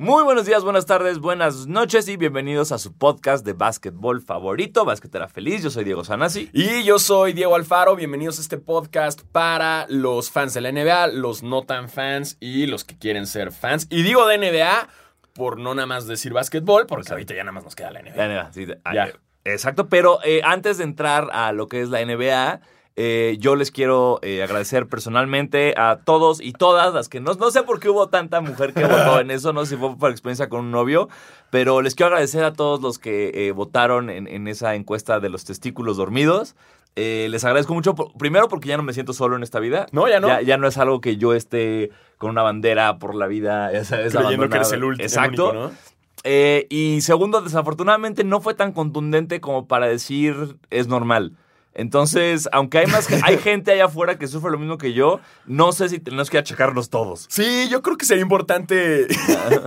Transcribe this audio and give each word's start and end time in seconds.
Muy 0.00 0.24
buenos 0.24 0.46
días, 0.46 0.64
buenas 0.64 0.86
tardes, 0.86 1.18
buenas 1.18 1.66
noches 1.66 2.08
y 2.08 2.16
bienvenidos 2.16 2.72
a 2.72 2.78
su 2.78 2.94
podcast 2.96 3.44
de 3.44 3.52
básquetbol 3.52 4.22
favorito, 4.22 4.86
Basquetera 4.86 5.28
Feliz. 5.28 5.62
Yo 5.62 5.68
soy 5.68 5.84
Diego 5.84 6.04
Sanasi. 6.04 6.48
Y 6.54 6.84
yo 6.84 6.98
soy 6.98 7.34
Diego 7.34 7.54
Alfaro. 7.54 7.96
Bienvenidos 7.96 8.38
a 8.38 8.40
este 8.40 8.56
podcast 8.56 9.20
para 9.30 9.84
los 9.90 10.30
fans 10.30 10.54
de 10.54 10.62
la 10.62 10.72
NBA, 10.72 11.08
los 11.08 11.42
no 11.42 11.64
tan 11.64 11.90
fans 11.90 12.38
y 12.40 12.64
los 12.66 12.84
que 12.84 12.96
quieren 12.96 13.26
ser 13.26 13.52
fans. 13.52 13.88
Y 13.90 14.00
digo 14.02 14.26
de 14.26 14.38
NBA 14.38 14.88
por 15.34 15.58
no 15.58 15.74
nada 15.74 15.84
más 15.84 16.06
decir 16.06 16.32
básquetbol, 16.32 16.86
porque 16.86 17.12
ahorita 17.12 17.34
ya 17.34 17.44
nada 17.44 17.52
más 17.52 17.64
nos 17.64 17.76
queda 17.76 17.90
la 17.90 18.00
NBA. 18.00 18.16
La 18.16 18.26
NBA, 18.26 18.52
sí, 18.54 18.66
Ya. 18.94 19.08
eh, 19.08 19.14
Exacto, 19.44 19.90
pero 19.90 20.18
eh, 20.24 20.40
antes 20.44 20.78
de 20.78 20.84
entrar 20.84 21.28
a 21.34 21.52
lo 21.52 21.68
que 21.68 21.82
es 21.82 21.90
la 21.90 22.00
NBA, 22.02 22.62
eh, 23.02 23.36
yo 23.38 23.56
les 23.56 23.70
quiero 23.70 24.18
eh, 24.20 24.42
agradecer 24.42 24.86
personalmente 24.86 25.72
a 25.78 26.00
todos 26.04 26.38
y 26.42 26.52
todas 26.52 26.92
las 26.92 27.08
que 27.08 27.18
no, 27.18 27.32
no 27.32 27.50
sé 27.50 27.62
por 27.62 27.80
qué 27.80 27.88
hubo 27.88 28.08
tanta 28.10 28.42
mujer 28.42 28.74
que 28.74 28.84
votó 28.84 29.20
en 29.20 29.30
eso, 29.30 29.54
no 29.54 29.64
sé 29.64 29.76
si 29.76 29.80
fue 29.80 29.96
por 29.96 30.10
experiencia 30.10 30.50
con 30.50 30.60
un 30.66 30.70
novio, 30.70 31.08
pero 31.48 31.80
les 31.80 31.94
quiero 31.94 32.08
agradecer 32.08 32.44
a 32.44 32.52
todos 32.52 32.82
los 32.82 32.98
que 32.98 33.30
eh, 33.48 33.52
votaron 33.52 34.10
en, 34.10 34.26
en 34.28 34.48
esa 34.48 34.74
encuesta 34.74 35.18
de 35.18 35.30
los 35.30 35.46
testículos 35.46 35.96
dormidos. 35.96 36.56
Eh, 36.96 37.28
les 37.30 37.42
agradezco 37.44 37.72
mucho, 37.72 37.94
por- 37.94 38.12
primero 38.18 38.48
porque 38.48 38.68
ya 38.68 38.76
no 38.76 38.82
me 38.82 38.92
siento 38.92 39.12
solo 39.14 39.34
en 39.36 39.42
esta 39.44 39.60
vida. 39.60 39.86
No, 39.92 40.06
ya 40.08 40.20
no. 40.20 40.28
Ya, 40.28 40.42
ya 40.42 40.56
no 40.58 40.66
es 40.66 40.76
algo 40.76 41.00
que 41.00 41.16
yo 41.16 41.32
esté 41.34 41.90
con 42.18 42.30
una 42.30 42.42
bandera 42.42 42.98
por 42.98 43.14
la 43.14 43.26
vida. 43.28 43.70
Creyendo 43.70 44.48
que 44.50 44.56
eres 44.56 44.72
el 44.72 44.84
último. 44.84 45.04
Exacto. 45.06 45.52
¿no? 45.54 45.70
Eh, 46.24 46.66
y 46.68 47.00
segundo, 47.00 47.40
desafortunadamente 47.40 48.24
no 48.24 48.40
fue 48.40 48.54
tan 48.54 48.72
contundente 48.72 49.40
como 49.40 49.66
para 49.66 49.86
decir 49.86 50.56
es 50.70 50.86
normal. 50.88 51.32
Entonces, 51.72 52.48
aunque 52.52 52.78
hay 52.78 52.86
más 52.88 53.06
hay 53.22 53.38
gente 53.42 53.70
allá 53.72 53.84
afuera 53.86 54.18
que 54.18 54.26
sufre 54.26 54.50
lo 54.50 54.58
mismo 54.58 54.76
que 54.76 54.92
yo, 54.92 55.20
no 55.46 55.72
sé 55.72 55.88
si 55.88 55.98
tenemos 56.00 56.28
que 56.28 56.38
achacarnos 56.38 56.90
todos. 56.90 57.26
Sí, 57.28 57.68
yo 57.70 57.80
creo 57.82 57.96
que 57.96 58.06
sería 58.06 58.22
importante. 58.22 59.06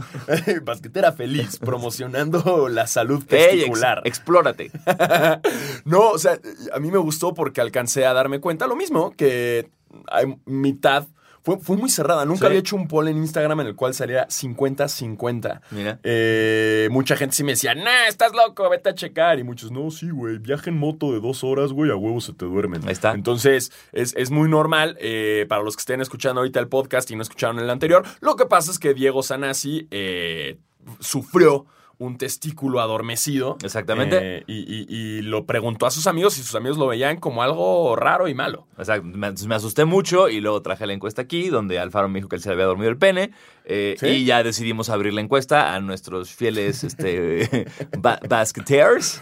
Basquetera 0.63 1.11
feliz, 1.11 1.58
promocionando 1.59 2.67
la 2.70 2.88
salud 2.88 3.20
ex- 3.20 3.27
testicular. 3.27 4.02
explórate. 4.05 4.72
No, 5.86 6.09
o 6.09 6.17
sea, 6.17 6.39
a 6.73 6.80
mí 6.80 6.92
me 6.92 6.97
gustó 6.97 7.33
porque 7.33 7.61
alcancé 7.61 8.05
a 8.05 8.14
darme 8.14 8.39
cuenta 8.39 8.67
lo 8.67 8.75
mismo, 8.75 9.11
que 9.16 9.70
hay 10.11 10.36
mitad. 10.45 11.05
Fue, 11.44 11.59
fue 11.59 11.75
muy 11.77 11.89
cerrada. 11.89 12.23
Nunca 12.25 12.39
Sí. 12.41 12.45
había 12.47 12.59
hecho 12.59 12.75
un 12.75 12.88
poll 12.88 13.09
en 13.09 13.17
Instagram 13.17 13.59
en 13.61 13.67
el 13.67 13.75
cual 13.75 13.94
salía 13.94 14.25
50-50. 14.30 15.61
Mira. 15.72 15.99
Eh, 16.03 16.88
mucha 16.91 17.16
gente 17.16 17.36
sí 17.36 17.44
me 17.44 17.52
decía, 17.52 17.75
nah, 17.75 18.08
estás 18.08 18.31
loco, 18.33 18.69
vete 18.69 18.89
a 18.89 18.95
checar. 18.95 19.39
Y 19.39 19.44
muchos, 19.44 19.71
no, 19.71 19.91
sí, 19.91 20.09
güey, 20.09 20.38
viaja 20.38 20.69
en 20.69 20.77
moto 20.77 21.11
de 21.11 21.19
dos 21.19 21.44
horas, 21.44 21.71
güey, 21.73 21.91
a 21.91 21.95
huevo 21.95 22.21
se 22.21 22.33
te 22.33 22.45
duermen. 22.45 22.81
Ahí 22.86 22.94
está. 22.94 23.11
Entonces, 23.11 23.71
es, 23.91 24.14
es 24.16 24.31
muy 24.31 24.49
normal 24.49 24.97
eh, 24.99 25.45
para 25.49 25.64
los 25.64 25.75
que 25.75 25.81
estén 25.81 26.02
escuchando 26.02 26.41
ahorita 26.41 26.59
el 26.59 26.67
podcast 26.69 27.11
y 27.11 27.16
no 27.16 27.21
escucharon 27.21 27.59
el 27.59 27.69
anterior. 27.69 28.03
Lo 28.21 28.36
que 28.36 28.45
pasa 28.45 28.71
es 28.71 28.80
que 28.80 28.94
Diego 28.94 29.21
Sanasi 29.23 29.88
eh, 29.91 30.58
sufrió 30.99 31.66
un 32.03 32.17
testículo 32.17 32.79
adormecido. 32.81 33.57
Exactamente. 33.63 34.37
Eh, 34.39 34.43
y, 34.47 34.59
y- 34.59 34.85
y 34.89 35.21
lo 35.21 35.45
preguntó 35.45 35.85
a 35.85 35.91
sus 35.91 36.07
amigos 36.07 36.37
y 36.37 36.41
sus 36.43 36.55
amigos 36.55 36.77
lo 36.77 36.87
veían 36.87 37.17
como 37.19 37.43
algo 37.43 37.95
raro 37.95 38.27
y 38.27 38.33
malo. 38.33 38.67
Exacto. 38.77 39.05
Me, 39.07 39.31
me 39.31 39.55
asusté 39.55 39.85
mucho 39.85 40.29
y 40.29 40.39
luego 40.41 40.61
traje 40.61 40.85
la 40.87 40.93
encuesta 40.93 41.21
aquí, 41.23 41.49
donde 41.49 41.79
Alfaro 41.79 42.09
me 42.09 42.19
dijo 42.19 42.29
que 42.29 42.35
él 42.35 42.41
se 42.41 42.49
le 42.49 42.53
había 42.53 42.65
dormido 42.65 42.89
el 42.89 42.97
pene. 42.97 43.31
Eh, 43.66 43.95
¿Sí? 44.00 44.08
Y 44.08 44.25
ya 44.25 44.44
decidimos 44.44 44.89
abrir 44.89 45.14
la 45.14 45.22
encuesta 45.22 45.73
a 45.73 45.80
nuestros 45.80 46.31
fieles 46.33 46.83
este, 46.83 47.67
ba- 47.97 48.20
basketeers. 48.28 49.22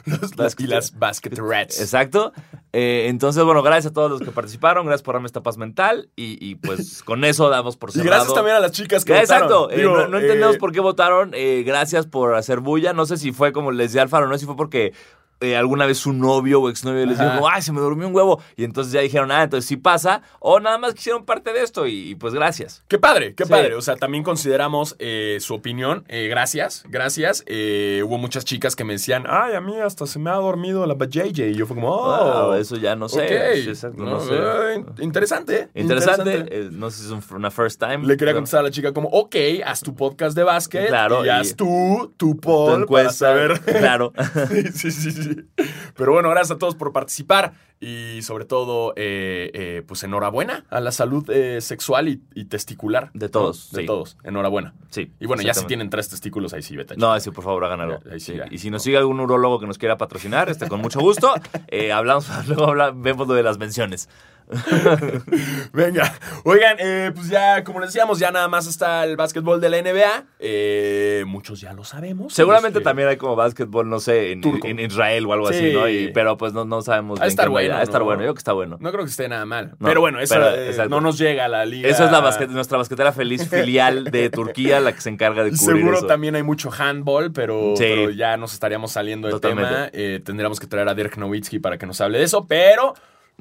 y 0.57 0.67
las 0.67 0.97
basket 0.97 1.31
rats. 1.37 1.79
Exacto. 1.79 2.33
Eh, 2.73 3.05
entonces, 3.07 3.43
bueno, 3.43 3.61
gracias 3.63 3.91
a 3.91 3.93
todos 3.93 4.09
los 4.09 4.21
que 4.21 4.31
participaron. 4.31 4.85
Gracias 4.85 5.03
por 5.03 5.15
darme 5.15 5.27
esta 5.27 5.41
paz 5.43 5.57
mental. 5.57 6.09
Y, 6.15 6.37
y, 6.43 6.55
pues 6.55 7.03
con 7.03 7.23
eso 7.25 7.49
damos 7.49 7.77
por 7.77 7.89
Y 7.89 7.93
cerrado. 7.93 8.09
gracias 8.11 8.33
también 8.33 8.55
a 8.55 8.59
las 8.59 8.71
chicas 8.71 9.05
que 9.05 9.17
Exacto. 9.17 9.61
votaron. 9.61 9.71
Eh, 9.73 9.81
Digo, 9.81 9.97
no, 9.97 10.07
no 10.07 10.17
entendemos 10.19 10.55
eh, 10.55 10.59
por 10.59 10.71
qué 10.71 10.79
votaron. 10.79 11.31
Eh, 11.33 11.63
gracias 11.65 12.07
por 12.07 12.35
hacer 12.35 12.59
bulla. 12.61 12.93
No 12.93 13.05
sé 13.05 13.17
si 13.17 13.31
fue 13.31 13.51
como 13.51 13.71
les 13.71 13.91
decía 13.91 14.01
Alfaro, 14.01 14.27
no 14.27 14.33
sé 14.33 14.39
si 14.41 14.45
fue 14.45 14.55
porque 14.55 14.93
eh, 15.41 15.57
alguna 15.57 15.85
vez 15.85 15.97
su 15.97 16.13
novio 16.13 16.61
o 16.61 16.69
exnovio 16.69 17.05
les 17.05 17.19
dijo, 17.19 17.47
ay, 17.49 17.61
se 17.61 17.71
me 17.71 17.79
durmió 17.81 18.07
un 18.07 18.15
huevo. 18.15 18.41
Y 18.55 18.63
entonces 18.63 18.93
ya 18.93 19.01
dijeron, 19.01 19.31
ah, 19.31 19.43
entonces 19.43 19.67
sí 19.67 19.77
pasa. 19.77 20.21
O 20.39 20.59
nada 20.59 20.77
más 20.77 20.93
quisieron 20.93 21.25
parte 21.25 21.51
de 21.53 21.61
esto. 21.63 21.87
Y, 21.87 22.09
y, 22.11 22.15
pues 22.15 22.33
gracias. 22.33 22.83
Qué 22.87 22.97
padre, 22.99 23.33
qué 23.35 23.45
Sí. 23.45 23.49
padre. 23.49 23.75
O 23.75 23.81
sea, 23.81 23.95
también 23.95 24.23
consideramos 24.23 24.95
eh, 24.99 25.37
su 25.41 25.53
opinión. 25.55 26.03
Eh, 26.07 26.27
gracias, 26.29 26.83
gracias. 26.87 27.43
Eh, 27.47 28.01
hubo 28.05 28.17
muchas 28.17 28.45
chicas 28.45 28.75
que 28.75 28.83
me 28.83 28.93
decían, 28.93 29.25
ay, 29.27 29.53
a 29.55 29.61
mí 29.61 29.77
hasta 29.79 30.05
se 30.07 30.19
me 30.19 30.29
ha 30.29 30.35
dormido 30.35 30.85
la 30.85 30.95
JJ. 30.95 31.47
Y 31.49 31.55
yo 31.55 31.65
fue 31.65 31.75
como, 31.75 31.89
oh, 31.89 32.47
Wow, 32.47 32.53
eso 32.53 32.75
ya 32.77 32.95
no 32.95 33.09
sé. 33.09 33.21
ok. 33.25 33.55
Sí, 33.63 33.69
exacto, 33.69 34.03
no 34.03 34.11
No, 34.11 34.19
sé. 34.19 34.33
eh, 34.35 34.83
interesante. 35.01 35.69
Interesante. 35.73 36.45
eh, 36.49 36.69
no 36.71 36.89
sé 36.91 36.99
si 36.99 37.05
es 37.05 37.11
un- 37.11 37.35
una 37.35 37.51
first 37.51 37.79
time. 37.79 37.99
Le 37.99 38.15
quería 38.17 38.27
pero- 38.31 38.37
contestar 38.37 38.59
a 38.61 38.63
la 38.63 38.71
chica 38.71 38.93
como, 38.93 39.09
ok, 39.09 39.35
haz 39.65 39.79
tu 39.81 39.95
podcast 39.95 40.35
de 40.35 40.43
básquet 40.43 40.87
Claro, 40.87 41.23
y, 41.23 41.27
y- 41.27 41.29
haz 41.29 41.55
tú 41.55 42.13
tu 42.17 42.37
poll 42.37 42.71
para 42.71 42.81
encuesta. 42.83 43.11
saber. 43.27 43.59
Claro. 43.61 44.13
sí, 44.73 44.91
sí, 44.91 45.11
sí. 45.11 45.30
Pero 45.95 46.13
bueno, 46.13 46.29
gracias 46.29 46.51
a 46.55 46.57
todos 46.59 46.75
por 46.75 46.91
participar 46.93 47.53
y 47.79 48.21
sobre 48.21 48.45
todo, 48.45 48.93
eh, 48.95 49.49
eh, 49.53 49.83
pues 49.87 50.03
enhorabuena 50.03 50.65
a 50.69 50.79
la 50.79 50.91
salud 50.91 51.27
eh, 51.31 51.61
sexual 51.61 52.09
y, 52.09 52.21
y 52.35 52.45
testicular. 52.45 53.09
De 53.13 53.27
todos, 53.29 53.69
¿no? 53.71 53.77
De 53.77 53.83
sí. 53.83 53.87
todos. 53.87 54.17
Enhorabuena. 54.23 54.73
Sí. 54.89 55.11
Y 55.19 55.25
bueno, 55.25 55.41
ya 55.43 55.53
si 55.53 55.65
tienen 55.65 55.89
tres 55.89 56.07
testículos, 56.09 56.53
ahí 56.53 56.61
sí, 56.61 56.75
vete 56.75 56.95
No, 56.97 57.19
sí, 57.19 57.31
por 57.31 57.43
favor, 57.43 57.65
hagan 57.65 57.81
algo. 57.81 57.99
Ya, 58.05 58.13
ahí 58.13 58.19
sí, 58.19 58.33
Sí. 58.33 58.37
ya. 58.37 58.45
Y 58.51 58.59
si 58.59 58.69
nos 58.69 58.83
sigue 58.83 58.97
algún 58.97 59.19
urologo 59.19 59.59
que 59.59 59.65
nos 59.67 59.77
quiera 59.77 59.97
patrocinar, 59.97 60.49
este, 60.49 60.67
con 60.67 60.79
mucho 60.81 60.99
gusto, 60.99 61.33
hablamos, 61.93 62.27
luego 62.47 62.65
habla- 62.67 62.91
vemos 62.91 63.27
lo 63.27 63.33
de 63.33 63.43
las 63.43 63.57
menciones. 63.57 64.09
Venga, 65.73 66.13
oigan, 66.43 66.77
eh, 66.79 67.11
pues 67.15 67.29
ya, 67.29 67.63
como 67.63 67.79
les 67.79 67.89
decíamos, 67.93 68.19
ya 68.19 68.31
nada 68.31 68.47
más 68.47 68.67
está 68.67 69.03
el 69.03 69.15
básquetbol 69.15 69.61
de 69.61 69.69
la 69.69 69.81
NBA. 69.81 70.25
Eh, 70.39 71.23
muchos 71.27 71.61
ya 71.61 71.73
lo 71.73 71.83
sabemos. 71.83 72.33
Seguramente 72.33 72.79
que- 72.79 72.83
también 72.83 73.07
hay 73.07 73.17
como 73.17 73.35
básquetbol, 73.35 73.89
no 73.89 73.99
sé, 73.99 74.31
en, 74.31 74.79
Israel 74.79 75.25
o 75.25 75.33
algo 75.33 75.47
Sí. 75.51 75.55
así, 75.55 75.73
¿no? 75.73 75.87
Y- 75.87 76.11
pero 76.13 76.37
pues 76.37 76.53
no, 76.53 76.65
no 76.65 76.81
sabemos. 76.81 77.19
De 77.19 77.23
bien 77.25 77.29
estar 77.29 77.49
bueno, 77.49 77.73
Ha 77.75 77.77
de 77.77 77.83
estar 77.83 78.01
¿no? 78.01 78.05
bueno, 78.05 78.21
yo 78.21 78.25
creo 78.25 78.33
que 78.33 78.39
está 78.39 78.53
bueno. 78.53 78.77
No 78.79 78.91
creo 78.91 79.03
que 79.03 79.09
esté 79.09 79.27
nada 79.29 79.45
mal. 79.45 79.71
No, 79.79 79.87
pero 79.87 80.01
bueno, 80.01 80.19
eso 80.19 80.35
eh, 80.55 80.75
no 80.89 81.01
nos 81.01 81.17
llega 81.17 81.45
a 81.45 81.47
la 81.47 81.65
liga. 81.65 81.87
Eso 81.89 82.05
es 82.05 82.11
la 82.11 82.21
basquet- 82.21 82.49
nuestra 82.49 82.77
basquetera 82.77 83.11
feliz 83.11 83.47
filial 83.49 84.05
de 84.05 84.29
Turquía, 84.31 84.79
la 84.79 84.93
que 84.93 85.01
se 85.01 85.09
encarga 85.09 85.43
de 85.43 85.51
cubrir 85.51 85.77
seguro 85.77 85.97
eso. 85.97 86.07
también 86.07 86.35
hay 86.35 86.43
mucho 86.43 86.69
handball, 86.77 87.31
pero, 87.31 87.73
Sí. 87.77 87.83
pero 87.87 88.09
ya 88.11 88.37
nos 88.37 88.53
estaríamos 88.53 88.91
saliendo 88.91 89.27
del 89.27 89.35
Totalmente. 89.39 89.91
tema. 89.91 90.23
Tendríamos 90.23 90.59
que 90.59 90.67
traer 90.67 90.87
a 90.89 90.93
Dirk 90.93 91.17
Nowitzki 91.17 91.59
para 91.59 91.77
que 91.77 91.85
nos 91.85 91.99
hable 92.01 92.17
de 92.17 92.25
eso, 92.25 92.45
pero... 92.47 92.93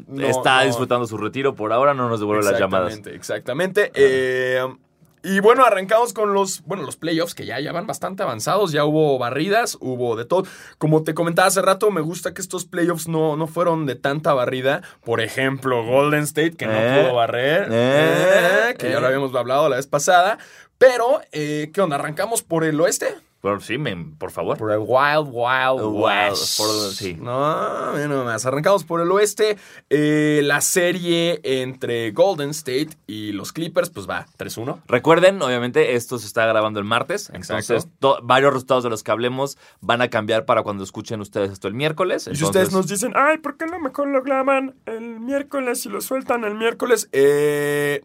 no- 0.09 0.27
Está 0.27 0.61
no- 0.61 0.67
disfrutando 0.67 1.07
su 1.07 1.17
retiro 1.17 1.55
por 1.55 1.73
ahora, 1.73 1.95
no 1.95 2.09
nos 2.09 2.21
devuelve 2.21 2.45
las 2.45 2.59
llamadas. 2.59 2.89
Exactamente, 2.89 3.17
exactamente. 3.17 3.91
Eh, 3.95 4.63
y 5.23 5.41
bueno, 5.41 5.65
arrancamos 5.67 6.15
con 6.15 6.33
los, 6.33 6.63
bueno, 6.65 6.83
los 6.83 6.97
playoffs 6.97 7.35
que 7.35 7.45
ya, 7.45 7.61
ya 7.61 7.73
van 7.73 7.87
bastante 7.87 8.23
avanzados, 8.23 8.73
ya 8.73 8.87
hubo 8.87 9.19
barridas, 9.19 9.77
hubo 9.81 10.17
de 10.17 10.25
todo. 10.25 10.45
Como 10.79 11.03
te 11.03 11.13
comentaba 11.13 11.49
hace 11.49 11.61
rato, 11.61 11.91
me 11.91 12.01
gusta 12.01 12.33
que 12.33 12.41
estos 12.41 12.65
playoffs 12.65 13.07
no, 13.07 13.37
no 13.37 13.47
fueron 13.47 13.85
de 13.85 13.97
tanta 13.97 14.33
barrida. 14.33 14.81
Por 15.05 15.21
ejemplo, 15.21 15.85
Golden 15.85 16.23
State, 16.23 16.53
que 16.57 16.67
no 16.67 16.73
Eh, 16.75 17.03
pudo 17.03 17.15
barrer, 17.17 17.69
eh, 17.71 18.75
que 18.79 18.91
ya 18.91 18.99
lo 19.01 19.09
habíamos 19.09 19.35
hablado 19.35 19.69
la 19.69 19.77
vez 19.77 19.87
pasada. 19.87 20.39
Pero, 20.79 21.21
eh, 21.33 21.71
¿qué 21.75 21.83
onda? 21.83 21.97
¿Arrancamos 21.97 22.43
por 22.43 22.65
el 22.65 22.81
oeste? 22.81 23.15
Pero 23.43 23.59
sí, 23.61 23.79
men, 23.79 24.17
por 24.17 24.31
favor. 24.31 24.59
Por 24.59 24.71
el 24.71 24.81
Wild 24.81 25.29
Wild 25.33 25.81
Wild, 25.83 26.03
West. 26.31 26.59
por- 26.59 26.93
sí. 26.93 27.15
No, 27.15 27.93
mira 27.95 28.07
nomás. 28.09 28.45
Arrancamos 28.45 28.85
por 28.85 29.01
el 29.01 29.11
oeste. 29.13 29.57
Eh, 29.89 30.43
la 30.45 30.61
serie 30.61 31.41
entre 31.43 32.11
Golden 32.11 32.51
State 32.51 32.91
y 33.07 33.33
los 33.33 33.53
Clippers, 33.53 33.89
pues 33.89 34.07
va 34.09 34.27
3-1. 34.37 34.83
Recuerden, 34.87 35.41
obviamente, 35.41 35.95
esto 35.95 36.19
se 36.19 36.27
está 36.27 36.45
grabando 36.45 36.81
el 36.81 36.85
martes. 36.85 37.31
Exacto. 37.31 37.73
Entonces, 37.75 37.89
to- 37.99 38.19
varios 38.23 38.53
resultados 38.53 38.85
de 38.85 38.91
los 38.91 39.03
que 39.03 39.11
hablemos 39.11 39.57
van 39.81 40.03
a 40.03 40.09
cambiar 40.09 40.45
para 40.45 40.63
cuando 40.63 40.85
escuchen 40.85 41.21
ustedes 41.23 41.51
esto 41.51 41.67
el 41.67 41.75
miércoles. 41.75 42.29
Y 42.31 42.37
si 42.37 42.45
ustedes 42.45 42.73
nos 42.73 42.89
dicen, 42.89 43.13
ay, 43.17 43.39
¿por 43.39 43.57
qué 43.57 43.65
no 43.67 43.79
mejor 43.79 44.09
lo 44.09 44.23
graban 44.23 44.75
el 44.85 45.19
miércoles 45.21 45.87
y 45.87 45.89
lo 45.89 46.03
sueltan 46.03 46.45
el 46.45 46.55
miércoles? 46.57 47.09
Eh. 47.13 48.03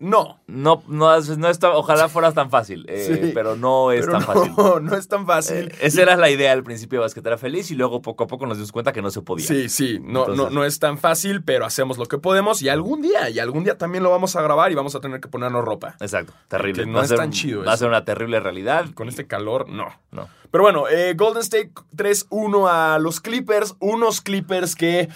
No. 0.00 0.40
No, 0.46 0.82
no, 0.86 1.14
es- 1.16 1.36
no 1.38 1.48
está, 1.48 1.70
ojalá 1.76 2.08
fuera 2.08 2.32
tan 2.32 2.50
fácil, 2.50 2.86
eh, 2.88 3.18
Sí, 3.22 3.30
pero 3.34 3.56
no 3.56 3.90
es 3.92 4.06
pero 4.06 4.12
tan 4.12 4.20
no, 4.20 4.26
fácil. 4.26 4.52
no 4.84 4.96
es 4.96 5.08
tan 5.08 5.26
fácil. 5.26 5.68
Eh, 5.72 5.78
esa 5.80 6.02
era 6.02 6.16
la 6.16 6.30
idea 6.30 6.52
al 6.52 6.62
principio 6.62 7.00
de 7.00 7.06
Basquetera 7.06 7.36
Feliz 7.36 7.70
y 7.70 7.74
luego 7.74 8.00
poco 8.00 8.24
a 8.24 8.26
poco 8.28 8.46
nos 8.46 8.58
dimos 8.58 8.70
cuenta 8.72 8.92
que 8.92 9.02
no 9.02 9.10
se 9.10 9.22
podía. 9.22 9.46
Sí, 9.46 9.68
sí, 9.68 9.98
no, 10.00 10.26
no, 10.26 10.30
Entonces- 10.32 10.54
no 10.54 10.64
es 10.64 10.78
tan 10.78 10.98
fácil, 10.98 11.42
pero 11.42 11.66
hacemos 11.66 11.98
lo 11.98 12.06
que 12.06 12.18
podemos 12.18 12.62
y 12.62 12.68
algún 12.68 13.02
día, 13.02 13.28
y 13.30 13.38
algún 13.40 13.64
día 13.64 13.76
también 13.76 14.04
lo 14.04 14.10
vamos 14.10 14.36
a 14.36 14.42
grabar 14.42 14.70
y 14.70 14.74
vamos 14.76 14.94
a 14.94 15.00
tener 15.00 15.20
que 15.20 15.28
ponernos 15.28 15.64
ropa. 15.64 15.96
Exacto, 16.00 16.32
terrible. 16.48 16.84
Que 16.84 16.90
no 16.90 16.98
Va 16.98 17.02
es 17.02 17.08
ser- 17.08 17.18
tan 17.18 17.30
chido 17.32 17.64
Va 17.64 17.72
a 17.72 17.76
ser 17.76 17.88
una 17.88 18.04
terrible 18.04 18.38
realidad. 18.40 18.86
Con 18.94 19.08
este 19.08 19.26
calor, 19.26 19.68
no. 19.68 19.86
No. 20.12 20.28
Pero 20.50 20.62
bueno, 20.64 20.88
eh, 20.88 21.12
Golden 21.14 21.42
State 21.42 21.72
3-1 21.94 22.68
a 22.70 22.98
los 22.98 23.20
Clippers. 23.20 23.74
Unos 23.80 24.20
Clippers 24.22 24.74
que. 24.74 25.08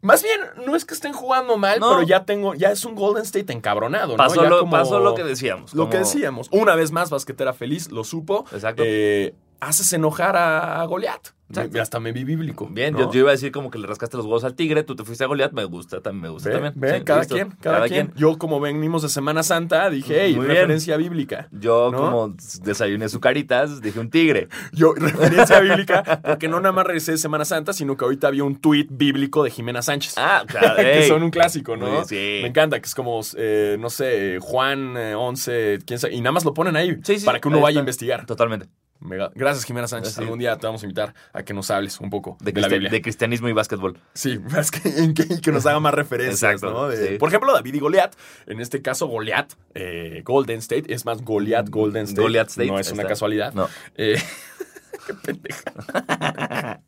Más 0.00 0.22
bien, 0.22 0.40
no 0.64 0.76
es 0.76 0.84
que 0.84 0.94
estén 0.94 1.12
jugando 1.12 1.56
mal, 1.56 1.80
No. 1.80 1.90
pero 1.90 2.02
ya 2.02 2.24
tengo. 2.24 2.54
Ya 2.54 2.70
es 2.70 2.84
un 2.84 2.94
Golden 2.94 3.24
State 3.24 3.52
encabronado, 3.52 4.08
¿no? 4.12 4.16
Pasó, 4.16 4.42
Ya 4.42 4.48
lo, 4.48 4.60
como- 4.60 4.70
pasó 4.70 5.00
lo 5.00 5.14
que 5.14 5.24
decíamos. 5.24 5.74
Lo 5.74 5.82
como- 5.84 5.90
que 5.90 5.98
decíamos. 5.98 6.48
Una 6.52 6.76
vez 6.76 6.92
más, 6.92 7.10
basquetera 7.10 7.52
feliz, 7.52 7.90
lo 7.90 8.04
supo. 8.04 8.44
Exacto. 8.52 8.82
Eh, 8.86 9.34
haces 9.60 9.92
enojar 9.92 10.36
a, 10.36 10.84
Goliat. 10.84 11.28
Me- 11.48 11.80
hasta 11.80 11.98
me 11.98 12.12
vi 12.12 12.24
bíblico. 12.24 12.68
Bien, 12.70 12.92
¿no? 12.92 13.00
yo, 13.00 13.10
yo 13.10 13.20
iba 13.20 13.30
a 13.30 13.32
decir 13.32 13.50
como 13.52 13.70
que 13.70 13.78
le 13.78 13.86
rascaste 13.86 14.18
los 14.18 14.26
huevos 14.26 14.44
al 14.44 14.54
tigre, 14.54 14.82
tú 14.82 14.94
te 14.94 15.02
fuiste 15.04 15.24
a 15.24 15.28
Goliat, 15.28 15.52
me 15.52 15.64
gusta, 15.64 16.02
también 16.02 16.24
me 16.24 16.28
gusta 16.28 16.50
Ve, 16.50 16.54
también. 16.56 16.74
ve, 16.76 16.98
Sí, 16.98 17.04
cada, 17.04 17.20
listo. 17.20 17.34
quien, 17.36 17.50
cada, 17.62 17.88
quien, 17.88 18.12
Yo, 18.16 18.36
como 18.36 18.60
venimos 18.60 19.00
de 19.00 19.08
Semana 19.08 19.42
Santa, 19.42 19.88
dije, 19.88 20.24
hey, 20.26 20.36
Muy 20.36 20.44
bien. 20.44 20.56
referencia 20.56 20.98
bíblica. 20.98 21.48
Yo, 21.50 21.90
¿No? 21.90 21.96
como 21.98 22.34
desayuné 22.62 23.06
azucaritas, 23.06 23.80
dije 23.80 23.98
un 23.98 24.10
tigre. 24.10 24.48
Yo, 24.72 24.92
referencia 24.96 25.58
bíblica, 25.60 26.20
porque 26.22 26.48
no 26.48 26.60
nada 26.60 26.72
más 26.72 26.84
regresé 26.86 27.12
de 27.12 27.18
Semana 27.18 27.46
Santa, 27.46 27.72
sino 27.72 27.96
que 27.96 28.04
ahorita 28.04 28.28
había 28.28 28.44
un 28.44 28.56
tuit 28.60 28.88
bíblico 28.90 29.42
de 29.42 29.50
Jimena 29.50 29.80
Sánchez. 29.80 30.16
Ah, 30.18 30.42
claro. 30.46 30.76
que 30.76 31.08
son 31.08 31.22
un 31.22 31.30
clásico, 31.30 31.78
¿no? 31.78 31.90
bien, 31.90 32.04
sí. 32.04 32.40
Me 32.42 32.48
encanta, 32.48 32.78
que 32.78 32.84
es 32.86 32.94
como, 32.94 33.22
eh, 33.38 33.78
no 33.80 33.88
sé, 33.88 34.36
Juan 34.42 34.98
eh, 34.98 35.14
11, 35.14 35.78
quién 35.86 35.98
sabe, 35.98 36.12
y 36.14 36.20
nada 36.20 36.32
más 36.32 36.44
lo 36.44 36.52
ponen 36.52 36.76
ahí 36.76 36.94
Sí, 37.04 37.20
sí, 37.20 37.24
para 37.24 37.40
que 37.40 37.48
uno 37.48 37.58
vaya 37.62 37.78
a 37.78 37.80
investigar. 37.80 38.26
Totalmente. 38.26 38.66
Mega- 39.00 39.30
Gracias, 39.34 39.64
Jimena 39.64 39.86
Sánchez. 39.86 40.14
Sí. 40.14 40.20
Algún 40.22 40.38
día 40.40 40.56
te 40.56 40.66
vamos 40.66 40.82
a 40.82 40.86
invitar 40.86 41.14
a 41.32 41.42
que 41.44 41.54
nos 41.54 41.70
hables 41.70 42.00
un 42.00 42.10
poco 42.10 42.36
de, 42.40 42.50
De, 42.52 42.60
la 42.60 42.66
cristi- 42.66 42.72
Biblia. 42.72 42.90
de 42.90 43.02
cristianismo 43.02 43.48
y 43.48 43.52
básquetbol. 43.52 44.00
Sí, 44.14 44.40
es 44.58 44.70
que, 44.72 44.88
en 44.88 45.14
que, 45.14 45.22
y 45.28 45.40
que 45.40 45.52
nos 45.52 45.66
haga 45.66 45.78
más 45.80 45.94
referencias, 45.94 46.42
Exacto, 46.54 46.72
¿no? 46.72 46.88
De- 46.88 47.08
sí. 47.10 47.18
Por 47.18 47.28
ejemplo, 47.28 47.52
David 47.52 47.74
y 47.74 47.78
Goliat. 47.78 48.14
En 48.46 48.60
este 48.60 48.82
caso, 48.82 49.06
Goliat, 49.06 49.52
eh, 49.74 50.22
Golden 50.24 50.58
State. 50.58 50.92
Es 50.92 51.04
más, 51.04 51.22
Goliat, 51.22 51.68
Golden 51.68 52.04
State. 52.04 52.20
Goliath 52.22 52.48
State, 52.48 52.68
No 52.68 52.78
es 52.78 52.90
una 52.92 53.04
casualidad. 53.04 53.52
No. 53.54 53.68
Eh, 53.94 54.20
qué 55.06 55.14
pendeja. 55.14 56.80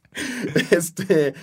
este. 0.70 1.34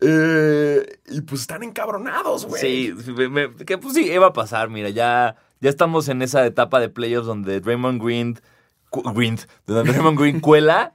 eh, 0.00 0.98
y 1.10 1.20
pues 1.22 1.42
están 1.42 1.62
encabronados, 1.62 2.46
güey. 2.46 2.60
Sí, 2.60 2.94
me- 3.30 3.54
que 3.54 3.78
pues 3.78 3.94
sí, 3.94 4.10
iba 4.10 4.26
a 4.28 4.32
pasar, 4.32 4.70
mira, 4.70 4.90
ya, 4.90 5.36
ya 5.60 5.70
estamos 5.70 6.08
en 6.08 6.22
esa 6.22 6.44
etapa 6.46 6.80
de 6.80 6.88
playoffs 6.88 7.26
donde 7.26 7.60
Draymond 7.60 8.02
Green, 8.02 8.40
Green, 9.02 9.38
donde 9.66 9.90
Draymond 9.92 10.18
Green 10.18 10.40
cuela 10.40 10.92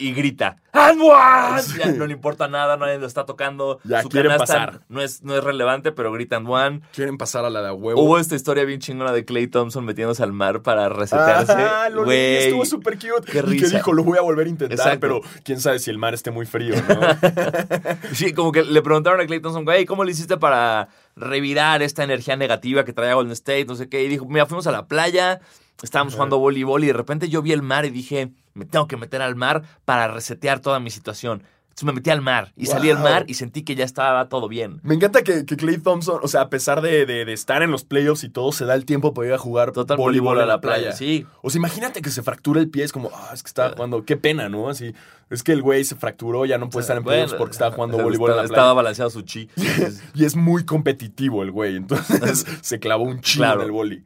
y 0.00 0.12
grita, 0.12 0.58
"And 0.72 1.00
one!" 1.00 1.60
Ya 1.76 1.86
no 1.90 2.06
le 2.06 2.12
importa 2.12 2.46
nada, 2.46 2.76
nadie 2.76 2.98
lo 2.98 3.06
está 3.08 3.26
tocando. 3.26 3.80
Ya 3.82 4.02
Su 4.02 4.08
quieren 4.08 4.36
pasar. 4.38 4.82
No 4.88 5.00
es, 5.02 5.24
no 5.24 5.36
es 5.36 5.42
relevante, 5.42 5.90
pero 5.90 6.12
gritan 6.12 6.46
one. 6.46 6.82
Quieren 6.94 7.18
pasar 7.18 7.44
a 7.44 7.50
la 7.50 7.62
de 7.62 7.72
huevo. 7.72 8.00
Hubo 8.00 8.16
esta 8.16 8.36
historia 8.36 8.64
bien 8.64 8.78
chingona 8.78 9.10
de 9.10 9.24
Clay 9.24 9.48
Thompson 9.48 9.84
metiéndose 9.84 10.22
al 10.22 10.32
mar 10.32 10.62
para 10.62 10.88
resetearse. 10.88 11.50
Ah, 11.52 11.88
lo 11.90 12.04
leí, 12.04 12.44
estuvo 12.44 12.64
súper 12.64 12.94
cute. 12.94 13.22
qué 13.24 13.38
Y 13.38 13.40
que 13.40 13.42
risa. 13.42 13.76
dijo, 13.78 13.92
lo 13.92 14.04
voy 14.04 14.18
a 14.18 14.20
volver 14.20 14.46
a 14.46 14.50
intentar, 14.50 14.78
Exacto. 14.78 15.00
pero 15.00 15.20
quién 15.42 15.60
sabe 15.60 15.80
si 15.80 15.90
el 15.90 15.98
mar 15.98 16.14
esté 16.14 16.30
muy 16.30 16.46
frío, 16.46 16.76
¿no? 16.88 17.00
Sí, 18.12 18.32
como 18.32 18.52
que 18.52 18.62
le 18.62 18.82
preguntaron 18.82 19.20
a 19.20 19.26
Clay 19.26 19.40
Thompson, 19.40 19.64
güey, 19.64 19.84
¿cómo 19.84 20.04
le 20.04 20.12
hiciste 20.12 20.36
para 20.36 20.90
revirar 21.16 21.82
esta 21.82 22.04
energía 22.04 22.36
negativa 22.36 22.84
que 22.84 22.92
traía 22.92 23.14
Golden 23.14 23.32
State? 23.32 23.64
No 23.64 23.74
sé 23.74 23.88
qué. 23.88 24.04
Y 24.04 24.08
dijo, 24.08 24.26
mira, 24.26 24.46
fuimos 24.46 24.68
a 24.68 24.70
la 24.70 24.86
playa, 24.86 25.40
estábamos 25.82 26.14
jugando 26.14 26.38
voleibol 26.38 26.82
y 26.84 26.88
de 26.88 26.92
repente 26.92 27.28
yo 27.28 27.42
vi 27.42 27.52
el 27.52 27.62
mar 27.62 27.84
y 27.84 27.90
dije, 27.90 28.30
me 28.54 28.64
tengo 28.64 28.86
que 28.88 28.96
meter 28.96 29.22
al 29.22 29.36
mar 29.36 29.62
para 29.84 30.08
resetear 30.08 30.60
toda 30.60 30.80
mi 30.80 30.90
situación. 30.90 31.42
Entonces 31.68 31.84
me 31.86 31.92
metí 32.00 32.10
al 32.10 32.20
mar 32.22 32.52
y 32.56 32.66
salí 32.66 32.90
al 32.90 32.98
mar 32.98 33.24
y 33.28 33.34
sentí 33.34 33.62
que 33.62 33.76
ya 33.76 33.84
estaba 33.84 34.28
todo 34.28 34.48
bien. 34.48 34.80
Me 34.82 34.96
encanta 34.96 35.22
que, 35.22 35.46
que 35.46 35.56
Clay 35.56 35.78
Thompson, 35.78 36.18
o 36.20 36.26
sea, 36.26 36.40
a 36.40 36.50
pesar 36.50 36.80
de, 36.82 37.06
de- 37.06 37.24
de 37.24 37.32
estar 37.32 37.62
en 37.62 37.70
los 37.70 37.84
playoffs 37.84 38.24
y 38.24 38.28
todo, 38.28 38.50
se 38.50 38.64
da 38.64 38.74
el 38.74 38.84
tiempo 38.84 39.14
para 39.14 39.28
ir 39.28 39.34
a 39.34 39.38
jugar 39.38 39.70
Total 39.70 39.96
voleibol 39.96 40.40
en 40.40 40.48
la 40.48 40.60
playa. 40.60 40.90
Sí. 40.90 41.24
O 41.40 41.50
sea, 41.50 41.60
imagínate 41.60 42.02
que 42.02 42.10
se 42.10 42.24
fractura 42.24 42.58
el 42.60 42.68
pie, 42.68 42.82
es 42.82 42.90
como, 42.90 43.10
ah, 43.14 43.30
es 43.32 43.44
que 43.44 43.46
estaba 43.46 43.74
jugando, 43.76 44.04
qué 44.04 44.16
pena, 44.16 44.48
¿no? 44.48 44.68
Así, 44.68 44.92
es 45.30 45.44
que 45.44 45.52
el 45.52 45.62
güey 45.62 45.84
se 45.84 45.94
fracturó, 45.94 46.46
ya 46.46 46.58
no 46.58 46.68
puede 46.68 46.82
estar 46.82 46.96
en 46.96 47.04
playoffs 47.04 47.34
porque 47.34 47.52
estaba 47.52 47.70
jugando 47.72 47.96
voleibol 48.02 48.32
en 48.32 48.36
la 48.38 48.42
Estaba 48.42 48.62
playa. 48.62 48.74
balanceado 48.74 49.10
su 49.10 49.22
chi. 49.22 49.48
Y 50.16 50.24
es 50.24 50.34
muy 50.34 50.64
competitivo 50.64 51.44
el 51.44 51.52
güey, 51.52 51.76
entonces 51.76 52.44
se 52.60 52.80
clavó 52.80 53.04
un 53.04 53.18
Claro. 53.18 53.60
en 53.60 53.66
el 53.66 53.70
boli. 53.72 54.04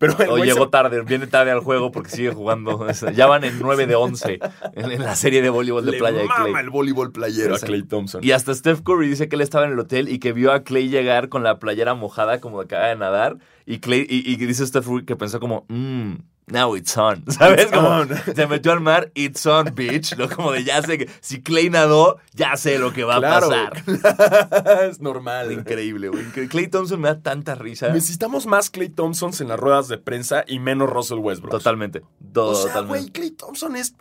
Pero 0.00 0.14
O 0.30 0.38
llegó 0.38 0.64
se- 0.64 0.70
tarde, 0.70 1.02
viene 1.02 1.26
tarde 1.26 1.50
al 1.52 1.60
juego 1.60 1.92
porque 1.92 2.10
sigue 2.10 2.32
jugando. 2.32 2.86
Ya 3.14 3.26
van 3.26 3.44
en 3.44 3.58
9 3.60 3.86
de 3.86 3.94
11 3.94 4.40
en, 4.74 4.90
en 4.92 5.02
la 5.02 5.14
serie 5.14 5.42
de 5.42 5.50
voleibol 5.50 5.84
de 5.84 5.92
le 5.92 5.98
playa 5.98 6.18
de 6.22 6.26
Clay. 6.26 6.38
mama 6.52 6.60
el 6.60 6.70
voleibol 6.70 7.12
playero 7.12 7.54
a. 7.54 7.66
Clay 7.66 7.82
Thompson. 7.82 8.24
Y 8.24 8.32
hasta 8.32 8.54
Steph 8.54 8.80
Curry 8.82 9.08
dice 9.08 9.28
que 9.28 9.36
él 9.36 9.42
estaba 9.42 9.66
en 9.66 9.72
el 9.72 9.78
hotel 9.78 10.08
y 10.08 10.18
que 10.18 10.32
vio 10.32 10.52
a 10.52 10.62
Clay 10.64 10.88
llegar 10.88 11.28
con 11.28 11.42
la 11.42 11.58
playera 11.58 11.92
mojada 11.94 12.40
como 12.40 12.58
de 12.60 12.64
acaba 12.64 12.86
de 12.88 12.96
nadar. 12.96 13.36
Y 13.66 13.80
Clay, 13.80 14.06
y, 14.08 14.32
y 14.32 14.36
dice 14.36 14.66
Steph 14.66 14.86
Curry 14.86 15.04
que 15.04 15.16
pensó 15.16 15.38
como, 15.38 15.66
mmm, 15.68 16.14
now 16.46 16.74
it's 16.76 16.96
on. 16.96 17.24
¿Sabes? 17.30 17.62
It's 17.64 17.72
como 17.72 17.88
on. 17.88 18.08
se 18.34 18.46
metió 18.46 18.72
al 18.72 18.80
mar, 18.80 19.10
it's 19.14 19.44
on, 19.46 19.66
bitch. 19.74 20.16
Lo 20.16 20.28
como 20.28 20.52
de 20.52 20.64
ya 20.64 20.82
sé 20.82 20.98
que 20.98 21.08
si 21.20 21.42
Clay 21.42 21.70
nadó, 21.70 22.18
ya 22.34 22.56
sé 22.56 22.78
lo 22.78 22.92
que 22.92 23.04
va 23.04 23.18
Claro. 23.18 23.46
a 23.52 23.70
pasar. 23.70 24.84
es 24.90 25.00
normal. 25.00 25.52
Increíble, 25.52 26.08
güey. 26.08 26.24
Que 26.32 26.48
Clay 26.48 26.68
Thompson 26.68 27.00
me 27.00 27.08
da 27.08 27.20
tanta 27.20 27.54
risa. 27.54 27.88
Necesitamos 27.90 28.46
más 28.46 28.70
Clay 28.70 28.88
Thompsons 28.88 29.40
en 29.40 29.48
las 29.48 29.58
ruedas 29.60 29.88
de 29.88 29.98
prensa 29.98 30.44
y 30.46 30.58
menos 30.58 30.90
Russell 30.90 31.18
Westbrook. 31.18 31.50
Totalmente. 31.52 32.02
O 32.34 32.54
sea, 32.54 32.66
Totalmente. 32.72 32.86
güey, 32.88 33.10
Clay 33.10 33.30
Thompson 33.30 33.76
es, 33.76 33.94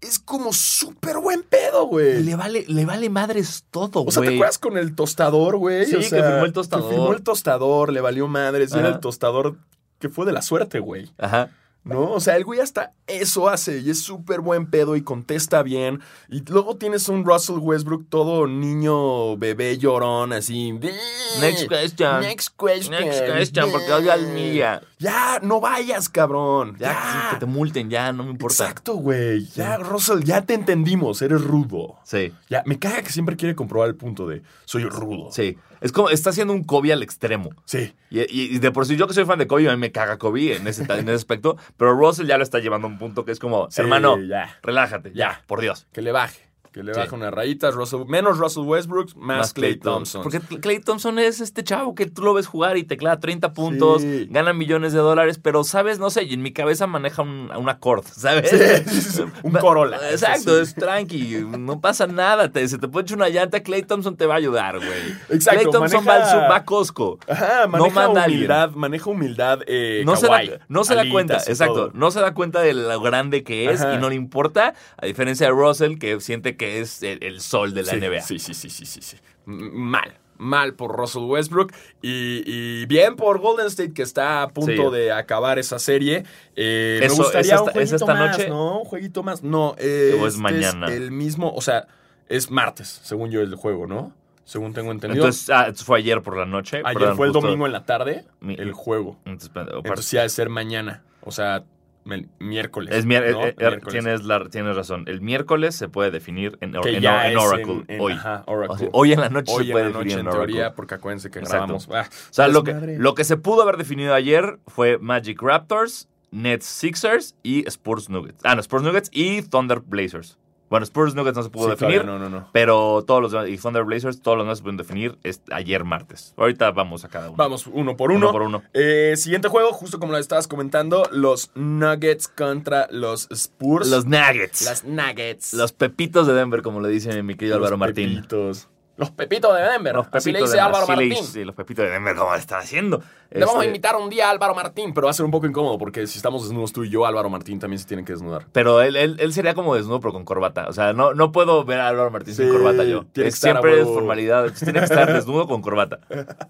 es 0.00 0.18
como 0.18 0.52
súper 0.52 1.18
buen 1.18 1.42
pedo, 1.42 1.86
güey. 1.86 2.22
Le 2.22 2.36
vale, 2.36 2.64
le 2.68 2.84
vale 2.84 3.08
madres 3.10 3.64
todo, 3.70 4.02
güey. 4.02 4.08
O 4.08 4.10
sea, 4.12 4.22
¿te 4.22 4.34
acuerdas 4.34 4.58
con 4.58 4.76
el 4.78 4.94
tostador, 4.94 5.56
güey? 5.56 5.86
Sí, 5.86 5.94
O 5.96 5.98
que 6.00 6.04
sea, 6.04 6.22
firmó 6.30 6.44
el 6.44 6.52
tostador. 6.52 6.88
que 6.88 6.94
firmó 6.96 7.12
el 7.14 7.22
tostador, 7.22 7.92
le 7.92 8.00
valió 8.00 8.28
madres. 8.28 8.74
Y 8.74 8.78
era 8.78 8.88
el 8.88 9.00
tostador 9.00 9.56
que 9.98 10.08
fue 10.08 10.26
de 10.26 10.32
la 10.32 10.42
suerte, 10.42 10.78
güey. 10.80 11.10
Ajá. 11.18 11.50
¿No? 11.88 12.12
O 12.12 12.20
sea, 12.20 12.36
el 12.36 12.44
güey 12.44 12.60
hasta 12.60 12.92
eso 13.06 13.48
hace 13.48 13.78
y 13.80 13.90
es 13.90 14.02
súper 14.02 14.40
buen 14.40 14.70
pedo 14.70 14.94
y 14.94 15.02
contesta 15.02 15.62
bien. 15.62 16.00
Y 16.28 16.42
luego 16.44 16.76
tienes 16.76 17.08
un 17.08 17.24
Russell 17.24 17.58
Westbrook 17.58 18.08
todo 18.10 18.46
niño, 18.46 19.36
bebé 19.38 19.78
llorón, 19.78 20.32
así. 20.34 20.72
Next 20.72 21.68
question. 21.68 22.20
Next 22.20 22.50
question. 22.58 22.90
Next 22.90 23.20
question, 23.20 23.70
porque 23.72 23.92
odio 23.92 24.12
al 24.12 24.26
Milla. 24.28 24.82
Ya, 24.98 25.38
no 25.42 25.60
vayas, 25.60 26.08
cabrón. 26.08 26.76
Ya, 26.78 27.28
que 27.32 27.36
te 27.38 27.46
multen, 27.46 27.88
ya, 27.88 28.12
no 28.12 28.24
me 28.24 28.30
importa. 28.30 28.64
Exacto, 28.64 28.94
güey. 28.94 29.44
Ya, 29.54 29.76
Russell, 29.76 30.22
ya 30.24 30.42
te 30.42 30.54
entendimos. 30.54 31.22
Eres 31.22 31.40
rudo. 31.42 31.96
Sí, 32.04 32.32
Ya, 32.48 32.62
me 32.66 32.78
caga 32.78 33.02
que 33.02 33.10
siempre 33.10 33.36
quiere 33.36 33.54
comprobar 33.54 33.88
el 33.88 33.94
punto 33.96 34.26
de 34.26 34.42
soy 34.64 34.84
rudo. 34.84 35.30
sí. 35.32 35.56
Es 35.80 35.92
como, 35.92 36.10
está 36.10 36.30
haciendo 36.30 36.52
un 36.54 36.64
Kobe 36.64 36.92
al 36.92 37.04
extremo. 37.04 37.50
Sí. 37.64 37.94
Y, 38.10 38.18
y- 38.22 38.56
y 38.56 38.58
de 38.58 38.72
por 38.72 38.84
sí, 38.84 38.96
yo 38.96 39.06
que 39.06 39.14
soy 39.14 39.24
fan 39.24 39.38
de 39.38 39.46
Kobe, 39.46 39.68
a 39.68 39.72
mí 39.74 39.78
me 39.78 39.92
caga 39.92 40.18
Kobe 40.18 40.56
en 40.56 40.66
ese, 40.66 40.82
en 40.82 41.08
ese 41.08 41.12
aspecto. 41.12 41.56
Pero 41.76 41.94
Russell 41.94 42.26
ya 42.26 42.36
lo 42.36 42.42
está 42.42 42.58
llevando 42.58 42.88
a 42.88 42.90
un 42.90 42.98
punto 42.98 43.24
que 43.24 43.30
es 43.30 43.38
como, 43.38 43.70
Sí, 43.70 43.82
hermano, 43.82 44.18
ya. 44.20 44.58
relájate, 44.60 45.12
ya, 45.14 45.44
por 45.46 45.60
Dios. 45.60 45.86
Que 45.92 46.02
le 46.02 46.10
baje. 46.10 46.47
Que 46.72 46.82
le 46.82 46.92
Sí. 46.94 47.00
baje 47.00 47.14
unas 47.14 47.32
rayitas. 47.32 47.74
Russell, 47.74 48.04
menos 48.06 48.38
Russell 48.38 48.64
Westbrook, 48.64 49.16
más, 49.16 49.52
Clay 49.52 49.76
Thompson. 49.76 50.22
Porque 50.22 50.40
Clay 50.40 50.80
Thompson 50.80 51.18
es 51.18 51.40
este 51.40 51.64
chavo 51.64 51.94
que 51.94 52.06
tú 52.06 52.22
lo 52.22 52.34
ves 52.34 52.46
jugar 52.46 52.76
y 52.76 52.84
te 52.84 52.96
clava 52.96 53.18
30 53.20 53.52
puntos, 53.54 54.02
Sí. 54.02 54.26
gana 54.30 54.52
millones 54.52 54.92
de 54.92 54.98
dólares, 54.98 55.38
pero, 55.42 55.64
¿sabes? 55.64 55.98
No 55.98 56.10
sé, 56.10 56.24
y 56.24 56.34
en 56.34 56.42
mi 56.42 56.52
cabeza 56.52 56.86
maneja 56.86 57.22
un, 57.22 57.50
un 57.56 57.68
Accord, 57.68 58.04
¿sabes? 58.04 58.50
Sí, 58.50 58.90
sí, 58.90 59.00
sí, 59.00 59.22
un 59.42 59.52
Corolla. 59.52 59.98
Exacto, 60.10 60.56
Sí. 60.56 60.62
es 60.62 60.74
tranqui, 60.74 61.44
no 61.58 61.80
pasa 61.80 62.06
nada. 62.06 62.50
Te, 62.50 62.66
se 62.68 62.78
te 62.78 62.88
puede 62.88 63.04
echar 63.04 63.16
una 63.18 63.28
llanta, 63.28 63.60
Clay 63.62 63.82
Thompson 63.82 64.16
te 64.16 64.26
va 64.26 64.34
a 64.34 64.38
ayudar, 64.38 64.76
güey. 64.78 64.90
Exacto, 65.30 65.60
Clay 65.60 65.72
Thompson 65.72 66.04
maneja- 66.04 66.18
va, 66.24 66.24
al 66.24 66.30
su- 66.30 66.50
va 66.52 66.56
a 66.56 66.64
Costco. 66.64 67.18
Ajá, 67.28 67.62
No 67.66 67.68
maneja 67.78 67.94
manda 67.94 68.20
a 68.20 68.24
alguien. 68.24 68.40
humildad, 68.40 68.70
maneja 68.72 69.10
humildad 69.10 69.60
eh, 69.66 70.02
No 70.04 70.16
se, 70.16 70.26
da, 70.26 70.40
no 70.68 70.84
se 70.84 70.94
da 70.94 71.08
cuenta, 71.10 71.36
exacto. 71.46 71.74
todo. 71.74 71.90
No 71.94 72.10
se 72.10 72.20
da 72.20 72.34
cuenta 72.34 72.60
de 72.60 72.74
lo 72.74 73.00
grande 73.00 73.42
que 73.42 73.70
es 73.70 73.80
Ajá. 73.80 73.94
y 73.94 73.98
no 73.98 74.08
le 74.10 74.14
importa, 74.16 74.74
a 74.96 75.06
diferencia 75.06 75.46
de 75.46 75.52
Russell, 75.52 75.98
que 75.98 76.20
siente 76.20 76.56
que 76.58 76.80
es 76.80 77.02
el, 77.02 77.22
el 77.24 77.40
sol 77.40 77.72
de 77.72 77.82
la 77.84 77.92
sí, 77.92 77.96
NBA. 77.98 78.20
Sí, 78.20 78.38
sí, 78.38 78.52
sí, 78.52 78.68
sí, 78.68 78.84
sí, 78.84 79.00
sí. 79.00 79.16
Mal. 79.46 80.18
Mal 80.36 80.74
por 80.74 80.96
Russell 80.96 81.22
Westbrook 81.24 81.72
y, 82.00 82.42
y 82.46 82.86
bien 82.86 83.16
por 83.16 83.40
Golden 83.40 83.66
State 83.66 83.92
que 83.92 84.02
está 84.02 84.42
a 84.42 84.48
punto 84.50 84.90
Sí. 84.92 84.96
de 84.96 85.10
acabar 85.10 85.58
esa 85.58 85.80
serie. 85.80 86.24
Eh, 86.54 87.00
Eso, 87.02 87.16
me 87.16 87.22
gustaría 87.24 87.54
¿es 87.56 87.60
un 87.60 87.68
esta- 87.68 87.72
jueguito 87.72 87.96
es 87.96 88.00
esta 88.02 88.14
más, 88.14 88.38
noche? 88.38 88.48
¿no? 88.50 88.78
Un 88.80 88.84
jueguito 88.84 89.22
más. 89.24 89.42
No, 89.42 89.74
eh, 89.78 90.16
¿O 90.20 90.26
es 90.28 90.34
este 90.34 90.42
mañana? 90.42 90.86
el 90.94 91.10
mismo, 91.10 91.52
o 91.52 91.60
sea, 91.60 91.88
es 92.28 92.50
martes, 92.52 93.00
según 93.02 93.30
yo 93.30 93.40
el 93.40 93.54
juego, 93.56 93.86
¿no? 93.88 94.12
Según 94.44 94.72
tengo 94.74 94.92
entendido. 94.92 95.24
Entonces, 95.24 95.50
ah, 95.50 95.72
fue 95.74 95.98
ayer 95.98 96.22
por 96.22 96.36
la 96.36 96.46
noche. 96.46 96.82
Ayer 96.84 96.98
perdón, 97.00 97.16
fue 97.16 97.26
el 97.26 97.32
justo- 97.32 97.46
domingo 97.48 97.66
en 97.66 97.72
la 97.72 97.84
tarde, 97.84 98.24
el 98.46 98.72
juego. 98.72 99.18
Entonces, 99.24 99.50
Entonces 99.84 100.14
ha 100.20 100.22
de 100.22 100.28
ser 100.28 100.48
mañana, 100.50 101.02
o 101.22 101.32
sea, 101.32 101.64
el 102.12 102.28
miércoles. 102.38 102.94
es 102.94 103.06
mier- 103.06 103.30
¿no? 103.32 103.44
eh, 103.44 103.54
El 103.56 103.64
eh, 103.66 103.68
miércoles. 103.70 103.92
tienes, 103.92 104.24
la- 104.24 104.48
tienes 104.48 104.76
razón. 104.76 105.04
El 105.06 105.20
miércoles 105.20 105.74
se 105.74 105.88
puede 105.88 106.10
definir 106.10 106.56
en, 106.60 106.76
or- 106.76 106.86
en, 106.88 106.96
en 107.04 107.36
Oracle. 107.36 107.72
en- 107.72 107.84
en- 107.88 108.00
hoy. 108.00 108.12
ajá, 108.12 108.44
Oracle. 108.46 108.74
O 108.74 108.78
sea, 108.78 108.88
hoy 108.92 109.12
en 109.12 109.20
la 109.20 109.28
noche 109.30 109.52
Hoy 109.52 109.64
se 109.64 109.70
en 109.70 109.72
puede 109.72 109.84
la 109.84 109.88
definir 109.90 110.06
noche, 110.06 110.14
en 110.14 110.20
en 110.20 110.26
Oracle. 110.28 110.46
teoría, 110.54 110.74
porque 110.74 110.94
acuérdense 110.94 111.30
que 111.30 111.38
Exacto. 111.40 111.56
grabamos. 111.58 111.88
ah, 111.92 112.06
O 112.08 112.32
sea, 112.32 112.48
lo 112.48 112.64
que, 112.64 112.74
lo 112.98 113.14
que 113.14 113.24
se 113.24 113.36
pudo 113.36 113.62
haber 113.62 113.76
definido 113.76 114.14
ayer 114.14 114.58
fue 114.66 114.98
Magic 114.98 115.40
Raptors, 115.42 116.08
Nets 116.30 116.66
Sixers 116.66 117.34
y 117.42 117.66
Spurs 117.68 118.10
Nuggets. 118.10 118.40
Ah, 118.44 118.54
no, 118.54 118.60
Spurs 118.60 118.82
Nuggets 118.82 119.08
y 119.12 119.42
Thunder 119.42 119.80
Blazers. 119.80 120.38
Bueno, 120.70 120.84
Spurs 120.84 121.14
Nuggets 121.14 121.36
no 121.36 121.42
se 121.42 121.50
pudo 121.50 121.64
Sí, 121.64 121.70
definir. 121.70 122.02
todavía 122.02 122.18
no, 122.18 122.30
no, 122.30 122.40
no. 122.40 122.48
Pero 122.52 123.02
todos 123.06 123.22
los 123.22 123.32
demás, 123.32 123.48
y 123.48 123.56
Thunder 123.56 123.84
Blazers, 123.84 124.20
todos 124.20 124.36
los 124.36 124.44
demás 124.46 124.58
se 124.58 124.62
pueden 124.62 124.76
definir 124.76 125.18
ayer 125.50 125.84
martes. 125.84 126.34
Ahorita 126.36 126.70
vamos 126.72 127.04
a 127.04 127.08
cada 127.08 127.28
uno. 127.28 127.36
Vamos 127.36 127.66
uno 127.66 127.96
por 127.96 128.10
uno. 128.10 128.26
Uno 128.28 128.32
por 128.32 128.42
uno. 128.42 128.62
Eh, 128.74 129.14
siguiente 129.16 129.48
juego, 129.48 129.72
justo 129.72 129.98
como 129.98 130.12
lo 130.12 130.18
estabas 130.18 130.46
comentando, 130.48 131.08
los 131.12 131.50
Nuggets 131.54 132.28
contra 132.28 132.86
los 132.90 133.28
Spurs. 133.30 133.88
Los 133.90 134.04
Nuggets. 134.06 134.62
Las 134.64 134.84
Nuggets. 134.84 135.54
Los 135.54 135.72
pepitos 135.72 136.26
de 136.26 136.34
Denver, 136.34 136.62
como 136.62 136.80
le 136.80 136.88
dicen 136.90 137.24
mi 137.24 137.34
querido 137.34 137.56
Los 137.58 137.66
Álvaro 137.66 137.78
Martín. 137.78 138.14
pepitos. 138.16 138.68
Los 138.98 139.10
Pepitos 139.12 139.56
de 139.56 139.62
Denver. 139.62 139.94
Los 139.94 140.06
Así 140.12 140.30
le 140.32 140.40
pepitos 140.40 140.50
dice 140.50 140.56
de 140.56 140.60
Álvaro 140.60 140.82
así 140.82 140.92
Martín. 140.92 141.08
dice- 141.10 141.24
sí, 141.32 141.44
los 141.44 141.54
pepitos 141.54 141.84
de 141.86 141.90
Denver, 141.92 142.14
¿cómo 142.16 142.34
está 142.34 142.58
haciendo? 142.58 143.00
Le 143.30 143.40
vamos 143.40 143.56
a 143.56 143.58
Este, 143.58 143.66
invitar 143.68 143.94
un 143.96 144.08
día 144.10 144.26
a 144.28 144.30
Álvaro 144.30 144.54
Martín, 144.54 144.92
pero 144.94 145.04
va 145.06 145.10
a 145.10 145.14
ser 145.14 145.24
un 145.24 145.30
poco 145.30 145.46
incómodo 145.46 145.78
porque 145.78 146.06
si 146.06 146.18
estamos 146.18 146.42
desnudos 146.44 146.72
tú 146.72 146.82
y 146.84 146.90
yo, 146.90 147.06
Álvaro 147.06 147.28
Martín 147.30 147.58
también 147.60 147.78
se 147.78 147.86
tiene 147.86 148.04
que 148.04 148.12
desnudar. 148.12 148.46
Pero 148.52 148.80
él, 148.82 148.96
él, 148.96 149.16
él 149.20 149.32
sería 149.32 149.54
como 149.54 149.74
desnudo, 149.74 150.00
pero 150.00 150.12
con 150.12 150.24
corbata. 150.24 150.66
O 150.68 150.72
sea, 150.72 150.92
no, 150.94 151.14
no 151.14 151.30
puedo 151.30 151.64
ver 151.64 151.78
a 151.80 151.88
Álvaro 151.88 152.10
Martín 152.10 152.34
sin 152.34 152.48
corbata 152.50 152.84
yo. 152.84 153.04
tiene 153.12 153.28
Es- 153.28 153.34
que 153.34 153.38
estar 153.48 153.58
a 153.58 153.60
siempre 153.60 153.80
es 153.82 153.86
formalidad. 153.86 154.50
Tiene 154.52 154.78
que 154.80 154.84
estar 154.84 155.12
desnudo 155.12 155.46
con 155.46 155.62
corbata. 155.62 156.00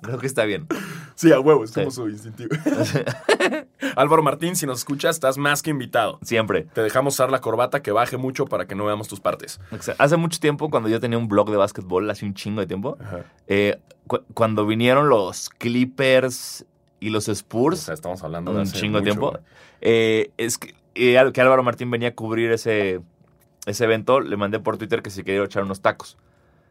Creo 0.03 0.19
que 0.19 0.27
está 0.27 0.45
bien. 0.45 0.67
Sí, 1.17 1.33
a 1.33 1.41
huevo, 1.41 1.65
es 1.65 1.71
Sí. 1.73 1.81
como 1.81 1.91
su 1.91 2.09
instintivo. 2.09 2.51
Álvaro 3.97 4.23
Martín, 4.23 4.57
si 4.57 4.67
nos 4.67 4.79
escuchas, 4.79 5.17
estás 5.17 5.39
más 5.39 5.63
que 5.63 5.71
invitado. 5.71 6.19
Siempre. 6.23 6.63
Te 6.73 6.83
dejamos 6.83 7.15
usar 7.15 7.31
la 7.31 7.41
corbata 7.41 7.83
que 7.83 7.91
baje 7.93 8.17
mucho 8.17 8.47
para 8.47 8.67
que 8.67 8.75
no 8.75 8.85
veamos 8.85 9.09
tus 9.09 9.21
partes. 9.21 9.61
Hace 9.99 10.17
mucho 10.17 10.39
tiempo, 10.41 10.71
cuando 10.71 10.89
yo 10.89 11.01
tenía 11.01 11.19
un 11.19 11.29
blog 11.29 11.51
de 11.51 11.57
básquetbol, 11.57 12.09
hace 12.11 12.25
un 12.25 12.35
chingo 12.39 12.61
de 12.61 12.67
tiempo, 12.67 12.97
eh, 13.47 13.79
cu- 14.07 14.23
cuando 14.35 14.67
vinieron 14.67 15.09
los 15.09 15.51
Clippers 15.51 16.65
y 17.01 17.11
los 17.11 17.29
O 17.29 17.33
Spurs, 17.33 17.81
sea, 17.81 17.95
estamos 17.95 18.23
hablando 18.25 18.53
de 18.53 18.57
un 18.59 18.63
hace 18.63 18.79
chingo 18.79 18.99
de 18.99 19.05
tiempo, 19.05 19.39
eh, 19.81 20.31
es 20.37 20.59
que, 20.59 20.75
eh, 20.95 21.31
que 21.33 21.41
Álvaro 21.41 21.63
Martín 21.63 21.91
venía 21.91 22.09
a 22.09 22.15
cubrir 22.15 22.51
ese, 22.51 23.01
ese 23.67 23.85
evento, 23.85 24.21
le 24.21 24.37
mandé 24.37 24.59
por 24.59 24.79
Twitter 24.79 25.03
que 25.03 25.11
si 25.11 25.23
quería 25.23 25.45
echar 25.45 25.63
unos 25.65 25.81
tacos. 25.81 26.17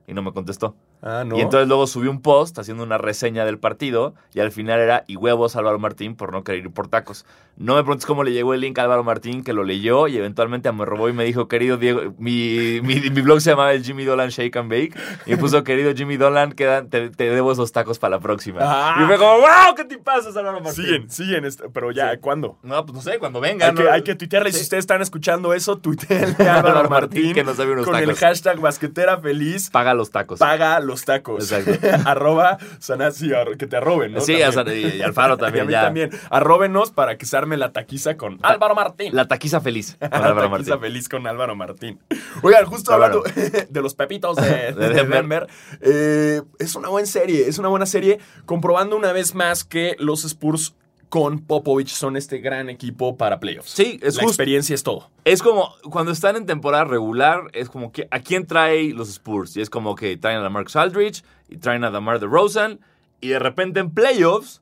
Y 0.08 0.14
no 0.14 0.22
me 0.24 0.32
contestó. 0.34 0.76
Ah, 1.02 1.24
no. 1.26 1.38
Y 1.38 1.42
entonces 1.42 1.68
luego 1.68 1.86
subí 1.88 2.08
un 2.08 2.22
post 2.22 2.58
haciendo 2.60 2.84
una 2.84 2.98
reseña 2.98 3.46
del 3.46 3.60
partido 3.60 4.16
y 4.34 4.40
al 4.40 4.52
final 4.52 4.80
era 4.80 5.04
y 5.08 5.16
huevos 5.16 5.56
Álvaro 5.56 5.78
Martín 5.80 6.16
por 6.16 6.32
no 6.32 6.44
querer 6.44 6.62
ir 6.66 6.72
por 6.72 6.88
tacos. 6.88 7.26
No 7.56 7.76
me 7.76 7.82
preguntes 7.82 8.06
cómo 8.06 8.24
le 8.24 8.32
llegó 8.34 8.54
el 8.54 8.62
link 8.62 8.78
a 8.78 8.84
Álvaro 8.84 9.04
Martín 9.04 9.44
que 9.44 9.52
lo 9.54 9.64
leyó 9.64 10.08
y 10.08 10.18
eventualmente 10.18 10.72
me 10.72 10.86
robó 10.86 11.10
y 11.10 11.14
me 11.14 11.24
dijo, 11.26 11.48
querido 11.48 11.78
Diego, 11.78 12.14
mi, 12.20 12.80
mi, 12.84 12.96
mi 13.10 13.22
blog 13.22 13.42
se 13.42 13.52
llamaba 13.52 13.74
el 13.74 13.84
Jimmy 13.84 14.06
Dolan 14.06 14.30
Shake 14.30 14.56
and 14.58 14.70
Bake 14.70 14.94
y 15.26 15.32
me 15.32 15.38
puso, 15.38 15.64
querido 15.64 15.94
Jimmy 15.96 16.18
Dolan, 16.18 16.52
quedan, 16.54 16.90
te, 16.90 17.10
te 17.10 17.30
debo 17.30 17.52
esos 17.52 17.72
tacos 17.72 17.98
para 18.00 18.18
la 18.18 18.20
próxima. 18.20 18.60
Ah. 18.62 19.00
Y 19.02 19.06
fue 19.08 19.18
como, 19.18 19.38
wow, 19.38 19.76
¿qué 19.76 19.86
te 19.86 19.98
pasa 19.98 20.30
Álvaro 20.30 20.62
Martín? 20.62 20.84
siguen, 20.84 21.10
siguen, 21.10 21.46
este- 21.46 21.70
pero 21.70 21.92
ya, 21.92 22.12
Sí. 22.12 22.18
¿cuándo? 22.22 22.58
No, 22.64 22.86
pues 22.86 22.96
no 22.96 23.02
sé, 23.02 23.18
cuando 23.20 23.40
venga. 23.40 23.68
Hay 23.68 23.74
que, 23.76 23.84
¿no? 23.84 23.92
hay 23.92 24.02
que 24.04 24.16
tuitearle. 24.16 24.52
Si 24.52 24.58
Sí. 24.60 24.64
ustedes 24.64 24.84
están 24.84 25.02
escuchando 25.02 25.54
eso, 25.54 25.78
tuiteenle 25.80 26.48
a 26.50 26.60
Álvaro 26.60 26.90
Martín, 26.90 27.22
Martín 27.22 27.34
que 27.34 27.44
nos 27.44 27.58
debe 27.58 27.74
unos 27.74 27.86
con 27.86 27.96
el 27.96 28.06
tacos. 28.06 28.20
hashtag 28.20 28.60
basquetera 28.60 29.18
feliz. 29.20 29.70
Paga 29.72 29.94
los 29.96 30.12
tacos. 30.12 30.38
Paga 30.40 30.80
los 30.88 31.06
tacos. 31.06 31.52
Exacto. 31.52 31.88
Arroba 32.10 32.58
Sanasi, 32.80 33.30
que 33.60 33.68
te 33.68 33.78
arroben, 33.78 34.14
¿no? 34.14 34.22
Sí, 34.22 34.40
También. 34.40 34.94
y- 34.96 34.98
y 34.98 35.02
Alfaro 35.04 35.34
Y 35.38 35.38
a 35.38 35.38
también 35.38 35.68
mí 35.68 35.72
ya. 35.74 35.82
también. 35.84 36.10
Arróbenos 36.32 36.92
para 36.92 37.18
que 37.18 37.26
se 37.28 37.38
arme 37.38 37.58
la 37.58 37.72
taquiza 37.72 38.18
con 38.18 38.40
Álvaro 38.42 38.74
Martín. 38.74 39.16
La 39.16 39.28
taquiza 39.28 39.62
feliz 39.62 39.98
con 40.00 40.10
La 40.10 40.18
Álvaro 40.18 40.50
taquiza 40.52 40.72
Martín. 40.72 40.82
feliz 40.82 41.10
con 41.10 41.28
Álvaro 41.28 41.56
Martín. 41.56 42.00
Oigan, 42.42 42.66
justo 42.66 42.94
Álvaro. 42.94 43.22
hablando 43.26 43.66
de 43.70 43.82
los 43.82 43.94
pepitos 43.94 44.38
de, 44.38 44.44
De 44.48 44.74
de 44.74 44.90
Denver. 44.90 45.08
Denver, 45.22 45.48
eh, 45.82 46.42
es 46.60 46.76
una 46.76 46.90
buena 46.90 47.06
serie, 47.08 47.48
es 47.48 47.58
una 47.60 47.68
buena 47.70 47.86
serie, 47.86 48.20
comprobando 48.46 48.96
una 48.96 49.12
vez 49.12 49.36
más 49.36 49.64
que 49.64 49.96
los 50.00 50.24
Spurs 50.24 50.74
con 51.10 51.40
Popovich 51.40 51.90
son 51.90 52.18
este 52.18 52.40
gran 52.40 52.70
equipo 52.70 53.16
para 53.16 53.40
playoffs. 53.40 53.70
Sí, 53.72 54.00
es 54.02 54.16
La 54.16 54.24
justo. 54.24 54.28
experiencia 54.28 54.74
es 54.76 54.84
todo. 54.84 55.10
Es 55.24 55.42
como 55.42 55.74
cuando 55.90 56.12
están 56.12 56.36
en 56.36 56.46
temporada 56.46 56.84
regular, 56.84 57.44
es 57.54 57.70
como 57.70 57.92
que 57.92 58.08
a 58.12 58.20
quién 58.20 58.46
trae 58.46 58.94
los 58.94 59.10
Spurs. 59.10 59.56
Y 59.56 59.62
es 59.62 59.70
como 59.70 59.96
que 59.96 60.18
traen 60.18 60.44
a 60.44 60.50
Marcus 60.50 60.76
Aldridge 60.76 61.24
y 61.50 61.58
traen 61.58 61.84
a 61.84 61.92
Damar 61.92 62.20
DeRozan. 62.20 62.80
Y 63.22 63.30
de 63.30 63.40
repente 63.40 63.80
en 63.80 63.90
playoffs 63.92 64.62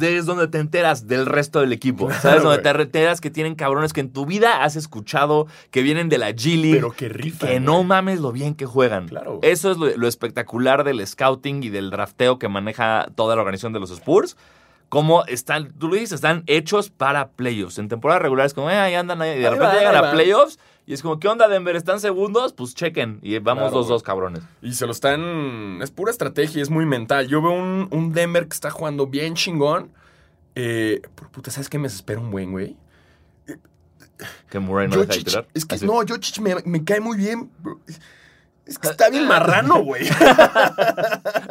es 0.00 0.26
donde 0.26 0.48
te 0.48 0.58
enteras 0.58 1.06
del 1.06 1.26
resto 1.26 1.60
del 1.60 1.72
equipo. 1.72 2.06
Claro, 2.06 2.20
¿Sabes? 2.20 2.42
Donde 2.42 2.58
te 2.62 2.68
enteras 2.70 3.20
que 3.20 3.30
tienen 3.30 3.54
cabrones 3.54 3.92
que 3.92 4.00
en 4.00 4.10
tu 4.12 4.26
vida 4.26 4.62
has 4.64 4.76
escuchado, 4.76 5.46
que 5.70 5.82
vienen 5.82 6.08
de 6.08 6.18
la 6.18 6.30
G 6.30 6.56
League. 6.60 6.74
Pero 6.76 6.92
que 6.92 7.08
rifan, 7.08 7.48
Que 7.48 7.60
no 7.60 7.82
mames 7.84 8.20
lo 8.20 8.32
bien 8.32 8.54
que 8.54 8.66
juegan. 8.66 9.08
Claro. 9.08 9.38
Eso 9.42 9.70
es 9.70 9.78
lo, 9.78 9.94
lo 9.96 10.08
espectacular 10.08 10.84
del 10.84 11.06
scouting 11.06 11.62
y 11.62 11.68
del 11.70 11.90
drafteo 11.90 12.38
que 12.38 12.48
maneja 12.48 13.08
toda 13.14 13.34
la 13.36 13.42
organización 13.42 13.72
de 13.72 13.80
los 13.80 13.90
Spurs. 13.90 14.36
Como 14.88 15.24
están, 15.26 15.72
tú 15.78 15.88
lo 15.88 15.94
dices, 15.96 16.12
están 16.12 16.44
hechos 16.46 16.88
para 16.88 17.28
playoffs. 17.28 17.78
En 17.78 17.88
temporada 17.88 18.20
regular 18.20 18.46
es 18.46 18.54
como, 18.54 18.70
eh, 18.70 18.76
ahí 18.76 18.94
andan, 18.94 19.20
ahí. 19.20 19.36
Y 19.36 19.40
de 19.40 19.48
Ahí 19.48 19.54
repente 19.54 19.76
llegan 19.78 19.96
a 19.96 20.10
playoffs 20.12 20.58
y 20.86 20.94
es 20.94 21.02
como, 21.02 21.20
¿qué 21.20 21.28
onda, 21.28 21.46
Denver? 21.48 21.76
¿Están 21.76 22.00
segundos? 22.00 22.54
Pues 22.54 22.74
chequen. 22.74 23.18
Y 23.20 23.38
vamos 23.38 23.64
Claro, 23.64 23.76
los 23.76 23.88
dos 23.88 24.02
cabrones. 24.02 24.42
Y 24.62 24.72
se 24.72 24.86
lo 24.86 24.92
están. 24.92 25.80
Es 25.82 25.90
pura 25.90 26.10
estrategia, 26.10 26.62
es 26.62 26.70
muy 26.70 26.86
mental. 26.86 27.28
Yo 27.28 27.42
veo 27.42 27.50
un, 27.52 27.88
un 27.90 28.12
Denver 28.12 28.48
que 28.48 28.54
está 28.54 28.70
jugando 28.70 29.06
bien 29.06 29.34
chingón. 29.34 29.90
Eh, 30.54 31.02
por 31.14 31.28
puta, 31.30 31.50
¿sabes 31.50 31.68
qué 31.68 31.78
me 31.78 31.84
desespera 31.88 32.18
un 32.20 32.30
buen, 32.30 32.50
güey? 32.52 32.74
Que 34.50 34.58
Murray 34.58 34.88
no 34.88 34.96
deja 34.96 35.06
de 35.06 35.12
Jokic, 35.18 35.26
tirar. 35.28 35.48
es 35.54 35.64
que 35.64 35.74
Así. 35.76 35.86
no, 35.86 35.92
Jokic 35.98 36.38
me, 36.40 36.56
me 36.64 36.82
cae 36.84 37.00
muy 37.00 37.16
bien. 37.16 37.50
bro. 37.62 37.78
Es 38.68 38.78
que 38.78 38.88
está 38.88 39.08
bien 39.08 39.26
marrano, 39.26 39.82
güey. 39.82 40.06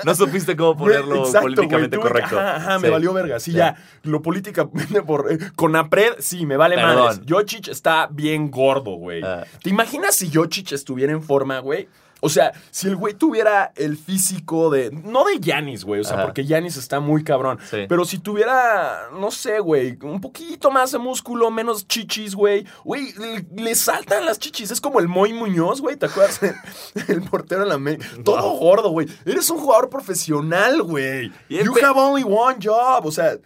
No 0.03 0.13
supiste 0.15 0.55
cómo 0.55 0.77
ponerlo 0.77 1.25
Exacto, 1.25 1.41
políticamente 1.41 1.97
güey, 1.97 2.07
correcto. 2.07 2.39
Ajá, 2.39 2.55
ajá, 2.57 2.79
me 2.79 2.89
valió 2.89 3.11
verga. 3.13 3.39
Sí, 3.39 3.51
Sí. 3.51 3.57
ya. 3.57 3.75
Lo 4.03 4.21
políticamente 4.21 5.01
por. 5.01 5.31
eh, 5.31 5.37
con 5.55 5.75
Apred, 5.75 6.13
sí, 6.19 6.45
me 6.45 6.55
vale 6.57 6.75
Perdón. 6.75 7.17
madres. 7.25 7.67
Está 7.67 8.07
bien 8.11 8.49
gordo, 8.51 8.91
güey. 8.91 9.21
Ah. 9.23 9.43
¿Te 9.63 9.69
imaginas 9.69 10.15
si 10.15 10.31
Jokic 10.31 10.71
estuviera 10.71 11.11
en 11.11 11.23
forma, 11.23 11.59
güey? 11.59 11.89
O 12.19 12.29
sea, 12.29 12.51
si 12.71 12.87
el 12.87 12.95
güey 12.95 13.13
tuviera 13.13 13.71
el 13.75 13.97
físico 13.97 14.69
de. 14.69 14.91
No 14.91 15.23
de 15.25 15.39
Yanis, 15.39 15.83
güey. 15.83 16.01
O 16.01 16.03
sea, 16.03 16.15
Ajá. 16.15 16.25
porque 16.25 16.45
Yanis 16.45 16.75
está 16.75 16.99
muy 16.99 17.23
cabrón. 17.23 17.59
Sí. 17.69 17.85
Pero 17.87 18.05
si 18.05 18.17
tuviera, 18.19 19.09
no 19.11 19.29
sé, 19.29 19.59
güey, 19.59 19.97
un 20.01 20.19
poquito 20.19 20.71
más 20.71 20.91
de 20.91 20.97
músculo, 20.97 21.51
menos 21.51 21.87
chichis, 21.87 22.33
güey. 22.35 22.65
Güey, 22.83 23.13
le, 23.13 23.45
le 23.63 23.75
saltan 23.75 24.25
las 24.25 24.39
chichis. 24.39 24.71
Es 24.71 24.81
como 24.81 24.99
el 24.99 25.07
Moy 25.07 25.33
Muñoz, 25.33 25.81
güey. 25.81 25.95
¿Te 25.95 26.07
acuerdas? 26.07 26.39
el 27.07 27.21
portero 27.21 27.61
de 27.61 27.67
la 27.67 27.75
América. 27.75 28.07
Todo 28.23 28.49
gordo, 28.57 28.89
güey. 28.89 29.07
Eres 29.25 29.49
un 29.49 29.59
jugador 29.59 29.89
profesional, 29.89 30.81
güey. 30.83 31.31
You 31.49 31.73
have 31.83 31.99
only 31.99 32.23
one 32.23 32.57
job. 32.63 33.05
O 33.05 33.11
sea. 33.11 33.37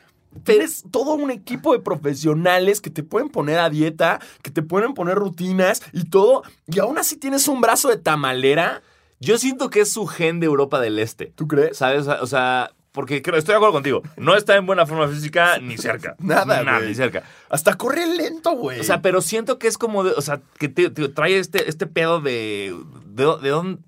Eres 0.47 0.83
todo 0.91 1.13
un 1.15 1.29
equipo 1.31 1.73
de 1.73 1.79
profesionales 1.79 2.81
que 2.81 2.89
te 2.89 3.03
pueden 3.03 3.29
poner 3.29 3.59
a 3.59 3.69
dieta, 3.69 4.19
que 4.41 4.51
te 4.51 4.61
pueden 4.61 4.93
poner 4.93 5.15
rutinas 5.15 5.81
y 5.93 6.05
todo, 6.05 6.43
y 6.67 6.79
aún 6.79 6.97
así 6.97 7.17
tienes 7.17 7.47
un 7.47 7.61
brazo 7.61 7.89
de 7.89 7.97
tamalera. 7.97 8.81
Yo 9.19 9.37
siento 9.37 9.69
que 9.69 9.81
es 9.81 9.91
su 9.91 10.07
gen 10.07 10.39
de 10.39 10.47
Europa 10.47 10.79
del 10.79 10.97
Este. 10.99 11.27
¿Tú 11.35 11.47
crees? 11.47 11.77
¿Sabes? 11.77 12.07
O 12.07 12.25
sea, 12.27 12.71
porque 12.91 13.21
creo, 13.21 13.37
estoy 13.37 13.53
de 13.53 13.57
acuerdo 13.57 13.73
contigo. 13.73 14.01
No 14.17 14.35
está 14.35 14.55
en 14.55 14.65
buena 14.65 14.85
forma 14.85 15.07
física 15.07 15.59
ni 15.59 15.77
cerca. 15.77 16.15
Nada, 16.19 16.63
Nada, 16.63 16.77
güey. 16.77 16.89
ni 16.89 16.95
cerca. 16.95 17.23
Hasta 17.49 17.75
corre 17.75 18.07
lento, 18.07 18.51
güey. 18.53 18.79
O 18.79 18.83
sea, 18.83 19.01
pero 19.01 19.21
siento 19.21 19.59
que 19.59 19.67
es 19.67 19.77
como, 19.77 20.03
de- 20.03 20.11
o 20.11 20.21
sea, 20.21 20.41
que 20.57 20.69
te, 20.69 20.89
te 20.89 21.07
trae 21.09 21.37
este, 21.37 21.69
este 21.69 21.85
pedo 21.87 22.19
de, 22.19 22.75
de, 23.05 23.25
de 23.43 23.49
dónde, 23.49 23.81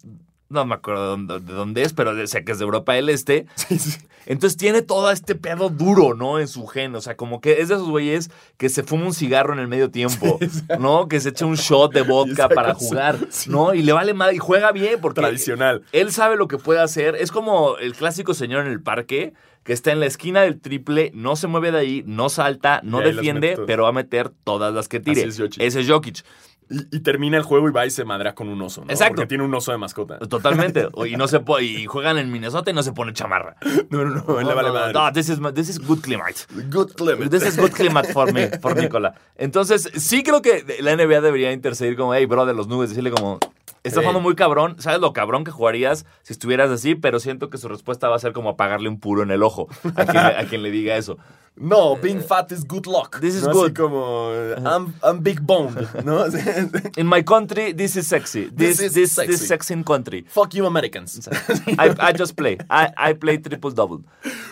no 0.54 0.66
me 0.66 0.76
acuerdo 0.76 1.04
de 1.04 1.10
dónde, 1.10 1.40
de 1.40 1.54
dónde 1.54 1.82
es, 1.82 1.94
pero 1.94 2.28
sé 2.28 2.46
que 2.46 2.52
es 2.54 2.60
de 2.60 2.64
Europa 2.66 2.94
del 2.94 3.10
Este. 3.10 3.46
Sí, 3.56 3.80
sí. 3.80 3.98
Entonces 4.26 4.58
tiene 4.58 4.82
todo 4.82 5.12
este 5.12 5.36
pedo 5.36 5.70
duro, 5.70 6.14
¿no? 6.14 6.40
En 6.40 6.48
su 6.48 6.66
gen. 6.68 6.96
O 6.96 7.02
sea, 7.02 7.18
como 7.18 7.42
que 7.42 7.62
es 7.62 7.68
de 7.68 7.76
esos 7.76 7.90
güeyes 7.90 8.32
que 8.58 8.70
se 8.70 8.84
fuma 8.84 9.06
un 9.06 9.14
cigarro 9.14 9.54
en 9.54 9.60
el 9.60 9.68
medio 9.68 9.92
tiempo, 9.92 10.40
¿no? 10.80 11.08
Que 11.08 11.20
se 11.20 11.30
echa 11.30 11.46
un 11.46 11.56
shot 11.56 11.94
de 11.94 12.04
vodka 12.04 12.48
para 12.50 12.74
cosa, 12.74 12.88
jugar. 12.88 13.18
¿no? 13.48 13.74
Y 13.74 13.84
le 13.84 13.92
vale 13.92 14.14
mal 14.14 14.34
y 14.34 14.38
juega 14.38 14.72
bien 14.72 15.00
porque 15.02 15.22
Tradicional. 15.22 15.84
él 15.92 16.12
sabe 16.12 16.38
lo 16.38 16.48
que 16.48 16.58
puede 16.58 16.80
hacer. 16.80 17.16
Es 17.16 17.32
como 17.32 17.78
el 17.78 17.94
clásico 17.96 18.34
señor 18.34 18.66
en 18.66 18.72
el 18.72 18.82
parque 18.82 19.34
que 19.64 19.74
está 19.74 19.92
en 19.92 20.02
la 20.02 20.08
esquina 20.08 20.42
del 20.42 20.60
triple, 20.60 21.12
no 21.14 21.38
se 21.38 21.48
mueve 21.48 21.72
de 21.72 21.78
ahí, 21.80 22.04
no 22.06 22.28
salta, 22.28 22.82
no 22.84 23.00
defiende, 23.00 23.58
pero 23.66 23.84
va 23.84 23.90
a 23.90 23.94
meter 23.94 24.30
todas 24.44 24.74
las 24.74 24.90
que 24.90 25.00
tire. 25.00 25.24
Es 25.24 25.40
Jokic. 25.40 25.62
Ese 25.62 25.82
es 25.82 25.90
Jokic. 25.90 26.24
Y, 26.70 26.98
y 26.98 27.00
termina 27.02 27.38
el 27.38 27.44
juego 27.44 27.68
y 27.70 27.72
va 27.72 27.86
y 27.86 27.90
se 27.92 28.06
madrea 28.06 28.36
con 28.36 28.50
un 28.50 28.62
oso, 28.62 28.84
¿no? 28.86 28.92
Exacto. 28.92 29.16
Porque 29.16 29.28
tiene 29.28 29.44
un 29.44 29.54
oso 29.54 29.72
de 29.72 29.78
mascota. 29.78 30.20
Totalmente. 30.20 30.88
y 31.08 31.16
no 31.16 31.28
se 31.28 31.42
y 31.62 31.86
juegan 31.86 32.18
en 32.18 32.32
Minnesota 32.32 32.72
y 32.72 32.74
no 32.74 32.84
se 32.84 32.94
pone 32.94 33.14
chamarra. 33.14 33.56
No, 33.90 34.04
no, 34.06 34.24
no, 34.26 34.40
él 34.40 34.48
le 34.48 34.54
vale 34.54 34.70
no, 34.70 34.74
madre. 34.74 34.94
no, 34.94 35.12
this 35.12 35.30
is, 35.30 35.40
this 35.54 35.70
is 35.70 35.80
good 35.80 36.02
climate. 36.02 36.36
Good 36.70 36.94
climate. 36.96 37.30
This 37.30 37.44
is 37.44 37.58
good 37.58 37.72
climate 37.72 38.12
for 38.12 38.32
me, 38.32 38.48
for 38.62 38.76
Nicola. 38.76 39.16
Entonces, 39.36 39.90
sí 39.96 40.24
creo 40.24 40.42
que 40.42 40.66
la 40.82 40.96
NBA 40.96 41.22
debería 41.22 41.52
interceder 41.52 41.96
como, 41.96 42.14
hey, 42.14 42.26
bro, 42.26 42.46
de 42.46 42.54
los 42.54 42.68
nubes, 42.68 42.90
decirle 42.90 43.12
como, 43.12 43.40
estás 43.84 44.02
jugando 44.04 44.20
muy 44.22 44.36
cabrón, 44.36 44.76
¿sabes 44.80 45.00
lo 45.00 45.14
cabrón 45.14 45.44
que 45.44 45.52
jugarías 45.52 46.06
si 46.22 46.34
estuvieras 46.34 46.72
así? 46.72 46.96
Pero 46.96 47.20
siento 47.20 47.50
que 47.50 47.58
su 47.58 47.68
respuesta 47.68 48.08
va 48.10 48.16
a 48.16 48.20
ser 48.20 48.34
como 48.34 48.50
apagarle 48.50 48.90
un 48.90 49.00
puro 49.00 49.24
en 49.24 49.32
el 49.32 49.44
ojo 49.44 49.68
a 49.96 50.06
quien, 50.06 50.24
le- 50.24 50.38
a 50.38 50.46
quien 50.48 50.64
le 50.64 50.72
diga 50.72 50.96
eso. 50.98 51.18
No, 51.56 51.96
being 51.98 52.20
fat 52.20 52.52
is 52.52 52.66
good 52.66 52.88
luck. 52.88 53.20
This 53.20 53.36
is 53.36 53.44
¿no? 53.44 53.54
good. 53.54 53.66
Así 53.66 53.74
como, 53.76 54.32
I'm, 54.66 54.96
I'm 55.04 55.22
big 55.22 55.40
boned, 55.40 55.88
¿no? 56.04 56.26
In 56.98 57.08
my 57.08 57.22
country, 57.24 57.76
this 57.76 57.96
is 57.96 58.08
sexy. 58.08 58.46
This 58.50 58.78
This, 58.80 58.88
is 58.88 58.94
this, 58.96 59.12
sexy. 59.12 59.32
this 59.34 59.48
sexy 59.48 59.84
country. 59.84 60.26
Fuck 60.28 60.56
you 60.56 60.66
Americans. 60.66 61.30
I, 61.78 61.94
I 62.10 62.12
just 62.18 62.36
play. 62.36 62.58
I, 62.72 62.88
I 62.98 63.14
play 63.14 63.38
triple 63.38 63.70
double. 63.72 64.00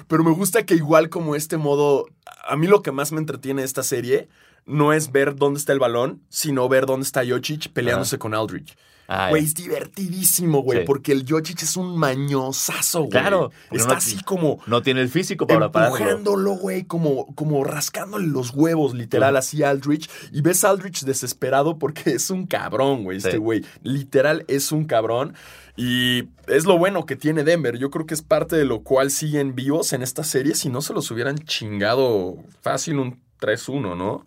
Pero 0.08 0.24
me 0.24 0.30
gusta 0.32 0.64
que 0.64 0.76
igual 0.76 1.10
como 1.10 1.34
este 1.36 1.58
modo, 1.58 2.06
a 2.48 2.56
mí 2.56 2.68
lo 2.68 2.84
que 2.84 2.92
más 2.92 3.12
me 3.12 3.18
entretiene 3.18 3.64
esta 3.64 3.82
serie 3.82 4.28
no 4.68 4.94
es 4.94 5.12
ver 5.12 5.36
dónde 5.36 5.58
está 5.60 5.74
el 5.74 5.80
balón, 5.80 6.22
sino 6.30 6.70
ver 6.70 6.86
dónde 6.86 7.06
está 7.06 7.24
Jokic 7.28 7.74
peleándose 7.74 8.20
con 8.20 8.36
Aldridge. 8.36 8.78
Ah, 9.08 9.28
Güey, 9.30 9.44
es 9.44 9.54
divertidísimo, 9.56 10.62
güey, 10.62 10.80
Sí. 10.80 10.84
porque 10.86 11.12
el 11.12 11.26
Jokic 11.28 11.62
es 11.64 11.76
un 11.76 11.98
mañosazo, 11.98 13.00
güey. 13.00 13.10
Claro, 13.12 13.52
Está 13.70 13.88
no- 13.90 13.94
así 13.96 14.22
como 14.24 14.60
No 14.68 14.82
tiene 14.82 15.02
el 15.02 15.10
físico 15.10 15.46
para 15.48 15.66
empujándolo, 15.66 16.52
güey, 16.54 16.84
como, 16.86 17.26
como 17.36 17.64
rascándole 17.64 18.28
los 18.28 18.52
huevos, 18.52 18.94
literal, 18.94 19.36
así 19.36 19.64
a 19.64 19.70
Aldrich. 19.70 20.10
Y 20.32 20.42
ves 20.42 20.64
a 20.64 20.70
Aldrich 20.70 21.04
desesperado 21.04 21.78
porque 21.78 22.12
es 22.12 22.30
un 22.30 22.48
cabrón, 22.48 23.04
güey, 23.04 23.18
este 23.18 23.32
Sí. 23.32 23.38
güey. 23.38 23.66
Literal, 23.84 24.46
es 24.48 24.72
un 24.72 24.86
cabrón. 24.86 25.34
Y 25.76 26.30
es 26.48 26.66
lo 26.66 26.78
bueno 26.78 27.06
que 27.06 27.16
tiene 27.16 27.44
Denver. 27.44 27.78
Yo 27.78 27.90
creo 27.92 28.06
que 28.06 28.14
es 28.14 28.22
parte 28.22 28.56
de 28.56 28.66
lo 28.66 28.82
cual 28.84 29.10
siguen 29.10 29.56
vivos 29.56 29.94
en 29.94 30.04
esta 30.04 30.24
serie. 30.24 30.54
Si 30.56 30.70
no 30.70 30.82
se 30.82 30.94
los 30.94 31.10
hubieran 31.12 31.38
chingado 31.40 32.38
fácil 32.62 33.00
un 33.00 33.20
3-1, 33.40 33.96
¿no? 33.96 34.26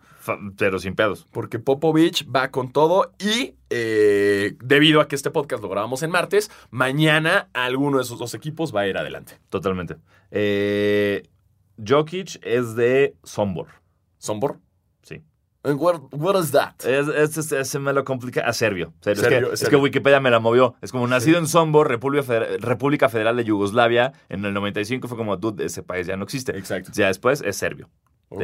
Pero 0.57 0.79
sin 0.79 0.95
pedos. 0.95 1.27
Porque 1.33 1.59
Popovich 1.59 2.27
va 2.35 2.51
con 2.51 2.73
todo 2.73 3.13
y 3.19 3.55
eh, 3.71 4.57
debido 4.63 5.01
a 5.01 5.09
que 5.09 5.17
este 5.17 5.31
podcast 5.31 5.63
lo 5.63 5.69
grabamos 5.69 6.03
en 6.03 6.11
martes, 6.11 6.51
mañana 6.71 7.49
alguno 7.53 7.99
de 7.99 8.05
esos 8.05 8.19
dos 8.19 8.35
equipos 8.35 8.75
va 8.75 8.83
a 8.83 8.87
ir 8.89 8.97
adelante. 8.97 9.39
Totalmente. 9.51 9.97
Eh, 10.31 11.23
Jokic 11.87 12.39
es 12.43 12.75
de 12.77 13.17
Sombor. 13.25 13.69
¿Sombor? 14.19 14.59
Sí. 15.03 15.23
And 15.65 15.81
what, 15.81 16.03
what 16.13 16.39
is 16.41 16.53
that? 16.53 16.75
Es, 16.85 17.09
es- 17.09 17.37
es- 17.37 17.53
es- 17.53 17.69
se 17.69 17.79
me 17.79 17.93
lo 17.93 18.05
complica. 18.05 18.43
A 18.43 18.53
serbio. 18.53 18.93
Es, 19.05 19.19
Serbio, 19.19 19.29
que, 19.29 19.45
es 19.47 19.51
que 19.51 19.57
serbio. 19.67 19.81
Wikipedia 19.81 20.21
me 20.21 20.31
la 20.31 20.39
movió. 20.41 20.75
Es 20.83 20.93
como 20.93 21.07
nacido 21.07 21.39
en 21.39 21.47
Sombor, 21.47 21.89
República 21.89 22.23
Federal, 22.23 22.61
República 22.61 23.09
Federal 23.09 23.37
de 23.37 23.45
Yugoslavia. 23.45 24.13
En 24.29 24.45
el 24.45 24.55
95 24.55 25.09
fue 25.09 25.17
como, 25.17 25.37
dude, 25.37 25.65
ese 25.65 25.83
país 25.83 26.07
ya 26.07 26.17
no 26.17 26.25
existe. 26.25 26.57
Exacto. 26.57 26.91
Ya 26.95 27.09
después 27.09 27.43
es 27.43 27.57
serbio. 27.57 27.89
Ok. 28.29 28.43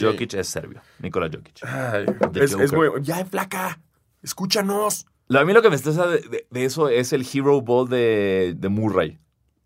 Jokic 0.00 0.34
es 0.34 0.48
serbio. 0.48 0.80
Nikola 1.00 1.28
Jokic. 1.32 1.64
Ay, 1.64 2.06
es, 2.34 2.52
es 2.54 2.72
muy- 2.72 2.88
Ya, 3.02 3.24
flaca. 3.24 3.80
Escúchanos. 4.22 5.06
A 5.34 5.44
mí 5.44 5.52
lo 5.52 5.62
que 5.62 5.70
me 5.70 5.76
estresa 5.76 6.06
de, 6.06 6.18
de- 6.20 6.46
de 6.50 6.64
eso 6.64 6.88
es 6.88 7.12
el 7.12 7.26
Hero 7.32 7.60
Ball 7.60 7.88
de, 7.88 8.54
de 8.56 8.68
Murray. 8.68 9.18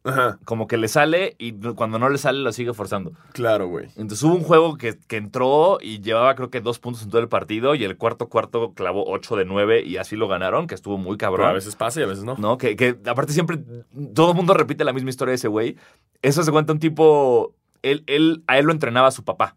Ajá. 0.04 0.38
Como 0.44 0.68
que 0.68 0.76
le 0.76 0.86
sale 0.86 1.34
y 1.36 1.52
cuando 1.74 1.98
no 1.98 2.08
le 2.08 2.18
sale 2.18 2.38
lo 2.38 2.52
sigue 2.52 2.72
forzando. 2.72 3.12
Claro, 3.32 3.66
güey. 3.66 3.86
Entonces 3.96 4.22
hubo 4.22 4.36
un 4.36 4.44
juego 4.44 4.76
que, 4.76 4.96
que 5.08 5.16
entró 5.16 5.78
y 5.82 6.00
llevaba 6.00 6.36
creo 6.36 6.48
que 6.48 6.60
dos 6.60 6.78
puntos 6.78 7.02
en 7.02 7.10
todo 7.10 7.20
el 7.20 7.28
partido 7.28 7.74
y 7.74 7.82
el 7.82 7.96
cuarto 7.96 8.28
cuarto 8.28 8.72
clavó 8.72 9.04
8 9.08 9.34
de 9.34 9.44
9 9.44 9.82
y 9.82 9.96
así 9.96 10.14
lo 10.14 10.28
ganaron, 10.28 10.68
que 10.68 10.76
estuvo 10.76 10.96
muy 10.96 11.16
Pero 11.16 11.30
cabrón. 11.32 11.48
a 11.48 11.52
veces 11.52 11.74
pasa 11.74 11.98
y 11.98 12.04
a 12.04 12.06
veces 12.06 12.22
no. 12.22 12.36
¿No? 12.38 12.56
Que, 12.56 12.76
que 12.76 12.96
aparte 13.06 13.32
siempre 13.32 13.58
todo 14.14 14.30
el 14.30 14.36
mundo 14.36 14.54
repite 14.54 14.84
la 14.84 14.92
misma 14.92 15.10
historia 15.10 15.30
de 15.32 15.36
ese 15.36 15.48
güey. 15.48 15.76
Eso 16.22 16.44
se 16.44 16.52
cuenta 16.52 16.72
un 16.72 16.78
tipo, 16.78 17.56
él, 17.82 18.04
él, 18.06 18.44
a 18.46 18.58
él 18.58 18.66
lo 18.66 18.72
entrenaba 18.72 19.10
su 19.10 19.24
papá 19.24 19.56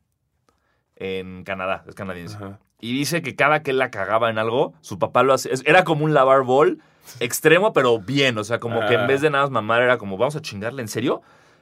en 1.00 1.44
Canadá, 1.44 1.84
es 1.88 1.96
canadiense. 1.96 2.36
Ajá. 2.36 2.60
Y 2.82 2.94
dice 2.94 3.22
que 3.22 3.36
cada 3.36 3.62
que 3.64 3.72
él 3.72 3.78
la 3.80 3.90
cagaba 3.92 4.30
en 4.30 4.38
algo, 4.38 4.74
su 4.82 5.00
papá 5.00 5.24
lo 5.24 5.34
hacía. 5.34 5.52
Era 5.66 5.84
como 5.84 6.06
un 6.06 6.14
lavar 6.14 6.44
bol 6.44 6.80
extremo, 7.20 7.74
pero 7.74 8.00
bien. 8.00 8.38
O 8.38 8.44
sea, 8.44 8.60
como 8.60 8.80
que 8.88 8.96
Ah. 8.96 9.02
en 9.02 9.08
vez 9.08 9.22
de 9.22 9.30
nada 9.30 9.44
más 9.46 9.52
mamar, 9.52 9.82
era 9.82 9.98
como, 9.98 10.18
vamos 10.18 10.36
a 10.36 10.42
chingarle, 10.42 10.82
¿en 10.82 10.88
serio? 10.88 11.22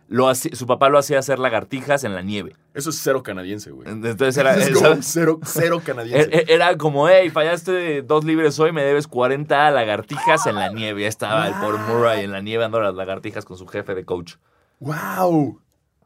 Lo 0.09 0.29
hacía- 0.29 0.55
su 0.55 0.67
papá 0.67 0.87
lo 0.87 0.97
hacía 0.97 1.19
hacer 1.19 1.37
lagartijas 1.37 2.05
en 2.05 2.15
la 2.15 2.21
nieve. 2.21 2.55
Eso 2.73 2.91
es 2.91 2.99
cero 3.01 3.23
canadiense, 3.23 3.71
güey. 3.71 3.89
Entonces 3.89 4.37
era, 4.37 4.55
Es 4.55 4.69
como 4.69 4.79
¿sabes? 4.79 5.05
cero, 5.05 5.39
cero 5.43 5.81
canadiense. 5.85 6.29
E- 6.31 6.45
e- 6.47 6.53
Era 6.53 6.77
como, 6.77 7.09
hey, 7.09 7.29
fallaste 7.29 8.03
dos 8.03 8.23
libres 8.23 8.57
hoy, 8.59 8.71
me 8.71 8.83
debes 8.83 9.05
40 9.07 9.69
lagartijas 9.71 10.45
en 10.47 10.55
la 10.55 10.69
nieve. 10.69 11.01
Ya 11.01 11.07
estaba 11.09 11.47
el 11.47 11.55
por 11.55 11.77
Murray 11.79 12.23
en 12.23 12.31
la 12.31 12.39
nieve 12.41 12.61
dando 12.61 12.79
las 12.79 12.95
lagartijas 12.95 13.43
con 13.43 13.57
su 13.57 13.67
jefe 13.67 13.95
de 13.95 14.05
coach. 14.05 14.35
¡Wow! 14.79 15.59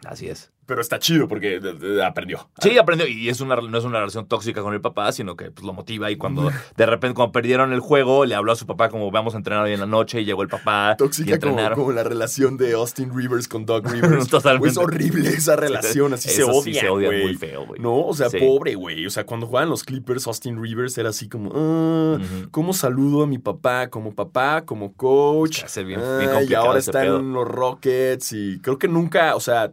Así 0.05 0.27
es. 0.29 0.51
Pero 0.71 0.79
está 0.79 0.99
chido 0.99 1.27
porque 1.27 1.59
de- 1.59 1.73
de- 1.73 2.01
aprendió. 2.01 2.47
Sí, 2.61 2.77
aprendió. 2.77 3.05
Y 3.05 3.27
es 3.27 3.41
una, 3.41 3.57
no 3.57 3.77
es 3.77 3.83
una 3.83 3.99
relación 3.99 4.25
tóxica 4.25 4.61
con 4.61 4.73
el 4.73 4.79
papá, 4.79 5.11
sino 5.11 5.35
que 5.35 5.51
pues, 5.51 5.65
lo 5.65 5.73
motiva. 5.73 6.09
Y 6.11 6.15
cuando 6.15 6.49
de 6.77 6.85
repente, 6.85 7.13
cuando 7.13 7.33
perdieron 7.33 7.73
el 7.73 7.81
juego, 7.81 8.23
le 8.25 8.35
habló 8.35 8.53
a 8.53 8.55
su 8.55 8.65
papá 8.65 8.87
como 8.87 9.11
vamos 9.11 9.33
a 9.33 9.37
entrenar 9.37 9.65
hoy 9.65 9.73
en 9.73 9.81
la 9.81 9.85
noche. 9.85 10.21
Y 10.21 10.23
llegó 10.23 10.43
el 10.43 10.47
papá. 10.47 10.91
y 10.93 10.97
Tóxica 10.97 11.37
como, 11.39 11.49
entrenaron. 11.51 11.77
como 11.77 11.91
la 11.91 12.03
relación 12.05 12.55
de 12.55 12.71
Austin 12.71 13.13
Rivers 13.13 13.49
con 13.49 13.65
Doug 13.65 13.85
Rivers. 13.91 14.29
Totalmente. 14.29 14.69
Es 14.69 14.77
horrible 14.77 15.27
esa 15.27 15.57
relación, 15.57 16.13
así 16.13 16.29
se 16.29 16.43
odia, 16.45 16.61
sí 16.61 16.73
se 16.75 16.87
odia 16.89 17.09
muy 17.11 17.35
feo, 17.35 17.65
güey. 17.65 17.81
No, 17.81 18.05
o 18.05 18.13
sea, 18.13 18.29
Sí. 18.29 18.37
pobre, 18.39 18.75
güey. 18.75 19.05
O 19.05 19.09
sea, 19.09 19.25
cuando 19.25 19.47
jugaban 19.47 19.69
los 19.69 19.83
Clippers, 19.83 20.25
Austin 20.27 20.63
Rivers 20.63 20.97
era 20.97 21.09
así 21.09 21.27
como, 21.27 21.51
ah. 21.53 22.17
¿cómo 22.51 22.71
saludo 22.71 23.23
a 23.23 23.27
mi 23.27 23.39
papá? 23.39 23.89
Como 23.89 24.15
papá, 24.15 24.61
como 24.61 24.93
coach. 24.93 25.63
Bien- 25.85 25.99
Ah, 26.01 26.17
bien 26.19 26.49
y 26.49 26.53
ahora 26.53 26.79
ese 26.79 26.91
está 26.91 27.01
pedo. 27.01 27.19
en 27.19 27.33
los 27.33 27.45
Rockets 27.45 28.31
y 28.31 28.59
creo 28.61 28.77
que 28.77 28.87
nunca, 28.87 29.35
o 29.35 29.39
sea, 29.41 29.71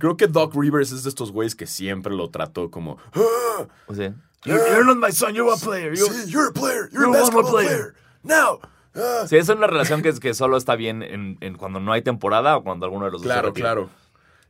creo 0.00 0.16
que 0.16 0.26
Doc 0.26 0.54
Rivers 0.56 0.90
es 0.90 1.04
de 1.04 1.08
estos 1.10 1.30
güeyes 1.30 1.54
que 1.54 1.66
siempre 1.66 2.12
lo 2.14 2.28
trató 2.30 2.70
como, 2.72 2.98
ah, 3.14 3.66
O 3.86 3.94
sea, 3.94 4.12
You're- 4.44 4.58
you're 4.70 4.84
not 4.84 4.96
my 4.96 5.12
son, 5.12 5.34
you're 5.34 5.52
a 5.52 5.56
player. 5.56 5.92
you're- 5.94 6.10
sí, 6.12 6.28
you're 6.30 6.48
a 6.48 6.52
player, 6.52 6.88
you're, 6.90 7.04
you're 7.06 7.16
a 7.16 7.20
basketball 7.20 7.48
player." 7.48 7.68
player. 7.68 7.94
Now. 8.24 8.58
ah. 8.94 9.24
Sí, 9.28 9.36
esa 9.36 9.52
es 9.52 9.58
una 9.58 9.66
relación 9.68 10.02
que, 10.02 10.12
que 10.14 10.34
solo 10.34 10.56
está 10.56 10.74
bien 10.76 11.02
en, 11.04 11.36
en 11.40 11.54
cuando 11.56 11.78
no 11.78 11.92
hay 11.92 12.02
temporada 12.02 12.56
o 12.56 12.64
cuando 12.64 12.86
alguno 12.86 13.04
de 13.04 13.12
los 13.12 13.22
dos 13.22 13.28
se 13.30 13.34
Claro, 13.34 13.52
claro. 13.52 13.90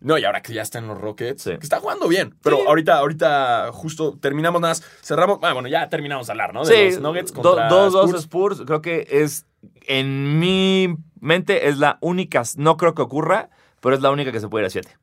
No, 0.02 0.16
y 0.16 0.25
ahora 0.25 0.40
que 0.40 0.54
ya 0.54 0.62
está 0.62 0.78
en 0.78 0.87
los 0.87 0.99
Rockets, 0.99 1.42
Sí. 1.42 1.50
que 1.59 1.62
está 1.64 1.78
jugando 1.78 2.09
bien. 2.09 2.35
Pero 2.42 2.57
Sí. 2.57 2.62
ahorita, 2.66 2.97
ahorita, 2.99 3.69
justo 3.73 4.16
terminamos 4.19 4.59
nada 4.62 4.71
más. 4.73 4.83
Cerramos. 5.02 5.40
Ah, 5.42 5.52
bueno, 5.52 5.69
ya 5.69 5.90
terminamos 5.90 6.26
de 6.26 6.33
hablar, 6.33 6.54
¿no? 6.54 6.64
De 6.64 6.75
Sí, 6.75 6.95
los 6.95 7.02
Nuggets 7.02 7.33
contra 7.33 7.69
dos, 7.69 7.92
dos 7.92 8.09
Spurs. 8.14 8.54
Spurs. 8.54 8.62
Creo 8.66 8.80
que 8.80 9.07
es, 9.11 9.44
en 9.88 10.38
mi 10.38 10.96
mente, 11.20 11.68
es 11.68 11.77
la 11.77 11.98
única, 12.01 12.42
no 12.57 12.79
creo 12.79 12.94
que 12.94 13.03
ocurra, 13.03 13.51
pero 13.81 13.94
es 13.94 14.01
la 14.01 14.11
única 14.11 14.33
que 14.33 14.40
se 14.40 14.48
puede 14.48 14.62
ir 14.62 14.66
a 14.68 14.70
7. 14.70 14.96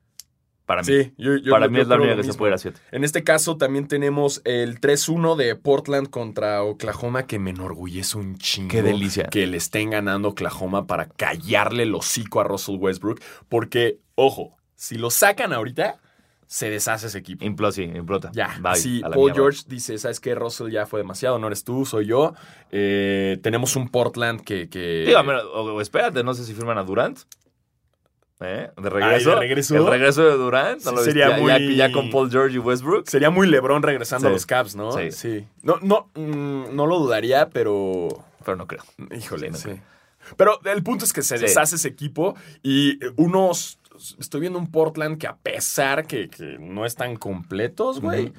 Para 0.68 0.82
mí. 0.82 0.86
Sí, 0.86 1.14
yo, 1.16 1.36
yo- 1.38 1.50
Para 1.50 1.66
mí 1.68 1.80
es 1.80 1.88
la 1.88 1.96
única 1.96 2.14
que 2.14 2.24
se 2.24 2.34
puede 2.34 2.50
ir 2.50 2.54
a 2.56 2.58
7. 2.58 2.78
En 2.92 3.02
este 3.02 3.24
caso 3.24 3.56
también 3.56 3.88
tenemos 3.88 4.42
el 4.44 4.80
3-1 4.80 5.34
de 5.34 5.56
Portland 5.56 6.10
contra 6.10 6.62
Oklahoma, 6.62 7.26
que 7.26 7.38
me 7.38 7.48
enorgullece 7.50 8.18
un 8.18 8.36
chingo. 8.36 8.68
Qué 8.68 8.82
delicia. 8.82 9.24
Que 9.30 9.46
le 9.46 9.56
estén 9.56 9.88
ganando 9.88 10.28
Oklahoma 10.28 10.86
para 10.86 11.08
callarle 11.08 11.84
el 11.84 11.94
hocico 11.94 12.40
a 12.40 12.44
Russell 12.44 12.76
Westbrook. 12.76 13.18
Porque, 13.48 14.00
ojo, 14.14 14.58
si 14.74 14.98
lo 14.98 15.08
sacan 15.08 15.54
ahorita, 15.54 15.96
se 16.46 16.68
deshace 16.68 17.06
ese 17.06 17.16
equipo. 17.16 17.46
Implota, 17.46 17.72
sí, 17.72 17.84
implota. 17.84 18.30
Ya, 18.34 18.58
Bye, 18.60 18.76
sí, 18.76 19.00
Paul 19.00 19.14
mierda. 19.16 19.34
George 19.36 19.62
dice, 19.68 19.96
¿sabes 19.96 20.20
qué? 20.20 20.34
Russell 20.34 20.68
ya 20.70 20.84
fue 20.84 21.00
demasiado, 21.00 21.38
no 21.38 21.46
eres 21.46 21.64
tú, 21.64 21.86
soy 21.86 22.04
yo. 22.04 22.34
Eh, 22.70 23.38
tenemos 23.42 23.74
un 23.74 23.88
Portland 23.88 24.42
que... 24.42 24.68
que... 24.68 25.14
O, 25.16 25.62
o 25.62 25.80
espérate, 25.80 26.22
no 26.22 26.34
sé 26.34 26.44
si 26.44 26.52
firman 26.52 26.76
a 26.76 26.84
Durant. 26.84 27.20
¿Eh? 28.40 28.70
De 28.80 28.88
regreso. 28.90 29.30
¿de 29.30 29.36
regreso? 29.36 29.76
El 29.76 29.86
regreso 29.86 30.22
de 30.22 30.36
Durant. 30.36 30.84
¿no 30.84 30.96
Sí, 30.98 31.04
sería 31.06 31.28
ya, 31.30 31.36
ya- 31.36 31.42
muy- 31.58 31.74
ya 31.76 31.90
con 31.92 32.10
Paul 32.10 32.30
George 32.30 32.54
y 32.54 32.58
Westbrook. 32.58 33.08
Sería 33.08 33.30
muy 33.30 33.48
LeBron 33.48 33.82
regresando 33.82 34.28
Sí. 34.28 34.30
a 34.30 34.32
los 34.32 34.46
Caps, 34.46 34.76
¿no? 34.76 34.92
Sí. 35.10 35.46
No, 35.62 35.76
no, 35.82 36.08
mm, 36.14 36.74
no 36.76 36.86
lo 36.86 36.98
dudaría, 37.00 37.48
pero... 37.50 38.08
Pero 38.44 38.56
no 38.56 38.66
creo. 38.68 38.84
Híjole, 39.16 39.52
Sí, 39.54 39.62
sí. 39.62 39.68
no 39.70 39.80
Pero 40.36 40.60
el 40.64 40.82
punto 40.84 41.04
es 41.04 41.12
que 41.12 41.22
se 41.22 41.36
Sí. 41.38 41.42
deshace 41.46 41.76
ese 41.76 41.88
equipo 41.88 42.36
y 42.62 42.98
unos... 43.16 43.78
Estoy 44.20 44.42
viendo 44.42 44.60
un 44.60 44.70
Portland 44.70 45.18
que 45.18 45.26
a 45.26 45.34
pesar 45.36 46.06
que, 46.06 46.30
que 46.30 46.58
no 46.60 46.86
están 46.86 47.16
completos, 47.16 48.00
güey, 48.00 48.32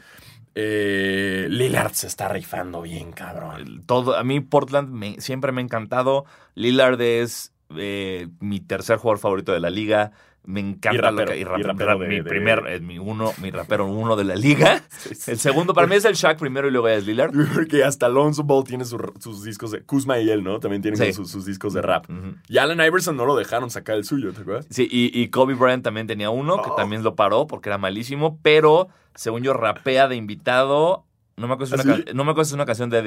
eh, 0.55 1.47
Lillard 1.49 1.91
se 1.93 2.07
está 2.07 2.29
rifando 2.29 2.81
bien, 2.81 3.11
cabrón. 3.11 3.83
Todo, 3.85 4.15
a 4.17 4.23
mí 4.23 4.39
Portland 4.39 4.89
me- 4.89 5.19
siempre 5.19 5.51
me 5.51 5.59
ha 5.61 5.63
encantado. 5.65 6.25
Lillard 6.55 6.99
es 7.01 7.51
eh, 7.77 8.27
mi 8.39 8.59
tercer 8.59 8.97
jugador 8.97 9.19
favorito 9.19 9.51
de 9.53 9.59
la 9.59 9.69
liga. 9.69 10.11
Me 10.45 10.61
encanta 10.61 10.93
Y 10.93 10.97
lo 10.97 11.01
rapero, 11.11 11.31
que 11.33 11.37
y 11.37 11.41
y 11.41 11.43
rap- 11.43 11.61
rapero 11.63 11.99
de- 11.99 12.07
mi 12.07 12.15
de- 12.15 12.23
primer, 12.23 12.65
es 12.69 12.81
mi 12.81 12.97
uno, 12.97 13.33
mi 13.41 13.51
rapero 13.51 13.85
uno 13.85 14.15
de 14.15 14.23
la 14.23 14.35
liga. 14.35 14.81
El 15.27 15.37
segundo 15.37 15.73
para 15.73 15.85
mí 15.85 15.95
es 15.95 16.05
el 16.05 16.15
Shaq 16.15 16.39
primero 16.39 16.67
y 16.69 16.71
luego 16.71 16.87
es 16.87 17.05
Lillard. 17.05 17.31
Porque 17.53 17.83
hasta 17.83 18.05
Alonso 18.07 18.43
Ball 18.43 18.63
tiene 18.63 18.85
su- 18.85 19.13
sus 19.19 19.43
discos 19.43 19.71
de... 19.71 19.81
Kuzma 19.83 20.17
y 20.19 20.29
él, 20.29 20.43
¿no? 20.43 20.59
También 20.59 20.81
tienen 20.81 20.97
Sí. 20.99 21.13
sus, 21.13 21.29
sus 21.29 21.45
discos 21.45 21.73
de 21.73 21.81
rap. 21.81 22.09
Ujú. 22.09 22.35
Y 22.47 22.57
Allen 22.57 22.79
Iverson 22.79 23.17
no 23.17 23.25
lo 23.25 23.35
dejaron 23.35 23.69
sacar 23.69 23.97
el 23.97 24.05
suyo, 24.05 24.31
¿te 24.33 24.41
acuerdas? 24.41 24.65
Sí, 24.69 24.87
y, 24.89 25.11
y 25.21 25.27
Kobe 25.27 25.53
Bryant 25.55 25.83
también 25.83 26.07
tenía 26.07 26.29
uno 26.29 26.61
que 26.63 26.69
Oh. 26.71 26.75
también 26.75 27.03
lo 27.03 27.15
paró 27.15 27.45
porque 27.45 27.69
era 27.69 27.77
malísimo, 27.77 28.39
pero 28.41 28.87
según 29.15 29.43
yo 29.43 29.53
rapea 29.53 30.07
de 30.07 30.15
invitado. 30.15 31.05
No 31.39 31.47
me 31.47 31.53
acuerdo 31.55 31.75
si 31.77 31.81
es 31.81 31.87
¿Ah, 31.87 31.95
una, 31.95 32.13
no 32.13 32.23
me 32.25 32.31
acuerdo 32.31 32.45
si 32.45 32.49
es 32.51 32.53
una 32.55 32.65
canción 32.65 32.89
de, 32.89 33.01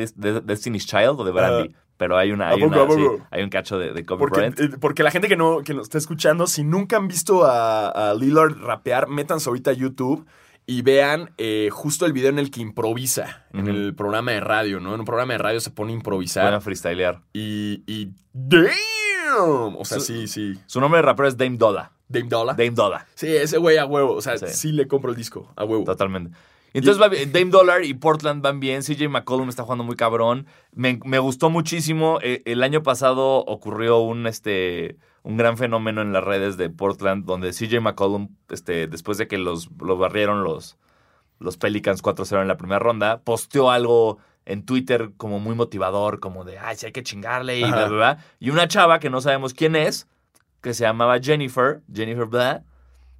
Destiny's 0.45 0.87
Child 0.87 1.16
o 1.21 1.25
de 1.25 1.31
Brandy, 1.33 1.75
pero 1.97 2.16
hay 2.16 2.33
una, 2.33 2.49
¿A 2.49 2.53
hay, 2.53 2.62
una 2.62 2.83
a 2.83 2.90
sí, 2.90 3.07
hay 3.31 3.42
un 3.42 3.51
cacho 3.51 3.79
de, 3.79 3.92
de 3.92 4.05
Kobe 4.05 4.18
Porque, 4.18 4.40
Bryant. 4.40 4.61
eh, 4.61 4.71
porque 4.81 5.03
la 5.03 5.11
gente 5.11 5.29
que 5.29 5.37
no 5.37 5.62
que 5.62 5.75
nos 5.75 5.85
está 5.85 5.99
escuchando, 5.99 6.47
si 6.47 6.64
nunca 6.64 6.97
han 6.97 7.07
visto 7.09 7.45
a, 7.45 7.88
a 8.11 8.14
Lillard 8.14 8.57
rapear, 8.59 9.09
métanse 9.09 9.49
ahorita 9.49 9.71
a 9.71 9.75
YouTube 9.75 10.27
y 10.66 10.83
vean 10.83 11.31
eh, 11.38 11.68
justo 11.73 12.07
el 12.07 12.12
video 12.12 12.31
en 12.31 12.38
el 12.38 12.51
que 12.51 12.61
improvisa 12.61 13.45
en 13.53 13.66
el 13.68 13.95
programa 13.95 14.33
de 14.33 14.40
radio, 14.40 14.81
¿no? 14.81 14.95
En 14.95 15.01
un 15.01 15.07
programa 15.07 15.33
de 15.35 15.38
radio 15.38 15.61
se 15.61 15.71
pone 15.71 15.92
a 15.92 15.97
improvisar 15.97 16.45
Buena 16.45 16.61
freestylear. 16.61 17.21
y, 17.33 17.83
y 17.87 18.11
¡Damn! 18.33 19.77
O 19.77 19.85
sea, 19.85 19.99
Su- 19.99 20.05
sí, 20.07 20.27
sí. 20.29 20.55
Su 20.66 20.81
nombre 20.81 20.99
de 20.99 21.03
rapero 21.03 21.29
es 21.29 21.37
Dame 21.37 21.57
Dolla. 21.57 21.90
Dame 22.09 22.29
Dollar. 22.29 22.57
Dame 22.57 22.71
Dolla, 22.71 23.07
Sí, 23.14 23.27
ese 23.35 23.57
güey 23.59 23.79
a 23.79 23.87
huevo. 23.87 24.12
O 24.14 24.21
sea, 24.21 24.37
sí. 24.38 24.47
Sí. 24.49 24.73
le 24.73 24.87
compro 24.87 25.11
el 25.11 25.16
disco, 25.16 25.51
a 25.57 25.64
huevo. 25.64 25.85
totalmente. 25.85 26.37
Entonces 26.72 27.00
va 27.00 27.08
bien. 27.08 27.32
Dame 27.32 27.50
Dollar 27.50 27.85
y 27.85 27.94
Portland 27.94 28.42
van 28.42 28.61
bien. 28.61 28.82
CJ 28.82 29.08
McCollum 29.08 29.48
está 29.48 29.62
jugando 29.62 29.85
muy 29.85 29.96
cabrón. 29.96 30.46
Me, 30.72 30.98
me 31.04 31.18
gustó 31.18 31.50
muchísimo. 31.50 32.18
Eh, 32.22 32.42
el 32.44 32.62
año 32.62 32.82
pasado 32.82 33.38
ocurrió 33.38 33.98
un, 33.98 34.26
este, 34.26 34.96
un 35.22 35.37
gran 35.37 35.56
fenómeno 35.56 36.02
en 36.02 36.12
las 36.12 36.24
redes 36.24 36.56
de 36.56 36.70
Portland 36.70 37.24
donde 37.24 37.50
CJ 37.52 37.80
McCollum, 37.80 38.28
este, 38.48 38.87
después 38.87 39.18
de 39.18 39.28
que 39.28 39.38
los, 39.38 39.70
los 39.80 39.98
barrieron 39.98 40.44
los, 40.44 40.78
los 41.38 41.56
Pelicans 41.56 42.02
4-0 42.02 42.42
en 42.42 42.48
la 42.48 42.56
primera 42.56 42.78
ronda, 42.78 43.20
posteó 43.22 43.70
algo 43.70 44.18
en 44.44 44.64
Twitter 44.64 45.12
como 45.16 45.38
muy 45.38 45.54
motivador, 45.54 46.20
como 46.20 46.44
de, 46.44 46.58
ay, 46.58 46.76
sí 46.76 46.87
hay 46.87 46.92
que 46.92 47.02
chingarle 47.02 47.58
y 47.58 47.64
bla, 47.64 47.87
bla, 47.87 47.88
bla. 47.88 48.18
Y 48.40 48.50
una 48.50 48.66
chava 48.66 48.98
que 48.98 49.11
no 49.11 49.20
sabemos 49.20 49.54
quién 49.54 49.76
es, 49.76 50.08
que 50.61 50.74
se 50.74 50.85
llamaba 50.85 51.20
Jennifer, 51.20 51.82
Jennifer 51.92 52.26
bla, 52.26 52.64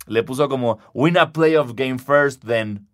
le 0.07 0.23
puso 0.25 0.49
como, 0.49 0.79
win 0.95 1.19
a 1.19 1.33
playoff 1.33 1.75
game 1.75 1.99
first, 1.99 2.45
then. 2.45 2.89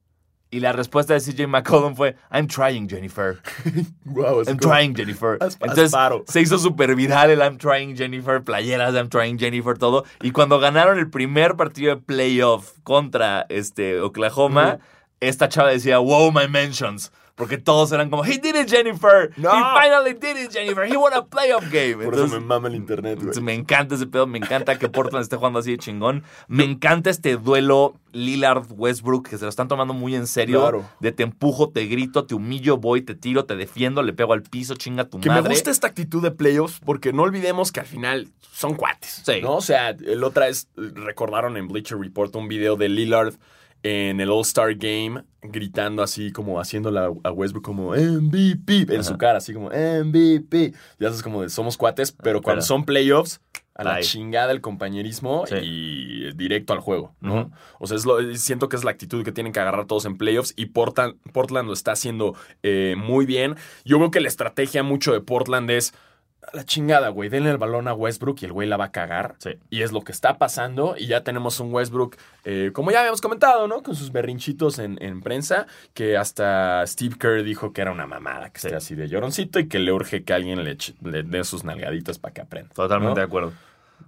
Y 0.50 0.60
la 0.60 0.72
respuesta 0.72 1.12
de 1.12 1.20
CJ 1.20 1.46
McCollum 1.46 1.94
fue, 1.94 2.16
I'm 2.32 2.46
trying, 2.46 2.88
Jennifer. 2.88 3.38
Wow, 4.06 4.42
I'm 4.46 4.58
trying, 4.58 4.94
Jennifer. 4.94 5.38
Entonces 5.60 5.92
se 6.26 6.40
hizo 6.40 6.58
súper 6.58 6.94
viral 6.96 7.30
el 7.30 7.40
I'm 7.40 7.58
trying, 7.58 7.94
Jennifer, 7.94 8.42
playeras 8.42 8.94
de 8.94 9.00
I'm 9.00 9.10
trying, 9.10 9.38
Jennifer, 9.38 9.76
todo. 9.76 10.04
Y 10.22 10.30
cuando 10.30 10.58
ganaron 10.58 10.98
el 10.98 11.10
primer 11.10 11.56
partido 11.56 11.94
de 11.94 12.00
playoff 12.00 12.78
contra 12.82 13.44
este, 13.50 14.00
Oklahoma, 14.00 14.78
esta 15.20 15.48
chava 15.48 15.70
decía, 15.70 15.98
wow, 15.98 16.32
my 16.32 16.48
mentions. 16.48 17.12
Porque 17.38 17.56
todos 17.56 17.92
eran 17.92 18.10
como, 18.10 18.24
he 18.24 18.36
did 18.38 18.56
it, 18.56 18.68
Jennifer. 18.68 19.30
No. 19.36 19.50
He 19.50 19.80
finally 19.80 20.12
did 20.12 20.36
it, 20.44 20.52
Jennifer. 20.52 20.84
He 20.84 20.96
won 20.96 21.14
a 21.14 21.24
playoff 21.24 21.62
game. 21.72 21.94
Por 21.94 22.04
Entonces, 22.12 22.26
eso 22.32 22.40
me 22.40 22.44
mama 22.46 22.66
el 22.68 22.74
internet, 22.74 23.20
güey. 23.22 23.40
me 23.40 23.54
encanta 23.54 23.94
ese 23.94 24.06
pedo, 24.06 24.26
me 24.26 24.38
encanta 24.38 24.76
que 24.76 24.88
Portland 24.88 25.22
esté 25.22 25.36
jugando 25.36 25.60
así 25.60 25.70
de 25.70 25.78
chingón. 25.78 26.24
Me 26.48 26.64
encanta 26.64 27.10
este 27.10 27.36
duelo 27.36 27.94
Lillard-Westbrook, 28.12 29.28
que 29.28 29.38
se 29.38 29.44
lo 29.44 29.48
están 29.48 29.68
tomando 29.68 29.94
muy 29.94 30.14
en 30.14 30.26
serio. 30.26 30.60
Claro. 30.60 30.88
De 31.00 31.12
te 31.12 31.22
empujo, 31.22 31.70
te 31.70 31.86
grito, 31.86 32.24
te 32.26 32.34
humillo, 32.34 32.76
voy, 32.78 33.02
te 33.02 33.14
tiro, 33.14 33.44
te 33.44 33.56
defiendo, 33.56 34.02
le 34.02 34.12
pego 34.12 34.32
al 34.32 34.42
piso, 34.42 34.74
chinga 34.74 35.04
tu 35.04 35.20
Que 35.20 35.28
madre. 35.28 35.42
me 35.42 35.48
gusta 35.50 35.70
esta 35.70 35.86
actitud 35.86 36.22
de 36.22 36.30
playoffs 36.30 36.80
porque 36.84 37.12
no 37.12 37.22
olvidemos 37.22 37.70
que 37.72 37.80
al 37.80 37.86
final 37.86 38.28
son 38.52 38.74
cuates. 38.74 39.22
Sí. 39.24 39.40
¿no? 39.42 39.56
O 39.56 39.60
sea, 39.60 39.90
el 39.90 40.24
otra 40.24 40.46
vez 40.46 40.68
recordaron 40.76 41.56
en 41.56 41.68
Bleacher 41.68 41.98
Report 41.98 42.34
un 42.36 42.48
video 42.48 42.76
de 42.76 42.88
Lillard 42.88 43.34
en 43.82 44.20
el 44.20 44.30
All-Star 44.30 44.74
Game 44.74 45.22
gritando 45.42 46.02
así 46.02 46.32
como 46.32 46.60
haciéndola 46.60 47.12
a 47.22 47.30
Westbrook 47.32 47.64
como 47.64 47.94
MVP 47.94 48.82
en 48.82 48.92
Ajá. 48.94 49.02
su 49.04 49.16
cara, 49.18 49.38
así 49.38 49.52
como 49.54 49.70
MVP. 49.70 50.72
Ya 50.98 51.08
sabes 51.08 51.22
como 51.22 51.42
de 51.42 51.48
somos 51.48 51.76
cuates, 51.76 52.12
pero 52.12 52.40
cuando 52.42 52.62
son 52.62 52.84
playoffs 52.84 53.40
a 53.74 53.84
la 53.84 54.00
chingada 54.00 54.50
el 54.50 54.60
compañerismo 54.60 55.44
Sí. 55.46 55.54
y 55.62 56.32
directo 56.34 56.72
al 56.72 56.80
juego, 56.80 57.14
¿no? 57.20 57.52
O 57.78 57.86
sea, 57.86 57.96
es 57.96 58.04
lo- 58.04 58.34
siento 58.34 58.68
que 58.68 58.74
es 58.74 58.82
la 58.82 58.90
actitud 58.90 59.24
que 59.24 59.30
tienen 59.30 59.52
que 59.52 59.60
agarrar 59.60 59.86
todos 59.86 60.04
en 60.04 60.18
playoffs 60.18 60.52
y 60.56 60.66
Portland, 60.66 61.14
Portland 61.32 61.68
lo 61.68 61.74
está 61.74 61.92
haciendo 61.92 62.34
eh, 62.64 62.96
muy 62.98 63.24
bien. 63.24 63.54
Yo 63.84 64.00
veo 64.00 64.10
que 64.10 64.20
la 64.20 64.26
estrategia 64.26 64.82
mucho 64.82 65.12
de 65.12 65.20
Portland 65.20 65.70
es 65.70 65.94
"A 66.42 66.56
la 66.56 66.64
chingada, 66.64 67.08
güey, 67.10 67.28
denle 67.28 67.50
el 67.50 67.58
balón 67.58 67.88
a 67.88 67.94
Westbrook 67.94 68.38
y 68.42 68.44
el 68.46 68.52
güey 68.52 68.68
la 68.68 68.76
va 68.76 68.86
a 68.86 68.92
cagar. 68.92 69.34
Sí. 69.38 69.50
Y 69.70 69.82
es 69.82 69.92
lo 69.92 70.00
que 70.02 70.12
está 70.12 70.38
pasando 70.38 70.94
y 70.96 71.06
ya 71.06 71.22
tenemos 71.22 71.60
un 71.60 71.72
Westbrook, 71.74 72.16
eh, 72.44 72.70
como 72.72 72.90
ya 72.90 73.00
habíamos 73.00 73.20
comentado, 73.20 73.68
¿no? 73.68 73.82
Con 73.82 73.94
sus 73.96 74.12
berrinchitos 74.12 74.78
en, 74.78 74.96
en 75.02 75.20
prensa, 75.20 75.66
que 75.94 76.16
hasta 76.16 76.86
Steve 76.86 77.16
Kerr 77.18 77.42
dijo 77.42 77.72
que 77.72 77.82
era 77.82 77.90
una 77.92 78.06
mamada, 78.06 78.50
que 78.50 78.60
Sí. 78.60 78.66
esté 78.68 78.76
así 78.76 78.94
de 78.94 79.08
lloroncito 79.08 79.58
y 79.58 79.68
que 79.68 79.78
le 79.78 79.92
urge 79.92 80.24
que 80.24 80.32
alguien 80.32 80.64
le, 80.64 80.76
le 81.02 81.22
dé 81.22 81.44
sus 81.44 81.64
nalgaditas 81.64 82.18
para 82.18 82.32
que 82.34 82.40
aprenda. 82.40 82.70
Totalmente 82.74 83.10
¿no? 83.10 83.14
de 83.16 83.22
acuerdo. 83.22 83.52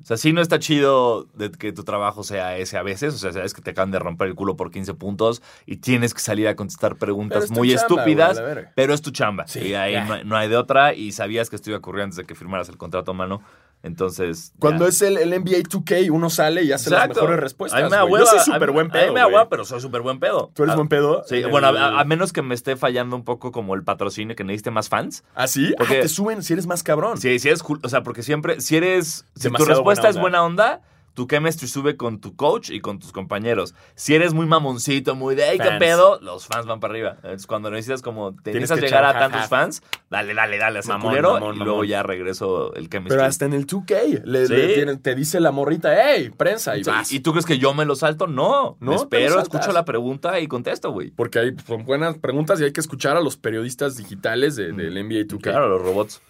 O 0.02 0.04
sea, 0.04 0.16
sí 0.16 0.32
no 0.32 0.40
está 0.40 0.58
chido 0.58 1.26
de 1.34 1.50
que 1.50 1.72
tu 1.72 1.84
trabajo 1.84 2.22
sea 2.22 2.56
ese 2.56 2.76
a 2.76 2.82
veces. 2.82 3.14
O 3.14 3.18
sea, 3.18 3.32
sabes 3.32 3.54
que 3.54 3.62
te 3.62 3.70
acaban 3.70 3.90
de 3.90 3.98
romper 3.98 4.28
el 4.28 4.34
culo 4.34 4.56
por 4.56 4.70
15 4.70 4.94
puntos 4.94 5.42
y 5.66 5.76
tienes 5.76 6.14
que 6.14 6.20
salir 6.20 6.48
a 6.48 6.56
contestar 6.56 6.96
preguntas 6.96 7.44
es 7.44 7.50
muy 7.50 7.68
chamba, 7.68 7.82
estúpidas, 7.82 8.40
güey, 8.40 8.66
pero 8.74 8.94
es 8.94 9.02
tu 9.02 9.10
chamba. 9.10 9.46
Sí, 9.46 9.60
y 9.60 9.74
ahí 9.74 9.94
no 10.06 10.14
hay, 10.14 10.24
no 10.24 10.36
hay 10.36 10.48
de 10.48 10.56
otra. 10.56 10.94
Y 10.94 11.12
sabías 11.12 11.50
que 11.50 11.56
esto 11.56 11.70
iba 11.70 11.76
a 11.76 11.80
ocurrir 11.80 12.02
antes 12.02 12.16
de 12.16 12.24
que 12.24 12.34
firmaras 12.34 12.68
el 12.68 12.76
contrato 12.76 13.10
a 13.10 13.14
mano. 13.14 13.42
Entonces. 13.82 14.52
Cuando 14.58 14.84
ya. 14.84 14.90
es 14.90 15.02
el, 15.02 15.16
el 15.16 15.30
NBA 15.30 15.58
2K, 15.62 16.10
uno 16.10 16.28
sale 16.30 16.62
y 16.62 16.72
hace 16.72 16.90
las 16.90 17.00
Exacto. 17.00 17.20
mejores 17.22 17.40
respuestas. 17.40 17.80
A 17.80 17.84
mí 17.84 17.90
me. 17.90 18.18
Yo 18.18 18.26
soy 18.26 18.38
a 18.38 18.42
súper 18.44 18.70
buen 18.72 18.88
A 18.88 18.92
pedo. 18.92 19.08
mí 19.08 19.14
me 19.14 19.24
hueva, 19.24 19.48
pero 19.48 19.64
soy 19.64 19.80
súper 19.80 20.02
buen 20.02 20.20
pedo. 20.20 20.50
¿Tú 20.54 20.62
eres 20.64 20.74
Ah, 20.74 20.76
buen 20.76 20.88
pedo? 20.88 21.24
Sí, 21.26 21.36
En 21.36 21.50
bueno, 21.50 21.68
a, 21.68 22.00
a 22.00 22.04
menos 22.04 22.32
que 22.32 22.42
me 22.42 22.54
esté 22.54 22.76
fallando 22.76 23.16
un 23.16 23.24
poco 23.24 23.52
como 23.52 23.74
el 23.74 23.82
patrocinio, 23.82 24.36
que 24.36 24.44
necesite 24.44 24.70
más 24.70 24.88
fans. 24.88 25.24
¿Ah, 25.34 25.46
sí? 25.46 25.74
Porque- 25.78 25.98
Ah, 25.98 26.02
te 26.02 26.08
suben 26.08 26.42
si 26.42 26.52
eres 26.52 26.66
más 26.66 26.82
cabrón. 26.82 27.18
Sí, 27.18 27.38
si 27.38 27.48
eres, 27.48 27.62
cool- 27.62 27.80
o 27.82 27.88
sea, 27.88 28.02
porque 28.02 28.22
siempre, 28.22 28.60
si 28.60 28.76
eres, 28.76 29.24
si 29.34 29.50
tu 29.50 29.64
respuesta 29.64 30.02
buena 30.02 30.10
es 30.10 30.20
buena 30.20 30.42
onda, 30.44 30.80
tu 31.14 31.26
chemistry 31.26 31.68
sube 31.68 31.96
con 31.96 32.20
tu 32.20 32.36
coach 32.36 32.70
y 32.70 32.80
con 32.80 32.98
tus 32.98 33.12
compañeros. 33.12 33.74
Si 33.94 34.14
eres 34.14 34.32
muy 34.32 34.46
mamoncito, 34.46 35.14
muy 35.14 35.34
de, 35.34 35.44
hey, 35.50 35.58
qué 35.62 35.70
pedo, 35.78 36.18
los 36.22 36.46
fans 36.46 36.66
van 36.66 36.80
para 36.80 36.92
arriba. 36.92 37.10
Entonces, 37.16 37.46
cuando 37.46 37.70
necesitas 37.70 38.02
como, 38.02 38.32
te 38.34 38.52
Tienes 38.52 38.70
necesitas 38.70 38.80
que 38.80 38.86
llegar 38.96 39.04
a 39.16 39.18
tantos 39.18 39.48
fans, 39.48 39.82
dale, 40.08 40.34
dale, 40.34 40.56
dale, 40.58 40.78
el 40.80 40.86
Mamón, 40.86 41.08
culero 41.08 41.32
mamón, 41.34 41.56
y 41.56 41.58
luego 41.58 41.84
ya 41.84 42.02
regreso 42.02 42.74
el 42.74 42.88
chemistry. 42.88 43.16
Pero 43.16 43.24
hasta 43.28 43.44
en 43.44 43.52
el 43.54 43.66
2K 43.66 44.22
le, 44.24 44.46
Sí. 44.46 44.54
le 44.54 44.74
tienen- 44.74 44.98
te 45.02 45.14
dice 45.14 45.40
la 45.40 45.50
morrita, 45.50 45.90
hey, 45.94 46.30
prensa, 46.36 46.76
y 46.76 46.82
vas. 46.82 47.12
¿Y 47.12 47.20
tú 47.20 47.32
crees 47.32 47.46
que 47.46 47.58
yo 47.58 47.74
me 47.74 47.84
lo 47.84 47.96
salto? 47.96 48.26
No. 48.26 48.76
No, 48.80 48.90
me 48.92 48.96
espero, 48.96 49.40
escucho 49.40 49.72
la 49.72 49.84
pregunta 49.84 50.40
y 50.40 50.46
contesto, 50.48 50.90
güey. 50.92 51.10
Porque 51.10 51.38
hay, 51.38 51.56
son 51.66 51.84
buenas 51.84 52.18
preguntas 52.18 52.60
y 52.60 52.64
hay 52.64 52.72
que 52.72 52.80
escuchar 52.80 53.16
a 53.16 53.20
los 53.20 53.36
periodistas 53.36 53.96
digitales 53.96 54.56
de- 54.56 54.72
del 54.72 54.96
NBA 54.96 55.24
2K. 55.26 55.50
Claro, 55.50 55.68
los 55.68 55.82
robots. 55.82 56.22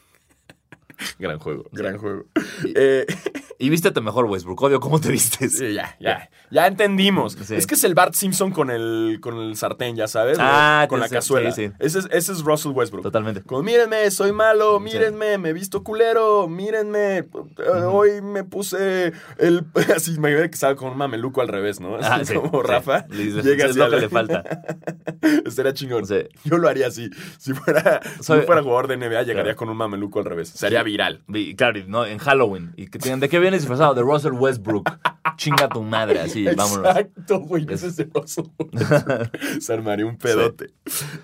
Gran 1.19 1.39
juego, 1.39 1.65
gran 1.73 1.99
juego. 1.99 2.25
Eh, 2.75 3.07
Y 3.59 3.69
vístete 3.69 4.01
mejor, 4.01 4.25
Westbrook. 4.25 4.63
Odio 4.63 4.81
cómo 4.81 5.01
te 5.01 5.11
vistes. 5.11 5.59
sí, 5.59 5.75
ya, 5.75 5.97
ya. 6.01 6.31
Ya 6.51 6.67
entendimos. 6.67 7.35
Sí. 7.45 7.55
Es 7.55 7.67
que 7.67 7.75
es 7.75 7.85
el 7.85 7.95
Bart 7.95 8.15
Simpson 8.15 8.51
con 8.53 8.71
el, 8.71 9.19
con 9.21 9.37
el 9.39 9.55
sartén, 9.57 9.97
ya 9.97 10.09
sabes. 10.09 10.39
Ah, 10.41 10.87
con 10.89 10.99
la 10.99 11.09
cazuela. 11.09 11.53
sí, 11.53 11.67
sí. 11.69 11.73
Ese, 11.79 11.99
es, 12.01 12.09
ese 12.11 12.33
es 12.33 12.41
Russell 12.43 12.73
Westbrook. 12.73 13.03
Totalmente. 13.03 13.43
Como, 13.43 13.63
mírenme, 13.63 14.11
soy 14.11 14.33
malo, 14.33 14.81
mírenme, 14.81 15.37
me 15.39 15.51
he 15.51 15.53
visto 15.53 15.85
culero, 15.85 16.49
mírenme, 16.49 17.19
eh, 17.19 17.27
hoy 17.87 18.23
me 18.23 18.45
puse 18.45 19.13
el... 19.39 19.65
Así, 19.95 20.13
me 20.13 20.31
imagino 20.31 20.41
que 20.49 20.55
estaba 20.55 20.75
con 20.75 20.91
un 20.93 20.97
mameluco 20.99 21.41
al 21.43 21.49
revés, 21.49 21.81
¿no? 21.81 21.97
Ah, 21.97 22.15
Así 22.17 22.33
sí, 22.33 22.35
como. 22.35 22.63
Rafa. 22.63 23.07
Llega 23.09 23.67
es 23.67 23.77
lo 23.77 23.85
que 23.91 23.97
la- 23.97 24.01
le 24.01 24.09
falta. 24.09 24.43
Estaría 25.45 25.75
chingón. 25.75 26.05
Yo 26.45 26.57
lo 26.59 26.69
haría 26.69 26.87
así. 26.87 27.11
Si 27.39 27.53
fuera, 27.53 28.01
si 28.19 28.25
Soy- 28.25 28.43
fuera 28.47 28.63
jugador 28.63 28.89
de 28.89 28.97
NBA, 28.97 29.23
llegaría 29.23 29.43
Claro. 29.43 29.57
con 29.57 29.69
un 29.69 29.77
mameluco 29.77 30.19
al 30.19 30.25
revés. 30.25 30.49
Sería 30.49 30.83
viral. 30.91 31.23
Claro, 31.57 31.81
no, 31.87 32.05
en 32.05 32.19
Halloween. 32.19 32.73
¿Y 32.77 32.89
que 32.89 32.99
tienen, 32.99 33.21
¿De 33.21 33.29
qué 33.29 33.39
vienes 33.39 33.63
disfrazado? 33.63 33.95
De 33.95 34.03
Russell 34.03 34.33
Westbrook. 34.33 34.91
Chinga 35.37 35.69
tu 35.69 35.83
madre, 35.83 36.21
así, 36.21 36.45
vámonos. 36.57 36.87
Exacto, 36.87 37.41
güey. 37.41 37.67
Ese 37.71 37.87
es 37.89 37.99
el 37.99 38.11
oso. 38.15 38.53
Se 39.61 39.73
armaría 39.73 40.05
un 40.07 40.19
pedote. 40.19 40.67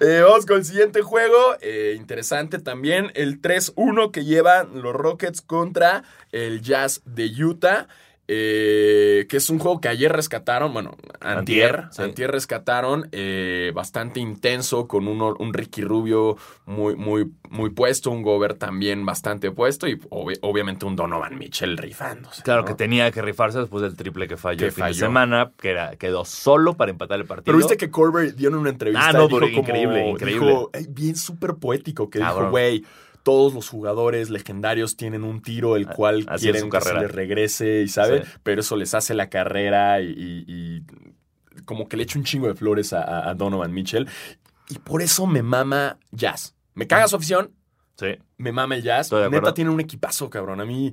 Eh, 0.01 0.21
vamos 0.23 0.47
con 0.47 0.57
el 0.59 0.65
siguiente 0.65 1.03
juego. 1.03 1.37
eh, 1.61 1.95
interesante 1.97 2.59
también. 2.59 3.11
El 3.15 3.41
3-1 3.43 4.11
que 4.11 4.25
llevan 4.25 4.83
los 4.83 4.95
Rockets 4.95 5.43
contra 5.43 6.03
el 6.33 6.63
Jazz 6.63 7.03
de 7.05 7.27
Utah. 7.45 7.89
Eh, 8.29 9.27
que 9.29 9.37
es 9.37 9.49
un 9.51 9.59
juego 9.59 9.81
que 9.81 9.89
ayer 9.89 10.13
rescataron, 10.13 10.73
bueno, 10.73 10.97
antier, 11.21 11.77
Antier, 11.77 11.85
sí. 11.93 12.03
antier 12.03 12.31
rescataron, 12.33 13.09
eh, 13.13 13.73
bastante 13.75 14.21
intenso, 14.21 14.89
con 14.89 15.07
un, 15.09 15.21
un 15.23 15.55
Ricky 15.55 15.83
Rubio 15.83 16.37
muy, 16.67 16.97
muy, 16.97 17.31
muy 17.51 17.71
puesto, 17.71 18.11
un 18.11 18.23
Gobert 18.23 18.59
también 18.59 19.07
bastante 19.07 19.51
puesto 19.53 19.87
y 19.87 19.97
obvi- 20.11 20.39
obviamente 20.43 20.85
un 20.87 20.97
Donovan 20.97 21.39
Mitchell 21.39 21.77
rifándose. 21.79 22.43
Claro 22.43 22.63
¿no? 22.63 22.67
que 22.69 22.75
tenía 22.75 23.11
que 23.11 23.23
rifarse 23.23 23.59
después 23.61 23.83
del 23.83 23.95
triple 23.97 24.27
que 24.27 24.37
falló 24.37 24.59
Que 24.59 24.65
el 24.67 24.73
fin 24.73 24.87
de 24.87 24.95
semana, 24.95 25.53
que 25.59 25.71
era, 25.71 25.97
quedó 25.97 26.25
solo 26.25 26.75
para 26.75 26.91
empatar 26.91 27.21
el 27.21 27.27
partido. 27.27 27.45
Pero 27.47 27.59
viste 27.59 27.77
que 27.77 27.91
Corber 27.91 28.35
dio 28.35 28.49
en 28.49 28.57
una 28.57 28.71
entrevista 28.71 29.09
Ah, 29.09 29.13
no, 29.13 29.25
y 29.25 29.29
dijo 29.29 29.39
pero 29.41 29.51
como- 29.53 29.61
increíble, 29.69 30.09
increíble. 30.11 30.47
dijo, 30.49 30.71
"Ay, 30.75 30.87
bien 30.91 31.17
súper 31.17 31.55
poético, 31.55 32.11
que 32.11 32.19
dijo, 32.19 32.31
Cabrón. 32.31 32.51
güey, 32.51 32.85
todos 33.27 33.53
los 33.55 33.69
jugadores 33.69 34.31
legendarios 34.31 34.97
tienen 34.97 35.25
un 35.25 35.43
tiro 35.43 35.75
el 35.75 35.89
cual 35.89 36.25
Así 36.29 36.45
quieren 36.45 36.71
que 36.71 36.81
se 36.81 36.95
les 36.95 37.11
regrese 37.11 37.83
y 37.83 37.89
sabe, 37.89 38.23
Sí. 38.25 38.31
pero 38.45 38.61
eso 38.61 38.77
les 38.77 38.95
hace 38.95 39.15
la 39.15 39.29
carrera 39.29 40.01
y, 40.01 40.07
y- 40.07 40.45
y 40.47 40.83
como 41.65 41.89
que 41.89 41.97
le 41.97 42.05
echa 42.05 42.21
un 42.21 42.25
chingo 42.25 42.47
de 42.47 42.55
flores 42.55 42.93
a, 42.93 43.29
a- 43.29 43.35
Donovan 43.35 43.73
Mitchell 43.73 44.09
y 44.69 44.79
por 44.79 45.03
eso 45.03 45.27
me 45.27 45.43
mama 45.43 45.99
Jazz. 46.13 46.55
Me 46.75 46.87
caga 46.87 47.09
su 47.09 47.17
afición, 47.17 47.51
Sí. 47.99 48.17
me 48.39 48.53
mama 48.53 48.77
el 48.77 48.83
Jazz. 48.85 49.11
Neta 49.13 49.53
tiene 49.55 49.71
un 49.71 49.81
equipazo, 49.81 50.31
cabrón. 50.31 50.61
A 50.61 50.65
mí, 50.65 50.93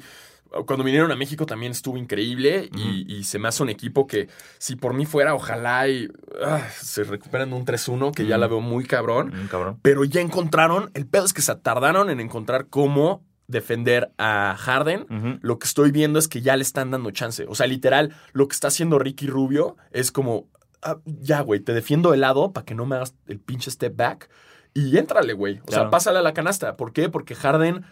cuando 0.65 0.83
vinieron 0.83 1.11
a 1.11 1.15
México 1.15 1.45
también 1.45 1.71
estuvo 1.71 1.97
increíble 1.97 2.69
y, 2.75 3.11
y 3.11 3.23
se 3.23 3.39
me 3.39 3.47
hace 3.47 3.63
un 3.63 3.69
equipo 3.69 4.07
que, 4.07 4.29
si 4.59 4.75
por 4.75 4.93
mí 4.93 5.05
fuera, 5.05 5.33
ojalá 5.33 5.87
y 5.87 6.07
ah, 6.43 6.67
se 6.79 7.03
recuperen 7.03 7.49
de 7.49 7.55
un 7.55 7.65
3-1, 7.65 8.13
que 8.13 8.25
ya 8.25 8.37
la 8.37 8.47
veo 8.47 8.61
muy 8.61 8.85
cabrón. 8.85 9.33
Mm, 9.35 9.47
cabrón. 9.47 9.79
Pero 9.81 10.03
ya 10.03 10.21
encontraron, 10.21 10.91
el 10.93 11.07
pedo 11.07 11.25
es 11.25 11.33
que 11.33 11.41
se 11.41 11.55
tardaron 11.55 12.09
en 12.09 12.19
encontrar 12.19 12.67
cómo 12.67 13.23
defender 13.47 14.11
a 14.17 14.55
Harden. 14.57 15.39
Lo 15.41 15.59
que 15.59 15.67
estoy 15.67 15.91
viendo 15.91 16.19
es 16.19 16.27
que 16.27 16.41
ya 16.41 16.55
le 16.55 16.63
están 16.63 16.91
dando 16.91 17.11
chance. 17.11 17.45
O 17.47 17.55
sea, 17.55 17.67
literal, 17.67 18.13
lo 18.31 18.47
que 18.47 18.53
está 18.53 18.67
haciendo 18.67 18.99
Ricky 18.99 19.27
Rubio 19.27 19.75
es 19.91 20.11
como, 20.11 20.47
ah, 20.81 20.97
ya, 21.05 21.41
güey, 21.41 21.59
te 21.59 21.73
defiendo 21.73 22.11
de 22.11 22.17
lado 22.17 22.53
para 22.53 22.65
que 22.65 22.75
no 22.75 22.85
me 22.85 22.95
hagas 22.95 23.15
el 23.27 23.39
pinche 23.39 23.71
step 23.71 23.95
back. 23.95 24.29
Y 24.73 24.97
éntrale, 24.97 25.33
güey. 25.33 25.61
O 25.67 25.71
sea, 25.71 25.89
pásale 25.89 26.19
a 26.19 26.23
la 26.23 26.33
canasta. 26.33 26.75
¿Por 26.77 26.93
qué? 26.93 27.09
Porque 27.09 27.35
Harden 27.35 27.85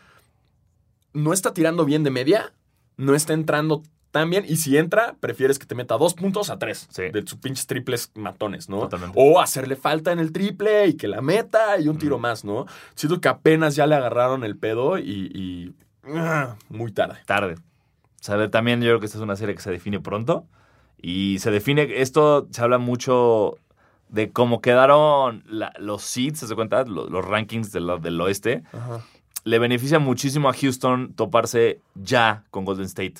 no 1.13 1.34
está 1.34 1.54
tirando 1.54 1.86
bien 1.86 2.04
de 2.04 2.10
media, 2.12 2.54
no 2.97 3.15
está 3.15 3.34
entrando 3.34 3.84
tan 4.12 4.30
bien. 4.30 4.43
Y 4.47 4.58
si 4.58 4.78
entra, 4.78 5.15
prefieres 5.19 5.58
que 5.60 5.65
te 5.65 5.74
meta 5.76 5.97
dos 5.97 6.13
puntos 6.13 6.50
a 6.50 6.60
tres. 6.60 6.88
Sí. 6.91 7.04
De 7.12 7.21
sus 7.26 7.36
pinches 7.39 7.65
triples 7.67 8.12
matones, 8.15 8.67
¿no? 8.69 8.80
Totalmente. 8.82 9.17
O 9.19 9.39
hacerle 9.39 9.76
falta 9.76 10.12
en 10.12 10.19
el 10.19 10.32
triple 10.34 10.88
y 10.88 10.93
que 10.95 11.08
la 11.08 11.21
meta 11.21 11.80
y 11.80 11.88
un 11.88 11.97
tiro 11.97 12.19
más, 12.19 12.43
¿no? 12.43 12.65
Siento 12.95 13.21
que 13.21 13.30
apenas 13.30 13.76
ya 13.76 13.88
le 13.88 13.95
agarraron 13.95 14.43
el 14.43 14.58
pedo 14.58 14.97
y. 14.97 15.32
y- 15.34 15.76
ah, 16.15 16.56
muy 16.69 16.91
tarde. 16.91 17.19
tarde. 17.26 17.56
O 17.56 18.24
sea, 18.24 18.50
también 18.52 18.82
yo 18.82 18.89
creo 18.89 19.00
que 19.00 19.06
esta 19.08 19.17
es 19.17 19.24
una 19.24 19.36
serie 19.36 19.56
que 19.56 19.62
se 19.62 19.71
define 19.71 20.00
pronto. 20.00 20.45
Y 21.02 21.39
se 21.39 21.50
define, 21.50 22.02
esto 22.02 22.47
se 22.52 22.62
habla 22.62 22.78
mucho 22.78 23.56
de 24.10 24.32
cómo 24.32 24.62
quedaron 24.62 25.43
la- 25.47 25.74
los 25.80 26.04
seeds, 26.04 26.39
¿se 26.39 26.54
cuenta? 26.56 26.84
Los, 26.84 27.10
los 27.10 27.26
rankings 27.26 27.71
del, 27.71 27.89
del 28.02 28.19
oeste, 28.21 28.62
Ajá. 28.74 29.02
Le 29.43 29.60
beneficia 29.60 29.99
muchísimo 29.99 30.49
a 30.49 30.54
Houston 30.54 31.13
toparse 31.13 31.82
ya 31.95 32.43
con 32.51 32.65
Golden 32.65 32.86
State. 32.86 33.15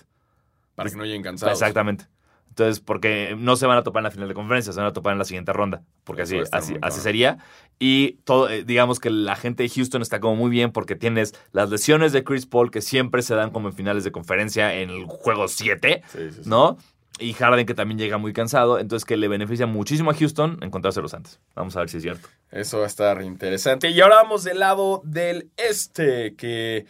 Para 0.76 0.90
que 0.90 0.96
no 0.96 1.06
lleguen 1.06 1.24
cansados. 1.24 1.54
Exactamente. 1.54 2.06
Entonces, 2.50 2.82
porque 2.82 3.34
no 3.38 3.56
se 3.56 3.66
van 3.66 3.78
a 3.78 3.84
topar 3.84 4.02
en 4.02 4.06
la 4.06 4.12
final 4.12 4.28
de 4.28 4.34
conferencia, 4.34 4.74
se 4.74 4.80
van 4.80 4.90
a 4.90 4.94
topar 4.94 5.14
en 5.14 5.20
la 5.20 5.24
siguiente 5.24 5.54
ronda. 5.54 5.84
Porque 6.04 6.24
así, 6.24 6.38
así, 6.52 6.76
así 6.82 7.00
sería. 7.00 7.38
Y 7.80 8.14
todo, 8.26 8.50
eh, 8.50 8.66
digamos 8.66 9.00
que 9.00 9.10
la 9.10 9.38
gente 9.38 9.64
de 9.64 9.70
Houston 9.70 10.02
está 10.02 10.20
como 10.20 10.36
muy 10.36 10.52
bien 10.52 10.72
porque 10.72 10.96
tienes 10.96 11.34
las 11.54 11.70
lesiones 11.70 12.12
de 12.12 12.26
Chris 12.26 12.46
Paul 12.46 12.70
que 12.70 12.82
siempre 12.82 13.22
se 13.22 13.36
dan 13.36 13.52
como 13.52 13.70
en 13.70 13.74
finales 13.74 14.04
de 14.04 14.12
conferencia 14.12 14.74
en 14.76 14.90
el 14.90 15.06
juego 15.06 15.48
7, 15.48 16.04
Sí, 16.12 16.18
sí, 16.30 16.44
sí. 16.44 16.50
¿no? 16.50 16.78
Y 17.20 17.34
Harden 17.34 17.66
que 17.66 17.74
también 17.74 18.00
llega 18.00 18.18
muy 18.18 18.34
cansado. 18.34 18.80
Entonces, 18.80 19.06
que 19.06 19.18
le 19.18 19.28
beneficia 19.28 19.68
muchísimo 19.68 20.10
a 20.12 20.14
Houston 20.16 20.58
encontrárselos 20.62 21.14
antes. 21.14 21.40
Vamos 21.56 21.76
a 21.76 21.82
ver 21.82 21.90
si 21.90 21.98
es 21.98 22.04
cierto. 22.04 22.28
Eso 22.52 22.78
va 22.80 22.86
a 22.86 22.88
estar 22.88 23.22
interesante. 23.22 23.90
Y 23.90 24.02
ahora 24.02 24.16
vamos 24.16 24.44
del 24.44 24.60
lado 24.60 25.02
del 25.04 25.50
este, 25.58 26.36
que 26.36 26.86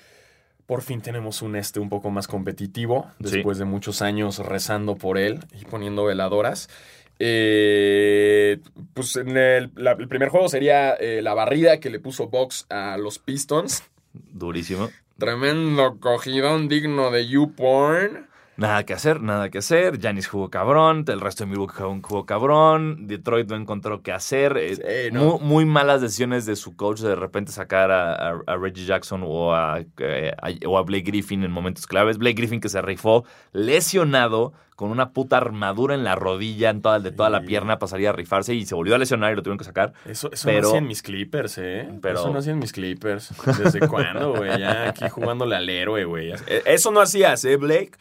por 0.67 0.83
fin 0.83 1.01
tenemos 1.01 1.41
un 1.41 1.57
este 1.57 1.81
un 1.81 1.89
poco 1.89 2.11
más 2.11 2.27
competitivo, 2.27 3.11
Sí. 3.23 3.31
después 3.35 3.57
de 3.57 3.65
muchos 3.65 4.01
años 4.01 4.37
rezando 4.39 4.95
por 4.95 5.17
él 5.17 5.39
y 5.59 5.65
poniendo 5.65 6.05
veladoras. 6.05 6.69
Eh, 7.19 8.59
pues 8.93 9.15
en 9.15 9.35
el, 9.37 9.71
la- 9.75 9.91
el 9.93 10.07
primer 10.07 10.29
juego 10.29 10.47
sería 10.49 10.93
eh, 10.93 11.21
la 11.21 11.33
barrida 11.33 11.79
que 11.79 11.89
le 11.89 11.99
puso 11.99 12.27
Box 12.29 12.65
a 12.69 12.97
los 12.97 13.19
Pistons. 13.19 13.83
Durísimo. 14.13 14.89
Tremendo 15.17 15.97
cogidón 15.99 16.67
digno 16.67 17.11
de 17.11 17.27
YouPorn. 17.27 18.27
Nada 18.61 18.83
que 18.85 18.93
hacer, 18.93 19.21
nada 19.21 19.49
que 19.49 19.57
hacer. 19.57 19.97
Giannis 19.99 20.27
jugó 20.27 20.49
cabrón, 20.49 21.03
el 21.07 21.19
resto 21.19 21.43
de 21.43 21.49
Milwaukee 21.49 21.75
jugó, 21.77 21.99
jugó 22.03 22.25
cabrón. 22.25 23.07
Detroit 23.07 23.49
no 23.49 23.55
encontró 23.55 24.01
qué 24.03 24.11
hacer. 24.11 24.55
eh, 24.57 24.75
Sí, 24.75 25.11
¿no? 25.11 25.39
muy, 25.39 25.39
muy 25.39 25.65
malas 25.65 26.01
decisiones 26.01 26.45
de 26.45 26.55
su 26.55 26.75
coach 26.75 26.99
de 27.01 27.15
repente 27.15 27.51
sacar 27.51 27.89
a, 27.91 28.13
a- 28.13 28.41
a 28.45 28.57
Reggie 28.57 28.85
Jackson 28.85 29.23
o 29.25 29.53
a, 29.55 29.79
eh, 29.97 30.31
a- 30.41 30.67
o 30.67 30.77
a 30.77 30.83
Blake 30.83 31.03
Griffin 31.05 31.43
en 31.43 31.51
momentos 31.51 31.87
claves. 31.87 32.17
Blake 32.19 32.35
Griffin 32.35 32.59
que 32.61 32.69
se 32.69 32.81
rifó 32.81 33.25
lesionado 33.53 34.53
con 34.75 34.89
una 34.91 35.11
puta 35.11 35.37
armadura 35.37 35.93
en 35.95 36.03
la 36.03 36.15
rodilla, 36.15 36.69
en 36.71 36.81
toda, 36.81 36.99
de 36.99 37.11
toda 37.11 37.29
la 37.29 37.41
pierna, 37.41 37.77
pasaría 37.77 38.09
a 38.09 38.13
rifarse 38.13 38.53
y 38.55 38.65
se 38.65 38.73
volvió 38.73 38.95
a 38.95 38.97
lesionar 38.97 39.31
y 39.31 39.35
lo 39.35 39.43
tuvieron 39.43 39.59
que 39.59 39.63
sacar. 39.63 39.93
Eso, 40.05 40.31
eso 40.31 40.47
Pero- 40.47 40.61
no 40.63 40.67
hacían 40.69 40.87
mis 40.87 41.01
Clippers, 41.03 41.57
¿eh? 41.59 41.87
Pero- 42.01 42.19
Eso 42.19 42.31
no 42.31 42.39
hacían 42.39 42.57
mis 42.59 42.71
Clippers. 42.73 43.31
¿Desde 43.63 43.79
cuándo, 43.87 44.33
güey? 44.35 44.59
Ya 44.59 44.89
aquí 44.89 45.07
jugándole 45.09 45.55
al 45.55 45.69
héroe, 45.69 46.05
güey. 46.05 46.33
Eso 46.65 46.91
no 46.91 46.99
hacías, 46.99 47.43
¿eh, 47.45 47.57
Blake? 47.57 47.91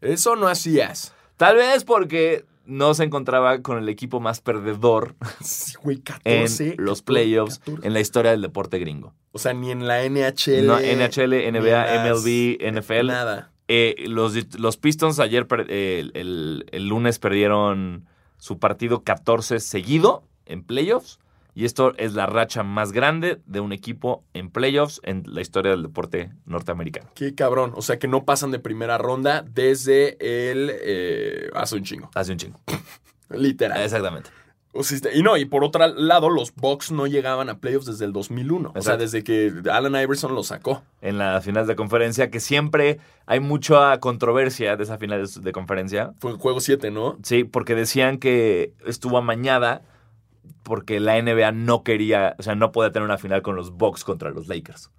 Eso 0.00 0.36
no 0.36 0.48
hacías. 0.48 1.14
Tal 1.36 1.56
vez 1.56 1.84
porque 1.84 2.44
no 2.66 2.94
se 2.94 3.04
encontraba 3.04 3.62
con 3.62 3.78
el 3.78 3.88
equipo 3.88 4.20
más 4.20 4.40
perdedor 4.40 5.16
Sí, 5.40 5.74
güey, 5.82 5.96
en 5.96 6.02
14. 6.02 6.74
los 6.78 7.00
14, 7.00 7.04
playoffs 7.04 7.58
14. 7.60 7.86
en 7.86 7.92
la 7.94 8.00
historia 8.00 8.30
del 8.30 8.42
deporte 8.42 8.78
gringo. 8.78 9.14
O 9.32 9.38
sea, 9.38 9.52
ni 9.52 9.70
en 9.70 9.86
la 9.86 10.02
NHL. 10.08 10.66
No, 10.66 10.78
NHL, 10.78 11.50
NBA, 11.52 11.94
en 11.94 12.08
las- 12.08 12.24
MLB, 12.24 12.58
NFL. 12.72 13.06
Nada. 13.06 13.52
Eh, 13.68 14.04
los, 14.08 14.34
los 14.58 14.76
Pistons 14.76 15.20
ayer, 15.20 15.46
eh, 15.68 16.00
el, 16.00 16.12
el- 16.14 16.66
el 16.72 16.88
lunes 16.88 17.18
perdieron 17.18 18.06
su 18.38 18.58
partido 18.58 19.04
14 19.04 19.60
seguido 19.60 20.24
en 20.46 20.64
playoffs. 20.64 21.18
Y 21.54 21.64
esto 21.64 21.94
es 21.96 22.14
la 22.14 22.26
racha 22.26 22.62
más 22.62 22.92
grande 22.92 23.40
de 23.46 23.60
un 23.60 23.72
equipo 23.72 24.24
en 24.34 24.50
playoffs 24.50 25.00
en 25.04 25.24
la 25.26 25.40
historia 25.40 25.72
del 25.72 25.82
deporte 25.82 26.30
norteamericano. 26.46 27.10
Qué 27.14 27.34
cabrón. 27.34 27.72
O 27.74 27.82
sea, 27.82 27.98
que 27.98 28.08
no 28.08 28.24
pasan 28.24 28.50
de 28.50 28.58
primera 28.58 28.98
ronda 28.98 29.42
desde 29.48 30.16
el. 30.20 30.70
eh, 30.72 31.50
hace 31.54 31.76
un 31.76 31.82
chingo. 31.84 32.10
Hace 32.14 32.32
un 32.32 32.38
chingo. 32.38 32.60
Literal. 33.30 33.80
Exactamente. 33.82 34.30
O 34.72 34.84
sea, 34.84 35.12
y 35.12 35.24
no, 35.24 35.36
y 35.36 35.46
por 35.46 35.64
otro 35.64 35.84
lado, 35.88 36.30
los 36.30 36.54
Bucks 36.54 36.92
no 36.92 37.08
llegaban 37.08 37.48
a 37.48 37.58
playoffs 37.58 37.86
desde 37.86 38.04
el 38.04 38.12
2001. 38.12 38.68
O 38.68 38.72
sea, 38.72 38.78
Exacto. 38.94 39.02
desde 39.02 39.24
que 39.24 39.52
Allen 39.68 39.96
Iverson 40.00 40.32
lo 40.32 40.44
sacó. 40.44 40.84
En 41.00 41.18
las 41.18 41.44
finales 41.44 41.66
de 41.66 41.74
conferencia, 41.74 42.30
que 42.30 42.38
siempre 42.38 43.00
hay 43.26 43.40
mucha 43.40 43.98
controversia 43.98 44.76
de 44.76 44.84
esa 44.84 44.96
final 44.96 45.26
de, 45.26 45.40
de 45.40 45.52
conferencia. 45.52 46.12
Fue 46.20 46.30
el 46.30 46.36
juego 46.36 46.60
7, 46.60 46.92
¿no? 46.92 47.18
Sí, 47.24 47.42
porque 47.42 47.74
decían 47.74 48.18
que 48.18 48.72
estuvo 48.86 49.18
amañada 49.18 49.82
porque 50.62 51.00
la 51.00 51.20
NBA 51.20 51.52
no 51.52 51.82
quería, 51.82 52.36
o 52.38 52.42
sea, 52.42 52.54
no 52.54 52.72
podía 52.72 52.92
tener 52.92 53.04
una 53.06 53.18
final 53.18 53.42
con 53.42 53.56
los 53.56 53.72
Bucks 53.72 54.04
contra 54.04 54.30
los 54.30 54.48
Lakers. 54.48 54.90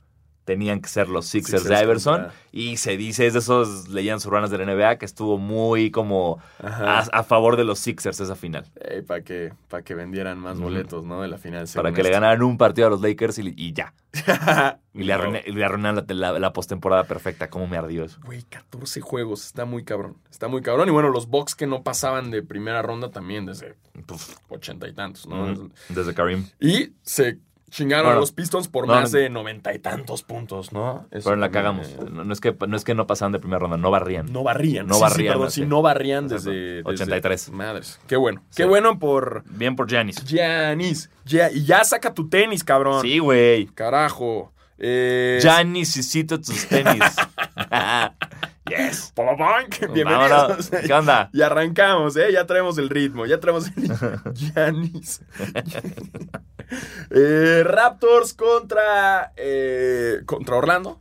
Tenían 0.52 0.82
que 0.82 0.90
ser 0.90 1.08
los 1.08 1.26
Sixers, 1.28 1.62
Sixers 1.64 1.80
de 1.80 1.86
Iverson. 1.86 2.22
contra- 2.24 2.34
Y 2.52 2.76
se 2.78 2.98
dice, 2.98 3.26
es 3.28 3.34
de 3.34 3.40
esos 3.40 3.88
leyendas 3.88 4.26
urbanas 4.26 4.50
de 4.52 4.58
la 4.58 4.64
NBA, 4.66 4.98
que 4.98 5.06
estuvo 5.06 5.38
muy 5.38 5.92
como 5.92 6.40
a, 6.60 7.24
favor 7.24 7.56
de 7.56 7.64
los 7.64 7.80
Sixers 7.80 8.20
esa 8.20 8.36
final. 8.36 8.66
para 9.08 9.22
que, 9.24 9.54
pa' 9.70 9.82
que 9.82 9.96
vendieran 9.96 10.38
más 10.40 10.56
Ujú. 10.56 10.64
boletos, 10.64 11.06
¿no? 11.06 11.22
De 11.22 11.30
la 11.30 11.38
final. 11.38 11.66
Para 11.74 11.94
que 11.94 12.04
le 12.04 12.10
ganaran 12.10 12.44
un 12.44 12.58
partido 12.58 12.88
a 12.88 12.90
los 12.90 13.02
Lakers 13.02 13.40
y, 13.40 13.54
y 13.56 13.72
ya. 13.74 13.94
Y 14.94 15.04
le, 15.04 15.14
arruinaron 15.14 15.96
la, 15.96 16.06
la- 16.14 16.38
la 16.40 16.52
postemporada 16.52 17.06
perfecta. 17.06 17.50
¿Cómo 17.50 17.66
me 17.66 17.78
ardió 17.78 18.04
eso? 18.04 18.20
Güey, 18.26 18.44
14 18.44 19.00
juegos. 19.00 19.46
Está 19.46 19.64
muy 19.64 19.86
cabrón. 19.86 20.18
Está 20.30 20.50
muy 20.50 20.62
cabrón. 20.62 20.90
Y 20.90 20.92
bueno, 20.92 21.08
los 21.08 21.28
Bucks 21.30 21.56
que 21.56 21.66
no 21.66 21.82
pasaban 21.82 22.30
de 22.30 22.44
primera 22.44 22.82
ronda 22.82 23.10
también 23.10 23.46
desde 23.46 23.76
Puf, 24.06 24.36
ochenta 24.50 24.90
y 24.90 24.94
tantos, 24.94 25.28
¿no? 25.28 25.70
Desde 25.88 26.14
Karim. 26.14 26.46
Y 26.60 26.92
se 27.04 27.38
chingaron 27.72 28.06
Bueno, 28.06 28.18
a 28.18 28.20
los 28.20 28.32
Pistons 28.32 28.68
por 28.68 28.86
no, 28.88 28.94
más 28.94 29.12
de 29.12 29.30
noventa 29.30 29.74
y 29.74 29.80
tantos 29.80 30.22
puntos, 30.22 30.72
¿no? 30.72 31.08
Eso 31.10 31.30
Pero 31.30 31.38
la 31.42 31.50
cagamos. 31.50 31.88
eh, 31.88 31.98
No, 32.12 32.24
no 32.24 32.32
es 32.34 32.40
que, 32.40 32.56
no 32.68 32.78
es 32.78 32.84
que 32.84 32.94
no 32.94 33.08
pasaban 33.08 33.32
de 33.32 33.40
primera 33.40 33.58
ronda, 33.60 33.78
no 33.78 33.90
barrían. 33.90 34.32
No 34.32 34.44
barrían. 34.44 34.86
No 34.86 34.94
Sí, 34.94 35.00
sí, 35.00 35.04
barrían, 35.04 35.34
perdón, 35.34 35.52
sí, 35.52 35.66
no 35.66 35.82
barrían 35.82 36.28
desde, 36.28 36.52
desde- 36.52 36.82
83. 36.90 37.50
Madres. 37.52 38.00
Qué 38.08 38.16
bueno. 38.18 38.44
Qué 38.56 38.66
bueno 38.66 39.00
por 39.00 39.44
Bien 39.50 39.76
por 39.76 39.88
Giannis. 39.90 40.24
Giannis. 40.26 41.10
Ya, 41.26 41.50
y 41.50 41.64
ya 41.66 41.84
saca 41.84 42.14
tu 42.14 42.30
tenis, 42.30 42.64
cabrón. 42.64 43.02
Sí, 43.02 43.18
güey. 43.20 43.66
Carajo. 43.68 44.54
Eh, 44.78 45.40
Ya 45.42 45.64
necesito 45.64 46.40
tus 46.42 46.66
tenis. 46.68 47.02
yes. 48.68 49.14
Bienvenidos. 49.94 50.70
¿Qué 50.86 50.94
onda? 50.94 51.30
Y 51.34 51.42
arrancamos, 51.42 52.16
¿eh? 52.18 52.32
Ya 52.34 52.46
traemos 52.46 52.78
el 52.78 52.90
ritmo, 52.90 53.26
ya 53.26 53.40
traemos 53.40 53.68
el 53.68 53.92
Giannis. 54.34 55.22
Eh, 57.10 57.64
Raptors 57.66 58.34
contra, 58.34 59.34
eh, 59.36 60.22
contra 60.26 60.56
Orlando. 60.56 61.00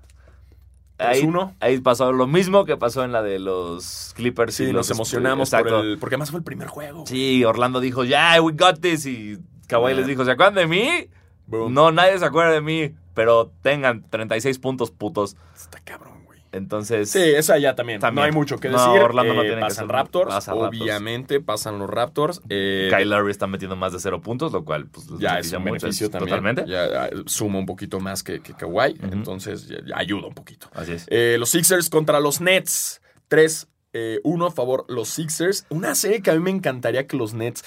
Ahí, 0.98 1.22
3-1. 1.22 1.54
ahí 1.60 1.80
pasó 1.80 2.12
lo 2.12 2.26
mismo 2.26 2.64
que 2.66 2.76
pasó 2.76 3.04
en 3.04 3.12
la 3.12 3.22
de 3.22 3.38
los 3.38 4.12
Clippers. 4.16 4.54
Sí, 4.54 4.64
y 4.64 4.72
nos 4.72 4.90
emocionamos 4.90 5.48
por 5.50 5.60
Exacto. 5.60 5.80
el, 5.80 5.98
porque 5.98 6.16
además 6.16 6.30
fue 6.30 6.38
el 6.38 6.44
primer 6.44 6.68
juego. 6.68 7.04
Sí, 7.06 7.42
Orlando 7.44 7.80
dijo, 7.80 8.04
ya, 8.04 8.40
we 8.42 8.52
got 8.52 8.80
this. 8.80 9.06
Y 9.06 9.38
Kawhi 9.66 9.88
Yeah. 9.92 9.96
les 10.00 10.06
dijo, 10.06 10.24
¿se 10.24 10.32
acuerdan 10.32 10.54
de 10.56 10.66
mí? 10.66 11.08
Boom. 11.46 11.72
No, 11.72 11.90
nadie 11.90 12.18
se 12.18 12.24
acuerda 12.24 12.52
de 12.52 12.60
mí. 12.60 12.94
Pero 13.14 13.50
tengan 13.62 14.02
36 14.08 14.58
puntos 14.58 14.90
putos. 14.90 15.36
Está 15.56 15.80
cabrón. 15.80 16.09
Entonces, 16.52 17.10
Sí, 17.10 17.20
esa 17.20 17.58
ya 17.58 17.74
también. 17.76 18.00
También. 18.00 18.22
No 18.22 18.26
hay 18.26 18.32
mucho 18.32 18.58
que 18.58 18.68
No, 18.68 18.78
decir. 18.78 19.00
Orlando 19.02 19.34
no 19.34 19.42
Eh, 19.42 19.46
tiene 19.46 19.60
que 19.62 19.68
pasan 19.68 19.86
ser- 19.86 19.94
Raptors. 19.94 20.34
pasa 20.34 20.52
Raptors. 20.52 20.80
obviamente 20.80 21.40
pasan 21.40 21.78
los 21.78 21.88
Raptors. 21.88 22.40
Eh, 22.48 22.90
Kyle 22.94 23.08
Lowry 23.08 23.30
está 23.30 23.46
metiendo 23.46 23.76
más 23.76 23.92
de 23.92 24.00
cero 24.00 24.20
puntos, 24.20 24.52
lo 24.52 24.64
cual 24.64 24.86
pues, 24.86 25.06
ya 25.18 25.38
es 25.38 25.52
un 25.52 25.60
mucho, 25.62 25.74
beneficio 25.74 26.10
también. 26.10 26.30
Totalmente. 26.30 26.64
Ya, 26.66 26.88
ya 27.08 27.10
suma 27.26 27.58
un 27.60 27.66
poquito 27.66 28.00
más 28.00 28.22
que, 28.24 28.40
que 28.40 28.54
Kawhi. 28.54 28.96
Entonces 29.12 29.68
ya- 29.68 29.76
ayuda 29.94 30.26
un 30.26 30.34
poquito. 30.34 30.68
Así 30.74 30.92
es. 30.92 31.06
Eh, 31.08 31.36
los 31.38 31.50
Sixers 31.50 31.88
contra 31.88 32.18
los 32.20 32.40
Nets. 32.40 33.00
3-1 33.28 34.46
a 34.46 34.50
favor 34.50 34.84
los 34.88 35.08
Sixers. 35.08 35.66
Una 35.68 35.94
serie 35.94 36.20
que 36.22 36.30
a 36.30 36.34
mí 36.34 36.40
me 36.40 36.50
encantaría 36.50 37.06
que 37.06 37.16
los 37.16 37.32
Nets. 37.34 37.62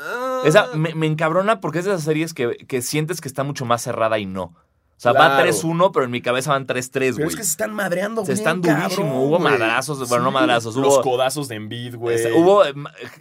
ah, 0.00 0.42
Esa 0.46 0.68
me, 0.74 0.94
me 0.94 1.06
encabrona 1.06 1.60
porque 1.60 1.80
es 1.80 1.84
de 1.84 1.90
esas 1.92 2.04
series 2.04 2.32
que, 2.34 2.56
que 2.66 2.80
sientes 2.82 3.20
que 3.20 3.28
está 3.28 3.44
mucho 3.44 3.64
más 3.66 3.82
cerrada 3.82 4.18
y 4.18 4.26
no. 4.26 4.54
O 4.96 5.00
sea, 5.00 5.12
va 5.12 5.26
Claro. 5.36 5.42
3-1, 5.50 5.90
pero 5.92 6.04
en 6.06 6.10
mi 6.10 6.22
cabeza 6.22 6.52
van 6.52 6.66
3-3, 6.66 6.90
Pero 6.92 7.14
güey. 7.16 7.28
es 7.28 7.36
que 7.36 7.44
se 7.44 7.50
están 7.50 7.74
madreando, 7.74 8.22
Se 8.24 8.32
bien 8.32 8.38
están 8.38 8.62
durísimo. 8.62 9.22
Hubo 9.24 9.38
güey. 9.38 9.42
madrazos, 9.52 10.08
bueno, 10.08 10.24
no 10.24 10.30
madrazos, 10.30 10.74
Los 10.76 10.94
hubo- 10.98 11.02
codazos 11.02 11.48
de 11.48 11.56
Embiid, 11.56 11.96
güey. 11.96 12.16
Hubo, 12.34 12.64
eh, 12.64 12.72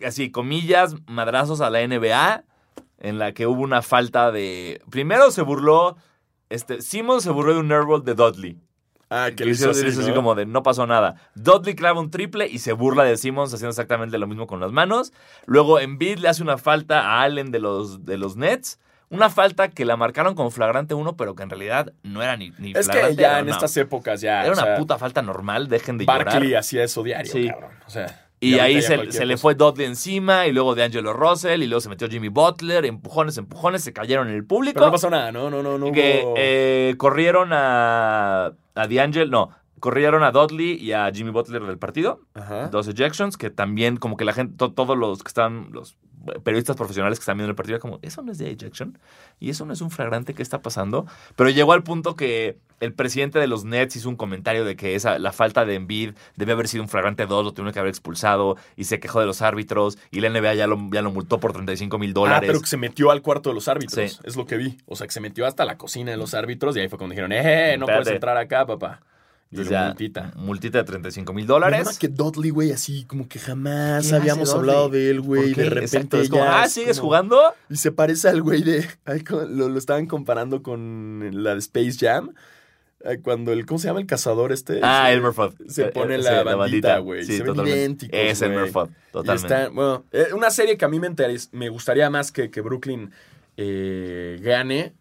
así, 0.05 0.31
comillas, 0.31 0.95
madrazos 1.07 1.59
a 1.59 1.69
la 1.69 1.81
NBA, 1.81 2.43
en 2.99 3.19
la 3.19 3.33
que 3.33 3.45
hubo 3.45 3.61
una 3.61 3.81
falta 3.81 4.31
de... 4.31 4.81
Primero 4.89 5.31
se 5.31 5.41
burló, 5.41 5.97
este, 6.49 6.81
Simmons 6.81 7.23
se 7.23 7.31
burló 7.31 7.53
de 7.55 7.59
un 7.59 7.71
airball 7.71 8.03
de 8.05 8.13
Dudley. 8.15 8.57
Ah, 9.09 9.27
que 9.29 9.35
Que 9.35 9.45
le 9.45 9.51
hizo 9.51 9.69
así, 9.69 9.85
así 9.85 9.99
¿no? 10.09 10.15
como 10.15 10.33
de 10.33 10.45
no 10.47 10.63
pasó 10.63 10.87
nada. 10.87 11.15
Dudley 11.35 11.75
clava 11.75 11.99
un 11.99 12.09
triple 12.09 12.47
y 12.47 12.57
se 12.59 12.71
burla 12.73 13.03
de 13.03 13.17
Simmons 13.17 13.53
haciendo 13.53 13.69
exactamente 13.69 14.17
lo 14.17 14.25
mismo 14.27 14.47
con 14.47 14.59
las 14.59 14.71
manos. 14.71 15.13
Luego 15.45 15.79
Embiid 15.79 16.19
le 16.19 16.29
hace 16.29 16.41
una 16.41 16.57
falta 16.57 17.01
a 17.01 17.21
Allen 17.21 17.51
de 17.51 17.59
los, 17.59 18.03
de 18.05 18.17
los 18.17 18.35
Nets. 18.37 18.79
Una 19.09 19.29
falta 19.29 19.69
que 19.69 19.85
la 19.85 19.97
marcaron 19.97 20.33
como 20.35 20.49
flagrante 20.51 20.93
uno, 20.93 21.15
pero 21.15 21.35
que 21.35 21.43
en 21.43 21.49
realidad 21.49 21.93
no 22.03 22.21
era 22.23 22.35
ni, 22.37 22.51
ni 22.57 22.71
Es 22.71 22.87
que 22.87 22.93
flagrante. 22.93 23.21
ya 23.21 23.29
era 23.29 23.39
en 23.39 23.45
una- 23.45 23.53
estas 23.53 23.77
épocas 23.77 24.19
ya. 24.21 24.43
Era 24.43 24.51
o 24.53 24.63
una 24.63 24.75
puta 24.77 24.97
falta 24.97 25.21
normal, 25.21 25.67
dejen 25.67 25.97
de 25.97 26.05
Barkley 26.05 26.47
llorar. 26.49 26.59
hacía 26.59 26.83
eso 26.83 27.03
diario, 27.03 27.31
Sí. 27.31 27.47
cabrón. 27.47 27.71
O 27.85 27.89
sea, 27.89 28.21
Y 28.41 28.59
ahí 28.59 28.75
ya 28.75 28.81
se, 29.11 29.25
le 29.25 29.37
fue 29.37 29.55
Dudley 29.55 29.85
encima, 29.87 30.45
y 30.45 30.51
luego 30.51 30.75
de 30.75 30.83
Angelo 30.83 31.13
Russell, 31.13 31.63
y 31.63 31.67
luego 31.67 31.81
se 31.81 31.89
metió 31.89 32.07
Jimmy 32.09 32.27
Butler, 32.27 32.85
empujones, 32.85 33.37
empujones, 33.37 33.81
se 33.83 33.93
cayeron 33.93 34.27
en 34.27 34.35
el 34.35 34.43
público. 34.45 34.73
Pero 34.75 34.87
no 34.87 34.91
pasó 34.91 35.09
nada, 35.09 35.31
¿no? 35.31 35.49
No, 35.49 35.63
no, 35.63 35.77
no. 35.77 35.91
que 35.91 36.21
hubo- 36.23 36.33
eh, 36.37 36.95
corrieron 36.97 37.49
a, 37.53 38.47
a 38.75 38.87
D'Angelo, 38.87 39.31
no, 39.31 39.49
corrieron 39.85 40.23
a 40.23 40.31
Dudley 40.31 40.73
y 40.81 40.93
a 40.93 41.11
Jimmy 41.13 41.29
Butler 41.29 41.61
del 41.63 41.77
partido. 41.77 42.21
Ajá. 42.33 42.69
Dos 42.69 42.87
ejections, 42.87 43.37
que 43.37 43.51
también 43.51 43.97
como 43.97 44.17
que 44.17 44.25
la 44.25 44.33
gente, 44.33 44.55
to- 44.57 44.71
todos 44.73 44.97
los 44.97 45.21
que 45.21 45.27
están, 45.27 45.69
los 45.71 45.95
periodistas 46.43 46.75
profesionales 46.75 47.19
que 47.19 47.21
están 47.21 47.37
viendo 47.37 47.51
el 47.51 47.55
partido, 47.55 47.77
como, 47.79 47.99
eso 48.01 48.23
no 48.23 48.31
es 48.31 48.39
de 48.39 48.49
ejection 48.49 48.97
y 49.39 49.51
eso 49.51 49.63
no 49.67 49.73
es 49.73 49.81
un 49.81 49.91
flagrante, 49.91 50.33
¿qué 50.33 50.41
está 50.41 50.59
pasando? 50.63 51.05
Pero 51.35 51.51
llegó 51.51 51.71
al 51.73 51.83
punto 51.83 52.15
que 52.15 52.57
el 52.79 52.93
presidente 52.93 53.37
de 53.37 53.45
los 53.45 53.63
Nets 53.63 53.95
hizo 53.95 54.09
un 54.09 54.15
comentario 54.15 54.65
de 54.65 54.75
que 54.75 54.95
esa, 54.95 55.19
la 55.19 55.31
falta 55.31 55.65
de 55.65 55.75
Embiid 55.75 56.13
debe 56.35 56.53
haber 56.53 56.67
sido 56.67 56.81
un 56.81 56.89
flagrante 56.89 57.27
2, 57.27 57.45
lo 57.45 57.51
tuvieron 57.53 57.73
que 57.73 57.79
haber 57.79 57.89
expulsado 57.91 58.57
y 58.75 58.85
se 58.85 58.99
quejó 58.99 59.19
de 59.19 59.27
los 59.27 59.43
árbitros 59.43 59.99
y 60.09 60.19
la 60.21 60.29
NBA 60.31 60.55
ya 60.55 60.65
lo, 60.65 60.79
ya 60.91 61.03
lo 61.03 61.11
multó 61.11 61.39
por 61.39 61.53
35 61.53 61.99
mil 61.99 62.09
Ah, 62.09 62.13
dólares. 62.15 62.47
pero 62.47 62.59
que 62.59 62.65
se 62.67 62.77
metió 62.77 63.11
al 63.11 63.21
cuarto 63.21 63.49
de 63.49 63.53
los 63.55 63.67
árbitros. 63.67 64.11
Sí. 64.13 64.17
Es 64.23 64.35
lo 64.35 64.47
que 64.47 64.57
vi. 64.57 64.77
O 64.87 64.95
sea, 64.95 65.05
que 65.05 65.13
se 65.13 65.21
metió 65.21 65.45
hasta 65.45 65.63
la 65.63 65.77
cocina 65.77 66.09
de 66.09 66.17
los 66.17 66.33
árbitros 66.33 66.75
y 66.75 66.79
ahí 66.79 66.89
fue 66.89 66.97
cuando 66.97 67.11
dijeron, 67.13 67.31
eh, 67.33 67.75
no 67.77 67.85
Espérate. 67.85 67.93
puedes 68.03 68.07
entrar 68.15 68.37
acá, 68.37 68.65
papá. 68.65 69.01
Entonces 69.51 69.71
le 69.71 69.77
ya, 69.77 69.85
multita. 69.87 70.33
multita 70.35 70.77
de 70.79 70.83
35 70.83 71.31
mil 71.33 71.45
dólares. 71.47 71.97
que 71.99 72.07
Dudley, 72.09 72.49
güey, 72.49 72.71
así 72.71 73.05
como 73.05 73.27
que 73.29 73.39
jamás 73.39 74.09
¿Qué 74.09 74.15
habíamos 74.15 74.53
hablado 74.53 74.89
de 74.89 75.09
él, 75.11 75.21
güey. 75.21 75.53
De 75.53 75.63
repente 75.69 75.79
Exacto, 75.97 76.19
es 76.19 76.29
como, 76.29 76.43
ya 76.43 76.61
ah, 76.61 76.65
es 76.65 76.73
¿sigues 76.73 76.97
como- 76.99 77.09
jugando? 77.09 77.41
Y 77.69 77.75
se 77.77 77.91
parece 77.91 78.27
al 78.29 78.41
güey 78.41 78.63
de. 78.63 78.85
lo, 79.49 79.69
lo 79.69 79.77
estaban 79.77 80.07
comparando 80.07 80.61
con 80.63 81.29
la 81.43 81.53
de 81.53 81.59
Space 81.59 81.93
Jam. 81.99 82.33
Ay, 83.05 83.19
Cuando 83.19 83.53
el. 83.53 83.65
¿Cómo 83.67 83.77
se 83.77 83.87
llama 83.87 83.99
el 83.99 84.07
cazador 84.07 84.51
este? 84.51 84.79
Ah, 84.81 85.05
Se- 85.07 85.13
Elmer 85.13 85.31
Fudd. 85.31 85.53
Se 85.69 85.83
Eh, 85.83 85.91
pone 85.93 86.15
eh, 86.15 86.17
la, 86.17 86.39
sí, 86.41 86.55
bandita, 86.57 86.97
güey. 86.97 87.23
Sí, 87.23 87.33
se 87.33 87.43
ven 87.43 87.45
totalmente. 87.47 87.77
idénticos, 87.79 88.19
Es. 88.19 88.41
Elmer 88.41 88.69
Fudd, 88.71 88.89
totalmente. 89.11 89.53
está- 89.53 89.69
bueno, 89.69 90.03
eh, 90.11 90.27
una 90.33 90.49
serie 90.49 90.75
que 90.75 90.85
a 90.85 90.87
mí 90.89 90.99
me, 90.99 91.07
interes- 91.07 91.49
me 91.51 91.69
gustaría 91.69 92.09
más 92.09 92.31
que, 92.31 92.49
que 92.49 92.61
Brooklyn 92.61 93.11
eh, 93.57 94.39
gane. 94.41 94.93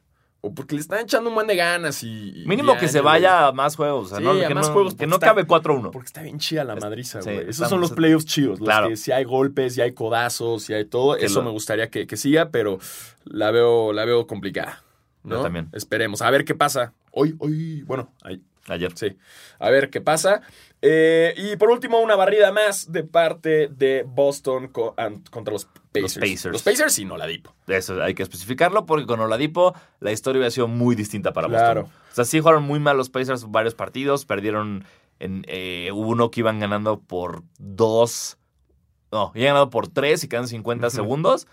O 0.47 0.53
porque 0.55 0.75
le 0.75 0.81
están 0.83 1.01
echando 1.01 1.31
un 1.31 1.35
buen 1.35 1.47
de 1.47 1.57
ganas 1.57 2.03
y. 2.03 2.43
y 2.43 2.47
Mínimo 2.47 2.75
ya, 2.75 2.81
que 2.81 2.89
se 2.89 3.01
vaya 3.01 3.47
a 3.49 3.53
más 3.53 3.77
juegos. 3.77 4.07
O 4.07 4.09
sea, 4.11 4.19
Sí, 4.19 4.25
no, 4.25 4.33
a 4.33 4.47
que 4.49 4.55
más 4.55 4.67
no, 4.69 4.73
juegos, 4.75 4.95
que 4.95 5.07
no 5.07 5.17
está- 5.17 5.29
cabe 5.29 5.47
4-1. 5.47 5.91
Porque 5.91 6.07
está 6.07 6.23
bien 6.23 6.39
chida 6.39 6.65
la 6.65 6.77
madriza, 6.77 7.21
güey. 7.23 7.49
Esos 7.49 7.69
son 7.69 7.81
los 7.81 7.93
playoffs 7.93 8.27
chidos. 8.27 8.61
Los 8.61 8.69
Claro. 8.69 8.89
que 8.89 8.97
si 8.97 9.11
hay 9.13 9.25
golpes, 9.25 9.77
y 9.79 9.81
hay 9.81 9.93
codazos, 9.93 10.69
y 10.69 10.75
hay 10.75 10.85
todo. 10.85 11.17
Que 11.17 11.27
Eso 11.27 11.41
lo- 11.41 11.47
me 11.47 11.51
gustaría 11.51 11.89
que, 11.91 12.07
que 12.07 12.17
siga, 12.17 12.51
pero 12.51 12.79
la 13.25 13.51
veo, 13.51 13.93
la 13.93 14.05
veo 14.05 14.27
complicada. 14.27 14.83
¿no? 15.23 15.37
Yo 15.37 15.43
también. 15.43 15.69
Esperemos. 15.73 16.21
A 16.21 16.31
ver 16.31 16.45
qué 16.45 16.55
pasa. 16.55 16.93
Hoy, 17.11 17.35
hoy, 17.39 17.81
bueno, 17.83 18.13
ahí, 18.23 18.43
Ayer. 18.69 18.93
sí. 18.95 19.17
A 19.59 19.71
ver 19.71 19.89
qué 19.89 20.03
pasa. 20.03 20.43
Eh, 20.87 21.33
y 21.39 21.57
por 21.57 21.71
último, 21.71 21.99
una 22.01 22.15
barrida 22.15 22.53
más 22.53 22.93
de 22.93 23.05
parte 23.05 23.69
de 23.69 24.05
Boston 24.07 24.69
co- 24.69 24.95
contra 25.31 25.53
los 25.53 25.65
Pacers. 25.93 26.19
Pacers. 26.19 26.53
Los 26.53 26.63
Pacers 26.63 26.99
y 26.99 27.07
no 27.07 27.17
la 27.17 27.27
Dipo. 27.27 27.55
Eso 27.67 28.03
hay 28.03 28.13
que 28.15 28.23
especificarlo 28.23 28.85
porque 28.85 29.07
con 29.07 29.19
Oladipo 29.21 29.75
la 30.01 30.13
historia 30.13 30.41
hubiera 30.41 30.51
sido 30.51 30.69
muy 30.69 30.95
distinta 30.95 31.33
para 31.33 31.49
Claro. 31.49 31.83
Boston. 31.85 32.01
O 32.11 32.15
sea, 32.15 32.25
sí 32.27 32.39
jugaron 32.41 32.65
muy 32.65 32.81
mal 32.81 32.99
los 32.99 33.09
Pacers 33.09 33.51
varios 33.51 33.75
partidos. 33.75 34.27
Perdieron 34.27 34.85
en 35.21 35.47
eh, 35.49 35.89
uno 35.95 36.31
que 36.31 36.41
iban 36.41 36.61
ganando 36.61 37.01
por 37.01 37.43
dos. 37.59 38.37
No, 39.11 39.33
iban 39.35 39.55
ganando 39.55 39.71
por 39.71 39.89
tres 39.89 40.23
y 40.25 40.29
quedan 40.29 40.49
50 40.49 40.89
Ujú. 40.89 40.97
segundos. 40.97 41.47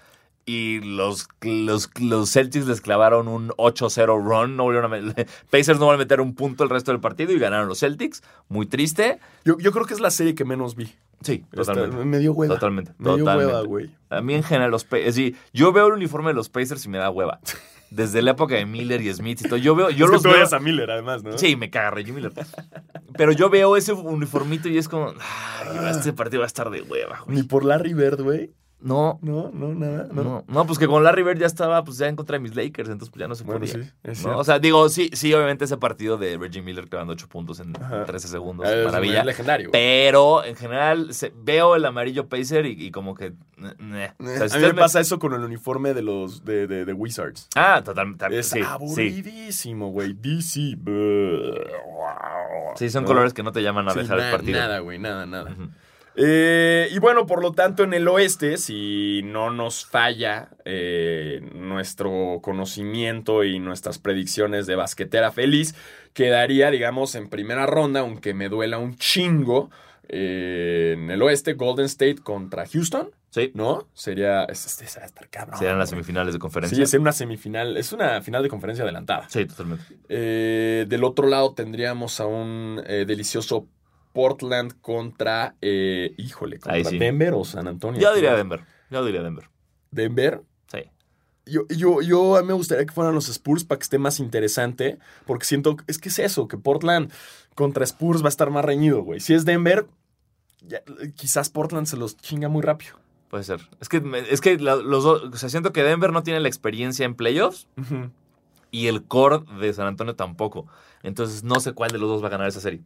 Y 0.45 0.79
los, 0.81 1.27
los, 1.41 1.89
los 1.99 2.31
Celtics 2.31 2.65
les 2.65 2.81
clavaron 2.81 3.27
un 3.27 3.49
8-0 3.49 4.05
run. 4.23 4.57
No 4.57 4.63
volvieron 4.63 4.93
a 4.93 4.97
Pacers 5.51 5.79
no 5.79 5.85
van 5.87 5.95
a 5.95 5.97
meter 5.99 6.19
un 6.19 6.33
punto 6.35 6.63
el 6.63 6.69
resto 6.69 6.91
del 6.91 6.99
partido 6.99 7.31
y 7.31 7.39
ganaron 7.39 7.67
los 7.67 7.79
Celtics. 7.79 8.23
Muy 8.49 8.65
triste. 8.65 9.19
Yo, 9.45 9.57
yo 9.59 9.71
creo 9.71 9.85
que 9.85 9.93
es 9.93 9.99
la 9.99 10.11
serie 10.11 10.33
que 10.35 10.43
menos 10.45 10.75
vi. 10.75 10.93
Sí, 11.21 11.45
Esta- 11.51 11.73
totalmente. 11.73 12.05
me 12.05 12.17
dio 12.17 12.33
hueva. 12.33 12.55
Totalmente. 12.55 12.93
Me 12.97 13.09
dio 13.09 13.19
totalmente. 13.19 13.53
hueva, 13.53 13.67
güey. 13.67 13.91
A 14.09 14.21
mí 14.21 14.33
en 14.33 14.41
general 14.43 14.71
los 14.71 14.83
Pacers, 14.83 15.13
sí, 15.15 15.35
yo 15.53 15.71
veo 15.71 15.87
el 15.87 15.93
uniforme 15.93 16.29
de 16.29 16.33
los 16.33 16.49
Pacers 16.49 16.83
y 16.85 16.89
me 16.89 16.97
da 16.97 17.09
hueva. 17.11 17.39
Desde 17.91 18.21
la 18.21 18.31
época 18.31 18.55
de 18.55 18.65
Miller 18.65 19.01
y 19.01 19.13
Smith 19.13 19.41
y 19.41 19.49
todo. 19.49 19.57
Yo 19.57 19.75
veo, 19.75 19.89
yo 19.89 20.05
Es 20.05 20.09
que 20.11 20.13
los 20.15 20.23
tú 20.23 20.29
veo. 20.29 20.47
a 20.49 20.59
Miller, 20.59 20.89
además, 20.89 21.23
¿no? 21.23 21.37
Sí, 21.37 21.57
me 21.57 21.69
caga 21.69 21.91
Reggie 21.91 22.13
Miller. 22.13 22.31
Pero 23.17 23.33
yo 23.33 23.49
veo 23.49 23.75
ese 23.75 23.91
uniformito 23.91 24.69
y 24.69 24.77
es 24.77 24.87
como, 24.87 25.09
ay, 25.09 25.89
este 25.91 26.13
partido 26.13 26.39
va 26.39 26.45
a 26.45 26.47
estar 26.47 26.69
de 26.69 26.81
hueva. 26.81 27.19
güey". 27.25 27.35
Ni 27.37 27.43
por 27.43 27.65
Larry 27.65 27.93
Bird, 27.93 28.21
güey. 28.21 28.51
No, 28.81 29.19
No, 29.21 29.51
no, 29.53 29.73
nada. 29.75 30.07
No. 30.11 30.23
no, 30.23 30.43
no, 30.47 30.65
pues 30.65 30.79
que 30.79 30.87
con 30.87 31.03
Larry 31.03 31.23
Bird 31.23 31.37
ya 31.39 31.45
estaba 31.45 31.83
pues 31.83 31.97
ya 31.97 32.07
en 32.07 32.15
contra 32.15 32.33
de 32.35 32.39
mis 32.39 32.55
Lakers, 32.55 32.89
entonces 32.89 33.09
pues 33.11 33.19
ya 33.21 33.27
no 33.27 33.35
se 33.35 33.43
Bueno, 33.43 33.59
podía. 33.59 33.73
sí, 33.73 33.79
es 34.03 34.07
¿no? 34.09 34.15
cierto. 34.15 34.37
O 34.39 34.43
sea, 34.43 34.59
digo, 34.59 34.89
sí, 34.89 35.09
sí, 35.13 35.33
obviamente 35.33 35.65
ese 35.65 35.77
partido 35.77 36.17
de 36.17 36.37
Reggie 36.37 36.61
Miller 36.61 36.87
clavando 36.89 37.13
8 37.13 37.27
puntos 37.29 37.59
en 37.59 37.75
Ajá. 37.75 38.05
13 38.05 38.27
segundos, 38.27 38.67
Es- 38.67 38.85
maravilla. 38.85 39.19
Es 39.19 39.25
legendario. 39.25 39.69
güey. 39.69 39.79
Pero 39.81 40.43
en 40.43 40.55
general 40.55 41.13
se- 41.13 41.31
veo 41.35 41.75
el 41.75 41.85
amarillo 41.85 42.27
Pacer 42.27 42.65
y, 42.65 42.71
y 42.87 42.91
como 42.91 43.13
que... 43.15 43.25
eh. 43.27 43.33
O 43.61 43.67
sea, 43.67 44.11
si 44.17 44.23
a 44.23 44.23
mí 44.23 44.37
me 44.39 44.45
ustedes 44.45 44.73
me- 44.73 44.81
pasa 44.81 44.99
eso 44.99 45.19
con 45.19 45.33
el 45.33 45.41
uniforme 45.43 45.93
de 45.93 46.01
los 46.01 46.43
de, 46.43 46.65
de, 46.67 46.85
de 46.85 46.93
Wizards. 46.93 47.47
Ah, 47.55 47.81
totalmente. 47.85 48.25
Es 48.37 48.47
sí, 48.47 48.59
sí. 48.59 48.65
aburridísimo, 48.67 49.91
güey. 49.91 50.13
DC. 50.13 50.77
Sí, 52.75 52.89
son 52.89 53.03
¿No? 53.03 53.07
colores 53.07 53.33
que 53.33 53.43
no 53.43 53.51
te 53.51 53.61
llaman 53.61 53.87
a 53.89 53.91
Sí, 53.91 53.99
dejar 53.99 54.17
na- 54.17 54.25
el 54.25 54.31
partido. 54.31 54.59
Nada, 54.59 54.79
güey, 54.79 54.97
nada, 54.99 55.25
nada. 55.25 55.55
Eh, 56.23 56.87
y 56.91 56.99
bueno, 56.99 57.25
por 57.25 57.41
lo 57.41 57.51
tanto, 57.51 57.83
en 57.83 57.93
el 57.95 58.07
oeste, 58.07 58.57
si 58.57 59.21
no 59.23 59.49
nos 59.49 59.85
falla 59.85 60.49
eh, 60.65 61.41
nuestro 61.55 62.39
conocimiento 62.43 63.43
y 63.43 63.57
nuestras 63.57 63.97
predicciones 63.97 64.67
de 64.67 64.75
basquetera 64.75 65.31
feliz, 65.31 65.73
quedaría, 66.13 66.69
digamos, 66.69 67.15
en 67.15 67.27
primera 67.27 67.65
ronda, 67.65 68.01
aunque 68.01 68.35
me 68.35 68.49
duela 68.49 68.77
un 68.77 68.95
chingo, 68.97 69.71
eh, 70.09 70.93
en 70.95 71.09
el 71.09 71.21
oeste, 71.23 71.53
Golden 71.53 71.85
State 71.85 72.17
contra 72.17 72.67
Houston, 72.67 73.09
Sí, 73.31 73.49
¿no? 73.55 73.87
Sería. 73.93 74.43
es- 74.43 74.65
es- 74.65 74.81
es- 74.81 74.97
va 74.97 75.03
a 75.03 75.05
estar 75.05 75.29
cabrón. 75.29 75.57
serían 75.57 75.79
las 75.79 75.89
semifinales 75.89 76.33
de 76.33 76.39
conferencia. 76.39 76.75
Sí, 76.75 76.81
es 76.83 76.93
una 76.93 77.13
semifinal, 77.13 77.77
es 77.77 77.93
una 77.93 78.21
final 78.21 78.43
de 78.43 78.49
conferencia 78.49 78.83
adelantada. 78.83 79.29
Sí, 79.29 79.45
totalmente. 79.45 79.85
Eh, 80.09 80.85
del 80.87 81.03
otro 81.05 81.27
lado 81.29 81.53
tendríamos 81.53 82.19
a 82.19 82.25
un 82.25 82.83
eh, 82.85 83.05
delicioso 83.07 83.67
Portland 84.13 84.73
contra, 84.81 85.55
eh, 85.61 86.13
híjole, 86.17 86.59
contra 86.59 86.83
sí. 86.89 86.97
Denver 86.97 87.33
o 87.33 87.45
San 87.45 87.67
Antonio. 87.67 88.01
Yo 88.01 88.13
diría 88.13 88.35
Denver. 88.35 88.61
Yo 88.89 89.05
diría 89.05 89.21
Denver. 89.21 89.49
Denver. 89.91 90.41
Sí. 90.67 90.83
Yo, 91.45 91.67
yo, 91.69 92.01
yo 92.01 92.37
a 92.37 92.41
mí 92.41 92.47
me 92.47 92.53
gustaría 92.53 92.85
que 92.85 92.93
fueran 92.93 93.15
los 93.15 93.29
Spurs 93.29 93.63
para 93.63 93.79
que 93.79 93.83
esté 93.83 93.97
más 93.97 94.19
interesante, 94.19 94.99
porque 95.25 95.45
siento, 95.45 95.77
es 95.87 95.97
que 95.97 96.09
es 96.09 96.19
eso, 96.19 96.47
que 96.47 96.57
Portland 96.57 97.11
contra 97.55 97.83
Spurs 97.83 98.21
va 98.21 98.27
a 98.27 98.29
estar 98.29 98.49
más 98.49 98.65
reñido, 98.65 99.01
güey. 99.01 99.19
Si 99.19 99.33
es 99.33 99.45
Denver, 99.45 99.87
ya, 100.67 100.81
quizás 101.15 101.49
Portland 101.49 101.87
se 101.87 101.97
los 101.97 102.17
chinga 102.17 102.47
muy 102.47 102.61
rápido. 102.61 103.01
Puede 103.29 103.45
ser. 103.45 103.61
Es 103.79 103.87
que, 103.87 104.01
es 104.29 104.41
que 104.41 104.57
los 104.57 105.03
dos. 105.03 105.23
O 105.23 105.37
sea, 105.37 105.47
siento 105.47 105.71
que 105.71 105.83
Denver 105.83 106.11
no 106.11 106.21
tiene 106.21 106.41
la 106.41 106.49
experiencia 106.49 107.05
en 107.05 107.15
playoffs 107.15 107.65
y 108.71 108.87
el 108.87 109.03
core 109.03 109.39
de 109.59 109.71
San 109.73 109.87
Antonio 109.87 110.17
tampoco. 110.17 110.67
Entonces 111.01 111.41
no 111.43 111.61
sé 111.61 111.71
cuál 111.71 111.91
de 111.91 111.97
los 111.97 112.09
dos 112.09 112.21
va 112.21 112.27
a 112.27 112.31
ganar 112.31 112.49
esa 112.49 112.59
serie. 112.59 112.81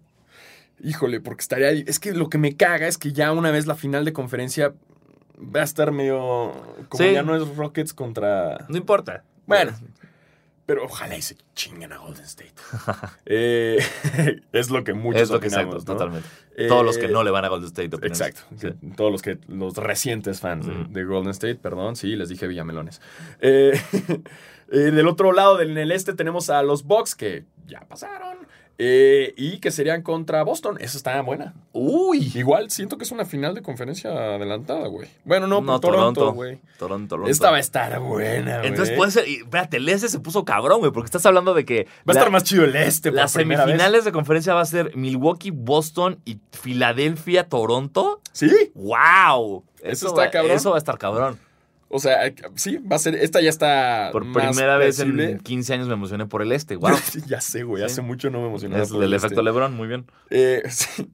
Híjole, 0.83 1.21
porque 1.21 1.41
estaría. 1.41 1.71
Es 1.71 1.99
que 1.99 2.13
lo 2.13 2.29
que 2.29 2.37
me 2.37 2.55
caga 2.55 2.87
es 2.87 2.97
que 2.97 3.11
ya 3.13 3.31
una 3.31 3.51
vez 3.51 3.65
la 3.65 3.75
final 3.75 4.05
de 4.05 4.13
conferencia 4.13 4.73
va 5.37 5.61
a 5.61 5.63
estar 5.63 5.91
medio. 5.91 6.51
Como 6.89 7.03
Sí. 7.03 7.13
ya 7.13 7.23
no 7.23 7.35
es 7.35 7.55
Rockets 7.55 7.93
contra. 7.93 8.65
No 8.69 8.77
importa. 8.77 9.23
Bueno, 9.47 9.71
pero 10.65 10.83
ojalá 10.85 11.15
y 11.15 11.21
se 11.21 11.37
chinguen 11.53 11.93
a 11.93 11.97
Golden 11.97 12.25
State. 12.25 12.53
Eh, 13.25 13.79
es 14.51 14.69
lo 14.69 14.83
que 14.83 14.93
muchos 14.93 15.21
es 15.23 15.29
lo 15.29 15.39
que 15.39 15.47
opinamos, 15.47 15.75
exacto, 15.75 15.93
¿no? 15.93 15.97
totalmente. 15.97 16.29
Eh, 16.57 16.67
Todos 16.67 16.85
los 16.85 16.97
que 16.97 17.07
no 17.07 17.23
le 17.23 17.31
van 17.31 17.45
a 17.45 17.49
Golden 17.49 17.67
State 17.67 17.95
opinan 17.95 18.11
Exacto. 18.11 18.41
Todos 18.95 19.11
los 19.11 19.21
que 19.21 19.39
los 19.47 19.75
recientes 19.77 20.39
fans 20.41 20.67
de- 20.89 21.03
Golden 21.03 21.31
State, 21.31 21.55
perdón, 21.55 21.95
sí, 21.95 22.15
les 22.15 22.29
dije 22.29 22.47
Villamelones. 22.47 23.01
Eh, 23.39 23.79
eh, 24.71 24.77
del 24.77 25.07
otro 25.07 25.31
lado, 25.31 25.57
del, 25.57 25.71
en 25.71 25.77
el 25.77 25.91
este, 25.91 26.13
tenemos 26.13 26.49
a 26.49 26.61
los 26.63 26.83
Bucks 26.83 27.15
que 27.15 27.45
ya 27.65 27.81
pasaron. 27.81 28.34
Eh, 28.77 29.33
y 29.37 29.59
que 29.59 29.71
serían 29.71 30.01
contra 30.01 30.43
Boston. 30.43 30.77
Esa 30.81 30.97
está 30.97 31.21
buena. 31.21 31.53
Uy. 31.71 32.31
Igual 32.35 32.69
siento 32.71 32.97
que 32.97 33.03
es 33.05 33.11
una 33.11 33.23
final 33.25 33.55
de 33.55 33.61
conferencia 33.61 34.09
adelantada, 34.35 34.87
güey. 34.87 35.07
Bueno, 35.23 35.47
no, 35.47 35.61
No, 35.61 35.79
Toronto, 35.79 36.19
Toronto. 36.21 36.33
güey. 36.33 36.59
Toronto, 36.77 37.07
Toronto. 37.09 37.31
Esta 37.31 37.51
va 37.51 37.57
a 37.57 37.59
estar 37.61 37.99
buena, 37.99 38.57
güey. 38.57 38.67
Entonces 38.67 38.95
puede 38.97 39.11
ser. 39.11 39.27
y, 39.27 39.35
Espérate, 39.37 39.77
el 39.77 39.87
este 39.89 40.09
se 40.09 40.19
puso 40.19 40.43
cabrón, 40.43 40.79
güey, 40.79 40.91
porque 40.91 41.05
estás 41.07 41.25
hablando 41.25 41.53
de 41.53 41.63
que. 41.65 41.85
Va 42.07 42.11
a 42.11 42.17
estar 42.17 42.29
más 42.31 42.43
chido 42.43 42.65
el 42.65 42.75
este, 42.75 43.11
Las 43.11 43.33
vez. 43.35 43.47
semifinales 43.47 44.03
de 44.05 44.11
conferencia 44.11 44.53
va 44.53 44.61
a 44.61 44.65
ser 44.65 44.95
Milwaukee, 44.95 45.51
Boston 45.51 46.19
y 46.25 46.39
Filadelfia, 46.51 47.47
Toronto. 47.47 48.21
Sí. 48.33 48.51
¡Wow! 48.73 49.63
Eso 49.81 50.07
está 50.07 50.21
va- 50.21 50.29
cabrón. 50.31 50.51
Eso 50.51 50.71
va 50.71 50.75
a 50.75 50.79
estar 50.79 50.97
cabrón. 50.97 51.39
O 51.95 51.99
sea, 51.99 52.19
sí, 52.55 52.77
va 52.77 52.97
a 52.97 52.99
ser. 52.99 53.15
Esta 53.15 53.39
ya 53.39 53.49
está. 53.49 54.09
Por 54.11 54.25
más 54.25 54.47
primera 54.49 54.77
vez 54.77 54.99
en 54.99 55.13
predecible. 55.13 55.43
15 55.43 55.73
años 55.73 55.87
me 55.87 55.93
emocioné 55.93 56.25
por 56.25 56.41
el 56.41 56.51
este. 56.51 56.75
¡Wow! 56.77 56.91
Ya 57.25 57.39
sé, 57.39 57.63
güey. 57.63 57.81
Sí. 57.83 57.85
Hace 57.85 58.01
mucho 58.01 58.29
no 58.29 58.41
me 58.41 58.47
emocionaba. 58.47 58.83
Es 58.83 58.89
por 58.91 59.01
el 59.03 59.13
este. 59.13 59.27
efecto 59.27 59.41
LeBron, 59.41 59.73
muy 59.73 59.87
bien. 59.87 60.05
Eh, 60.29 60.63
sí. 60.69 61.09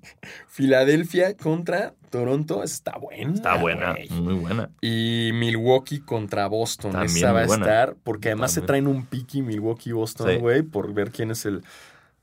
Filadelfia 0.48 1.38
contra 1.38 1.94
Toronto. 2.10 2.64
Está 2.64 2.98
buena. 2.98 3.34
Está 3.34 3.56
buena, 3.58 3.96
muy 4.10 4.34
buena. 4.34 4.70
Y 4.82 5.30
Milwaukee 5.34 6.00
contra 6.02 6.48
Boston. 6.48 6.94
También 6.94 7.18
Esa 7.18 7.32
va 7.32 7.42
a 7.42 7.46
estar. 7.46 7.96
Porque 8.04 8.30
además 8.30 8.52
se 8.52 8.62
traen 8.62 8.88
un 8.88 9.06
piqui 9.06 9.42
Milwaukee-Boston, 9.44 10.30
Sí. 10.32 10.36
güey. 10.38 10.64
Por 10.64 10.94
ver 10.94 11.12
quién 11.12 11.30
es 11.32 11.46
el. 11.46 11.62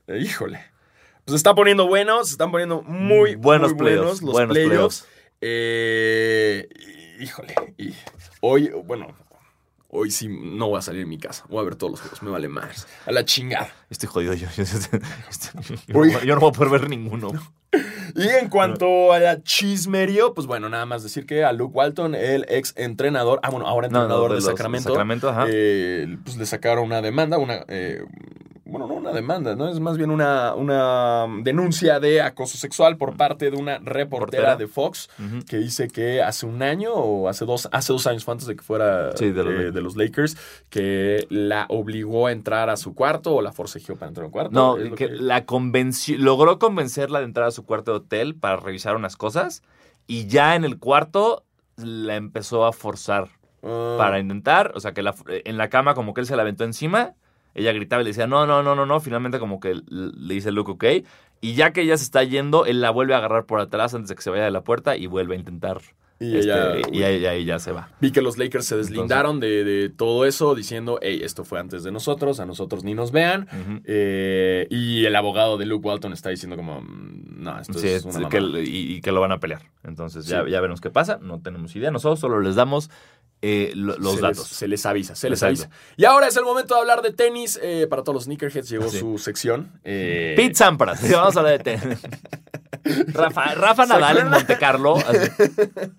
eh, 0.07 0.19
híjole. 0.19 0.59
Pues 1.25 1.31
se 1.33 1.35
está 1.37 1.55
poniendo 1.55 1.87
buenos. 1.87 2.27
Se 2.27 2.31
están 2.33 2.51
poniendo 2.51 2.81
muy 2.81 3.35
Buenos 3.35 3.73
muy 3.73 3.81
buenos 3.81 4.21
los 4.21 4.33
buenos 4.33 4.57
playoffs. 4.57 5.05
Eh, 5.41 6.67
híjole. 7.19 7.55
Y 7.77 7.93
hoy, 8.41 8.69
bueno. 8.85 9.07
Hoy 9.91 10.11
sí 10.11 10.27
no 10.29 10.67
voy 10.67 10.77
a 10.77 10.81
salir 10.83 11.01
de 11.01 11.07
mi 11.07 11.17
casa. 11.17 11.45
Voy 11.49 11.61
a 11.61 11.63
ver 11.63 11.75
todos 11.75 11.89
los 11.93 11.99
juegos. 12.01 12.21
Me 12.21 12.29
vale 12.29 12.47
más. 12.47 12.87
A 13.07 13.11
la 13.11 13.25
chingada. 13.25 13.73
Estoy 13.89 14.07
jodido 14.07 14.35
yo. 14.35 14.47
Yo, 14.57 14.63
yo- 15.87 16.05
yo- 16.05 16.19
yo 16.23 16.35
no 16.35 16.41
voy 16.41 16.49
a 16.49 16.53
poder 16.53 16.69
ver 16.81 16.89
ninguno. 16.89 17.31
Y 18.15 18.27
en 18.27 18.49
cuanto 18.49 19.13
a 19.13 19.43
chismerío, 19.43 20.33
pues 20.33 20.47
bueno, 20.47 20.69
nada 20.69 20.87
más 20.87 21.03
decir 21.03 21.27
que 21.27 21.43
a 21.43 21.53
Luke 21.53 21.75
Walton, 21.75 22.15
el 22.15 22.43
ex 22.49 22.73
entrenador, 22.75 23.39
ah, 23.43 23.51
bueno, 23.51 23.67
ahora 23.67 23.87
No, 23.89 23.99
no, 23.99 24.03
entrenador 24.05 24.33
de 24.33 24.41
Sacramento, 24.41 24.89
Sacramento, 24.89 25.29
ajá. 25.29 25.45
eh, 25.47 26.17
pues 26.23 26.35
le 26.37 26.47
sacaron 26.47 26.85
una 26.85 27.03
demanda, 27.03 27.37
una. 27.37 27.63
eh, 27.67 28.03
bueno, 28.69 28.87
no 28.87 28.93
una 28.95 29.11
demanda, 29.11 29.55
¿no? 29.55 29.67
Es 29.69 29.79
más 29.79 29.97
bien 29.97 30.11
una, 30.11 30.53
una 30.55 31.25
denuncia 31.43 31.99
de 31.99 32.21
acoso 32.21 32.57
sexual 32.57 32.97
por 32.97 33.17
parte 33.17 33.49
de 33.51 33.57
una 33.57 33.79
reportera 33.79 34.09
Portera. 34.09 34.55
de 34.55 34.67
Fox 34.67 35.09
que 35.47 35.57
dice 35.57 35.87
que 35.87 36.21
hace 36.21 36.45
un 36.45 36.61
año 36.63 36.93
o 36.93 37.27
hace 37.29 37.45
dos, 37.45 37.67
hace 37.71 37.93
dos 37.93 38.07
años 38.07 38.23
fue 38.23 38.33
antes 38.33 38.47
de 38.47 38.55
que 38.55 38.63
fuera 38.63 39.15
Sí, 39.17 39.31
de 39.31 39.43
los 39.43 39.47
eh, 39.53 39.55
Lakers. 39.57 39.73
de 39.73 39.81
los 39.81 39.95
Lakers, 39.97 40.37
que 40.69 41.27
la 41.29 41.65
obligó 41.69 42.27
a 42.27 42.31
entrar 42.31 42.69
a 42.69 42.77
su 42.77 42.93
cuarto 42.95 43.33
o 43.35 43.41
la 43.41 43.51
forcejeó 43.51 43.95
para 43.95 44.09
entrar 44.09 44.23
a 44.23 44.27
un 44.27 44.31
cuarto. 44.31 44.51
No, 44.51 44.95
que 44.95 45.07
la 45.09 45.45
convenció, 45.45 46.17
logró 46.17 46.59
convencerla 46.59 47.19
de 47.19 47.25
entrar 47.25 47.47
a 47.47 47.51
su 47.51 47.65
cuarto 47.65 47.91
de 47.91 47.97
hotel 47.97 48.35
para 48.35 48.57
revisar 48.57 48.95
unas 48.95 49.15
cosas 49.17 49.63
y 50.07 50.27
ya 50.27 50.55
en 50.55 50.63
el 50.65 50.79
cuarto 50.79 51.43
la 51.77 52.15
empezó 52.15 52.65
a 52.65 52.73
forzar 52.73 53.29
Ah, 53.61 53.95
para 53.97 54.19
intentar, 54.19 54.71
o 54.75 54.79
sea, 54.79 54.93
que 54.93 55.01
la- 55.03 55.13
en 55.27 55.57
la 55.57 55.67
cama 55.69 55.93
como 55.93 56.13
que 56.13 56.21
él 56.21 56.27
se 56.27 56.35
la 56.37 56.43
aventó 56.43 56.63
encima, 56.63 57.15
ella 57.55 57.71
gritaba 57.73 58.01
y 58.01 58.05
le 58.05 58.09
decía, 58.11 58.27
no, 58.27 58.45
no, 58.45 58.63
no, 58.63 58.75
no, 58.75 58.85
no, 58.85 58.99
finalmente 58.99 59.39
como 59.39 59.59
que 59.59 59.81
le 59.89 60.33
dice 60.33 60.51
Luke, 60.51 60.71
ok, 60.71 61.05
y 61.41 61.53
ya 61.53 61.71
que 61.71 61.81
ella 61.81 61.97
se 61.97 62.03
está 62.03 62.23
yendo, 62.23 62.65
él 62.65 62.81
la 62.81 62.89
vuelve 62.91 63.13
a 63.13 63.17
agarrar 63.17 63.45
por 63.45 63.59
atrás 63.59 63.93
antes 63.93 64.09
de 64.09 64.15
que 64.15 64.21
se 64.21 64.29
vaya 64.29 64.43
de 64.45 64.51
la 64.51 64.61
puerta 64.61 64.95
y 64.97 65.07
vuelve 65.07 65.35
a 65.35 65.39
intentar, 65.39 65.79
Y 66.21 66.35
este, 66.35 66.51
ella- 66.51 66.87
y 66.91 67.03
ahí 67.03 67.19
ya, 67.21 67.33
ya 67.37 67.59
se 67.59 67.71
va. 67.71 67.87
Vi 68.01 68.11
que 68.11 68.21
los 68.21 68.37
Lakers 68.37 68.65
se 68.65 68.75
deslindaron 68.75 69.39
de, 69.39 69.63
de 69.63 69.87
todo 69.89 70.25
eso 70.25 70.53
diciendo, 70.53 70.99
hey, 71.01 71.21
esto 71.23 71.45
fue 71.45 71.59
antes 71.61 71.83
de 71.83 71.93
nosotros, 71.93 72.41
a 72.41 72.45
nosotros 72.45 72.83
ni 72.83 72.93
nos 72.93 73.13
vean. 73.13 73.47
Eh, 73.85 74.67
y 74.69 75.05
el 75.05 75.15
abogado 75.15 75.57
de 75.57 75.65
Luke 75.65 75.87
Walton 75.87 76.11
está 76.11 76.29
diciendo 76.29 76.57
como, 76.57 76.81
mm, 76.81 77.41
no, 77.41 77.57
esto 77.59 77.79
Sí, 77.79 77.87
es 77.87 78.03
una 78.03 78.27
que, 78.27 78.41
mamada". 78.41 78.59
y, 78.61 78.95
y 78.95 79.01
que 79.01 79.13
lo 79.13 79.21
van 79.21 79.31
a 79.31 79.39
pelear. 79.39 79.61
Entonces 79.83 80.25
ya, 80.25 80.45
ya 80.45 80.59
veremos 80.59 80.81
qué 80.81 80.89
pasa, 80.89 81.19
no 81.21 81.39
tenemos 81.41 81.73
idea, 81.77 81.89
nosotros 81.89 82.19
solo 82.19 82.41
les 82.41 82.55
damos 82.55 82.91
eh, 83.41 83.71
lo- 83.75 83.97
los 83.97 84.15
se 84.15 84.21
datos. 84.21 84.37
Les, 84.49 84.57
se 84.57 84.67
les 84.67 84.85
avisa, 84.85 85.15
se 85.15 85.29
les 85.29 85.41
Exacto. 85.41 85.63
avisa. 85.71 85.93
Y 85.97 86.05
ahora 86.05 86.27
es 86.27 86.35
el 86.37 86.43
momento 86.43 86.75
de 86.75 86.81
hablar 86.81 87.01
de 87.01 87.13
tenis. 87.13 87.59
eh, 87.61 87.87
para 87.89 88.03
todos 88.03 88.15
los 88.15 88.23
sneakerheads 88.25 88.69
llegó 88.69 88.89
Sí. 88.89 88.99
su 88.99 89.17
sección. 89.17 89.71
eh, 89.83 90.33
Pete 90.35 90.55
Sampras, 90.55 91.01
vamos 91.11 91.35
a 91.37 91.39
hablar 91.39 91.57
de 91.57 91.63
tenis. 91.63 91.99
Rafa, 93.13 93.55
Rafa 93.55 93.83
¿Se 93.85 93.93
Nadal 93.93 94.17
en? 94.19 94.29
Monte 94.29 94.57
Carlo. 94.57 94.95
así. 94.97 95.29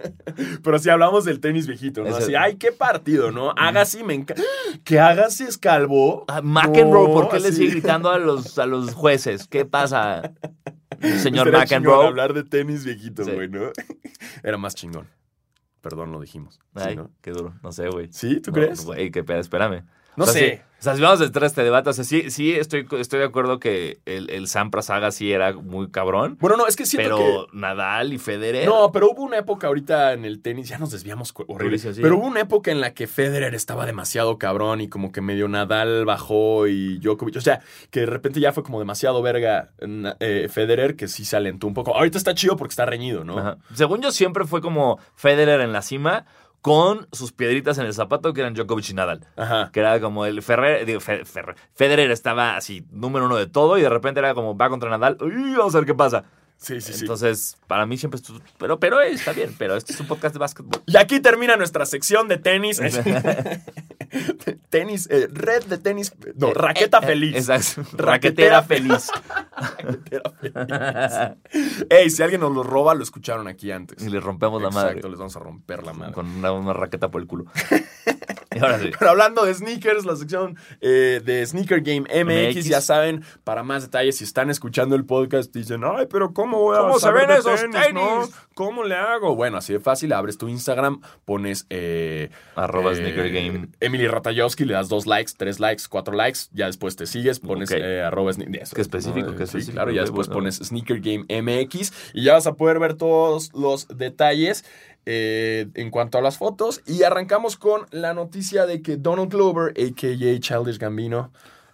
Pero 0.63 0.79
si 0.79 0.89
hablamos 0.91 1.25
del 1.25 1.41
tenis 1.41 1.67
viejito, 1.67 2.03
¿no? 2.03 2.15
Así, 2.17 2.35
ay, 2.35 2.57
qué 2.57 2.73
partido, 2.73 3.31
¿no? 3.31 3.53
Agassi 3.57 4.03
me 4.03 4.15
encanta. 4.15 4.43
Que 4.85 4.99
Agassi 4.99 5.45
es 5.45 5.59
calvo. 5.59 6.25
Ah, 6.29 6.41
McEnroe, 6.43 7.09
¿por 7.09 7.29
qué 7.29 7.39
le 7.41 7.53
sigue 7.53 7.71
gritando 7.73 8.11
a 8.11 8.19
los, 8.19 8.59
a 8.59 8.67
los 8.67 8.95
jueces? 8.95 9.47
¿Qué 9.47 9.65
pasa, 9.65 10.33
señor 11.19 11.53
McEnroe? 11.53 12.07
hablar 12.07 12.33
de 12.35 12.45
tenis 12.45 12.85
viejito, 12.85 13.25
Sí. 13.25 13.31
güey, 13.33 13.49
¿no? 13.49 13.71
Era 14.43 14.57
más 14.57 14.75
chingón. 14.75 15.07
Perdón, 15.81 16.13
lo 16.13 16.21
dijimos. 16.21 16.61
Sí, 16.77 16.83
Ay, 16.83 16.97
¿no? 16.97 17.11
qué 17.23 17.31
duro. 17.31 17.55
No 17.63 17.73
sé, 17.73 17.89
güey. 17.89 18.09
¿Sí? 18.13 18.41
¿Tú 18.41 18.51
No, 18.51 18.55
crees? 18.55 18.85
Güey, 18.85 19.11
qué 19.11 19.25
pedo, 19.25 19.39
espérame. 19.41 19.85
No 20.21 20.25
O 20.31 20.33
sea, 20.35 20.41
sé. 20.43 20.51
sí, 20.57 20.63
o 20.81 20.83
sea, 20.83 20.97
si 20.97 21.03
vamos 21.03 21.21
a 21.21 21.25
entrar 21.25 21.45
a 21.45 21.47
este 21.47 21.63
debate, 21.63 21.91
o 21.91 21.93
sea, 21.93 22.05
sí, 22.05 22.31
sí 22.31 22.53
estoy, 22.53 22.87
estoy 22.99 23.19
de 23.19 23.27
acuerdo 23.27 23.59
que 23.61 24.01
el, 24.07 24.31
el 24.31 24.49
Sampras 24.49 24.87
Saga 24.87 25.11
sí 25.11 25.31
era 25.31 25.53
muy 25.53 25.91
cabrón, 25.91 26.39
Bueno, 26.41 26.57
no, 26.57 26.67
es 26.67 26.75
que 26.77 26.87
siento 26.87 27.17
pero 27.19 27.47
que... 27.51 27.57
Nadal 27.59 28.15
y 28.15 28.19
Federer... 28.19 28.67
No, 28.67 28.91
pero 28.91 29.11
hubo 29.11 29.23
una 29.23 29.37
época 29.39 29.67
ahorita 29.67 30.15
en 30.15 30.25
el 30.25 30.41
tenis, 30.41 30.69
ya 30.71 30.79
nos 30.79 30.91
desviamos 30.91 31.35
horrible. 31.37 31.65
Durísimo, 31.65 31.93
sí. 31.93 32.01
Pero 32.01 32.17
hubo 32.17 32.27
una 32.27 32.41
época 32.41 32.71
en 32.71 32.81
la 32.81 32.95
que 32.95 33.07
Federer 33.07 33.55
estaba 33.55 33.85
demasiado 33.85 34.39
cabrón 34.39 34.81
y 34.81 34.89
como 34.89 35.13
que 35.13 35.21
medio 35.21 35.49
Nadal 35.49 36.07
bajó 36.07 36.67
y 36.67 36.99
Djokovic. 36.99 37.37
O 37.37 37.41
sea, 37.43 37.61
que 37.91 38.01
de 38.01 38.07
repente 38.07 38.41
ya 38.41 38.53
fue 38.53 38.63
como 38.63 38.79
demasiado 38.79 39.21
verga 39.21 39.71
na- 39.87 40.17
eh, 40.21 40.49
Federer 40.51 40.97
que 40.97 41.09
sí 41.09 41.27
se 41.27 41.37
alentó 41.37 41.67
un 41.67 41.75
poco. 41.75 41.95
Ahorita 41.95 42.17
está 42.17 42.35
chido 42.35 42.57
porque 42.57 42.73
está 42.73 42.87
reñido, 42.87 43.23
¿no? 43.25 43.39
Ajá. 43.39 43.59
Según 43.75 44.01
yo, 44.01 44.11
siempre 44.13 44.47
fue 44.47 44.63
como 44.63 44.99
Federer 45.15 45.61
en 45.61 45.73
la 45.75 45.83
cima 45.83 46.25
con 46.61 47.07
sus 47.13 47.33
piedritas 47.33 47.79
en 47.79 47.87
el 47.87 47.95
zapato 47.95 48.33
que 48.35 48.41
eran 48.43 48.55
Djokovic 48.55 48.91
y 48.91 48.95
Nadal. 48.95 49.21
Ajá. 49.37 49.71
Que 49.73 49.81
era 49.81 50.01
como 50.01 50.27
el 50.27 50.43
Ferrer, 50.43 50.85
digo, 50.87 51.01
Fe- 51.01 51.25
Ferrer- 51.25 51.57
Federer 51.75 52.11
estaba 52.11 52.57
así, 52.57 52.85
número 52.91 53.27
uno 53.27 53.37
de 53.37 53.47
todo, 53.47 53.79
y 53.79 53.83
de 53.83 53.89
repente 53.89 54.21
era 54.21 54.35
como 54.35 54.57
va 54.57 54.69
contra 54.69 54.91
Nadal, 54.91 55.17
uy, 55.21 55.55
vamos 55.57 55.75
a 55.75 55.79
ver 55.79 55.87
qué 55.87 55.95
pasa. 55.95 56.25
Sí, 56.59 56.79
sí, 56.83 56.93
sí. 56.93 57.01
Entonces, 57.01 57.57
para 57.67 57.87
mí 57.87 57.97
siempre 57.97 58.19
estuvo, 58.19 58.39
pero, 58.59 58.79
pero 58.79 59.01
está 59.01 59.33
bien, 59.33 59.55
pero 59.59 59.77
este 59.77 59.95
es 59.95 60.01
un 60.01 60.07
podcast 60.07 60.35
de 60.35 60.41
básquetbol. 60.41 60.83
Y 60.85 60.99
aquí 60.99 61.19
termina 61.21 61.57
nuestra 61.57 61.87
sección 61.87 62.29
de 62.29 62.37
tenis. 62.37 62.79
tenis, 64.71 65.09
eh, 65.11 65.29
red 65.31 65.65
de 65.65 65.79
tenis. 65.79 66.13
No, 66.37 66.53
raqueta 66.53 66.99
Eh, 66.99 67.03
eh, 67.03 67.07
feliz. 67.07 67.49
Exacto. 67.49 67.83
Raquetera 67.97 68.61
Raquetera 68.61 68.63
feliz. 68.63 69.11
Raquetera 69.79 70.33
feliz. 70.41 71.87
Ey, 71.91 72.11
si 72.11 72.23
alguien 72.23 72.41
nos 72.41 72.53
lo 72.55 72.63
roba, 72.63 72.95
lo 72.95 73.03
escucharon 73.03 73.49
aquí 73.49 73.71
antes. 73.71 74.03
y 74.03 74.09
le 74.11 74.21
rompemos 74.21 74.61
la 74.63 74.71
madre 74.71 74.89
Exacto, 74.91 75.09
les 75.09 75.19
vamos 75.19 75.37
a 75.37 75.41
romper 75.41 75.83
la 75.85 75.93
madre. 75.93 76.13
con 76.13 76.27
una, 76.27 76.53
una 76.53 76.73
raqueta 76.73 77.11
por 77.11 77.21
el 77.21 77.27
culo. 77.27 77.47
ahora 78.61 78.79
sí. 78.81 78.91
Pero 78.99 79.11
hablando 79.13 79.45
de 79.45 79.55
sneakers, 79.55 80.05
la 80.05 80.17
sección 80.17 80.57
eh, 80.81 81.21
de 81.25 81.47
Sneaker 81.47 81.81
Game 81.83 82.01
MX, 82.25 82.57
MX. 82.57 82.65
ya 82.69 82.81
saben, 82.81 83.25
para 83.45 83.63
más 83.63 83.83
detalles, 83.83 84.17
si 84.19 84.25
están 84.25 84.51
escuchando 84.51 84.97
el 84.97 85.05
podcast, 85.05 85.55
dicen, 85.55 85.83
ay, 85.85 86.07
pero 86.11 86.33
¿cómo 86.33 86.59
voy 86.59 86.77
a 86.77 86.81
¿Cómo 86.81 86.95
se 86.95 87.01
saber 87.01 87.27
ven 87.29 87.35
de 87.37 87.41
esos 87.41 87.63
no? 87.69 87.81
tenis? 87.81 88.35
¿Cómo 88.55 88.85
le 88.85 88.95
hago? 88.97 89.37
Bueno, 89.37 89.59
así 89.59 89.73
de 89.73 89.81
fácil, 89.81 90.13
abres 90.13 90.37
tu 90.37 90.49
Instagram, 90.49 91.01
pones... 91.25 91.67
eh, 91.71 92.31
Arroba 92.57 92.93
eh, 92.93 92.97
Sneaker 92.97 93.31
Game. 93.31 93.69
Emily 93.81 94.07
Ratajowski, 94.09 94.65
le 94.65 94.75
das 94.75 94.89
dos 94.89 95.07
likes, 95.07 95.33
tres 95.37 95.61
likes, 95.61 95.85
cuatro 95.89 96.15
likes, 96.15 96.41
ya 96.53 96.67
después 96.67 96.97
te 96.97 97.07
sigues, 97.07 97.39
pones 97.41 97.71
Ok. 97.71 97.79
eh, 97.81 98.03
arroba 98.03 98.33
eso, 98.33 98.75
Qué 98.75 98.81
específico, 98.83 99.31
qué 99.33 99.39
Sí, 99.39 99.45
específico, 99.45 99.73
claro, 99.75 99.93
ya 99.93 100.03
después 100.03 100.27
bueno. 100.27 100.41
pones 100.41 100.57
Sneaker 100.57 101.01
Game 101.01 101.25
MX 101.43 101.93
y 102.15 102.25
ya 102.25 102.35
vas 102.35 102.47
a 102.47 102.55
poder 102.55 102.79
ver 102.81 102.95
todos 102.95 103.53
los 103.55 103.87
detalles 103.89 104.65
eh, 105.07 105.67
en 105.75 105.91
cuanto 105.91 106.19
a 106.19 106.21
las 106.23 106.39
fotos. 106.39 106.83
Y 106.87 107.03
arrancamos 107.03 107.57
con 107.57 107.87
la 107.91 108.15
noticia 108.15 108.67
de 108.67 108.83
que 108.83 108.97
Donald 108.97 109.31
Glover, 109.31 109.71
a.k.a. 109.71 110.39
Childish 110.41 110.79
Gambino, 110.79 111.33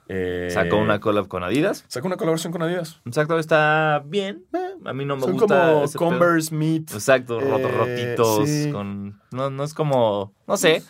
eh, 0.09 0.49
Sacó 0.53 0.77
una 0.77 1.01
collab 1.01 1.27
con 1.27 1.43
Adidas. 1.43 1.85
sacó 1.89 2.07
una 2.07 2.16
colaboración 2.16 2.53
con 2.53 2.62
Adidas. 2.62 3.01
Exacto, 3.07 3.39
está 3.41 4.03
bien. 4.07 4.45
A 4.85 4.93
mí 4.93 5.05
no 5.05 5.16
me 5.16 5.22
Son 5.22 5.33
gusta. 5.33 5.66
como 5.72 5.85
ese 5.85 5.99
pedo. 5.99 6.09
Converse 6.11 6.55
Meet. 6.55 6.93
Exacto, 6.93 7.41
rotos, 7.41 7.70
Eh, 7.72 7.74
rotitos, 7.77 8.49
sí. 8.49 8.70
con... 8.70 9.20
No, 9.33 9.51
no 9.51 9.64
es 9.64 9.74
como... 9.74 10.33
No 10.47 10.57
sé. 10.57 10.85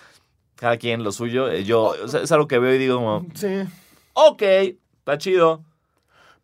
Cada 0.56 0.76
quien 0.76 1.02
lo 1.02 1.12
suyo. 1.12 1.50
Eh, 1.50 1.64
Yo... 1.64 1.94
es 1.94 2.30
algo 2.32 2.46
que 2.46 2.58
veo 2.58 2.74
y 2.74 2.78
digo 2.78 2.96
como... 2.96 3.26
Sí. 3.34 3.62
Ok, 4.12 4.42
está 4.42 5.16
chido. 5.18 5.62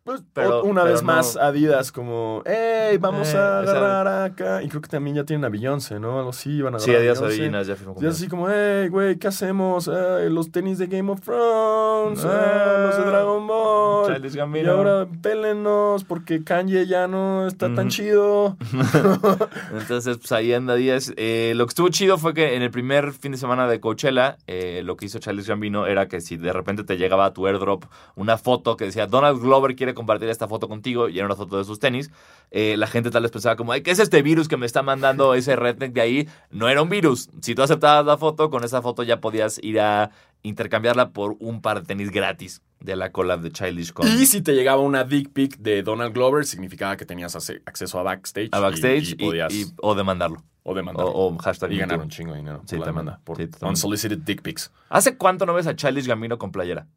Pues, 0.05 0.21
Pero- 0.33 0.63
una 0.63 0.81
pero 0.81 0.93
vez 0.93 1.01
no- 1.01 1.13
más 1.13 1.37
Adidas 1.37 1.93
como, 1.93 2.43
hey, 2.45 2.97
vamos 2.99 3.33
Eh, 3.33 3.37
a 3.37 3.59
agarrar 3.59 4.07
acá. 4.31 4.61
Y 4.61 4.67
creo 4.67 4.81
que 4.81 4.89
también 4.89 5.15
ya 5.15 5.23
tienen 5.23 5.45
a 5.45 5.49
Beyoncé, 5.49 5.97
¿no? 5.97 6.17
Algo 6.17 6.31
así, 6.31 6.61
van 6.61 6.75
a 6.75 6.79
Sí, 6.79 6.89
agarrar 6.91 7.01
Adidas 7.03 7.19
Beyoncé. 7.21 7.41
Originals 7.41 7.67
ya 7.67 7.75
firmó 7.77 7.93
con 7.95 8.03
Y 8.03 8.07
así 8.07 8.27
como, 8.27 8.49
hey, 8.49 8.89
güey, 8.89 9.15
¿qué 9.17 9.29
hacemos? 9.29 9.87
Eh, 9.87 10.27
los 10.29 10.51
tenis 10.51 10.77
de 10.77 10.87
Game 10.87 11.09
of 11.09 11.21
Thrones, 11.21 12.19
eh, 12.21 12.27
los 12.27 12.97
de 12.97 13.03
Dragon 13.11 13.47
Ball. 13.47 14.21
Y 14.55 14.65
ahora 14.67 15.07
pélennos 15.21 16.03
porque 16.03 16.43
Kanye 16.43 16.85
ya 16.85 17.07
no 17.07 17.47
está 17.47 17.73
tan 17.73 17.87
chido. 17.87 18.57
Entonces, 19.73 20.17
pues 20.17 20.31
ahí 20.33 20.53
anda 20.53 20.75
Díaz. 20.75 21.13
Eh, 21.15 21.53
lo 21.55 21.65
que 21.65 21.69
estuvo 21.69 21.87
chido 21.89 22.17
fue 22.17 22.33
que 22.33 22.55
en 22.55 22.61
el 22.61 22.71
primer 22.71 23.13
fin 23.13 23.31
de 23.31 23.37
semana 23.37 23.67
de 23.67 23.79
Coachella, 23.79 24.37
eh, 24.47 24.81
lo 24.83 24.97
que 24.97 25.05
hizo 25.05 25.19
Charles 25.19 25.47
Gambino 25.47 25.87
era 25.87 26.07
que 26.07 26.21
si 26.21 26.37
de 26.37 26.51
repente 26.53 26.83
te 26.83 26.97
llegaba 26.97 27.25
a 27.25 27.33
tu 27.33 27.47
airdrop 27.47 27.85
una 28.15 28.37
foto 28.37 28.75
que 28.77 28.85
decía 28.85 29.07
Donald 29.07 29.39
Glover 29.41 29.75
quiere 29.75 29.92
compartir 29.93 30.29
esta 30.29 30.47
foto 30.47 30.67
contigo 30.67 31.09
y 31.09 31.17
era 31.17 31.25
una 31.25 31.35
foto 31.35 31.57
de 31.57 31.63
sus 31.63 31.79
tenis, 31.79 32.09
eh, 32.51 32.75
la 32.77 32.87
gente 32.87 33.11
tal 33.11 33.23
vez 33.23 33.31
pensaba 33.31 33.55
como, 33.55 33.71
Ay, 33.71 33.81
¿qué 33.81 33.91
es 33.91 33.99
este 33.99 34.21
virus 34.21 34.47
que 34.47 34.57
me 34.57 34.65
está 34.65 34.81
mandando 34.83 35.33
ese 35.35 35.55
redneck 35.55 35.93
de 35.93 36.01
ahí? 36.01 36.29
No 36.51 36.69
era 36.69 36.81
un 36.81 36.89
virus. 36.89 37.29
Si 37.41 37.55
tú 37.55 37.61
aceptabas 37.63 38.05
la 38.05 38.17
foto, 38.17 38.49
con 38.49 38.63
esa 38.63 38.81
foto 38.81 39.03
ya 39.03 39.19
podías 39.21 39.59
ir 39.63 39.79
a 39.79 40.11
intercambiarla 40.43 41.11
por 41.11 41.35
un 41.39 41.61
par 41.61 41.79
de 41.81 41.87
tenis 41.87 42.11
gratis 42.11 42.61
de 42.81 42.95
la 42.97 43.11
collab 43.13 43.39
de 43.41 43.49
Childish 43.51 43.93
con 43.93 44.05
Y 44.07 44.25
si 44.25 44.41
te 44.41 44.51
llegaba 44.53 44.81
una 44.81 45.05
dick 45.05 45.31
pic 45.31 45.57
de 45.57 45.83
Donald 45.83 46.13
Glover, 46.13 46.45
significaba 46.45 46.97
que 46.97 47.05
tenías 47.05 47.33
acceso 47.65 47.99
a 47.99 48.03
backstage. 48.03 48.49
a 48.51 48.59
backstage 48.59 49.11
y, 49.17 49.25
podías, 49.25 49.53
y- 49.53 49.65
o 49.81 49.95
demandarlo. 49.95 50.43
o 50.63 50.73
demandar. 50.73 51.05
O, 51.05 51.27
o 51.27 51.37
hashtag 51.37 51.71
y 51.71 51.77
ganar 51.77 51.99
un 51.99 52.09
chingo 52.09 52.33
de 52.33 52.39
dinero 52.39 52.61
Sí, 52.65 52.75
por 52.75 52.79
la 52.79 52.85
también. 52.85 53.05
demanda. 53.05 53.21
Por 53.23 53.37
Sí, 53.37 53.47
unsolicited 53.61 54.17
dick 54.19 54.41
pics. 54.41 54.69
¿Hace 54.89 55.17
cuánto 55.17 55.45
no 55.45 55.53
ves 55.53 55.67
a 55.67 55.75
Childish 55.77 56.07
Gambino 56.07 56.37
con 56.37 56.51
playera? 56.51 56.87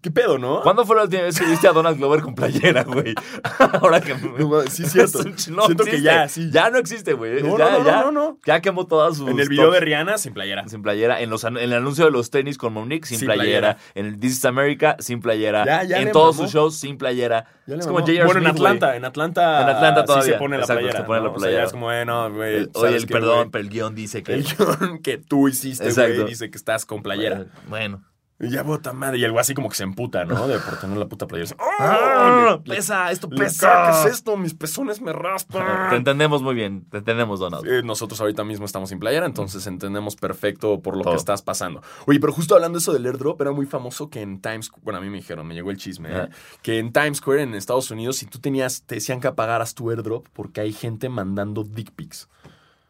¿Qué 0.00 0.10
pedo, 0.10 0.38
no? 0.38 0.62
¿Cuándo 0.62 0.86
fue 0.86 0.96
la 0.96 1.02
última 1.02 1.22
vez 1.22 1.38
que 1.38 1.46
viste 1.46 1.68
a 1.68 1.72
Donald 1.72 1.98
Glover 1.98 2.22
con 2.22 2.34
playera, 2.34 2.82
güey? 2.84 3.14
Ahora 3.80 4.00
que... 4.00 4.14
No, 4.14 4.62
sí, 4.62 4.84
cierto. 4.86 5.20
No 5.50 5.66
Siento 5.66 5.84
que 5.84 6.00
ya, 6.00 6.28
sí. 6.28 6.50
Ya 6.50 6.70
no 6.70 6.78
existe, 6.78 7.12
güey. 7.12 7.42
No, 7.42 7.58
ya, 7.58 7.70
no, 7.72 7.78
no, 7.78 7.84
ya, 7.84 8.02
no, 8.04 8.12
no. 8.12 8.38
ya 8.46 8.60
quemó 8.60 8.86
todas 8.86 9.16
sus... 9.18 9.28
En 9.28 9.38
el 9.38 9.48
video 9.48 9.70
de 9.70 9.80
Rihanna, 9.80 10.18
sin 10.18 10.32
playera. 10.32 10.66
Sin 10.68 10.82
playera. 10.82 11.20
En, 11.20 11.30
los, 11.30 11.44
en 11.44 11.56
el 11.56 11.72
anuncio 11.72 12.04
de 12.04 12.10
los 12.10 12.30
tenis 12.30 12.58
con 12.58 12.72
Monique, 12.72 13.06
sin, 13.06 13.18
Sin 13.18 13.26
playera. 13.26 13.76
playera. 13.76 13.78
En 13.94 14.06
el 14.06 14.18
This 14.20 14.32
is 14.38 14.44
America, 14.44 14.96
sin 14.98 15.20
playera. 15.20 15.64
Ya, 15.66 15.84
ya 15.84 15.98
en 15.98 16.06
le 16.06 16.10
todos 16.12 16.36
mamó. 16.36 16.48
sus 16.48 16.54
shows, 16.54 16.76
sin 16.76 16.96
playera. 16.96 17.46
Ya 17.66 17.76
es 17.76 17.86
como 17.86 18.00
J.R. 18.00 18.24
Bueno, 18.24 18.40
en 18.40 18.46
Smith. 18.46 18.56
Atlanta, 18.56 18.96
en 18.96 19.04
Atlanta. 19.04 19.62
En 19.62 19.68
Atlanta 19.68 20.00
sí 20.00 20.06
todavía. 20.06 20.32
se 20.32 20.38
pone 20.38 20.56
la 20.56 20.62
Exacto, 20.62 20.80
playera. 20.80 20.98
se 21.00 21.04
pone 21.04 21.20
la 21.20 21.24
¿no? 21.28 21.32
O 21.34 21.38
sea, 21.38 21.40
ya 21.40 21.44
playera. 21.48 21.64
es 21.64 21.72
como, 21.72 21.92
eh, 21.92 22.04
no, 22.04 22.32
güey. 22.32 22.54
Oye, 22.56 22.70
¿sabes 22.74 23.02
el 23.02 23.08
perdón, 23.08 23.50
pero 23.50 23.62
el 23.62 23.70
guion 23.70 23.94
dice 23.94 24.22
que... 24.22 24.34
El 24.34 24.44
guion 24.44 24.98
que 25.02 25.18
tú 25.18 25.48
hiciste, 25.48 25.92
güey, 25.92 26.24
dice 26.24 26.50
que 26.50 26.56
estás 26.56 26.86
con 26.86 27.02
playera. 27.02 27.46
Bueno, 27.68 28.02
ya 28.50 28.62
bota 28.62 28.92
madre. 28.92 29.18
Y 29.18 29.28
güey 29.28 29.40
así 29.40 29.54
como 29.54 29.68
que 29.68 29.76
se 29.76 29.84
emputa, 29.84 30.24
¿no? 30.24 30.48
De 30.48 30.58
por 30.58 30.76
tener 30.78 30.96
la 30.98 31.06
puta 31.06 31.26
playera. 31.26 31.54
¡Oh! 31.58 31.64
¡Ah! 31.78 32.58
Le- 32.64 32.68
le- 32.70 32.76
pesa, 32.76 33.10
esto 33.10 33.28
le 33.30 33.36
pesa. 33.36 33.66
caga, 33.68 34.02
¿Qué 34.02 34.08
es 34.08 34.14
esto? 34.16 34.36
Mis 34.36 34.54
pezones 34.54 35.00
me 35.00 35.12
Te 35.12 35.18
raspan. 35.18 35.94
entendemos 35.94 36.42
muy 36.42 36.54
bien, 36.54 36.84
te 36.90 36.98
entendemos, 36.98 37.40
Donald. 37.40 37.66
Eh, 37.66 37.82
nosotros 37.82 38.20
ahorita 38.20 38.44
mismo 38.44 38.64
estamos 38.66 38.88
sin 38.88 38.98
playera, 38.98 39.26
entonces 39.26 39.66
entendemos 39.66 40.16
perfecto 40.16 40.80
por 40.80 40.96
lo 40.96 41.02
Todo. 41.02 41.12
que 41.14 41.18
estás 41.18 41.42
pasando. 41.42 41.82
Oye, 42.06 42.18
pero 42.20 42.32
justo 42.32 42.54
hablando 42.54 42.78
eso 42.78 42.92
del 42.92 43.06
airdrop, 43.06 43.40
era 43.40 43.52
muy 43.52 43.66
famoso 43.66 44.10
que 44.10 44.20
en 44.22 44.40
Times 44.40 44.66
Square, 44.66 44.82
bueno, 44.84 44.98
a 44.98 45.02
mí 45.02 45.10
me 45.10 45.18
dijeron, 45.18 45.46
me 45.46 45.54
llegó 45.54 45.70
el 45.70 45.76
chisme, 45.76 46.10
¿eh? 46.12 46.28
Que 46.62 46.78
en 46.78 46.92
Times 46.92 47.18
Square, 47.18 47.42
en 47.42 47.54
Estados 47.54 47.90
Unidos, 47.90 48.16
si 48.16 48.26
tú 48.26 48.38
tenías, 48.38 48.82
te 48.84 48.96
decían 48.96 49.20
que 49.20 49.28
apagaras 49.28 49.74
tu 49.74 49.90
airdrop 49.90 50.26
porque 50.32 50.60
hay 50.60 50.72
gente 50.72 51.08
mandando 51.08 51.62
dick 51.64 51.90
pics. 51.92 52.28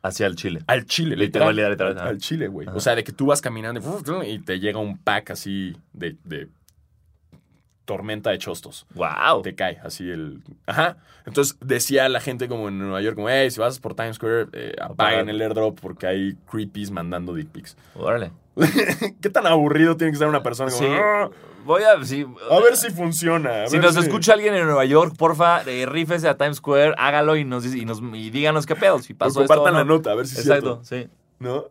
Hacia 0.02 0.26
el 0.26 0.34
Chile. 0.34 0.60
Al 0.66 0.84
Chile, 0.84 1.16
Literal, 1.16 1.54
literal. 1.54 1.72
literal, 1.72 1.98
al, 2.08 2.18
Chile, 2.18 2.48
güey. 2.48 2.66
O 2.68 2.80
sea, 2.80 2.96
de 2.96 3.04
que 3.04 3.12
tú 3.12 3.26
vas 3.26 3.40
caminando 3.40 3.80
y, 4.24 4.30
y 4.30 4.38
te 4.40 4.58
llega 4.58 4.78
un 4.80 4.98
pack 4.98 5.30
así 5.30 5.76
de, 5.92 6.16
de 6.24 6.48
tormenta 7.84 8.30
de 8.30 8.38
chostos. 8.38 8.86
Wow. 8.94 9.42
Te 9.42 9.54
cae 9.54 9.78
así 9.84 10.10
el... 10.10 10.42
Ajá. 10.66 10.96
Entonces 11.24 11.56
decía 11.60 12.08
la 12.08 12.20
gente 12.20 12.48
como 12.48 12.68
en 12.68 12.78
Nueva 12.78 13.00
York, 13.00 13.14
como, 13.14 13.28
hey, 13.28 13.50
si 13.50 13.60
vas 13.60 13.78
por 13.78 13.94
Times 13.94 14.16
Square, 14.16 14.48
eh, 14.52 14.74
apaguen 14.80 15.28
el 15.28 15.40
airdrop 15.40 15.78
porque 15.80 16.06
hay 16.06 16.36
creepies 16.50 16.90
mandando 16.90 17.32
dick 17.34 17.48
pics. 17.48 17.76
Órale. 17.94 18.32
¿Qué 19.20 19.30
tan 19.30 19.46
aburrido 19.46 19.96
tiene 19.96 20.10
que 20.12 20.16
estar 20.16 20.28
una 20.28 20.42
persona? 20.42 20.70
Como, 20.70 20.82
Sí. 20.82 20.88
"Ah, 20.90 21.30
Voy 21.64 21.82
a. 21.84 22.04
sí, 22.04 22.26
a 22.50 22.58
ver 22.60 22.76
si 22.76 22.90
funciona. 22.90 23.66
Si 23.68 23.78
nos 23.78 23.94
si-". 23.94 24.00
escucha 24.00 24.32
alguien 24.34 24.54
en 24.54 24.64
Nueva 24.66 24.84
York, 24.84 25.14
porfa, 25.16 25.62
eh, 25.62 25.86
rífese 25.86 26.28
a 26.28 26.36
Times 26.36 26.56
Square, 26.56 26.94
hágalo 26.98 27.36
y, 27.36 27.44
nos, 27.44 27.64
y, 27.74 27.84
nos, 27.84 28.02
y 28.12 28.30
díganos 28.30 28.66
qué 28.66 28.74
pedo, 28.74 28.98
si 28.98 29.14
pasó 29.14 29.38
o 29.40 29.42
compartan 29.42 29.72
no. 29.74 29.78
la 29.78 29.84
nota, 29.84 30.10
a 30.10 30.14
ver 30.16 30.26
si 30.26 30.34
es 30.34 30.40
Exacto, 30.46 30.80
cierto. 30.84 31.08
sí. 31.08 31.16
¿No? 31.38 31.66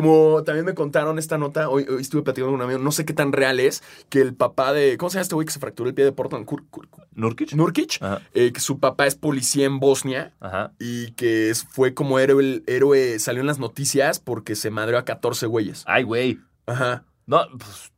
Como 0.00 0.44
también 0.44 0.64
me 0.64 0.74
contaron 0.74 1.18
esta 1.18 1.38
nota, 1.38 1.68
hoy, 1.68 1.84
hoy 1.88 2.00
estuve 2.02 2.22
platicando 2.22 2.52
con 2.52 2.60
un 2.60 2.62
amigo, 2.64 2.78
no 2.78 2.92
sé 2.92 3.04
qué 3.04 3.12
tan 3.14 3.32
real 3.32 3.58
es, 3.58 3.82
que 4.08 4.20
el 4.20 4.32
papá 4.32 4.72
de. 4.72 4.96
¿Cómo 4.96 5.10
se 5.10 5.14
llama 5.14 5.22
este 5.22 5.34
güey 5.34 5.44
que 5.46 5.52
se 5.52 5.58
fracturó 5.58 5.88
el 5.88 5.94
pie 5.94 6.04
de 6.04 6.12
Portland? 6.12 6.46
Kur- 6.46 6.64
Kur- 6.70 6.88
Kur- 6.88 7.06
¿Nurkic? 7.14 7.52
Nurkic. 7.54 7.98
Ajá, 8.00 8.22
eh, 8.32 8.52
que 8.52 8.60
su 8.60 8.78
papá 8.78 9.08
es 9.08 9.16
policía 9.16 9.66
en 9.66 9.80
Bosnia 9.80 10.32
ajá. 10.38 10.72
y 10.78 11.10
que 11.12 11.52
fue 11.72 11.94
como 11.94 12.20
héroe, 12.20 12.62
héroe, 12.68 13.18
salió 13.18 13.40
en 13.40 13.48
las 13.48 13.58
noticias 13.58 14.20
porque 14.20 14.54
se 14.54 14.70
madreó 14.70 14.98
a 14.98 15.04
14 15.04 15.46
güeyes. 15.46 15.82
Ay, 15.86 16.04
güey. 16.04 16.38
Ajá. 16.66 17.02
No, 17.28 17.42
pues, 17.58 17.92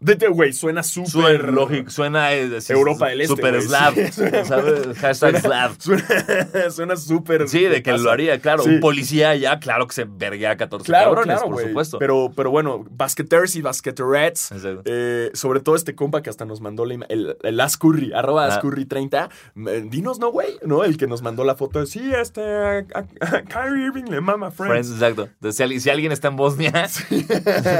Vete, 0.00 0.28
güey, 0.28 0.52
suena 0.52 0.82
súper. 0.82 1.10
suena 1.10 1.50
lógico, 1.50 1.90
suena 1.90 2.32
eh, 2.34 2.58
Europa 2.68 3.08
del 3.08 3.22
Este, 3.22 3.34
Super 3.34 3.54
güey, 3.56 3.66
slav, 3.66 3.94
sí, 3.94 4.12
suena- 4.12 4.44
¿sabes? 4.44 4.98
Hashtag 5.00 5.40
slav. 5.40 5.76
Suena 6.70 6.96
súper. 6.96 7.48
Sí, 7.48 7.64
de 7.64 7.82
que 7.82 7.90
pasa. 7.92 8.04
lo 8.04 8.10
haría, 8.12 8.38
claro. 8.38 8.62
Sí. 8.62 8.68
Un 8.70 8.80
policía 8.80 9.34
ya, 9.34 9.58
claro 9.58 9.86
que 9.88 9.94
se 9.94 10.04
verguea 10.04 10.52
a 10.52 10.56
14 10.56 10.84
Claro, 10.86 11.06
cabrones, 11.14 11.36
claro, 11.38 11.50
por 11.52 11.62
supuesto. 11.62 11.98
Pero, 11.98 12.30
pero 12.36 12.50
bueno, 12.50 12.84
basqueters 12.90 13.56
y 13.56 13.62
basqueterettes. 13.62 14.52
Exacto. 14.52 14.82
eh, 14.84 15.30
sobre 15.34 15.60
todo 15.60 15.74
este 15.74 15.94
compa 15.96 16.22
que 16.22 16.30
hasta 16.30 16.44
nos 16.44 16.60
mandó 16.60 16.84
la 16.84 17.04
el, 17.08 17.36
el 17.42 17.60
Ascurry, 17.60 18.12
arroba 18.14 18.46
Ah. 18.46 18.60
Ascurry30. 18.60 19.28
eh, 19.68 19.84
Dinos, 19.90 20.18
¿no, 20.20 20.30
güey? 20.30 20.58
¿No? 20.64 20.84
El 20.84 20.96
que 20.96 21.06
nos 21.08 21.22
mandó 21.22 21.42
la 21.44 21.56
foto. 21.56 21.80
de, 21.80 21.86
Sí, 21.86 22.12
este. 22.14 22.40
A, 22.42 22.84
a- 22.94 23.06
a 23.36 23.42
Kyrie 23.42 23.86
Irving 23.86 24.04
le 24.10 24.20
mama 24.20 24.50
Friends. 24.52 24.70
Friends, 24.88 24.90
exacto. 24.92 25.22
Entonces, 25.24 25.82
si, 25.82 25.90
alguien, 25.90 26.12
está 26.12 26.28
en 26.28 26.36
Bosnia, 26.36 26.72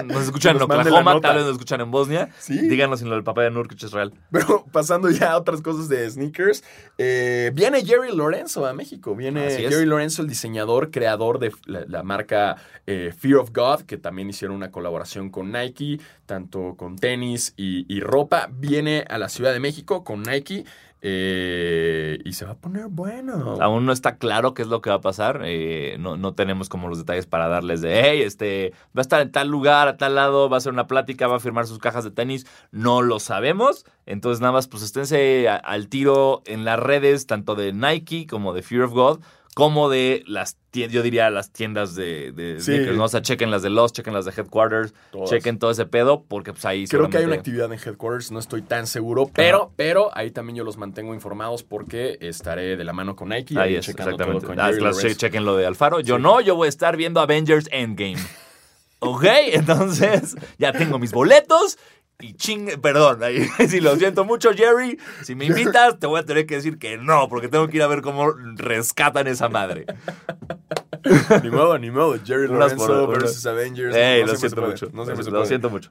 nos 0.06 0.22
escuchan 0.24 0.56
en 0.56 0.62
Oklahoma, 0.62 0.95
nota. 1.02 1.28
tal 1.28 1.36
vez 1.36 1.44
nos 1.46 1.54
escuchan 1.54 1.80
en 1.80 1.90
Bosnia. 1.90 2.28
Sí. 2.38 2.68
Díganos 2.68 3.00
si 3.00 3.04
lo 3.04 3.14
del 3.14 3.24
papá 3.24 3.42
de 3.42 3.50
Nurkic 3.50 3.82
es 3.82 3.92
real. 3.92 4.12
Pero 4.30 4.64
pasando 4.72 5.10
ya 5.10 5.32
a 5.32 5.38
otras 5.38 5.60
cosas 5.60 5.88
de 5.88 6.08
sneakers, 6.10 6.64
eh, 6.98 7.50
viene 7.54 7.84
Jerry 7.84 8.14
Lorenzo 8.14 8.66
a 8.66 8.72
México. 8.72 9.14
Viene. 9.14 9.50
Jerry 9.50 9.86
Lorenzo, 9.86 10.22
el 10.22 10.28
diseñador, 10.28 10.90
creador 10.90 11.38
de 11.38 11.52
la, 11.66 11.84
la 11.86 12.02
marca 12.02 12.56
eh, 12.86 13.12
Fear 13.16 13.36
of 13.36 13.50
God, 13.52 13.82
que 13.82 13.96
también 13.96 14.30
hicieron 14.30 14.56
una 14.56 14.70
colaboración 14.70 15.30
con 15.30 15.52
Nike, 15.52 16.00
tanto 16.26 16.74
con 16.76 16.96
tenis 16.96 17.54
y, 17.56 17.92
y 17.94 18.00
ropa. 18.00 18.48
Viene 18.52 19.04
a 19.08 19.18
la 19.18 19.28
Ciudad 19.28 19.52
de 19.52 19.60
México 19.60 20.04
con 20.04 20.22
Nike 20.22 20.64
eh, 21.08 22.05
y 22.26 22.32
se 22.32 22.44
va 22.44 22.52
a 22.52 22.56
poner 22.56 22.88
bueno. 22.88 23.56
Aún 23.60 23.86
no 23.86 23.92
está 23.92 24.16
claro 24.16 24.52
qué 24.54 24.62
es 24.62 24.68
lo 24.68 24.80
que 24.80 24.90
va 24.90 24.96
a 24.96 25.00
pasar. 25.00 25.42
eh, 25.44 25.96
no, 26.00 26.16
no 26.16 26.34
tenemos 26.34 26.68
como 26.68 26.88
los 26.88 26.98
detalles 26.98 27.26
para 27.26 27.48
darles 27.48 27.80
de, 27.80 28.02
hey, 28.02 28.22
este, 28.22 28.72
va 28.96 29.00
a 29.00 29.02
estar 29.02 29.20
en 29.20 29.30
tal 29.30 29.48
lugar, 29.48 29.88
a 29.88 29.96
tal 29.96 30.14
lado, 30.14 30.48
va 30.48 30.56
a 30.56 30.58
hacer 30.58 30.72
una 30.72 30.86
plática, 30.86 31.28
va 31.28 31.36
a 31.36 31.40
firmar 31.40 31.66
sus 31.66 31.78
cajas 31.78 32.04
de 32.04 32.10
tenis. 32.10 32.46
No 32.72 33.02
lo 33.02 33.20
sabemos. 33.20 33.86
Entonces, 34.06 34.40
nada 34.40 34.52
más, 34.52 34.68
pues 34.68 34.82
esténse 34.82 35.48
al 35.48 35.88
tiro 35.88 36.42
en 36.46 36.64
las 36.64 36.78
redes, 36.78 37.26
tanto 37.26 37.54
de 37.54 37.72
Nike 37.72 38.26
como 38.26 38.52
de 38.52 38.62
Fear 38.62 38.82
of 38.82 38.92
God, 38.92 39.20
como 39.56 39.88
de 39.88 40.22
las 40.26 40.58
tiendas, 40.70 40.92
yo 40.92 41.02
diría 41.02 41.30
las 41.30 41.50
tiendas 41.50 41.94
de, 41.94 42.30
de 42.32 42.60
Sí. 42.60 42.72
sneakers, 42.74 42.94
¿no? 42.98 43.04
O 43.04 43.08
sea, 43.08 43.22
chequen 43.22 43.50
las 43.50 43.62
de 43.62 43.70
Lost, 43.70 43.96
chequen 43.96 44.12
las 44.12 44.26
de 44.26 44.32
Headquarters, 44.36 44.92
Todas. 45.10 45.30
chequen 45.30 45.58
todo 45.58 45.70
ese 45.70 45.86
pedo, 45.86 46.24
porque 46.28 46.52
pues 46.52 46.66
ahí 46.66 46.86
Creo 46.86 47.08
que 47.08 47.16
hay 47.16 47.24
una 47.24 47.36
actividad 47.36 47.72
en 47.72 47.78
Headquarters, 47.78 48.30
no 48.32 48.38
estoy 48.38 48.60
tan 48.60 48.86
seguro, 48.86 49.30
pero, 49.32 49.72
pero 49.74 50.10
ahí 50.12 50.30
también 50.30 50.56
yo 50.56 50.64
los 50.64 50.76
mantengo 50.76 51.14
informados 51.14 51.62
porque 51.62 52.18
estaré 52.20 52.76
de 52.76 52.84
la 52.84 52.92
mano 52.92 53.16
con 53.16 53.30
Nike. 53.30 53.54
Ahí 53.58 53.68
ahí 53.70 53.74
es, 53.76 53.86
checando 53.86 54.10
exactamente. 54.10 54.40
todo 54.46 54.54
con 54.56 54.60
Ah, 54.60 54.70
claro, 54.76 54.94
che- 55.00 55.16
chequen 55.16 55.46
lo 55.46 55.56
de 55.56 55.64
Alfaro. 55.64 56.00
Yo 56.00 56.16
Sí. 56.16 56.22
no, 56.22 56.42
yo 56.42 56.54
voy 56.54 56.66
a 56.66 56.68
estar 56.68 56.98
viendo 56.98 57.20
Avengers 57.20 57.66
Endgame. 57.72 58.16
¿Ok? 58.98 59.24
Entonces, 59.52 60.36
ya 60.58 60.72
tengo 60.72 60.98
mis 60.98 61.12
boletos. 61.12 61.78
Y 62.18 62.32
ching, 62.34 62.80
perdón, 62.80 63.22
ahí, 63.22 63.44
si 63.68 63.80
lo 63.80 63.94
siento 63.96 64.24
mucho, 64.24 64.50
Jerry. 64.54 64.98
Si 65.22 65.34
me 65.34 65.44
invitas, 65.46 65.98
te 65.98 66.06
voy 66.06 66.20
a 66.20 66.24
tener 66.24 66.46
que 66.46 66.54
decir 66.54 66.78
que 66.78 66.96
no, 66.96 67.28
porque 67.28 67.48
tengo 67.48 67.68
que 67.68 67.76
ir 67.76 67.82
a 67.82 67.86
ver 67.88 68.00
cómo 68.00 68.30
rescatan 68.56 69.26
esa 69.26 69.48
madre. 69.50 69.84
Ni 71.42 71.50
modo, 71.50 71.78
ni 71.78 71.90
modo. 71.90 72.16
Jerry 72.24 72.46
Unas 72.46 72.72
Lorenzo 72.72 73.06
por- 73.06 73.20
versus 73.20 73.46
Avengers. 73.46 73.94
Ey, 73.94 74.22
no 74.22 74.28
lo 74.32 74.36
siento 74.36 74.62
mucho. 74.62 74.90
no 74.92 75.04
lo 75.04 75.46
siento 75.46 75.70
mucho. 75.70 75.88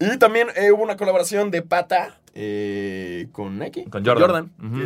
Y 0.00 0.16
también 0.18 0.48
eh, 0.56 0.72
hubo 0.72 0.82
una 0.82 0.96
colaboración 0.96 1.50
de 1.52 1.62
Pata 1.62 2.18
eh, 2.34 3.28
con 3.30 3.58
Nike. 3.58 3.84
Con 3.90 4.04
Jordan. 4.04 4.50
Que, 4.60 4.82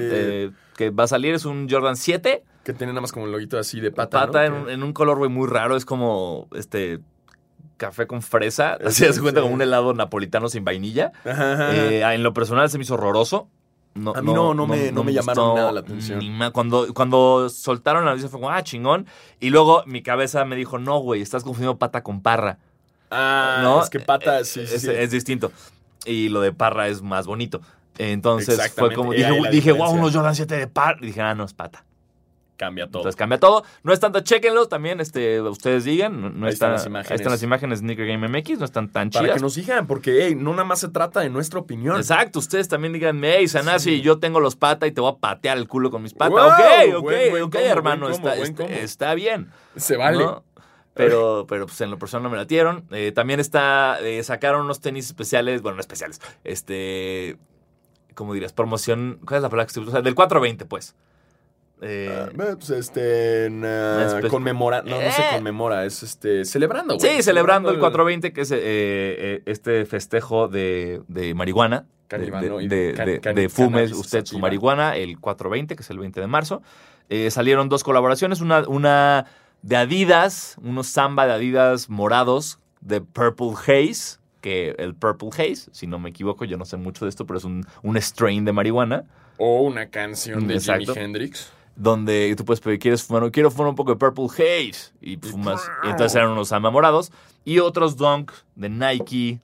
eh, 0.46 0.50
que 0.76 0.90
va 0.90 1.04
a 1.04 1.08
salir, 1.08 1.34
es 1.34 1.44
un 1.46 1.66
Jordan 1.70 1.96
7. 1.96 2.42
que 2.62 2.72
tiene 2.74 2.92
nada 2.92 3.00
más 3.00 3.12
como 3.12 3.24
el 3.26 3.32
loguito 3.32 3.58
así 3.58 3.80
de 3.80 3.90
Pata. 3.90 4.26
Pata 4.26 4.48
¿no? 4.50 4.56
en, 4.56 4.62
un- 4.64 4.70
en 4.70 4.82
un 4.82 4.92
color, 4.92 5.16
güey, 5.18 5.30
muy 5.30 5.48
raro. 5.48 5.76
Es 5.76 5.86
como 5.86 6.48
este 6.54 6.98
café 7.86 8.06
con 8.06 8.22
fresa. 8.22 8.74
Es- 8.80 8.86
Así 9.02 9.12
se 9.12 9.20
cuenta 9.20 9.40
sí. 9.40 9.42
como 9.42 9.54
un 9.54 9.62
helado 9.62 9.92
napolitano 9.94 10.48
sin 10.48 10.64
vainilla. 10.64 11.12
Eh, 11.24 12.02
en 12.04 12.22
lo 12.22 12.32
personal 12.32 12.68
se 12.70 12.78
me 12.78 12.84
hizo 12.84 12.94
horroroso. 12.94 13.48
A 14.14 14.20
mí 14.22 14.32
no- 14.32 14.54
no 14.54 14.66
me- 14.66 14.90
no 14.90 15.04
me 15.04 15.12
llamaron 15.12 15.54
nada 15.54 15.70
la 15.70 15.80
atención. 15.80 16.20
cuando, 16.52 16.92
cuando 16.94 17.48
soltaron 17.48 18.04
la 18.04 18.10
noticia 18.10 18.28
fue 18.28 18.40
como, 18.40 18.50
ah, 18.50 18.62
chingón. 18.62 19.06
Y 19.38 19.50
luego 19.50 19.84
mi 19.86 20.02
cabeza 20.02 20.44
me 20.44 20.56
dijo, 20.56 20.78
no, 20.78 20.98
güey, 20.98 21.22
estás 21.22 21.44
confundiendo 21.44 21.78
pata 21.78 22.02
con 22.02 22.20
parra. 22.22 22.58
ah, 23.10 23.60
¿no? 23.62 23.82
es 23.82 23.90
que 23.90 24.00
Pata, 24.00 24.42
sí, 24.44 24.66
sí, 24.66 24.74
es, 24.74 24.82
sí. 24.82 24.90
es 24.90 25.10
distinto. 25.12 25.52
Y 26.04 26.28
lo 26.30 26.40
de 26.40 26.52
parra 26.52 26.88
es 26.88 27.02
más 27.02 27.26
bonito. 27.26 27.60
Entonces 27.98 28.72
fue 28.72 28.92
como, 28.94 29.12
dije, 29.12 29.30
dije 29.52 29.70
wow, 29.72 29.90
unos 29.92 30.12
Jordan 30.12 30.34
7 30.34 30.56
de 30.56 30.66
par. 30.66 30.96
Y 31.00 31.06
dije, 31.06 31.20
ah, 31.20 31.34
no, 31.36 31.44
es 31.44 31.54
pata. 31.54 31.84
Cambia 32.56 32.86
todo. 32.86 33.00
Entonces 33.02 33.16
cambia 33.16 33.40
todo. 33.40 33.64
No 33.82 33.92
es 33.92 33.98
tanto, 33.98 34.20
chequenlos 34.20 34.68
también, 34.68 35.00
este, 35.00 35.40
ustedes 35.40 35.82
digan. 35.84 36.20
No, 36.20 36.30
no 36.30 36.46
Ahí 36.46 36.52
está- 36.52 36.66
están 36.66 36.72
las 36.72 36.86
imágenes. 36.86 37.10
Ahí 37.10 37.16
están 37.16 37.32
las 37.32 37.42
imágenes 37.42 37.80
de 37.80 37.84
Sneaker 37.86 38.06
Game 38.06 38.28
MX, 38.28 38.58
no 38.60 38.64
están 38.64 38.88
tan 38.92 39.10
Para 39.10 39.24
chidas. 39.24 39.36
que 39.38 39.42
nos 39.42 39.54
digan, 39.56 39.86
porque 39.88 40.24
hey, 40.26 40.34
no 40.36 40.52
nada 40.52 40.62
más 40.64 40.78
se 40.78 40.88
trata 40.88 41.18
de 41.20 41.30
nuestra 41.30 41.58
opinión. 41.58 41.96
Exacto, 41.96 42.38
ustedes 42.38 42.68
también 42.68 42.92
díganme, 42.92 43.34
hey, 43.38 43.48
Sanasi, 43.48 43.96
Sí. 43.96 44.02
yo 44.02 44.20
tengo 44.20 44.38
los 44.38 44.54
patas 44.54 44.88
y 44.88 44.92
te 44.92 45.00
voy 45.00 45.12
a 45.12 45.16
patear 45.16 45.58
el 45.58 45.66
culo 45.66 45.90
con 45.90 46.02
mis 46.02 46.14
patas. 46.14 46.30
Wow, 46.30 46.46
ok, 46.46 46.96
ok, 46.98 47.02
buen- 47.02 47.30
buen 47.30 47.42
ok, 47.42 47.54
hermano, 47.56 48.08
está, 48.08 48.36
está- 48.36 48.64
está 48.66 49.14
bien. 49.14 49.50
Se 49.74 49.96
vale. 49.96 50.18
¿no? 50.24 50.44
Pero, 50.94 51.46
pero 51.48 51.66
pues 51.66 51.80
en 51.80 51.90
lo 51.90 51.98
personal 51.98 52.22
no 52.22 52.30
me 52.30 52.36
latieron. 52.36 52.84
Eh, 52.92 53.10
también 53.12 53.40
está, 53.40 53.98
eh, 54.00 54.22
sacaron 54.22 54.60
unos 54.60 54.80
tenis 54.80 55.06
especiales, 55.06 55.60
bueno, 55.60 55.74
no 55.74 55.80
especiales, 55.80 56.20
este, 56.44 57.36
¿cómo 58.14 58.32
dirías? 58.32 58.52
Promoción, 58.52 59.18
¿cuál 59.26 59.38
es 59.38 59.42
la 59.42 59.48
palabra 59.48 59.66
que 59.66 59.70
estoy 59.70 59.82
usando? 59.82 60.02
Del 60.02 60.14
420, 60.14 60.64
pues. 60.66 60.94
Eh, 61.82 62.08
Ah, 62.10 62.30
pues 62.56 62.70
este, 62.70 63.48
ah, 63.64 64.20
conmemora, 64.30 64.82
no, 64.82 64.90
no 65.02 65.10
se 65.10 65.20
Eh. 65.20 65.24
conmemora, 65.34 65.84
es 65.84 66.02
este, 66.02 66.44
celebrando, 66.44 66.96
güey. 66.96 67.16
sí, 67.16 67.22
celebrando 67.22 67.70
el 67.70 67.78
420, 67.78 68.32
que 68.32 68.40
es 68.42 68.50
eh, 68.54 69.42
este 69.46 69.84
festejo 69.84 70.48
de, 70.48 71.02
de 71.08 71.34
marihuana. 71.34 71.86
De, 72.08 72.18
de, 72.18 72.62
y 72.64 72.68
de- 72.68 72.94
can- 72.96 73.06
de- 73.06 73.20
can- 73.20 73.34
de 73.34 73.48
fumes 73.48 73.90
usted 73.92 74.24
su 74.24 74.38
marihuana 74.38 74.94
el 74.96 75.18
420, 75.18 75.74
que 75.74 75.82
es 75.82 75.90
el 75.90 75.98
20 75.98 76.20
de 76.20 76.26
marzo. 76.28 76.62
Salieron 77.30 77.68
dos 77.68 77.82
colaboraciones, 77.82 78.40
una, 78.40 78.60
una 78.68 79.26
de 79.62 79.76
Adidas, 79.76 80.56
unos 80.62 80.86
samba 80.86 81.26
de 81.26 81.32
Adidas 81.32 81.90
morados 81.90 82.58
de 82.80 83.00
Purple 83.00 83.52
Haze, 83.66 84.18
que 84.42 84.74
el 84.78 84.94
Purple 84.94 85.30
Haze, 85.32 85.70
si 85.72 85.86
no 85.86 85.98
me 85.98 86.10
equivoco, 86.10 86.44
yo 86.44 86.56
no 86.56 86.64
sé 86.66 86.76
mucho 86.76 87.04
de 87.04 87.08
esto, 87.08 87.26
pero 87.26 87.38
es 87.38 87.44
un, 87.44 87.66
un 87.82 87.96
strain 87.96 88.44
de 88.44 88.52
marihuana, 88.52 89.04
O 89.38 89.62
una 89.62 89.86
canción 89.90 90.46
de 90.46 90.54
Exacto. 90.54 90.92
Jimi 90.94 91.04
Hendrix. 91.06 91.50
Donde 91.76 92.34
tú 92.36 92.44
puedes 92.44 92.60
pedir, 92.60 92.78
¿quieres 92.78 93.02
fumar? 93.02 93.30
Quiero 93.30 93.50
fumar 93.50 93.68
un 93.70 93.74
poco 93.74 93.92
de 93.92 93.96
Purple 93.96 94.26
Haze. 94.26 94.92
Y 95.00 95.16
fumas. 95.16 95.60
Y 95.84 95.88
entonces 95.90 96.14
eran 96.16 96.30
unos 96.30 96.48
samba 96.48 96.70
morados. 96.70 97.10
Y 97.44 97.58
otros 97.58 97.96
Dunk 97.96 98.32
de 98.54 98.68
Nike 98.68 99.40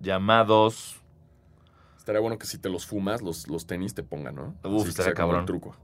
llamados... 0.00 0.96
Estaría 1.98 2.20
bueno 2.20 2.38
que 2.38 2.46
si 2.46 2.58
te 2.58 2.68
los 2.68 2.86
fumas, 2.86 3.20
los, 3.22 3.46
los 3.48 3.66
tenis 3.66 3.94
te 3.94 4.02
pongan, 4.02 4.34
¿no? 4.34 4.54
Uf, 4.64 4.82
Así 4.82 4.88
estaría 4.90 5.14
cabrón. 5.14 5.40
el 5.40 5.46
truco. 5.46 5.76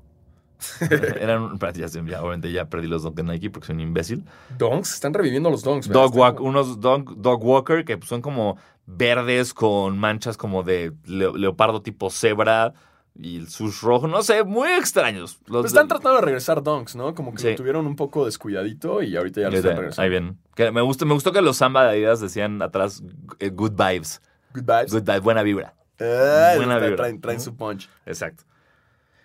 Eran, 1.20 1.58
ya, 1.74 1.86
sé, 1.88 2.02
ya, 2.06 2.20
obviamente 2.22 2.50
ya 2.50 2.64
perdí 2.70 2.86
los 2.86 3.02
Dunk 3.02 3.16
de 3.16 3.22
Nike 3.24 3.50
porque 3.50 3.66
soy 3.66 3.74
un 3.76 3.82
imbécil. 3.82 4.24
Donks, 4.56 4.94
están 4.94 5.12
reviviendo 5.12 5.50
los 5.50 5.62
donks. 5.62 5.88
Dog, 5.88 6.16
walk, 6.16 6.40
unos 6.40 6.80
dog, 6.80 7.14
dog 7.16 7.44
Walker 7.44 7.84
que 7.84 7.98
son 8.06 8.22
como 8.22 8.56
verdes 8.86 9.52
con 9.52 9.98
manchas 9.98 10.36
como 10.38 10.62
de 10.62 10.92
leo- 11.04 11.36
leopardo 11.36 11.82
tipo 11.82 12.08
cebra 12.08 12.72
y 13.18 13.36
el 13.38 13.48
sus 13.48 13.80
rojo, 13.82 14.06
no 14.08 14.22
sé, 14.22 14.44
muy 14.44 14.68
extraños. 14.70 15.38
Los 15.46 15.62
Pues 15.62 15.66
están 15.72 15.86
de- 15.88 15.94
tratando 15.94 16.16
de 16.20 16.24
regresar 16.24 16.62
donks, 16.62 16.96
¿no? 16.96 17.14
Como 17.14 17.32
que 17.32 17.38
Sí. 17.42 17.50
lo 17.50 17.56
tuvieron 17.56 17.86
un 17.86 17.96
poco 17.96 18.24
descuidadito 18.24 19.02
y 19.02 19.16
ahorita 19.16 19.40
ya 19.42 19.50
lo 19.50 19.56
están 19.56 19.76
regresando. 19.76 20.02
ahí 20.02 20.08
bien. 20.10 20.38
Que 20.54 20.70
me, 20.70 20.80
gustó, 20.82 21.06
me 21.06 21.14
gustó 21.14 21.32
que 21.32 21.40
los 21.42 21.56
samba 21.56 21.84
de 21.84 21.90
Adidas 21.90 22.20
decían 22.20 22.60
atrás 22.62 23.02
eh, 23.38 23.50
good 23.50 23.72
vibes. 23.72 24.20
Good 24.54 24.62
vibes. 24.64 24.92
Good 24.92 25.02
vibes, 25.02 25.22
buena 25.22 25.42
vibra. 25.42 25.74
Ah, 26.00 26.52
Buena 26.56 26.78
vibra. 26.78 26.96
traen, 27.20 27.40
su 27.40 27.56
punch. 27.56 27.88
Exacto. 28.04 28.44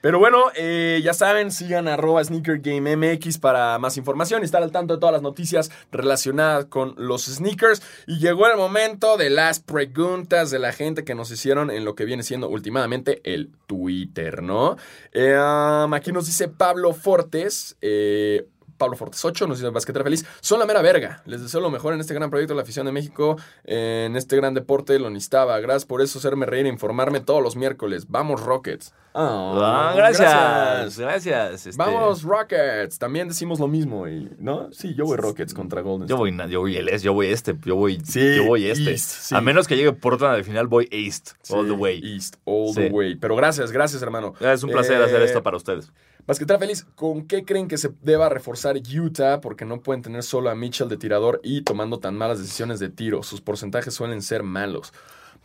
Pero 0.02 0.20
bueno, 0.20 0.46
eh, 0.56 1.00
ya 1.04 1.14
saben, 1.14 1.52
sigan 1.52 1.88
arroba 1.88 2.24
sneakergamemx 2.24 3.38
para 3.38 3.78
más 3.78 3.98
información 3.98 4.42
y 4.42 4.46
estar 4.46 4.64
al 4.64 4.72
tanto 4.72 4.96
de 4.96 5.00
todas 5.00 5.14
las 5.14 5.22
noticias 5.22 5.72
relacionadas 5.92 6.66
con 6.66 6.96
los 6.98 7.26
sneakers. 7.26 7.82
Y 8.08 8.20
llegó 8.20 8.48
el 8.48 8.58
momento 8.58 9.18
de 9.18 9.30
las 9.30 9.60
preguntas 9.60 10.52
de 10.52 10.60
la 10.60 10.72
gente 10.74 11.04
que 11.04 11.16
nos 11.16 11.32
hicieron 11.32 11.70
en 11.70 11.86
lo 11.86 11.96
que 11.96 12.06
viene 12.06 12.24
siendo 12.24 12.50
últimamente 12.50 13.22
el 13.24 13.50
Twitter, 13.68 14.42
¿no? 14.42 14.78
Eh, 15.14 15.38
um, 15.38 15.94
aquí 15.94 16.12
nos 16.12 16.26
dice 16.26 16.48
Pablo 16.48 16.94
Fortes. 16.94 17.78
eh, 17.82 18.48
Pablo 18.82 18.98
Fortes 18.98 19.24
8 19.24 19.46
nos 19.46 19.60
dice 19.60 19.70
Basquetera 19.70 20.04
Feliz. 20.04 20.26
Son 20.42 20.58
la 20.58 20.66
mera 20.66 20.82
verga. 20.82 21.22
Les 21.28 21.40
deseo 21.40 21.62
lo 21.62 21.70
mejor 21.70 21.94
en 21.94 22.00
este 22.00 22.16
gran 22.16 22.32
proyecto 22.32 22.54
de 22.54 22.58
la 22.58 22.64
afición 22.64 22.88
de 22.88 22.92
México. 22.92 23.38
eh, 23.64 24.06
En 24.10 24.16
este 24.16 24.36
gran 24.36 24.56
deporte 24.56 24.98
lo 24.98 25.10
necesitaba. 25.12 25.60
Gracias 25.60 25.86
por 25.86 26.02
eso, 26.02 26.18
hacerme 26.18 26.48
reír 26.48 26.66
e 26.66 26.70
informarme 26.70 27.20
todos 27.20 27.44
los 27.44 27.56
miércoles. 27.56 28.06
Vamos, 28.10 28.42
Rockets. 28.42 28.92
Ah, 29.14 29.94
gracias. 29.96 30.98
Gracias. 30.98 31.68
este, 31.68 31.78
Vamos, 31.78 32.24
Rockets. 32.24 32.98
También 32.98 33.28
decimos 33.28 33.60
lo 33.60 33.68
mismo. 33.68 34.08
Y, 34.08 34.30
¿No? 34.40 34.72
Sí, 34.72 34.96
yo 34.96 35.06
voy 35.06 35.18
Rockets 35.18 35.54
contra 35.54 35.82
Golden 35.82 36.08
Yo 36.08 36.16
State. 36.16 36.38
voy, 36.38 36.50
yo 36.50 36.60
voy 36.62 36.78
el 36.78 36.90
este, 36.90 37.06
yo 37.06 37.14
voy 37.14 37.28
este, 37.28 37.56
yo 37.66 37.76
voy, 37.76 38.02
Sí, 38.04 38.36
yo 38.38 38.46
voy 38.46 38.66
este. 38.68 38.92
East, 38.92 39.10
sí. 39.12 39.36
A 39.36 39.42
menos 39.42 39.68
que 39.68 39.76
llegue 39.76 39.92
Portland 39.94 40.36
al 40.36 40.44
final, 40.44 40.68
voy 40.68 40.88
East, 40.92 41.32
Sí, 41.42 41.54
all 41.54 41.66
the 41.68 41.74
way. 41.74 42.02
East, 42.04 42.36
all 42.46 42.74
the 42.74 42.88
way. 42.90 43.16
Pero 43.16 43.36
gracias, 43.36 43.72
gracias, 43.72 44.02
hermano. 44.02 44.34
Es 44.40 44.64
un 44.64 44.72
placer 44.72 45.00
Eh, 45.02 45.04
hacer 45.06 45.22
esto 45.22 45.44
para 45.44 45.58
ustedes. 45.58 45.92
Basquetera 46.28 46.60
Feliz, 46.60 46.86
¿con 46.96 47.26
qué 47.28 47.44
creen 47.46 47.68
que 47.68 47.78
se 47.78 47.90
deba 48.02 48.30
reforzar 48.30 48.76
Utah? 48.78 49.42
Porque 49.42 49.66
no 49.66 49.82
pueden 49.82 50.02
tener 50.02 50.24
solo 50.24 50.50
a 50.50 50.56
Mitchell 50.56 50.88
de 50.90 50.98
tirador 50.98 51.40
y 51.44 51.62
tomando 51.62 52.00
tan 52.00 52.16
malas 52.18 52.40
decisiones 52.40 52.80
de 52.80 52.90
tiro. 52.90 53.24
Sus 53.24 53.42
porcentajes 53.42 53.94
suelen 53.94 54.22
ser 54.22 54.44
malos. 54.44 54.94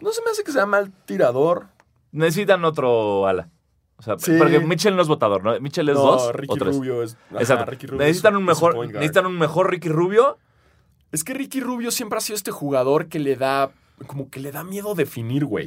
No 0.01 0.13
se 0.13 0.23
me 0.23 0.31
hace 0.31 0.45
que 0.45 0.53
sea 0.53 0.67
mal 0.67 0.93
tirador. 1.07 1.69
Necesitan 2.13 2.65
otro 2.65 3.27
ala. 3.27 3.49
O 3.99 4.03
sea, 4.03 4.19
Sí. 4.19 4.33
porque 4.39 4.61
Mitchell 4.61 4.95
no 4.95 5.01
es 5.03 5.09
votador, 5.09 5.43
¿no? 5.43 5.59
Mitchell 5.61 5.89
es 5.89 5.95
no, 5.95 6.03
dos 6.03 6.33
Ricky 6.35 6.53
o 6.53 6.57
tres. 6.57 6.77
Rubio 6.77 7.03
es. 7.03 7.17
ajá, 7.31 7.41
Exacto. 7.41 7.71
Ricky 7.71 7.87
Rubio 7.87 7.99
necesitan 8.07 8.35
es- 8.35 8.39
un 8.39 8.45
mejor, 8.45 8.87
necesitan 8.93 9.27
un 9.27 9.39
mejor 9.39 9.71
Ricky 9.71 9.89
Rubio. 9.89 10.39
Es 11.13 11.25
que 11.25 11.33
Ricky 11.33 11.61
Rubio 11.61 11.91
siempre 11.91 12.19
ha 12.19 12.21
sido 12.21 12.37
este 12.37 12.51
jugador 12.51 13.07
que 13.09 13.19
le 13.19 13.37
da. 13.37 13.71
Como 14.07 14.29
que 14.29 14.41
le 14.41 14.53
da 14.53 14.63
miedo 14.63 14.95
definir, 14.95 15.47
güey. 15.47 15.67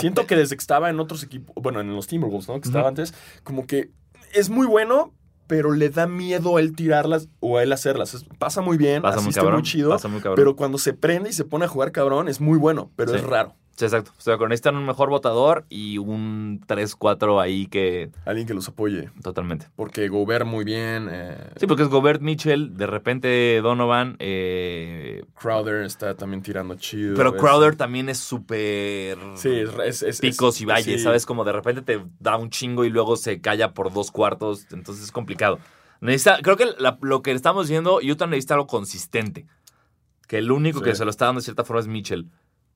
Siento 0.00 0.26
que 0.26 0.36
desde 0.36 0.54
que 0.54 0.60
estaba 0.60 0.90
en 0.90 1.00
otros 1.00 1.22
equipos, 1.22 1.54
bueno, 1.62 1.80
en 1.80 1.94
los 1.94 2.06
Timberwolves, 2.06 2.46
¿no? 2.48 2.60
Que 2.60 2.68
estaba 2.68 2.88
antes, 2.88 3.14
como 3.42 3.66
que 3.66 3.88
es 4.32 4.50
muy 4.50 4.66
bueno, 4.66 5.12
pero 5.46 5.72
le 5.72 5.88
da 5.90 6.06
miedo 6.06 6.56
a 6.56 6.60
él 6.60 6.74
tirarlas 6.76 7.28
o 7.40 7.56
a 7.58 7.62
él 7.62 7.72
hacerlas. 7.72 8.14
Es- 8.14 8.24
pasa 8.38 8.60
muy 8.60 8.76
bien, 8.76 9.02
pasa 9.02 9.16
muy 9.16 9.22
asiste 9.24 9.40
cabrón. 9.40 9.54
muy 9.54 9.62
chido, 9.62 9.90
pasa 9.90 10.08
muy 10.08 10.20
cabrón. 10.20 10.36
pero 10.36 10.54
cuando 10.56 10.78
se 10.78 10.92
prende 10.92 11.30
y 11.30 11.32
se 11.32 11.44
pone 11.44 11.64
a 11.64 11.68
jugar 11.68 11.90
cabrón 11.92 12.28
es 12.28 12.40
muy 12.40 12.58
bueno, 12.58 12.90
pero 12.96 13.12
Sí. 13.12 13.18
es 13.18 13.24
raro. 13.24 13.54
Sí, 13.80 13.86
exacto. 13.86 14.12
O 14.18 14.20
sea, 14.20 14.36
necesitan 14.36 14.76
un 14.76 14.84
mejor 14.84 15.08
votador 15.08 15.64
y 15.70 15.96
un 15.96 16.60
3-4 16.66 17.40
ahí 17.40 17.66
que 17.66 18.10
Alguien 18.26 18.46
que 18.46 18.52
los 18.52 18.68
apoye, 18.68 19.08
totalmente. 19.22 19.68
porque 19.74 20.08
Gobert 20.08 20.44
muy 20.44 20.64
bien, 20.66 21.08
eh, 21.10 21.36
Sí, 21.56 21.66
porque 21.66 21.84
es 21.84 21.88
Gobert 21.88 22.20
Mitchell, 22.20 22.76
de 22.76 22.86
repente 22.86 23.60
Donovan, 23.62 24.16
eh, 24.18 25.24
Crowder 25.34 25.84
está 25.84 26.14
también 26.14 26.42
tirando 26.42 26.74
chido. 26.74 27.16
pero 27.16 27.34
Crowder 27.36 27.74
también 27.76 28.08
es 28.10 28.18
súper 28.18 29.16
Sí, 29.36 29.62
es, 29.84 30.20
picos 30.20 30.56
es- 30.56 30.60
y 30.60 30.64
valles, 30.66 30.84
sí. 31.00 31.04
¿sabes? 31.04 31.24
Como 31.24 31.44
de 31.44 31.52
repente 31.52 31.80
te 31.80 32.04
da 32.18 32.36
un 32.36 32.50
chingo 32.50 32.84
y 32.84 32.90
luego 32.90 33.16
se 33.16 33.40
calla 33.40 33.72
por 33.72 33.92
dos 33.92 34.10
cuartos, 34.10 34.66
entonces 34.72 35.04
es 35.04 35.12
complicado. 35.12 35.58
Necesita, 36.02 36.38
creo 36.42 36.56
que 36.56 36.66
la- 36.78 36.98
lo 37.00 37.22
que 37.22 37.32
estamos 37.32 37.66
diciendo, 37.68 37.98
Utah 38.02 38.26
necesita 38.26 38.54
algo 38.54 38.66
consistente. 38.66 39.46
Que 40.28 40.38
el 40.38 40.52
único 40.52 40.78
Sí. 40.78 40.84
que 40.84 40.94
se 40.94 41.04
lo 41.04 41.10
está 41.10 41.24
dando 41.26 41.40
de 41.40 41.44
cierta 41.44 41.64
forma 41.64 41.80
es 41.80 41.88
Mitchell. 41.88 42.26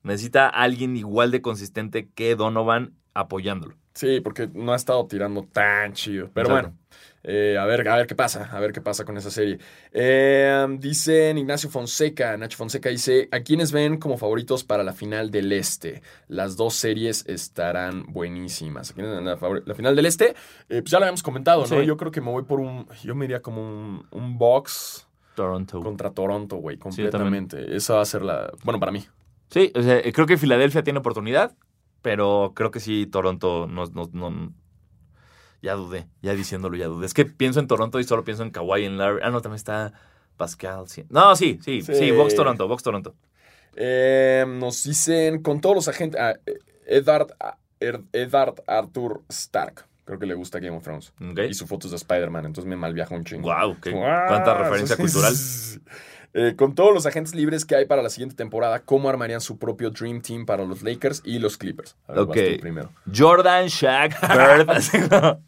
Necesita 0.05 0.49
alguien 0.49 0.97
igual 0.97 1.31
de 1.33 1.43
consistente 1.43 2.09
que 2.15 2.37
Donovan 2.37 2.95
apoyándolo. 3.15 3.75
Sí, 3.95 4.21
porque 4.21 4.49
no 4.53 4.73
ha 4.73 4.77
estado 4.77 5.07
tirando 5.07 5.43
tan 5.45 5.93
chido. 5.93 6.29
Pero 6.35 6.49
Exacto. 6.49 6.71
bueno, 6.71 6.79
eh, 7.23 7.57
a, 7.59 7.65
ver, 7.65 7.89
a 7.89 7.97
ver 7.97 8.09
qué 8.09 8.17
pasa, 8.17 8.51
a 8.53 8.59
ver 8.59 8.73
qué 8.73 8.81
pasa 8.81 9.05
con 9.05 9.17
esa 9.17 9.31
serie. 9.31 9.59
Eh, 9.93 10.67
dicen 10.81 11.39
Ignacio 11.39 11.71
Fonseca, 11.71 12.37
Nacho 12.37 12.59
Fonseca 12.59 12.89
dice, 12.89 13.29
¿a 13.31 13.41
quiénes 13.41 13.71
ven 13.71 13.99
como 13.99 14.19
favoritos 14.19 14.65
para 14.65 14.83
la 14.83 14.93
final 14.93 15.31
del 15.31 15.53
Este? 15.53 16.03
Las 16.27 16.57
dos 16.57 16.75
series 16.75 17.25
estarán 17.29 18.05
buenísimas. 18.13 18.91
¿A 18.91 18.95
quiénes 18.95 19.15
ven 19.15 19.25
la, 19.25 19.39
la 19.65 19.75
final 19.77 19.95
del 19.95 20.07
Este? 20.07 20.31
Eh, 20.69 20.83
pues 20.83 20.91
ya 20.91 20.99
lo 20.99 21.05
habíamos 21.05 21.23
comentado, 21.23 21.61
¿no? 21.61 21.67
Sí. 21.81 21.87
Yo 21.87 21.97
creo 21.97 22.11
que 22.11 22.21
me 22.21 22.31
voy 22.33 22.43
por 22.43 22.59
un, 22.59 22.89
yo 23.05 23.15
me 23.15 23.27
iría 23.27 23.41
como 23.43 23.63
un, 23.63 24.07
un 24.11 24.37
box 24.37 25.07
Toronto. 25.37 25.81
contra 25.81 26.11
Toronto, 26.11 26.57
güey, 26.57 26.79
completamente. 26.79 27.77
Esa 27.77 27.95
va 27.95 28.03
a 28.03 28.07
ser 28.07 28.23
la, 28.23 28.53
bueno, 28.65 28.81
para 28.81 28.91
mí. 28.91 29.05
Sí, 29.51 29.73
o 29.75 29.83
sea, 29.83 30.01
creo 30.13 30.27
que 30.27 30.37
Filadelfia 30.37 30.83
tiene 30.83 30.99
oportunidad, 30.99 31.57
pero 32.03 32.53
creo 32.55 32.71
que 32.71 32.81
sí, 32.81 33.07
Toronto 33.07 33.67
no, 33.67 33.85
no, 33.87 34.09
no- 34.13 34.53
ya 35.63 35.75
dudé, 35.75 36.07
ya 36.23 36.35
diciéndolo, 36.35 36.77
ya 36.77 36.87
dudé. 36.87 37.07
Es 37.07 37.15
que 37.15 37.25
pienso 37.25 37.61
en 37.61 37.67
Toronto 37.67 37.99
y 38.01 38.05
solo 38.05 38.25
pienso 38.25 38.43
en 38.43 38.51
Kawhi 38.51 38.85
en 38.85 38.99
Larry. 38.99 39.21
Ah, 39.23 39.31
no, 39.31 39.41
también 39.41 39.57
está 39.57 39.93
Pascal. 40.37 40.89
sí. 40.89 41.05
No, 41.09 41.35
sí, 41.37 41.59
sí, 41.65 41.81
sí, 41.83 41.95
Sí. 41.95 42.11
Box 42.11 42.35
Toronto, 42.35 42.69
Box 42.69 42.83
Toronto. 42.83 43.15
Eh, 43.77 44.45
nos 44.47 44.85
dicen 44.85 45.43
con 45.43 45.61
todos 45.61 45.75
los 45.77 45.89
agentes. 45.89 46.21
ah, 46.21 46.35
Eddard, 46.87 47.29
ah, 47.41 47.57
Eddard 47.81 48.55
Arthur 48.67 49.23
Stark. 49.31 49.87
Creo 50.05 50.19
que 50.19 50.27
le 50.27 50.35
gusta 50.35 50.59
Game 50.59 50.77
of 50.77 50.83
Thrones. 50.85 51.13
¿Ok? 51.19 51.41
Y 51.49 51.55
su 51.55 51.67
foto 51.67 51.87
es 51.87 51.93
de 51.93 51.97
Spider-Man, 51.97 52.45
entonces 52.45 52.69
me 52.69 52.77
malviaja 52.77 53.15
un 53.15 53.25
chingo. 53.25 53.43
Guau, 53.45 53.81
qué- 53.81 53.95
Ah, 53.97 54.27
cuánta 54.29 54.55
referencia 54.59 54.97
cultural. 54.99 55.33
Eh, 56.37 56.55
con 56.57 56.75
todos 56.75 56.93
los 56.93 57.07
agentes 57.07 57.33
libres 57.35 57.65
que 57.65 57.77
hay 57.77 57.87
para 57.87 58.03
la 58.03 58.11
siguiente 58.11 58.35
temporada, 58.35 58.81
¿cómo 58.81 59.09
armarían 59.09 59.41
su 59.41 59.57
propio 59.57 59.91
Dream 59.91 60.21
Team 60.21 60.47
para 60.47 60.65
los 60.65 60.83
Lakers 60.83 61.23
y 61.25 61.39
los 61.39 61.57
Clippers? 61.57 61.95
A 62.09 62.13
ver, 62.13 62.27
vas 62.27 62.37
Ok. 62.37 62.43
tú 62.57 62.61
primero. 62.61 62.91
Jordan, 63.17 63.67
Shaq, 63.69 64.21
Bird. 64.29 65.39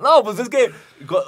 no. 0.00 0.22
Pues 0.22 0.38
es 0.38 0.48
que, 0.48 0.70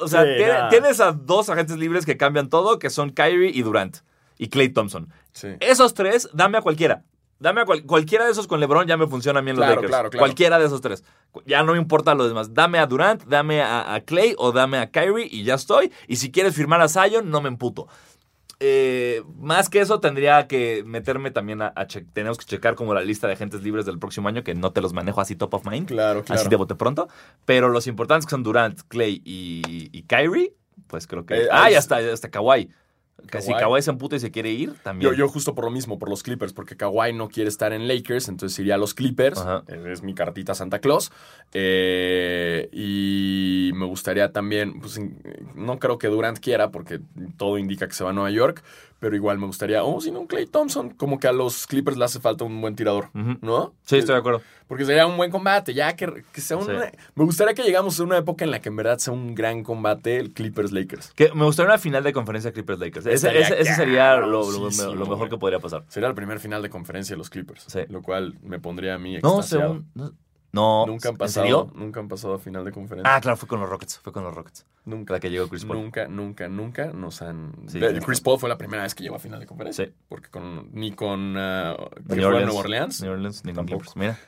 o 0.02 0.08
sea, 0.08 0.22
Sí, 0.22 0.28
tiene- 0.36 0.52
nada. 0.52 0.68
tienes 0.68 1.00
a 1.00 1.12
dos 1.12 1.48
agentes 1.48 1.76
libres 1.78 2.04
que 2.04 2.16
cambian 2.16 2.48
todo, 2.50 2.78
que 2.78 2.90
son 2.90 3.10
Kyrie 3.10 3.50
y 3.52 3.62
Durant. 3.62 3.98
Y 4.38 4.48
Clay 4.48 4.68
Thompson. 4.68 5.08
Sí. 5.32 5.48
Esos 5.60 5.94
tres, 5.94 6.28
dame 6.32 6.58
a 6.58 6.62
cualquiera. 6.62 7.02
Dame 7.38 7.62
a 7.62 7.64
cual- 7.64 7.84
cualquiera 7.84 8.24
de 8.26 8.30
esos 8.32 8.46
con 8.46 8.60
LeBron 8.60 8.86
ya 8.86 8.96
me 8.96 9.06
funciona 9.08 9.40
bien 9.40 9.56
los 9.56 9.64
Claro, 9.64 9.74
Lakers. 9.76 9.90
claro, 9.90 10.10
claro. 10.10 10.20
Cualquiera 10.20 10.58
de 10.58 10.66
esos 10.66 10.80
tres. 10.80 11.02
Ya 11.46 11.62
no 11.62 11.72
me 11.72 11.78
importa 11.78 12.14
lo 12.14 12.28
demás. 12.28 12.54
Dame 12.54 12.78
a 12.78 12.86
Durant, 12.86 13.24
dame 13.24 13.62
a, 13.62 13.94
a 13.94 14.00
Clay 14.02 14.34
o 14.38 14.52
dame 14.52 14.78
a 14.78 14.90
Kyrie 14.90 15.26
y 15.30 15.42
ya 15.44 15.54
estoy. 15.54 15.90
Y 16.06 16.16
si 16.16 16.30
quieres 16.30 16.54
firmar 16.54 16.80
a 16.82 16.88
Zion, 16.88 17.30
no 17.30 17.40
me 17.40 17.48
emputo. 17.48 17.88
Eh, 18.64 19.24
más 19.38 19.68
que 19.68 19.80
eso, 19.80 19.98
tendría 19.98 20.46
que 20.46 20.84
meterme 20.86 21.32
también 21.32 21.62
a, 21.62 21.72
a 21.74 21.86
Tenemos 21.88 22.38
que 22.38 22.44
checar 22.44 22.76
como 22.76 22.94
la 22.94 23.00
lista 23.02 23.26
de 23.26 23.32
agentes 23.32 23.62
libres 23.64 23.86
del 23.86 23.98
próximo 23.98 24.28
año, 24.28 24.44
que 24.44 24.54
no 24.54 24.72
te 24.72 24.80
los 24.80 24.92
manejo 24.92 25.20
así 25.20 25.34
top 25.34 25.54
of 25.54 25.66
mind. 25.66 25.88
Claro, 25.88 26.22
claro. 26.22 26.40
Así 26.40 26.48
de 26.48 26.54
bote 26.56 26.76
pronto. 26.76 27.08
Pero 27.44 27.68
los 27.70 27.88
importantes 27.88 28.24
que 28.26 28.30
son 28.30 28.44
Durant, 28.44 28.80
Clay 28.86 29.20
y, 29.24 29.88
y 29.92 30.02
Kyrie, 30.04 30.54
pues 30.86 31.08
creo 31.08 31.26
que. 31.26 31.34
Eh, 31.34 31.48
ah, 31.50 31.64
ahí 31.64 31.72
y 31.72 31.74
es- 31.74 31.80
hasta, 31.80 31.96
hasta 31.96 32.30
Kawhi. 32.30 32.70
Que 33.30 33.40
si 33.40 33.52
Kawhi. 33.52 33.60
Kawhi 33.62 33.82
se 33.82 33.90
emputa 33.90 34.16
y 34.16 34.20
se 34.20 34.30
quiere 34.30 34.50
ir, 34.50 34.74
también. 34.82 35.10
Yo, 35.12 35.16
yo 35.16 35.28
justo 35.28 35.54
por 35.54 35.64
lo 35.64 35.70
mismo, 35.70 35.98
por 35.98 36.08
los 36.10 36.22
Clippers, 36.22 36.52
porque 36.52 36.76
Kawhi 36.76 37.12
no 37.12 37.28
quiere 37.28 37.48
estar 37.48 37.72
en 37.72 37.86
Lakers, 37.86 38.28
entonces 38.28 38.58
iría 38.58 38.74
a 38.74 38.78
los 38.78 38.94
Clippers. 38.94 39.38
Ajá. 39.38 39.62
Eh, 39.68 39.90
Es 39.92 40.02
mi 40.02 40.14
cartita 40.14 40.54
Santa 40.54 40.80
Claus. 40.80 41.12
Eh, 41.52 42.68
y 42.72 43.70
me 43.74 43.86
gustaría 43.86 44.32
también, 44.32 44.80
pues 44.80 44.98
in- 44.98 45.18
no 45.54 45.78
creo 45.78 45.98
que 45.98 46.08
Durant 46.08 46.38
quiera, 46.38 46.70
porque 46.70 47.00
todo 47.36 47.58
indica 47.58 47.86
que 47.86 47.94
se 47.94 48.02
va 48.04 48.10
a 48.10 48.12
Nueva 48.12 48.30
York, 48.30 48.62
pero 49.02 49.16
igual 49.16 49.36
me 49.36 49.46
gustaría, 49.46 49.82
oh, 49.82 50.00
si 50.00 50.12
no, 50.12 50.28
Clay 50.28 50.46
Thompson, 50.46 50.90
como 50.90 51.18
que 51.18 51.26
a 51.26 51.32
los 51.32 51.66
Clippers 51.66 51.96
le 51.96 52.04
hace 52.04 52.20
falta 52.20 52.44
un 52.44 52.60
buen 52.60 52.76
tirador. 52.76 53.10
¿no? 53.12 53.74
Sí, 53.82 53.96
estoy 53.98 54.14
de 54.14 54.20
acuerdo. 54.20 54.42
Porque 54.68 54.84
sería 54.84 55.08
un 55.08 55.16
buen 55.16 55.28
combate, 55.32 55.74
ya 55.74 55.96
que, 55.96 56.22
que 56.32 56.40
sea 56.40 56.56
un... 56.56 56.66
Sí. 56.66 56.72
Me 57.16 57.24
gustaría 57.24 57.52
que 57.52 57.64
llegamos 57.64 57.98
a 57.98 58.04
una 58.04 58.16
época 58.18 58.44
en 58.44 58.52
la 58.52 58.60
que 58.60 58.68
en 58.68 58.76
verdad 58.76 58.98
sea 58.98 59.12
un 59.12 59.34
gran 59.34 59.64
combate 59.64 60.18
el 60.18 60.32
Clippers-Lakers. 60.32 61.14
Que 61.14 61.32
me 61.34 61.44
gustaría 61.44 61.70
una 61.72 61.78
final 61.78 62.04
de 62.04 62.12
conferencia 62.12 62.52
Clippers 62.52 62.78
Lakers. 62.78 63.06
Ese, 63.06 63.14
Estaría 63.16 63.40
ese- 63.40 63.60
ese 63.60 63.74
sería 63.74 64.16
lo, 64.18 64.28
lo- 64.28 64.42
cabrosísimo, 64.52 64.94
lo 64.94 65.06
mejor 65.06 65.28
que 65.28 65.36
podría 65.36 65.58
pasar. 65.58 65.84
Sería 65.88 66.08
el 66.08 66.14
primer 66.14 66.38
final 66.38 66.62
de 66.62 66.70
conferencia 66.70 67.14
de 67.14 67.18
los 67.18 67.28
Clippers, 67.28 67.64
Sí. 67.66 67.80
lo 67.88 68.02
cual 68.02 68.38
me 68.44 68.60
pondría 68.60 68.94
a 68.94 68.98
mí 68.98 69.18
No, 69.20 69.40
extasiado. 69.40 69.72
según. 69.74 69.90
No. 69.94 70.12
No, 70.52 70.86
Nunca 70.86 71.08
han 71.08 71.14
¿en 71.14 71.18
pasado, 71.18 71.46
serio? 71.46 71.72
nunca 71.74 72.00
han 72.00 72.08
pasado 72.08 72.34
a 72.34 72.38
final 72.38 72.64
de 72.64 72.72
conferencia. 72.72 73.14
Ah, 73.16 73.20
claro, 73.20 73.36
fue 73.38 73.48
con 73.48 73.58
los 73.60 73.68
Rockets. 73.68 73.98
Fue 73.98 74.12
con 74.12 74.22
los 74.22 74.34
Rockets. 74.34 74.66
nunca. 74.84 75.14
La 75.14 75.20
que 75.20 75.30
llegó 75.30 75.48
Chris 75.48 75.64
Paul. 75.64 75.78
Nunca, 75.80 76.06
nunca, 76.08 76.48
nunca 76.48 76.86
nos 76.92 77.22
han. 77.22 77.52
Sí, 77.68 77.80
Chris 78.04 78.20
Paul 78.20 78.38
fue 78.38 78.48
la 78.48 78.58
primera 78.58 78.82
vez 78.82 78.94
que 78.94 79.02
llegó 79.02 79.16
a 79.16 79.18
final 79.18 79.40
de 79.40 79.46
conferencia. 79.46 79.86
Sí. 79.86 79.92
Porque 80.08 80.28
con, 80.28 80.68
ni 80.72 80.92
con. 80.92 81.34
que 81.34 82.16
New 82.16 82.26
Orleans. 82.26 82.44
Nueva 82.46 82.60
Orleans. 82.60 83.02
New 83.02 83.12
Orleans, 83.12 83.44
ni 83.44 83.52
con 83.52 83.66
Tampoco. 83.66 83.92
Clippers. 83.92 83.96
Mira. 83.96 84.18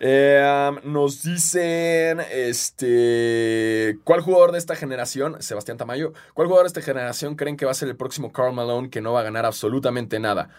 Eh, 0.00 0.42
um, 0.84 0.92
nos 0.92 1.22
dicen, 1.22 2.18
este, 2.32 3.98
¿cuál 4.04 4.22
jugador 4.22 4.50
de 4.52 4.58
esta 4.58 4.74
generación, 4.74 5.36
Sebastián 5.40 5.76
Tamayo, 5.78 6.12
cuál 6.34 6.48
jugador 6.48 6.64
de 6.64 6.68
esta 6.68 6.82
generación 6.82 7.36
creen 7.36 7.56
que 7.56 7.64
va 7.64 7.70
a 7.70 7.74
ser 7.74 7.88
el 7.88 7.96
próximo 7.96 8.32
Carl 8.32 8.52
Malone 8.52 8.90
que 8.90 9.00
no 9.00 9.12
va 9.12 9.20
a 9.20 9.22
ganar 9.22 9.46
absolutamente 9.46 10.18
nada? 10.18 10.50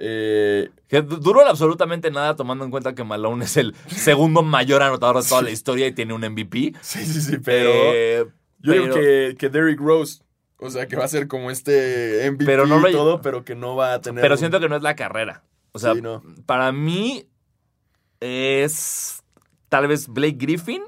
Eh, 0.00 0.70
Que 0.86 1.02
du- 1.02 1.16
duró 1.18 1.44
absolutamente 1.46 2.10
nada 2.10 2.36
tomando 2.36 2.64
en 2.64 2.70
cuenta 2.70 2.94
que 2.94 3.02
Malone 3.04 3.44
es 3.44 3.56
el 3.56 3.74
segundo 3.88 4.42
mayor 4.42 4.82
anotador 4.82 5.22
de 5.22 5.28
toda 5.28 5.42
la 5.42 5.50
historia 5.50 5.86
y 5.88 5.92
tiene 5.92 6.14
un 6.14 6.22
MVP. 6.24 6.72
sí, 6.80 7.04
sí, 7.04 7.20
sí, 7.20 7.38
pero 7.38 7.70
Eh, 7.72 8.26
yo 8.60 8.72
digo 8.72 8.84
pero- 8.86 8.94
que, 8.96 9.36
que 9.38 9.48
Derrick 9.48 9.80
Rose, 9.80 10.22
o 10.58 10.70
sea, 10.70 10.86
que 10.86 10.96
va 10.96 11.04
a 11.04 11.08
ser 11.08 11.26
como 11.28 11.50
este 11.50 12.24
MVP 12.26 12.44
Pero 12.46 12.66
no 12.66 12.78
lo- 12.78 12.88
y 12.88 12.92
todo, 12.92 13.20
pero 13.22 13.44
que 13.44 13.54
no 13.56 13.74
va 13.76 13.94
a 13.94 14.00
tener... 14.00 14.22
Pero 14.22 14.34
un- 14.34 14.38
siento 14.38 14.60
que 14.60 14.68
no 14.68 14.76
es 14.76 14.82
la 14.82 14.94
carrera. 14.96 15.42
O 15.72 15.78
sea, 15.80 15.94
Sí, 15.94 16.00
no. 16.00 16.22
para 16.46 16.70
mí 16.72 17.26
es 18.20 19.22
tal 19.68 19.86
vez 19.88 20.08
Blake 20.08 20.36
Griffin 20.38 20.82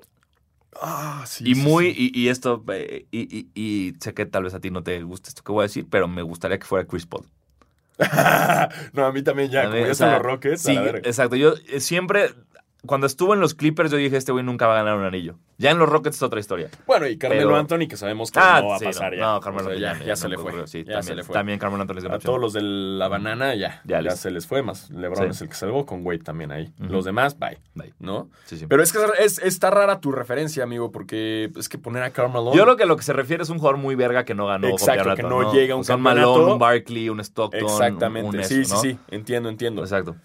Ah, 0.81 1.25
sí, 1.27 1.45
y 1.47 1.55
sí, 1.57 1.61
muy, 1.61 1.93
sí. 1.95 2.11
y, 2.15 2.21
y 2.23 2.29
esto, 2.29 2.65
eh, 2.73 3.07
y, 3.11 3.39
y- 3.39 3.51
y 3.55 3.95
sé 4.01 4.15
que 4.15 4.25
tal 4.25 4.45
vez 4.45 4.55
a 4.55 4.61
ti 4.61 4.71
no 4.71 4.83
te 4.83 5.03
guste 5.03 5.29
esto 5.29 5.43
que 5.43 5.53
voy 5.53 5.61
a 5.61 5.67
decir, 5.67 5.87
pero 5.91 6.09
me 6.09 6.23
gustaría 6.23 6.59
que 6.59 6.65
fuera 6.67 6.87
Chris 6.87 7.07
Paul. 7.07 7.27
no, 8.93 9.07
a 9.07 9.13
mí 9.13 9.23
también 9.23 9.51
ya, 9.51 9.63
A 9.63 9.65
como 9.65 9.77
mí, 9.77 9.85
ya 9.85 9.93
o 9.93 9.95
sea, 9.95 10.13
los 10.15 10.23
Rockets, 10.23 10.63
Sí, 10.63 10.73
a 10.73 10.75
la 10.75 10.83
verga. 10.83 11.09
exacto. 11.09 11.37
Yo 11.37 11.55
eh, 11.69 11.81
siempre, 11.81 12.31
cuando 12.87 13.07
estuvo 13.07 13.35
en 13.35 13.41
los 13.41 13.55
Clippers, 13.55 13.91
yo 13.91 13.97
dije, 13.97 14.17
este 14.17 14.33
güey 14.33 14.45
nunca 14.45 14.67
va 14.67 14.75
a 14.75 14.77
ganar 14.83 14.97
un 14.97 15.05
anillo. 15.05 15.37
Ya 15.59 15.71
en 15.71 15.79
los 15.79 15.89
Rockets 15.89 16.17
es 16.17 16.23
otra 16.23 16.41
historia. 16.41 16.71
Bueno, 16.87 17.07
y 17.07 17.19
Carmelo 17.19 17.49
Pero- 17.49 17.57
Anthony, 17.57 17.87
que 17.89 17.97
sabemos 17.99 18.31
que 18.31 18.39
Ah, 18.41 18.61
no 18.63 18.69
va 18.69 18.77
a 18.77 18.79
pasar 18.79 19.13
no, 19.13 19.19
ya. 19.19 19.23
No, 19.27 19.41
Carmelo 19.41 19.69
O 19.69 19.73
sea, 19.73 19.79
ya, 19.99 20.05
ya 20.05 20.17
se 20.17 20.25
no 20.25 20.31
le 20.31 20.39
fue. 20.39 20.67
Sí, 20.67 20.79
ya 20.79 20.85
también, 20.95 21.03
se 21.03 21.15
le 21.17 21.23
fue. 21.25 21.35
También 21.35 21.59
Carmelo 21.59 21.83
Anthony 21.83 21.99
es 21.99 22.05
A 22.07 22.19
todos 22.19 22.41
los 22.41 22.53
de 22.55 22.63
la 22.63 23.09
banana 23.09 23.55
ya, 23.55 23.83
Ya 23.85 24.01
les- 24.01 24.19
se 24.19 24.31
les 24.31 24.47
fue 24.47 24.63
más. 24.63 24.89
LeBron 24.91 25.25
Sí. 25.27 25.31
es 25.31 25.43
el 25.43 25.49
que 25.49 25.55
salvó 25.55 25.85
con 25.85 26.05
Wade 26.07 26.21
también 26.21 26.51
ahí. 26.53 26.73
Los 26.79 27.05
demás, 27.05 27.39
bye. 27.39 27.59
Bye. 27.75 27.93
¿No? 27.99 28.31
Sí, 28.47 28.57
sí. 28.57 28.67
Pero 28.67 28.83
es 28.83 28.93
que 28.93 28.99
es, 29.19 29.39
está 29.39 29.71
rara 29.71 30.01
tu 30.01 30.13
referencia, 30.13 30.63
amigo, 30.65 30.91
porque 30.91 31.51
es 31.57 31.69
que 31.69 31.77
poner 31.77 32.03
a 32.05 32.11
Carmelo. 32.11 32.53
Yo 32.55 32.63
creo 32.65 32.77
que 32.77 32.87
lo 32.87 32.97
que 32.97 33.03
se 33.03 33.13
refiere 33.13 33.43
es 33.43 33.51
un 33.51 33.59
jugador 33.59 33.79
muy 33.79 33.95
verga 33.95 34.25
que 34.25 34.35
no 34.35 34.47
ganó 34.47 34.69
Exacto, 34.69 35.15
que 35.15 35.23
no 35.23 35.53
llega 35.53 35.75
a 35.75 35.77
un 35.77 35.83
O 35.83 35.85
sea, 35.85 35.97
campeonato. 35.97 36.33
Malone, 36.33 36.53
un 36.55 36.59
Barkley, 36.59 37.09
un 37.11 37.21
Stockton, 37.21 37.63
un- 37.65 37.69
Exactamente. 37.71 38.39
un 38.39 38.45
sí, 38.45 38.65
sí, 38.65 38.77
sí. 38.81 38.99
Entiendo, 39.09 39.49
entiendo. 39.51 39.83
Exacto. 39.83 40.17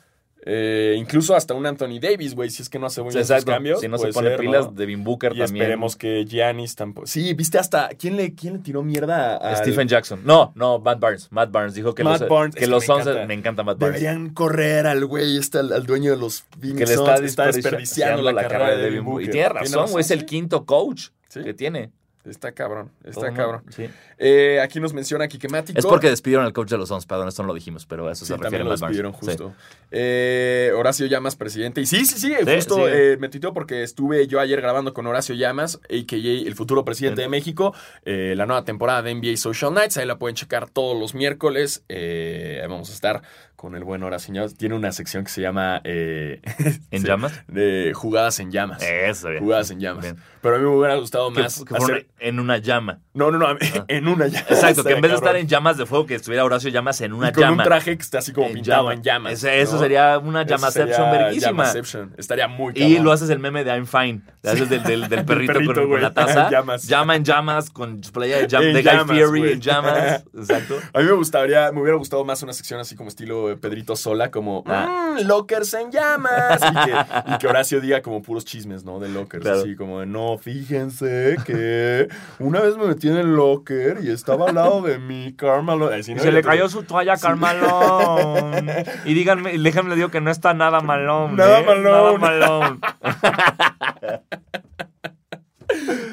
Eh, 0.47 0.95
incluso 0.97 1.35
hasta 1.35 1.55
un 1.55 1.65
Anthony 1.65 1.99
Davis, 1.99 2.35
güey, 2.35 2.51
si 2.51 2.61
es 2.61 2.69
que 2.69 2.77
no 2.77 2.85
hace 2.85 3.01
muy 3.01 3.11
bien 3.11 3.25
sus 3.25 3.43
cambios. 3.45 3.81
si 3.81 3.87
no 3.87 3.97
se 3.97 4.09
pone 4.09 4.29
ser, 4.29 4.39
pilas, 4.39 4.67
¿no? 4.67 4.71
Devin 4.73 5.03
Booker 5.03 5.33
Y 5.35 5.39
también. 5.39 5.63
esperemos 5.63 5.95
que 5.95 6.23
Giannis 6.25 6.75
tampoco. 6.75 7.07
Sí, 7.07 7.33
viste 7.33 7.57
hasta. 7.57 7.89
¿Quién 7.97 8.15
le, 8.15 8.35
quién 8.35 8.53
le 8.53 8.59
tiró 8.59 8.83
mierda 8.83 9.37
a. 9.37 9.55
Stephen 9.55 9.87
Jackson. 9.87 10.21
No, 10.23 10.51
no, 10.53 10.77
Matt 10.79 10.99
Barnes. 10.99 11.27
Matt 11.31 11.51
Barnes 11.51 11.73
dijo 11.73 11.95
que 11.95 12.03
Matt 12.03 12.21
los, 12.21 12.29
Barnes, 12.29 12.55
que 12.55 12.67
los 12.67 12.83
me 12.83 12.85
Suns 12.85 13.07
encanta. 13.07 13.25
me 13.25 13.33
encanta 13.33 13.63
Matt 13.63 13.79
Barnes. 13.79 13.99
Deberían 13.99 14.29
correr 14.35 14.85
al 14.85 15.03
güey, 15.05 15.37
este, 15.37 15.57
al, 15.57 15.73
al 15.73 15.85
dueño 15.85 16.11
de 16.11 16.17
los 16.17 16.43
Phoenix 16.59 16.77
que 16.77 16.85
le 16.85 16.95
Suns, 16.95 17.21
está, 17.21 17.47
desperdiciando 17.47 18.21
la, 18.21 18.43
carrera 18.47 18.75
de 18.75 18.83
Devin 18.83 19.03
Booker. 19.03 19.27
Y 19.27 19.31
tiene 19.31 19.49
razón, 19.49 19.89
güey, 19.89 20.01
es 20.01 20.11
el 20.11 20.25
quinto 20.25 20.65
coach 20.65 21.07
Sí. 21.27 21.43
que 21.43 21.53
tiene. 21.55 21.91
Está 22.25 22.51
cabrón, 22.53 22.91
está 23.03 23.31
cabrón. 23.33 23.63
sí. 23.69 23.87
Eh, 24.17 24.59
aquí 24.61 24.79
nos 24.79 24.93
menciona 24.93 25.27
Kikemático. 25.27 25.77
Es 25.77 25.85
porque 25.85 26.09
despidieron 26.09 26.45
al 26.45 26.53
coach 26.53 26.69
de 26.69 26.77
los 26.77 26.87
Suns, 26.89 27.05
perdón, 27.05 27.27
esto 27.27 27.43
no 27.43 27.47
lo 27.49 27.53
dijimos, 27.53 27.85
pero 27.85 28.07
a 28.07 28.13
eso 28.13 28.25
Sí, 28.25 28.29
se 28.31 28.37
refiere 28.37 28.63
también 28.63 28.63
lo 28.65 28.69
Matt 28.71 28.79
Barnes. 28.79 28.97
despidieron 28.97 29.13
Sí. 29.13 29.25
justo. 29.43 29.53
Eh, 29.91 30.71
Horacio 30.75 31.05
Llamas, 31.07 31.35
presidente. 31.35 31.81
Y 31.81 31.85
sí, 31.85 32.05
sí, 32.05 32.17
sí, 32.19 32.33
justo 32.45 32.75
sí. 32.77 32.81
eh, 32.87 33.17
me 33.19 33.29
titó 33.29 33.53
porque 33.53 33.83
estuve 33.83 34.25
yo 34.27 34.39
ayer 34.39 34.61
grabando 34.61 34.93
con 34.93 35.05
Horacio 35.07 35.35
Llamas, 35.35 35.75
a.k.a. 35.89 36.17
el 36.17 36.55
futuro 36.55 36.83
presidente 36.85 37.21
de 37.21 37.27
México, 37.27 37.73
eh, 38.05 38.33
la 38.37 38.45
nueva 38.45 38.63
temporada 38.63 39.01
de 39.01 39.13
NBA 39.15 39.37
Social 39.37 39.73
Nights. 39.73 39.97
Ahí 39.97 40.05
la 40.05 40.17
pueden 40.17 40.35
checar 40.35 40.69
todos 40.69 40.97
los 40.99 41.13
miércoles. 41.13 41.83
Ahí 41.89 42.61
vamos 42.67 42.89
a 42.89 42.93
estar 42.93 43.21
con 43.65 43.73
el 43.75 43.83
buen 43.83 44.03
Horacio. 44.03 44.47
Tiene 44.55 44.75
una 44.75 44.91
sección 44.91 45.23
que 45.23 45.31
se 45.31 45.41
llama... 45.41 45.81
eh, 45.83 46.39
¿En 46.91 47.01
sí, 47.01 47.07
llamas? 47.07 47.33
De 47.47 47.93
jugadas 47.95 48.39
en 48.39 48.51
llamas. 48.51 48.79
Eso, 48.83 49.29
bien. 49.29 49.41
Jugadas 49.41 49.71
en 49.71 49.79
llamas. 49.79 50.03
Bien. 50.03 50.17
Pero 50.41 50.55
a 50.57 50.59
mí 50.59 50.65
me 50.65 50.69
hubiera 50.69 50.95
gustado 50.97 51.31
más 51.31 51.63
que 51.65 51.73
fuera 51.73 51.95
hacer- 51.95 52.07
en 52.19 52.39
una 52.39 52.59
llama. 52.59 52.99
No, 53.15 53.31
no, 53.31 53.39
no, 53.39 53.57
en 53.87 54.07
una 54.07 54.27
llama. 54.27 54.45
Exacto, 54.49 54.83
que 54.83 54.93
en 54.93 55.01
vez 55.01 55.09
de 55.09 55.17
estar 55.17 55.35
en 55.35 55.47
llamas 55.47 55.77
de 55.77 55.87
fuego, 55.87 56.05
que 56.05 56.13
estuviera 56.13 56.45
Horacio 56.45 56.69
Llamas 56.69 57.01
en 57.01 57.13
una 57.13 57.29
Y 57.29 57.31
con 57.31 57.41
llama. 57.43 57.63
un 57.63 57.67
traje 57.67 57.97
que 57.97 58.03
está 58.03 58.19
así 58.19 58.31
como 58.31 58.45
en 58.47 58.53
pintado 58.53 58.83
llama. 58.83 58.93
en 58.93 59.01
llamas. 59.01 59.33
Ese- 59.33 59.59
eso 59.61 59.73
¿no? 59.73 59.79
sería 59.79 60.19
una 60.19 60.43
llamaception 60.43 61.09
verguísima. 61.11 61.49
llamaception. 61.51 62.13
Estaría 62.17 62.47
muy 62.47 62.73
Y 62.75 62.81
cabrón. 62.81 63.03
lo 63.05 63.11
haces 63.11 63.29
el 63.31 63.39
meme 63.39 63.63
de 63.63 63.71
I'm 63.71 63.87
fine. 63.87 64.21
Haces 64.43 64.69
del, 64.69 64.83
del, 64.83 65.09
del 65.09 65.25
perrito, 65.25 65.53
perrito, 65.53 65.87
con, 65.89 65.99
la 65.99 66.13
taza. 66.13 66.51
Llamas. 66.51 66.83
Llama 66.87 67.15
en 67.15 67.23
llamas 67.23 67.71
con 67.71 68.01
playa 68.13 68.37
de, 68.37 68.47
jam- 68.47 68.61
de 68.71 68.73
Guy 68.73 68.83
llamas, 68.83 69.07
Fieri 69.09 69.39
güey. 69.39 69.53
en 69.53 69.61
llamas. 69.61 70.23
Exacto. 70.37 70.77
A 70.93 70.99
mí 70.99 71.05
me 71.05 71.13
gustaría, 71.13 71.71
me 71.71 71.81
hubiera 71.81 71.97
gustado 71.97 72.23
más 72.23 72.43
una 72.43 72.53
sección 72.53 72.79
así 72.79 72.95
como 72.95 73.09
estilo 73.09 73.54
eh, 73.55 73.59
Pedrito 73.61 73.95
Sola, 73.95 74.31
como 74.31 74.63
Ah. 74.67 75.15
"Mm, 75.19 75.27
lockers 75.27 75.73
en 75.75 75.91
llamas. 75.91 76.61
Y 76.61 76.85
que, 76.85 77.31
y 77.33 77.37
que 77.37 77.47
Horacio 77.47 77.79
diga 77.81 78.01
como 78.01 78.21
puros 78.21 78.45
chismes, 78.45 78.83
¿no? 78.83 78.99
De 78.99 79.09
lockers. 79.09 79.43
Claro. 79.43 79.59
Así 79.59 79.75
como 79.75 79.99
de, 80.01 80.05
no, 80.05 80.37
fíjense 80.37 81.37
que 81.45 82.07
una 82.39 82.59
vez 82.61 82.77
me 82.77 82.87
metí 82.87 83.07
en 83.07 83.17
el 83.17 83.35
locker 83.35 83.99
y 84.03 84.11
estaba 84.11 84.49
al 84.49 84.55
lado 84.55 84.81
de 84.81 84.99
mi 84.99 85.33
Carmelo. 85.33 85.87
Así, 85.93 86.11
Y 86.11 86.15
¿no? 86.15 86.21
se 86.21 86.31
le 86.31 86.41
cayó 86.43 86.67
su 86.69 86.83
toalla 86.83 87.13
a 87.13 87.17
Carmalón. 87.17 88.69
y 89.05 89.13
díganme, 89.13 89.57
déjenme 89.57 89.89
le 89.91 89.95
digo 89.95 90.09
que 90.09 90.21
no 90.21 90.31
está 90.31 90.53
nada 90.53 90.81
malón. 90.81 91.35
Nada 91.35 91.59
¿eh? 91.61 91.65
malón. 91.65 91.83
Nada 91.83 92.17
malón. 92.17 92.81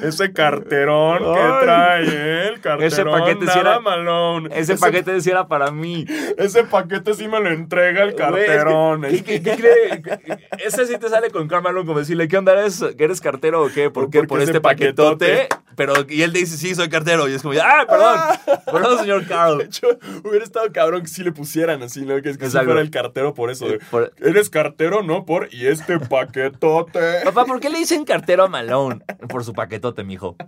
Ese 0.03 0.33
carterón 0.33 1.19
que 1.19 1.65
trae, 1.65 2.03
¿eh? 2.07 2.47
El 2.49 2.59
carterón. 2.61 2.83
Ese 2.83 3.05
paquete 3.05 3.39
sí 3.41 3.45
nada 3.47 3.59
era- 3.61 3.79
malón. 3.79 4.49
Ese 4.51 4.77
paquete 4.77 5.21
sí 5.21 5.29
era 5.29 5.47
para 5.47 5.71
mí. 5.71 6.05
Ese 6.37 6.63
paquete 6.63 7.13
sí 7.13 7.27
me 7.27 7.39
lo 7.39 7.49
entrega 7.49 8.03
el 8.03 8.15
carterón. 8.15 9.01
Güey, 9.01 9.15
es 9.15 9.23
que- 9.23 9.41
¿qué- 9.41 9.55
qué- 9.55 10.01
qué? 10.03 10.37
Ese 10.65 10.85
sí 10.85 10.97
te 10.97 11.09
sale 11.09 11.29
con 11.31 11.47
Carmelo 11.47 11.85
como 11.85 11.99
decirle, 11.99 12.27
¿qué 12.27 12.37
onda 12.37 12.53
eres? 12.53 12.83
¿Que 12.97 13.03
eres 13.05 13.21
cartero 13.21 13.63
o 13.63 13.69
qué? 13.69 13.89
¿Por 13.89 14.09
qué? 14.09 14.19
Porque 14.19 14.27
Por 14.27 14.41
este 14.41 14.61
paquetote. 14.61 15.25
paquetote. 15.25 15.63
Pero, 15.75 15.93
y 16.07 16.21
él 16.21 16.31
dice, 16.33 16.55
sí, 16.55 16.75
soy 16.75 16.87
cartero. 16.89 17.27
Y 17.27 17.33
es 17.33 17.41
como, 17.41 17.55
ah, 17.59 17.85
perdón. 17.89 18.59
Perdón, 18.65 18.99
señor 18.99 19.21
De 19.21 19.27
Carl. 19.27 19.61
hecho, 19.61 19.87
hubiera 20.23 20.43
estado 20.45 20.71
cabrón 20.71 21.01
que 21.01 21.07
sí 21.07 21.23
le 21.23 21.31
pusieran 21.31 21.81
así, 21.81 22.05
¿no? 22.05 22.21
Que 22.21 22.29
es 22.29 22.37
que 22.37 22.47
fuera 22.47 22.79
el 22.81 22.91
cartero 22.91 23.33
por 23.33 23.49
eso. 23.49 23.67
de, 23.67 23.79
Por- 23.89 24.13
Eres 24.21 24.49
cartero, 24.51 25.01
¿no? 25.01 25.25
Por. 25.25 25.51
Y 25.51 25.65
este 25.67 25.97
paquetote. 25.99 26.99
Papá, 27.23 27.45
¿por 27.45 27.59
qué 27.59 27.69
le 27.71 27.79
dicen 27.79 28.05
cartero 28.05 28.43
a 28.43 28.47
Malone? 28.49 29.01
Por 29.27 29.43
su 29.43 29.52
paquetote, 29.53 30.03
mijo. 30.03 30.35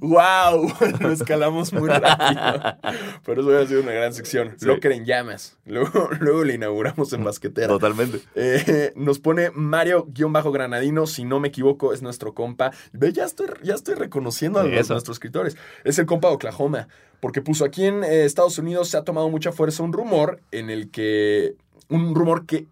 ¡Wow! 0.00 0.72
Lo 1.00 1.10
escalamos 1.10 1.72
muy 1.72 1.88
rápido. 1.88 2.76
Pero 3.24 3.40
eso 3.40 3.48
hubiera 3.50 3.66
sido 3.66 3.82
una 3.82 3.90
gran 3.90 4.14
sección. 4.14 4.54
Sí. 4.58 4.66
Locker 4.66 4.92
en 4.92 5.04
llamas. 5.04 5.58
Luego, 5.64 6.08
luego 6.20 6.44
le 6.44 6.54
inauguramos 6.54 7.12
en 7.12 7.24
basquetera. 7.24 7.66
Totalmente. 7.66 8.20
Eh, 8.36 8.92
nos 8.94 9.18
pone 9.18 9.50
Mario-Granadino, 9.52 11.08
si 11.08 11.24
no 11.24 11.40
me 11.40 11.48
equivoco, 11.48 11.92
es 11.92 12.00
nuestro 12.00 12.32
compa. 12.32 12.70
Ve, 12.92 13.12
ya 13.12 13.24
estoy, 13.24 13.48
ya 13.64 13.74
estoy 13.74 13.96
reconociendo 13.96 14.60
a 14.60 14.64
los- 14.64 14.88
nuestros 14.88 15.16
escritores. 15.16 15.56
Es 15.82 15.98
el 15.98 16.06
compa 16.06 16.28
de 16.28 16.34
Oklahoma, 16.34 16.86
porque 17.18 17.42
puso 17.42 17.64
aquí 17.64 17.86
en 17.86 18.04
eh, 18.04 18.24
Estados 18.24 18.58
Unidos 18.58 18.88
se 18.88 18.98
ha 18.98 19.02
tomado 19.02 19.28
mucha 19.30 19.50
fuerza 19.50 19.82
un 19.82 19.92
rumor 19.92 20.40
en 20.52 20.70
el 20.70 20.90
que. 20.92 21.56
Un 21.88 22.14
rumor 22.14 22.46
que, 22.46 22.66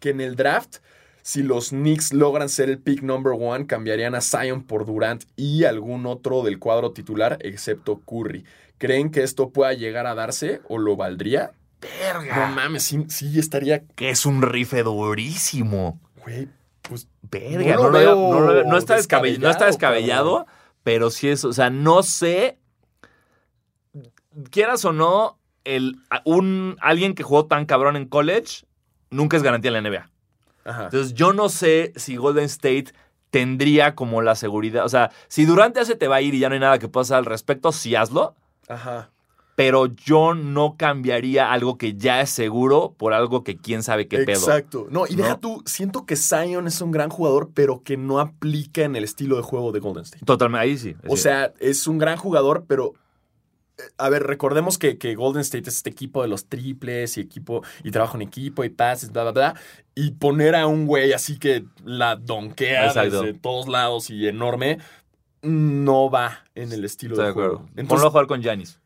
que 0.00 0.10
en 0.10 0.20
el 0.22 0.34
draft, 0.34 0.76
si 1.26 1.42
los 1.42 1.70
Knicks 1.70 2.12
logran 2.12 2.50
ser 2.50 2.68
el 2.68 2.78
pick 2.78 3.00
number 3.02 3.32
one, 3.32 3.66
cambiarían 3.66 4.14
a 4.14 4.20
Zion 4.20 4.62
por 4.62 4.84
Durant 4.84 5.24
y 5.36 5.64
algún 5.64 6.04
otro 6.04 6.42
del 6.42 6.58
cuadro 6.58 6.92
titular, 6.92 7.38
excepto 7.40 8.00
Curry. 8.00 8.44
¿Creen 8.76 9.10
que 9.10 9.22
esto 9.22 9.48
pueda 9.48 9.72
llegar 9.72 10.06
a 10.06 10.14
darse 10.14 10.60
o 10.68 10.76
lo 10.76 10.96
valdría? 10.96 11.52
No 12.36 12.48
mames, 12.54 12.82
sí, 12.82 13.06
sí 13.08 13.38
estaría. 13.38 13.84
Que 13.94 14.10
es 14.10 14.26
un 14.26 14.42
rife 14.42 14.82
durísimo. 14.82 15.98
Güey, 16.22 16.48
pues 16.82 17.08
Verga, 17.22 17.76
No 17.76 17.84
no, 17.84 17.88
lo 17.88 17.90
lo 17.90 17.98
veo- 17.98 18.14
veo 18.16 18.30
no 18.30 18.40
lo 18.40 18.52
veo- 18.52 18.64
no 18.64 18.76
está 18.76 18.96
descabellado, 18.96 19.40
no 19.42 19.50
está 19.50 19.64
descabellado, 19.64 20.38
descabellado 20.40 20.64
pero 20.82 21.08
sí 21.10 21.28
es, 21.30 21.42
o 21.46 21.54
sea, 21.54 21.70
no 21.70 22.02
sé, 22.02 22.58
quieras 24.50 24.84
o 24.84 24.92
no, 24.92 25.38
el, 25.64 25.96
un, 26.26 26.76
alguien 26.82 27.14
que 27.14 27.22
jugó 27.22 27.46
tan 27.46 27.64
cabrón 27.64 27.96
en 27.96 28.06
college 28.06 28.66
nunca 29.10 29.38
es 29.38 29.42
garantía 29.42 29.70
en 29.74 29.82
la 29.82 29.88
NBA. 29.90 30.10
Ajá. 30.64 30.84
Entonces 30.84 31.14
yo 31.14 31.32
no 31.32 31.48
sé 31.48 31.92
si 31.96 32.16
Golden 32.16 32.44
State 32.44 32.86
tendría 33.30 33.94
como 33.94 34.22
la 34.22 34.36
seguridad, 34.36 34.84
o 34.84 34.88
sea, 34.88 35.10
si 35.26 35.44
Durante 35.44 35.80
ya 35.80 35.84
se 35.84 35.96
te 35.96 36.06
va 36.06 36.16
a 36.16 36.22
ir 36.22 36.34
y 36.34 36.38
ya 36.38 36.48
no 36.48 36.54
hay 36.54 36.60
nada 36.60 36.78
que 36.78 36.86
pueda 36.88 37.02
hacer 37.02 37.16
al 37.16 37.24
respecto, 37.24 37.72
sí 37.72 37.96
hazlo, 37.96 38.36
Ajá. 38.68 39.10
pero 39.56 39.86
yo 39.86 40.34
no 40.34 40.76
cambiaría 40.76 41.50
algo 41.50 41.76
que 41.76 41.94
ya 41.94 42.20
es 42.20 42.30
seguro 42.30 42.94
por 42.96 43.12
algo 43.12 43.42
que 43.42 43.56
quién 43.56 43.82
sabe 43.82 44.06
qué 44.06 44.18
pedo. 44.18 44.38
Exacto. 44.38 44.86
No, 44.88 45.06
y 45.08 45.16
deja 45.16 45.30
¿No? 45.30 45.40
tú, 45.40 45.62
siento 45.66 46.06
que 46.06 46.14
Zion 46.14 46.68
es 46.68 46.80
un 46.80 46.92
gran 46.92 47.10
jugador, 47.10 47.50
pero 47.52 47.82
que 47.82 47.96
no 47.96 48.20
aplica 48.20 48.82
en 48.82 48.94
el 48.94 49.02
estilo 49.02 49.34
de 49.36 49.42
juego 49.42 49.72
de 49.72 49.80
Golden 49.80 50.04
State. 50.04 50.24
Totalmente, 50.24 50.62
ahí 50.62 50.78
sí. 50.78 50.94
O 51.08 51.16
sí. 51.16 51.24
sea, 51.24 51.52
es 51.58 51.88
un 51.88 51.98
gran 51.98 52.16
jugador, 52.16 52.64
pero. 52.68 52.94
A 53.98 54.08
ver, 54.08 54.22
recordemos 54.22 54.78
que, 54.78 54.98
que 54.98 55.16
Golden 55.16 55.40
State 55.42 55.68
es 55.68 55.76
este 55.78 55.90
equipo 55.90 56.22
de 56.22 56.28
los 56.28 56.46
triples 56.46 57.16
y 57.18 57.20
equipo 57.20 57.62
y 57.82 57.90
trabajo 57.90 58.16
en 58.16 58.22
equipo 58.22 58.62
y 58.64 58.68
pases, 58.68 59.10
bla, 59.10 59.22
bla, 59.24 59.32
bla. 59.32 59.54
Y 59.96 60.12
poner 60.12 60.54
a 60.54 60.66
un 60.68 60.86
güey 60.86 61.12
así 61.12 61.38
que 61.38 61.64
la 61.84 62.14
donkea 62.16 62.86
Exacto. 62.86 63.22
desde 63.22 63.34
todos 63.38 63.66
lados 63.68 64.10
y 64.10 64.28
enorme, 64.28 64.78
no 65.42 66.08
va 66.10 66.44
en 66.54 66.72
el 66.72 66.84
estilo 66.84 67.14
Estoy 67.14 67.22
de 67.24 67.26
de 67.26 67.30
acuerdo. 67.32 67.50
juego. 67.56 67.66
Ponlo 67.66 67.78
a 67.78 67.80
Entonces, 67.82 68.08
jugar 68.10 68.26
con 68.26 68.42
Giannis. 68.42 68.80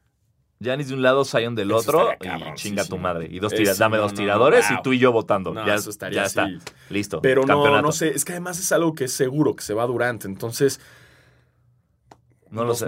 Giannis 0.60 0.88
de 0.88 0.94
un 0.94 1.02
lado, 1.02 1.24
Zion 1.24 1.54
del 1.54 1.70
otro, 1.70 2.10
y 2.20 2.54
chinga 2.54 2.82
sí, 2.82 2.88
tu 2.90 2.96
sí. 2.96 3.02
madre. 3.02 3.28
Y 3.30 3.38
dos 3.38 3.52
tira- 3.52 3.74
dame 3.74 3.96
no, 3.98 4.02
dos 4.04 4.12
no, 4.12 4.18
tiradores 4.18 4.68
y 4.70 4.82
tú 4.82 4.92
y 4.92 4.98
yo 4.98 5.12
votando. 5.12 5.54
Ya, 5.54 5.74
eso 5.74 5.90
estaría 5.90 6.22
ya 6.22 6.26
está. 6.26 6.48
Listo. 6.90 7.20
Pero 7.22 7.44
no, 7.44 7.80
no 7.80 7.92
sé, 7.92 8.08
es 8.08 8.24
que 8.24 8.32
además 8.32 8.58
es 8.58 8.72
algo 8.72 8.94
que 8.94 9.04
es 9.04 9.12
seguro 9.12 9.54
que 9.54 9.62
se 9.62 9.72
va 9.74 9.86
Durant, 9.86 10.24
entonces 10.24 10.80
No 12.50 12.64
lo 12.64 12.74
sé. 12.74 12.86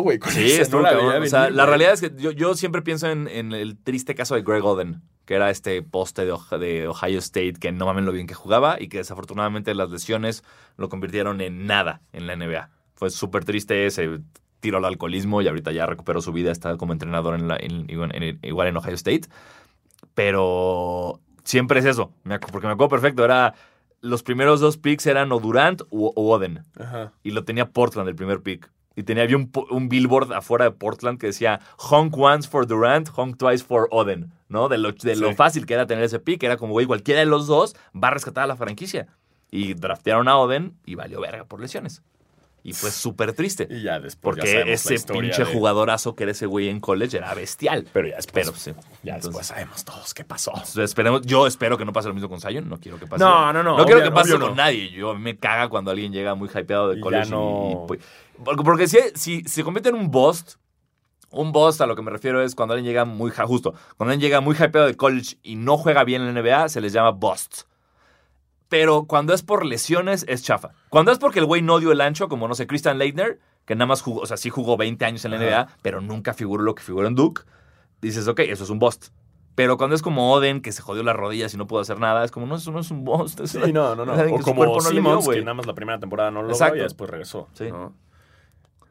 güey. 0.00 0.18
con 0.18 0.30
Sí, 0.32 0.44
ese, 0.46 0.62
estuvo 0.62 0.80
no 0.82 0.88
cabrón. 0.88 1.22
O 1.22 1.26
sea, 1.26 1.42
venir, 1.42 1.56
la 1.56 1.64
güey. 1.64 1.78
realidad 1.78 1.92
es 1.94 2.00
que 2.00 2.12
yo, 2.20 2.30
yo 2.32 2.54
siempre 2.54 2.82
pienso 2.82 3.08
en, 3.08 3.28
en 3.28 3.52
el 3.52 3.76
triste 3.76 4.14
caso 4.14 4.34
de 4.34 4.42
Greg 4.42 4.64
Oden, 4.64 5.02
que 5.24 5.34
era 5.34 5.50
este 5.50 5.82
poste 5.82 6.24
de, 6.24 6.32
Ohio 6.88 7.18
State, 7.18 7.54
que 7.60 7.70
no 7.72 7.86
mames 7.86 8.04
lo 8.04 8.12
bien 8.12 8.26
que 8.26 8.34
jugaba 8.34 8.80
y 8.80 8.88
que 8.88 8.98
desafortunadamente 8.98 9.74
las 9.74 9.90
lesiones 9.90 10.42
lo 10.76 10.88
convirtieron 10.88 11.40
en 11.40 11.66
nada 11.66 12.00
en 12.12 12.26
la 12.26 12.34
NBA. 12.36 12.70
Fue 12.94 13.10
súper 13.10 13.44
triste, 13.44 13.90
se 13.90 14.20
tiró 14.60 14.78
al 14.78 14.84
alcoholismo 14.86 15.40
y 15.42 15.48
ahorita 15.48 15.70
ya 15.72 15.86
recuperó 15.86 16.20
su 16.20 16.32
vida, 16.32 16.50
está 16.50 16.76
como 16.76 16.92
entrenador 16.92 17.34
en 17.34 17.46
la, 17.46 17.56
en- 17.60 17.88
igual, 17.88 18.10
en, 18.14 18.38
igual 18.42 18.68
en 18.68 18.76
Ohio 18.76 18.94
State. 18.94 19.28
Pero 20.14 21.20
siempre 21.44 21.80
es 21.80 21.86
eso, 21.86 22.12
porque 22.52 22.66
me 22.66 22.72
acuerdo 22.72 22.88
perfecto, 22.90 23.24
era... 23.24 23.54
Los 24.00 24.22
primeros 24.22 24.60
dos 24.60 24.76
picks 24.76 25.06
eran 25.06 25.32
o 25.32 25.40
Durant 25.40 25.82
o, 25.90 26.12
o 26.14 26.30
Oden 26.32 26.62
Ajá. 26.78 27.12
y 27.24 27.32
lo 27.32 27.42
tenía 27.44 27.70
Portland 27.70 28.08
el 28.08 28.14
primer 28.14 28.42
pick. 28.42 28.70
Y 28.98 29.04
tenía 29.04 29.22
había 29.22 29.36
un, 29.36 29.48
un 29.70 29.88
billboard 29.88 30.32
afuera 30.32 30.64
de 30.64 30.72
Portland 30.72 31.20
que 31.20 31.28
decía 31.28 31.60
honk 31.76 32.18
once 32.18 32.48
for 32.48 32.66
Durant, 32.66 33.08
honk 33.14 33.36
twice 33.36 33.64
for 33.64 33.86
Oden, 33.92 34.32
¿no? 34.48 34.68
De 34.68 34.76
lo, 34.76 34.90
de 34.90 35.14
lo 35.14 35.32
fácil 35.36 35.66
que 35.66 35.74
era 35.74 35.86
tener 35.86 36.02
ese 36.02 36.18
pick. 36.18 36.42
Era 36.42 36.56
como, 36.56 36.72
güey, 36.72 36.84
cualquiera 36.84 37.20
de 37.20 37.26
los 37.26 37.46
dos 37.46 37.76
va 37.94 38.08
a 38.08 38.10
rescatar 38.10 38.42
a 38.42 38.46
la 38.48 38.56
franquicia. 38.56 39.06
Y 39.52 39.74
draftearon 39.74 40.26
a 40.26 40.36
Oden 40.36 40.74
y 40.84 40.96
valió 40.96 41.20
verga 41.20 41.44
por 41.44 41.60
lesiones. 41.60 42.02
Y 42.68 42.72
fue 42.72 42.90
súper 42.90 43.32
triste. 43.32 43.66
Y 43.70 43.82
ya 43.82 43.98
después 44.00 44.36
Porque 44.36 44.64
ese 44.72 44.96
pinche 45.12 45.44
de- 45.44 45.52
jugadorazo 45.52 46.14
que 46.14 46.24
era 46.24 46.32
ese 46.32 46.46
güey 46.46 46.68
en 46.68 46.80
college 46.80 47.16
era 47.16 47.32
bestial. 47.34 47.86
Pero 47.92 48.08
ya 48.08 48.16
después, 48.16 48.46
Pero 48.46 48.56
sí. 48.58 48.70
ya 49.02 49.14
Entonces, 49.14 49.22
después 49.24 49.46
sabemos 49.46 49.84
todos 49.84 50.14
qué 50.14 50.24
pasó. 50.24 50.52
esperemos, 50.82 51.22
yo 51.22 51.46
espero 51.46 51.76
que 51.78 51.84
no 51.84 51.92
pase 51.92 52.08
lo 52.08 52.14
mismo 52.14 52.28
con 52.28 52.40
Zion. 52.40 52.68
No 52.68 52.78
quiero 52.78 52.98
que 52.98 53.06
pase. 53.06 53.22
No, 53.24 53.52
no, 53.52 53.62
no, 53.62 53.76
No 53.78 53.84
quiero 53.84 54.02
que 54.02 54.10
pase 54.10 54.32
con 54.32 54.40
no. 54.40 54.54
nadie. 54.54 54.90
Yo 54.90 55.10
a 55.10 55.14
mí 55.14 55.20
me 55.20 55.36
caga 55.36 55.68
cuando 55.68 55.90
alguien 55.90 56.12
llega 56.12 56.34
muy 56.34 56.48
hypeado 56.48 56.90
de 56.90 56.98
Y 56.98 57.00
college. 57.00 57.24
ya 57.24 57.30
no- 57.30 57.68
y- 57.68 57.72
y, 57.72 57.86
pues, 57.86 58.00
porque, 58.44 58.62
porque 58.62 58.88
si, 58.88 58.98
si 59.14 59.42
se 59.44 59.64
convierte 59.64 59.88
en 59.88 59.94
un 59.96 60.10
bust, 60.10 60.54
un 61.30 61.52
bust 61.52 61.80
a 61.80 61.86
lo 61.86 61.94
que 61.94 62.02
me 62.02 62.10
refiero 62.10 62.42
es 62.42 62.54
cuando 62.54 62.74
alguien 62.74 62.90
llega 62.90 63.04
muy 63.04 63.30
justo, 63.30 63.74
cuando 63.96 64.12
alguien 64.12 64.20
llega 64.20 64.40
muy 64.40 64.54
hypeado 64.56 64.86
de 64.86 64.94
college 64.96 65.36
y 65.42 65.56
no 65.56 65.76
juega 65.76 66.04
bien 66.04 66.22
en 66.22 66.32
la 66.34 66.40
NBA, 66.40 66.68
se 66.68 66.80
les 66.80 66.92
llama 66.92 67.10
bust. 67.10 67.62
Pero 68.68 69.04
cuando 69.04 69.32
es 69.32 69.42
por 69.42 69.64
lesiones, 69.64 70.24
es 70.28 70.42
chafa. 70.42 70.70
Cuando 70.90 71.10
es 71.12 71.18
porque 71.18 71.38
el 71.38 71.46
güey 71.46 71.62
no 71.62 71.78
dio 71.80 71.92
el 71.92 72.00
ancho, 72.00 72.28
como 72.28 72.48
no 72.48 72.54
sé, 72.54 72.66
Christian 72.66 72.98
Leitner, 72.98 73.40
que 73.64 73.74
nada 73.74 73.86
más 73.86 74.02
jugó, 74.02 74.20
o 74.20 74.26
sea, 74.26 74.36
sí 74.36 74.50
jugó 74.50 74.76
20 74.76 75.04
años 75.04 75.24
en 75.24 75.30
la 75.30 75.36
Ajá. 75.38 75.46
NBA, 75.46 75.76
pero 75.82 76.00
nunca 76.00 76.34
figuró 76.34 76.62
lo 76.62 76.74
que 76.74 76.82
figuró 76.82 77.06
en 77.06 77.14
Duke, 77.14 77.42
dices, 78.00 78.28
ok, 78.28 78.40
eso 78.40 78.64
es 78.64 78.70
un 78.70 78.78
bust. 78.78 79.08
Pero 79.54 79.76
cuando 79.76 79.96
es 79.96 80.02
como 80.02 80.32
Oden, 80.32 80.60
que 80.60 80.70
se 80.70 80.82
jodió 80.82 81.02
las 81.02 81.16
rodillas 81.16 81.52
y 81.52 81.56
no 81.56 81.66
pudo 81.66 81.80
hacer 81.80 81.98
nada, 81.98 82.24
es 82.24 82.30
como, 82.30 82.46
no, 82.46 82.54
eso 82.56 82.70
no 82.70 82.78
es 82.78 82.90
un 82.92 83.04
bust. 83.04 83.40
es 83.40 83.50
Sí, 83.50 83.72
no, 83.72 83.96
no, 83.96 84.04
no. 84.04 84.12
O 84.34 84.40
como 84.40 84.64
no 84.64 84.72
dio, 84.72 84.80
Simmons, 84.82 85.24
güey. 85.24 85.38
que 85.40 85.44
nada 85.44 85.54
más 85.54 85.66
la 85.66 85.74
primera 85.74 85.98
temporada 85.98 86.30
no 86.30 86.42
lo 86.42 86.48
logró 86.48 86.54
Exacto. 86.54 86.76
y 86.76 86.80
después 86.80 87.10
regresó. 87.10 87.48
Sí. 87.54 87.70
¿no? 87.70 87.92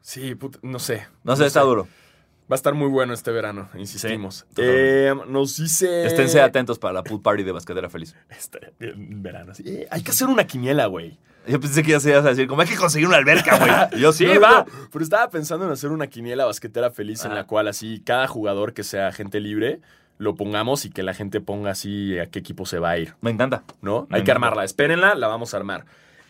Sí, 0.02 0.34
puta, 0.34 0.58
no 0.62 0.78
sé. 0.78 1.06
No 1.24 1.36
sé, 1.36 1.46
está 1.46 1.62
duro. 1.62 1.88
Va 2.50 2.54
a 2.54 2.56
estar 2.56 2.72
muy 2.74 2.88
bueno 2.88 3.12
este 3.12 3.30
verano, 3.30 3.68
insistimos. 3.74 4.46
totalmente. 4.54 5.08
Eh, 5.08 5.14
nos 5.28 5.56
dice... 5.58 6.06
Esténse 6.06 6.40
atentos 6.40 6.78
para 6.78 6.94
la 6.94 7.02
pool 7.02 7.20
party 7.20 7.42
de 7.42 7.52
Basquetera 7.52 7.90
Feliz. 7.90 8.14
Este 8.30 8.72
verano. 8.78 9.54
sí. 9.54 9.64
Eh, 9.66 9.86
hay 9.90 10.02
que 10.02 10.10
hacer 10.12 10.28
una 10.28 10.46
quiniela, 10.46 10.86
güey. 10.86 11.18
Yo 11.46 11.60
pensé 11.60 11.82
que 11.82 11.92
ya 11.92 12.00
se 12.00 12.10
ibas 12.10 12.24
a 12.26 12.30
decir, 12.30 12.46
como 12.46 12.60
hay 12.62 12.68
que 12.68 12.76
conseguir 12.76 13.08
una 13.08 13.16
alberca, 13.18 13.58
güey. 13.58 14.00
Yo, 14.02 14.12
sí, 14.12 14.26
No, 14.26 14.40
va. 14.40 14.66
no, 14.66 14.88
Pero 14.92 15.02
estaba 15.02 15.28
pensando 15.30 15.64
en 15.66 15.72
hacer 15.72 15.90
una 15.90 16.06
quiniela 16.06 16.44
basquetera 16.44 16.90
feliz 16.90 17.24
en 17.24 17.32
Ah. 17.32 17.36
la 17.36 17.44
cual 17.46 17.68
así 17.68 18.02
cada 18.04 18.26
jugador 18.28 18.72
que 18.74 18.82
sea 18.84 19.12
gente 19.12 19.40
libre 19.40 19.80
lo 20.18 20.34
pongamos 20.34 20.84
y 20.84 20.90
que 20.90 21.02
la 21.02 21.14
gente 21.14 21.40
ponga 21.40 21.70
así 21.70 22.18
a 22.18 22.26
qué 22.26 22.40
equipo 22.40 22.66
se 22.66 22.78
va 22.80 22.90
a 22.90 22.98
ir, 22.98 23.14
Me 23.20 23.30
encanta. 23.30 23.62
¿no? 23.82 24.06
Me 24.10 24.18
Hay 24.18 24.24
que 24.24 24.30
armarla. 24.32 24.64
Espérenla, 24.64 25.14
la 25.14 25.28
vamos 25.28 25.54
a 25.54 25.58
armar. 25.58 25.84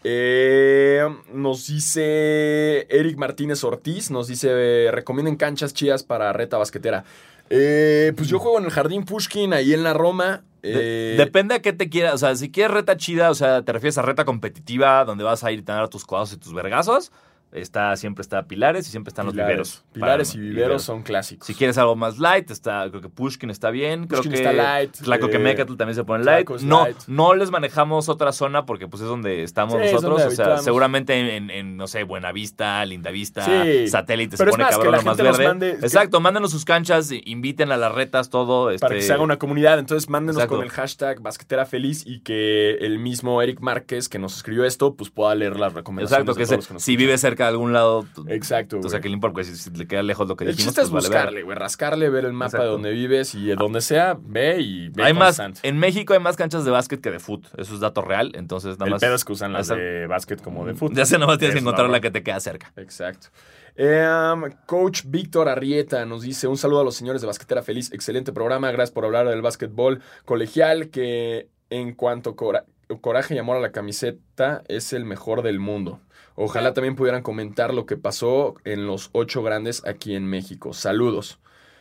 Eh, 0.05 1.03
nos 1.33 1.67
dice 1.67 2.87
Eric 2.91 3.17
Martínez 3.17 3.63
Ortiz, 3.65 4.11
nos 4.11 4.29
dice, 4.29 4.49
eh, 4.53 4.91
recomienden 4.91 5.37
canchas 5.37 5.75
chidas 5.75 6.03
para 6.05 6.33
reta 6.33 6.57
basquetera. 6.59 7.05
Eh, 7.51 8.13
pues 8.17 8.29
yo 8.29 8.39
juego 8.39 8.59
en 8.59 8.65
el 8.67 8.71
Jardín 8.71 9.05
Pushkin, 9.05 9.53
ahí 9.55 9.73
en 9.73 9.83
la 9.83 9.95
Roma. 9.95 10.45
De- 10.63 11.15
Eh, 11.15 11.17
depende 11.17 11.55
a 11.55 11.63
qué 11.63 11.73
te 11.73 11.89
quieras. 11.89 12.15
O 12.15 12.19
sea, 12.19 12.35
si 12.37 12.51
quieres 12.51 12.73
reta 12.75 12.97
chida, 12.97 13.31
o 13.31 13.35
sea, 13.35 13.63
te 13.63 13.73
refieres 13.73 13.97
a 13.99 14.03
reta 14.03 14.25
competitiva, 14.25 15.05
donde 15.05 15.25
vas 15.25 15.45
a 15.45 15.53
ir 15.53 15.61
a 15.61 15.65
tener 15.65 15.89
tus 15.89 16.05
codazos 16.05 16.35
y 16.37 16.41
tus 16.41 16.53
vergazos. 16.53 17.11
Está, 17.51 17.97
siempre 17.97 18.21
está 18.23 18.43
Pilares 18.47 18.87
y 18.87 18.91
siempre 18.91 19.09
están 19.09 19.25
los 19.27 19.35
viveros. 19.35 19.83
Pilares 19.93 20.33
Para- 20.33 20.45
y 20.45 20.49
viveros 20.49 20.83
son 20.83 21.03
clásicos. 21.03 21.47
Si 21.47 21.55
quieres 21.55 21.79
algo 21.79 21.97
más 21.97 22.19
light, 22.19 22.51
está, 22.51 22.87
creo 22.91 23.01
que 23.01 23.09
Pushkin 23.09 23.49
está 23.51 23.71
bien. 23.71 24.07
Creo 24.07 24.19
Pushkin 24.21 24.33
que 24.33 24.39
está 24.39 24.53
light, 24.53 24.93
Tlacoquemecatl 24.93 25.73
eh, 25.73 25.77
también 25.77 25.95
se 25.95 26.05
pone 26.05 26.25
light. 26.25 26.47
Tlaco 26.47 26.63
No, 26.65 26.85
light. 26.85 26.97
no 27.07 27.35
les 27.35 27.51
manejamos 27.51 28.09
otra 28.11 28.33
zona 28.33 28.67
porque 28.67 28.87
pues 28.87 29.03
es 29.03 29.09
donde 29.09 29.43
estamos 29.45 29.75
Sí, 29.77 29.87
es 29.87 29.93
nosotros. 29.95 30.21
donde 30.21 30.35
o 30.35 30.37
sea, 30.37 30.59
seguramente 30.59 31.15
en, 31.15 31.27
en- 31.45 31.51
en, 31.51 31.77
no 31.79 31.87
sé, 31.87 32.03
Buenavista, 32.03 32.85
Lindavista, 32.85 33.45
Sí. 33.45 33.89
Satélite 33.89 34.37
Pero 34.37 34.51
se 34.51 34.53
pone 34.53 34.65
más, 34.65 34.71
que 34.71 34.77
cabrón 34.77 34.93
la 34.93 34.99
lo 34.99 35.05
más 35.05 35.17
verde. 35.17 35.45
mande- 35.49 35.71
es 35.73 35.79
que- 35.81 35.87
Exacto, 35.87 36.21
mándenos 36.21 36.51
sus 36.51 36.65
canchas, 36.67 37.11
inviten 37.25 37.73
a 37.73 37.77
las 37.79 37.93
retas, 37.93 38.29
todo. 38.29 38.65
Para 38.65 38.75
este, 38.75 38.89
que 38.89 39.03
se 39.03 39.13
haga 39.15 39.23
una 39.23 39.39
comunidad. 39.39 39.79
Entonces, 39.79 40.11
mándenos 40.11 40.37
Exacto. 40.37 40.57
con 40.57 40.65
el 40.65 40.71
hashtag 40.71 41.21
basquetera 41.21 41.65
feliz 41.65 42.03
y 42.07 42.21
que 42.21 42.73
el 42.81 42.99
mismo 42.99 43.41
Eric 43.41 43.61
Márquez 43.61 44.09
que 44.11 44.19
nos 44.19 44.37
escribió 44.37 44.65
esto, 44.65 44.95
pues 44.97 45.11
pueda 45.11 45.35
leer 45.35 45.59
las 45.59 45.73
recomendaciones. 45.73 46.21
Exacto, 46.29 46.35
de 46.35 46.39
que 46.39 46.45
todos 46.45 46.49
se- 46.51 46.57
los 46.57 46.67
que 46.69 46.75
nos 46.75 46.83
si 46.83 46.97
vive 46.97 47.17
cerca 47.17 47.38
de 47.45 47.49
algún 47.51 47.73
lado, 47.73 48.07
Exacto. 48.29 48.79
o 48.83 48.89
sea, 48.89 49.01
que 49.01 49.09
le 49.09 49.15
importa, 49.15 49.33
porque 49.35 49.45
si, 49.49 49.71
le 49.71 49.87
queda 49.87 50.03
lejos 50.03 50.29
lo 50.29 50.37
que 50.37 50.45
el 50.45 50.51
dijimos, 50.51 50.75
chiste 50.75 50.83
es 50.83 50.91
pues 50.91 51.05
buscarle, 51.05 51.43
güey, 51.43 51.57
rascarle, 51.57 52.09
ver 52.11 52.25
el 52.25 52.33
mapa 52.33 52.47
Exacto. 52.47 52.65
de 52.67 52.71
donde 52.73 52.91
vives 52.93 53.35
y 53.35 53.47
de 53.47 53.55
donde 53.57 53.81
sea, 53.81 54.17
ve 54.21 54.61
y 54.61 54.89
ve 54.91 55.03
Hay 55.05 55.15
más, 55.15 55.41
en 55.63 55.79
México 55.79 56.15
hay 56.15 56.21
más 56.21 56.37
canchas 56.37 56.65
de 56.65 56.71
básquet 56.71 57.01
que 57.01 57.11
de 57.11 57.19
fút. 57.19 57.47
Eso 57.57 57.75
es 57.75 57.81
dato 57.81 58.03
real, 58.03 58.33
entonces 58.35 58.73
nada 58.79 58.87
El 58.87 58.91
más. 58.93 59.01
pedo 59.01 59.15
es 59.15 59.25
que 59.25 59.33
usan 59.33 59.53
las 59.53 59.69
de 59.69 60.07
básquet 60.07 60.41
como 60.43 60.67
de 60.67 60.75
fútbol. 60.75 60.97
Ya 60.97 61.05
sé, 61.07 61.15
nada 61.17 61.27
más 61.29 61.39
tienes 61.39 61.55
que 61.55 61.61
encontrar 61.61 61.89
la 61.91 62.01
que 62.01 62.11
te 62.11 62.23
queda 62.23 62.41
cerca. 62.41 62.73
Exacto. 62.77 63.29
Em, 63.77 64.51
Coach 64.67 65.03
Víctor 65.07 65.49
Arrieta 65.49 66.05
nos 66.05 66.23
dice 66.23 66.49
un 66.49 66.57
saludo 66.59 66.81
a 66.81 66.85
los 66.85 66.97
señores 66.97 67.21
de 67.21 67.29
Basquetera 67.29 67.63
Feliz. 67.63 67.93
Excelente 67.93 68.33
programa. 68.33 68.73
Gracias 68.73 68.91
por 68.91 69.05
hablar 69.05 69.29
del 69.29 69.41
básquetbol 69.41 70.03
colegial 70.25 70.89
que 70.89 71.49
en 71.71 71.95
cuanto 71.95 72.35
cora- 72.35 72.65
coraje 73.01 73.37
y 73.37 73.39
amor 73.39 73.57
a 73.57 73.61
la 73.61 73.71
camiseta 73.71 74.63
es 74.67 74.93
el 74.93 75.05
mejor 75.05 75.43
del 75.43 75.61
mundo. 75.61 76.01
Ojalá 76.41 76.73
también 76.75 76.95
pudieran 76.97 77.23
comentar 77.23 77.75
lo 77.75 77.85
que 77.87 77.97
pasó 77.97 78.55
en 78.65 78.87
los 78.87 79.11
ocho 79.13 79.43
grandes 79.43 79.85
aquí 79.87 80.15
en 80.15 80.27
México. 80.27 80.73
Saludos. 80.73 81.39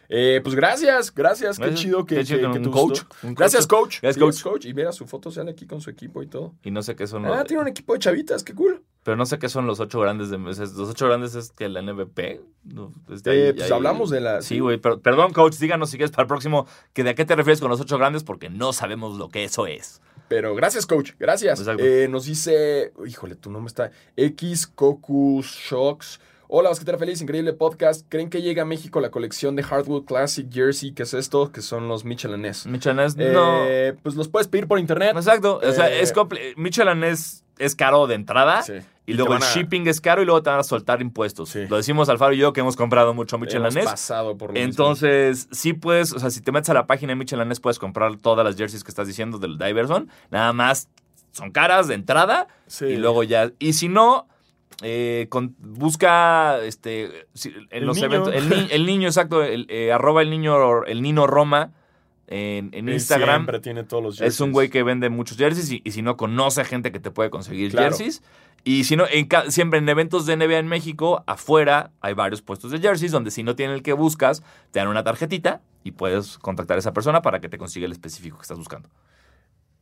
Eh, 0.10 0.40
pues 0.42 0.56
gracias, 0.56 1.14
gracias. 1.14 1.60
Qué 1.60 1.74
chido 1.74 2.06
que, 2.06 2.16
Qué 2.16 2.24
chido 2.24 2.40
que- 2.40 2.46
que 2.46 2.52
que 2.54 2.58
un 2.60 2.64
te 2.64 2.72
coach, 2.72 3.02
Gracias, 3.24 3.68
coach. 3.68 3.98
Gracias, 4.02 4.42
coach. 4.42 4.66
Y 4.66 4.74
mira, 4.74 4.94
su 4.94 5.06
foto 5.06 5.30
sale 5.32 5.52
aquí 5.52 5.68
con 5.68 5.82
su 5.82 5.90
equipo 5.90 6.24
y 6.24 6.28
todo. 6.28 6.54
Y 6.64 6.72
no 6.72 6.82
sé 6.82 6.96
qué 6.96 7.08
son 7.08 7.26
Ah, 7.26 7.30
los. 7.40 7.46
tiene 7.48 7.62
un 7.62 7.68
equipo 7.68 7.92
de 7.92 8.00
chavitas, 8.00 8.44
qué 8.46 8.54
cool. 8.56 8.82
Pero 9.04 9.18
no 9.18 9.26
sé 9.26 9.38
qué 9.38 9.50
son 9.50 9.68
los 9.68 9.80
ocho 9.82 10.00
grandes 10.00 10.30
de. 10.30 10.38
Los 10.38 10.60
ocho 10.80 11.08
grandes 11.08 11.36
es 11.36 11.52
que 11.52 11.68
la 11.68 11.82
NBP. 11.82 12.40
No, 12.64 12.94
Eh, 13.10 13.30
ahí- 13.30 13.54
pues 13.54 13.64
ahí- 13.66 13.72
hablamos 13.72 14.10
de 14.10 14.22
la. 14.22 14.42
Sí, 14.42 14.60
güey. 14.60 14.78
Perdón, 14.78 15.34
coach, 15.34 15.58
díganos 15.58 15.90
si 15.90 15.98
quieres 15.98 16.12
para 16.12 16.24
el 16.24 16.28
próximo. 16.28 16.68
que 16.94 17.04
¿De 17.04 17.10
a 17.12 17.16
qué 17.16 17.26
te 17.26 17.36
refieres 17.36 17.60
con 17.60 17.70
los 17.70 17.82
ocho 17.82 17.98
grandes? 17.98 18.24
Porque 18.24 18.50
no 18.50 18.72
sabemos 18.74 19.18
lo 19.18 19.28
que 19.30 19.44
eso 19.44 19.68
es. 19.68 20.02
Pero 20.28 20.54
gracias, 20.56 20.86
coach. 20.86 21.12
Gracias. 21.20 21.62
Eh, 21.80 22.08
nos 22.10 22.26
dice. 22.26 22.92
Híjole, 23.06 23.36
tu 23.36 23.50
nombre 23.50 23.68
está. 23.70 23.92
X 24.16 24.68
Cocus 24.68 25.46
Shocks. 25.48 26.20
Hola, 26.50 26.70
basquetera 26.70 26.98
feliz, 26.98 27.22
increíble 27.22 27.52
podcast. 27.54 28.06
¿Creen 28.08 28.30
que 28.30 28.42
llega 28.42 28.62
a 28.62 28.66
México 28.66 29.02
la 29.02 29.10
colección 29.12 29.56
de 29.58 29.64
Hardwood 29.64 30.06
Classic 30.06 30.48
Jersey? 30.50 30.94
¿Qué 30.94 31.04
es 31.04 31.14
esto? 31.14 31.52
Que 31.52 31.62
son 31.62 31.90
los 31.90 32.06
Michelanés. 32.06 32.66
Michelanés, 32.68 33.18
no. 33.18 33.66
Eh, 33.66 33.96
pues 34.02 34.16
los 34.16 34.30
puedes 34.30 34.48
pedir 34.48 34.66
por 34.68 34.80
internet. 34.80 35.12
Exacto. 35.16 35.60
O 35.62 35.72
sea, 35.74 35.90
eh, 35.90 36.02
es 36.02 36.14
comple- 36.16 36.54
Michelanés 36.56 37.44
es 37.58 37.76
caro 37.76 38.08
de 38.08 38.16
entrada. 38.16 38.62
Sí. 38.62 38.74
Y 39.08 39.14
luego 39.14 39.36
el 39.36 39.42
a- 39.42 39.46
shipping 39.54 39.88
es 39.88 40.00
caro 40.02 40.22
y 40.22 40.26
luego 40.26 40.44
te 40.44 40.50
van 40.52 40.60
a 40.60 40.64
soltar 40.64 41.02
impuestos. 41.02 41.50
Sí. 41.50 41.66
Lo 41.68 41.78
decimos 41.78 42.10
Alfaro 42.10 42.34
y 42.34 42.38
yo 42.38 42.54
que 42.54 42.60
hemos 42.60 42.76
comprado 42.76 43.14
mucho 43.14 43.38
Hemos 43.38 43.48
Michelanés. 43.48 43.86
pasado 43.86 44.38
por 44.38 44.50
lo 44.50 44.54
mismo. 44.54 44.66
Entonces, 44.70 45.48
sí 45.52 45.74
puedes, 45.74 46.12
o 46.14 46.20
sea, 46.20 46.30
si 46.30 46.42
te 46.42 46.52
metes 46.52 46.70
a 46.70 46.74
la 46.76 46.86
página 46.88 47.12
de 47.14 47.16
Michelanés 47.16 47.60
puedes 47.60 47.80
comprar 47.80 48.18
todas 48.18 48.46
las 48.46 48.56
jerseys 48.58 48.84
que 48.84 48.92
estás 48.92 49.08
diciendo 49.08 49.40
del 49.40 49.58
Diverson. 49.58 50.10
Nada 50.30 50.52
más 50.54 50.90
son 51.32 51.52
caras 51.52 51.88
de 51.88 51.96
entrada 51.96 52.48
Sí. 52.68 52.86
y 52.86 52.98
luego 52.98 53.24
ya. 53.24 53.52
Y 53.60 53.74
si 53.74 53.88
no, 53.90 54.28
eh, 54.84 55.28
con- 55.30 55.56
busca 55.60 56.60
este 56.64 57.06
en 57.46 57.66
El 57.70 57.86
los 57.86 57.96
niño. 57.96 58.08
eventos. 58.08 58.34
El, 58.36 58.50
ni- 58.50 58.68
el 58.72 58.86
niño, 58.86 59.08
exacto. 59.08 59.42
El, 59.42 59.66
eh, 59.70 59.92
arroba 59.94 60.22
el 60.22 60.30
niño, 60.30 60.84
el 60.86 61.02
Nino 61.02 61.26
Roma 61.28 61.72
en, 62.28 62.90
Instagram. 62.90 63.38
Siempre 63.42 63.60
tiene 63.60 63.84
todos 63.84 64.04
los 64.04 64.14
Es 64.16 64.20
jerseys. 64.20 64.42
un 64.42 64.52
güey 64.52 64.70
que 64.70 64.84
vende 64.84 65.10
muchos 65.10 65.38
jerseys 65.38 65.72
y, 65.72 65.82
y 65.84 65.92
si 65.92 66.02
no, 66.02 66.18
conoce 66.18 66.62
a 66.62 66.66
gente 66.66 66.92
que 66.92 67.00
te 67.00 67.10
puede 67.12 67.30
conseguir 67.30 67.72
Claro. 67.72 67.88
jerseys. 67.90 68.22
Y 68.64 68.84
si 68.84 68.98
no, 68.98 69.06
en 69.10 69.30
siempre 69.50 69.80
en 69.80 69.88
eventos 69.88 70.26
de 70.26 70.36
NBA 70.36 70.58
en 70.60 70.68
México, 70.68 71.24
afuera 71.26 71.92
hay 72.02 72.14
varios 72.14 72.42
puestos 72.42 72.72
de 72.72 72.80
jerseys 72.80 73.12
donde 73.14 73.32
si 73.32 73.44
no 73.44 73.56
tienen 73.56 73.76
el 73.76 73.82
que 73.84 73.94
buscas, 73.94 74.44
te 74.72 74.80
dan 74.80 74.90
una 74.90 75.04
tarjetita 75.06 75.62
y 75.86 75.92
puedes 75.92 76.38
contactar 76.38 76.76
a 76.76 76.80
esa 76.80 76.92
persona 76.92 77.22
para 77.22 77.40
que 77.40 77.48
te 77.48 77.58
consiga 77.58 77.86
el 77.86 77.94
específico 77.94 78.36
que 78.38 78.42
estás 78.42 78.58
buscando. 78.58 78.90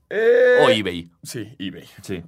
Eh, 0.09 0.59
O 0.63 0.69
eBay. 0.69 1.09
Sí, 1.23 1.55
eBay. 1.57 1.85
Sí, 2.03 2.21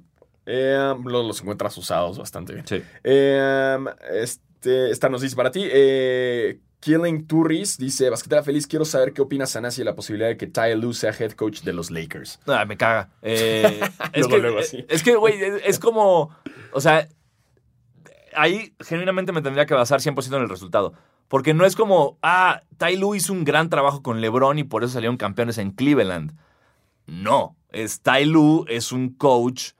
Eh, 0.46 0.94
los, 1.04 1.24
los 1.26 1.40
encuentras 1.42 1.76
usados 1.78 2.18
bastante 2.18 2.54
bien. 2.54 2.66
sí. 2.66 2.82
Eh, 3.04 3.78
este, 4.14 4.90
esta 4.90 5.08
nos 5.08 5.20
dice 5.20 5.36
para 5.36 5.50
ti. 5.52 5.62
eh, 5.70 6.58
Killing 6.80 7.26
Turris 7.26 7.76
dice, 7.76 8.08
Basquetera 8.08 8.42
Feliz, 8.42 8.66
quiero 8.66 8.84
saber 8.84 9.12
qué 9.12 9.22
opina 9.22 9.46
Sanasi 9.46 9.80
de 9.80 9.84
la 9.86 9.94
posibilidad 9.94 10.28
de 10.28 10.36
que 10.36 10.46
Ty 10.46 10.74
Lue 10.76 10.94
sea 10.94 11.12
head 11.18 11.32
coach 11.32 11.62
de 11.62 11.72
los 11.72 11.90
Lakers. 11.90 12.38
Ah, 12.46 12.64
me 12.64 12.76
caga. 12.76 13.10
Eh, 13.22 13.80
es, 14.12 14.20
Luego, 14.20 14.28
que, 14.28 14.38
luego, 14.38 14.58
así. 14.60 14.84
es 14.88 15.02
que, 15.02 15.16
güey, 15.16 15.42
es, 15.42 15.62
es 15.64 15.78
como. 15.78 16.30
O 16.72 16.80
sea, 16.80 17.08
ahí 18.34 18.74
genuinamente 18.80 19.32
me 19.32 19.42
tendría 19.42 19.66
que 19.66 19.74
basar 19.74 20.00
100% 20.00 20.36
en 20.36 20.42
el 20.42 20.48
resultado. 20.48 20.94
Porque 21.28 21.52
no 21.52 21.66
es 21.66 21.76
como, 21.76 22.18
ah, 22.22 22.62
Ty 22.78 22.96
Lue 22.96 23.16
hizo 23.16 23.32
un 23.32 23.44
gran 23.44 23.68
trabajo 23.68 24.02
con 24.02 24.20
LeBron 24.20 24.58
y 24.58 24.64
por 24.64 24.82
eso 24.82 24.94
salieron 24.94 25.18
campeones 25.18 25.58
en 25.58 25.72
Cleveland. 25.72 26.34
No, 27.06 27.56
es 27.70 28.00
Ty 28.00 28.24
Lue 28.24 28.64
es 28.68 28.92
un 28.92 29.10
coach 29.10 29.72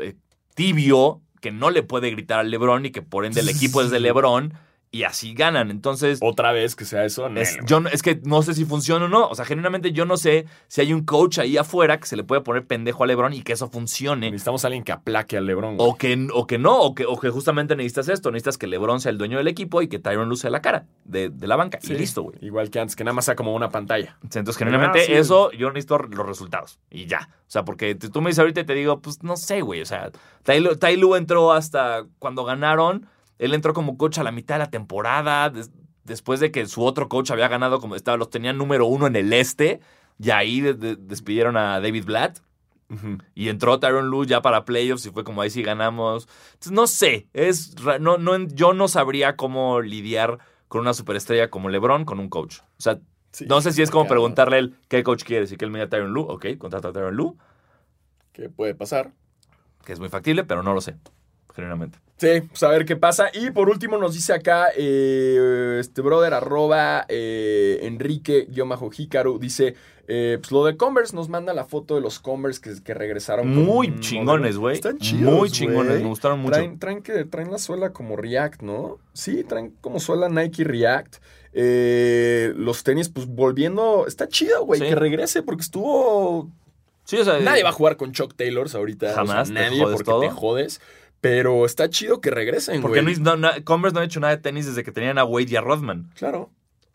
eh, 0.00 0.16
tibio 0.54 1.20
que 1.40 1.52
no 1.52 1.70
le 1.70 1.84
puede 1.84 2.10
gritar 2.10 2.40
al 2.40 2.50
LeBron 2.50 2.86
y 2.86 2.90
que 2.90 3.02
por 3.02 3.24
ende 3.24 3.40
el 3.40 3.48
equipo 3.48 3.80
es 3.80 3.90
de 3.90 4.00
LeBron 4.00 4.54
y 4.90 5.02
así 5.02 5.34
ganan. 5.34 5.70
Entonces, 5.70 6.18
Otra 6.22 6.52
vez 6.52 6.74
que 6.74 6.84
sea 6.84 7.04
eso, 7.04 7.26
es, 7.26 7.32
Nel, 7.56 7.66
yo 7.66 7.80
no- 7.80 7.88
es 7.90 8.02
que 8.02 8.20
no 8.24 8.40
sé 8.42 8.54
si 8.54 8.64
funciona 8.64 9.04
o 9.04 9.08
no. 9.08 9.28
O 9.28 9.34
sea, 9.34 9.44
genuinamente 9.44 9.92
yo 9.92 10.04
no 10.06 10.16
sé 10.16 10.46
si 10.66 10.80
hay 10.80 10.92
un 10.94 11.04
coach 11.04 11.38
ahí 11.38 11.56
afuera 11.58 11.98
que 12.00 12.06
se 12.06 12.16
le 12.16 12.24
puede 12.24 12.40
poner 12.40 12.66
pendejo 12.66 13.04
a 13.04 13.06
LeBron 13.06 13.32
y 13.34 13.42
que 13.42 13.52
eso 13.52 13.68
funcione. 13.68 14.30
Necesitamos 14.30 14.64
a 14.64 14.68
alguien 14.68 14.84
que 14.84 14.92
aplaque 14.92 15.36
al 15.36 15.46
LeBron. 15.46 15.76
güey. 15.76 15.88
O 15.90 15.94
que, 15.96 16.28
o 16.32 16.46
que 16.46 16.58
no, 16.58 16.78
o 16.80 16.94
que, 16.94 17.04
o 17.04 17.18
que 17.18 17.28
justamente 17.30 17.76
necesitas 17.76 18.08
esto. 18.08 18.30
Necesitas 18.30 18.56
que 18.56 18.66
LeBron 18.66 19.00
sea 19.00 19.10
el 19.10 19.18
dueño 19.18 19.36
del 19.38 19.48
equipo 19.48 19.82
y 19.82 19.88
que 19.88 19.98
Tyron 19.98 20.28
luce 20.28 20.48
la 20.48 20.62
cara 20.62 20.86
de, 21.04 21.28
de 21.28 21.46
la 21.46 21.56
banca. 21.56 21.78
Sí. 21.82 21.92
Y 21.92 21.96
listo, 21.98 22.22
güey. 22.22 22.38
Igual 22.40 22.70
que 22.70 22.80
antes, 22.80 22.96
que 22.96 23.04
nada 23.04 23.14
más 23.14 23.26
sea 23.26 23.36
como 23.36 23.54
una 23.54 23.68
pantalla. 23.68 24.16
Entonces, 24.22 24.56
generalmente 24.56 25.00
Ah, 25.00 25.04
sí. 25.06 25.12
eso 25.12 25.50
yo 25.52 25.68
necesito 25.68 25.98
los 25.98 26.26
resultados. 26.26 26.78
Y 26.90 27.06
ya. 27.06 27.28
O 27.46 27.50
sea, 27.50 27.64
porque 27.64 27.94
tú 27.94 28.20
me 28.22 28.28
dices 28.30 28.38
ahorita 28.40 28.60
y 28.60 28.64
te 28.64 28.74
digo, 28.74 29.00
pues 29.00 29.22
no 29.22 29.36
sé, 29.36 29.60
güey. 29.60 29.82
O 29.82 29.86
sea, 29.86 30.10
Ty 30.44 30.52
Lue- 30.60 30.76
Ty 30.78 30.96
Lue 30.96 31.18
entró 31.18 31.52
hasta 31.52 32.04
cuando 32.18 32.44
ganaron. 32.44 33.06
Él 33.38 33.54
entró 33.54 33.72
como 33.74 33.96
coach 33.96 34.18
a 34.18 34.22
la 34.22 34.32
mitad 34.32 34.56
de 34.56 34.58
la 34.60 34.70
temporada. 34.70 35.50
des- 35.50 35.70
después 36.04 36.40
de 36.40 36.50
que 36.50 36.66
su 36.66 36.82
otro 36.84 37.08
coach 37.08 37.30
había 37.30 37.48
ganado, 37.48 37.80
como 37.80 37.94
estaba, 37.94 38.16
los 38.16 38.30
tenían 38.30 38.56
número 38.58 38.86
uno 38.86 39.06
en 39.06 39.16
el 39.16 39.32
este. 39.32 39.80
Y 40.18 40.30
ahí 40.30 40.60
de- 40.60 40.74
de- 40.74 40.96
despidieron 40.96 41.56
a 41.56 41.80
David 41.80 42.04
Blatt. 42.04 42.38
Y 43.34 43.50
entró 43.50 43.78
Tyron 43.78 44.08
Lue 44.08 44.26
ya 44.26 44.40
para 44.40 44.64
playoffs 44.64 45.04
y 45.04 45.10
fue 45.10 45.22
como 45.22 45.42
ahí 45.42 45.50
sí 45.50 45.62
ganamos. 45.62 46.26
Entonces, 46.54 46.72
no 46.72 46.86
sé. 46.86 47.26
Es, 47.34 47.74
no, 48.00 48.16
no, 48.16 48.38
yo 48.38 48.72
no 48.72 48.88
sabría 48.88 49.36
cómo 49.36 49.82
lidiar 49.82 50.38
con 50.68 50.80
una 50.80 50.94
superestrella 50.94 51.50
como 51.50 51.68
LeBron 51.68 52.06
con 52.06 52.18
un 52.18 52.30
coach. 52.30 52.60
O 52.78 52.80
sea, 52.80 52.98
Sí, 53.30 53.44
no 53.46 53.60
sé 53.60 53.72
si 53.72 53.82
es 53.82 53.90
como 53.90 54.04
complicado. 54.04 54.14
preguntarle 54.22 54.56
a 54.56 54.58
él 54.60 54.74
qué 54.88 55.02
coach 55.02 55.22
quieres 55.24 55.52
y 55.52 55.58
que 55.58 55.66
él 55.66 55.70
me 55.70 55.78
diga 55.78 55.90
Tyron 55.90 56.12
Lue. 56.14 56.24
Ok, 56.30 56.46
contrata 56.56 56.88
a 56.88 56.92
Tyron 56.94 57.14
Lue, 57.14 57.34
¿Qué 58.32 58.48
puede 58.48 58.74
pasar? 58.74 59.12
que 59.84 59.92
es 59.92 60.00
muy 60.00 60.08
factible, 60.08 60.44
pero 60.44 60.62
no 60.62 60.72
lo 60.72 60.80
sé, 60.80 60.96
Sí, 62.18 62.40
pues 62.48 62.62
a 62.64 62.68
ver 62.70 62.84
qué 62.84 62.96
pasa. 62.96 63.30
Y 63.32 63.50
por 63.50 63.68
último 63.68 63.96
nos 63.96 64.14
dice 64.14 64.32
acá, 64.32 64.68
eh, 64.76 65.76
este 65.80 66.02
brother, 66.02 66.34
arroba 66.34 67.06
eh, 67.08 67.78
Enrique 67.82 68.48
Hikaru, 68.96 69.38
dice, 69.38 69.76
eh, 70.08 70.38
pues 70.40 70.50
lo 70.50 70.64
de 70.64 70.76
Converse, 70.76 71.14
nos 71.14 71.28
manda 71.28 71.54
la 71.54 71.64
foto 71.64 71.94
de 71.94 72.00
los 72.00 72.18
Converse 72.18 72.60
que, 72.60 72.82
que 72.82 72.92
regresaron. 72.92 73.54
con 73.54 73.64
Muy 73.64 73.88
un 73.88 74.00
chingones, 74.00 74.56
güey. 74.56 74.74
Están 74.74 74.98
chidos, 74.98 75.32
Muy 75.32 75.48
chingones, 75.48 76.00
me 76.00 76.08
gustaron 76.08 76.40
mucho. 76.40 76.54
Traen, 76.54 76.78
traen, 76.80 77.02
que, 77.02 77.24
traen 77.24 77.52
la 77.52 77.58
suela 77.58 77.92
como 77.92 78.16
React, 78.16 78.62
¿no? 78.62 78.98
Sí, 79.12 79.44
traen 79.44 79.76
como 79.80 80.00
suela 80.00 80.28
Nike 80.28 80.64
React. 80.64 81.16
Eh, 81.52 82.52
los 82.56 82.82
tenis, 82.82 83.08
pues 83.10 83.26
volviendo, 83.26 84.06
está 84.08 84.26
chido, 84.26 84.64
güey, 84.64 84.80
Sí. 84.80 84.86
que 84.88 84.94
regrese 84.96 85.42
porque 85.42 85.62
estuvo 85.62 86.50
Sí, 87.04 87.16
o 87.16 87.24
sea, 87.24 87.38
Nadie 87.40 87.62
va 87.62 87.70
a 87.70 87.72
jugar 87.72 87.96
con 87.96 88.12
Chuck 88.12 88.34
Taylors 88.34 88.74
ahorita. 88.74 89.14
Jamás, 89.14 89.48
o 89.48 89.52
te 89.54 89.58
sea, 89.58 89.68
nadie 89.70 89.82
jodes 89.82 89.94
porque 89.96 90.10
todo. 90.10 90.20
te 90.20 90.28
jodes. 90.30 90.80
Pero 91.20 91.64
está 91.66 91.88
chido 91.90 92.20
que 92.20 92.30
regresen, 92.30 92.80
porque 92.80 93.02
güey. 93.02 93.16
no, 93.16 93.36
no- 93.36 93.50
Converse 93.64 93.94
no 93.94 94.00
ha 94.00 94.04
hecho 94.04 94.20
nada 94.20 94.36
de 94.36 94.42
tenis 94.42 94.66
desde 94.66 94.84
que 94.84 94.92
tenían 94.92 95.18
a 95.18 95.24
Wade 95.24 95.46
y 95.50 95.56
a 95.56 95.60
Rodman. 95.60 96.10
Claro. 96.14 96.50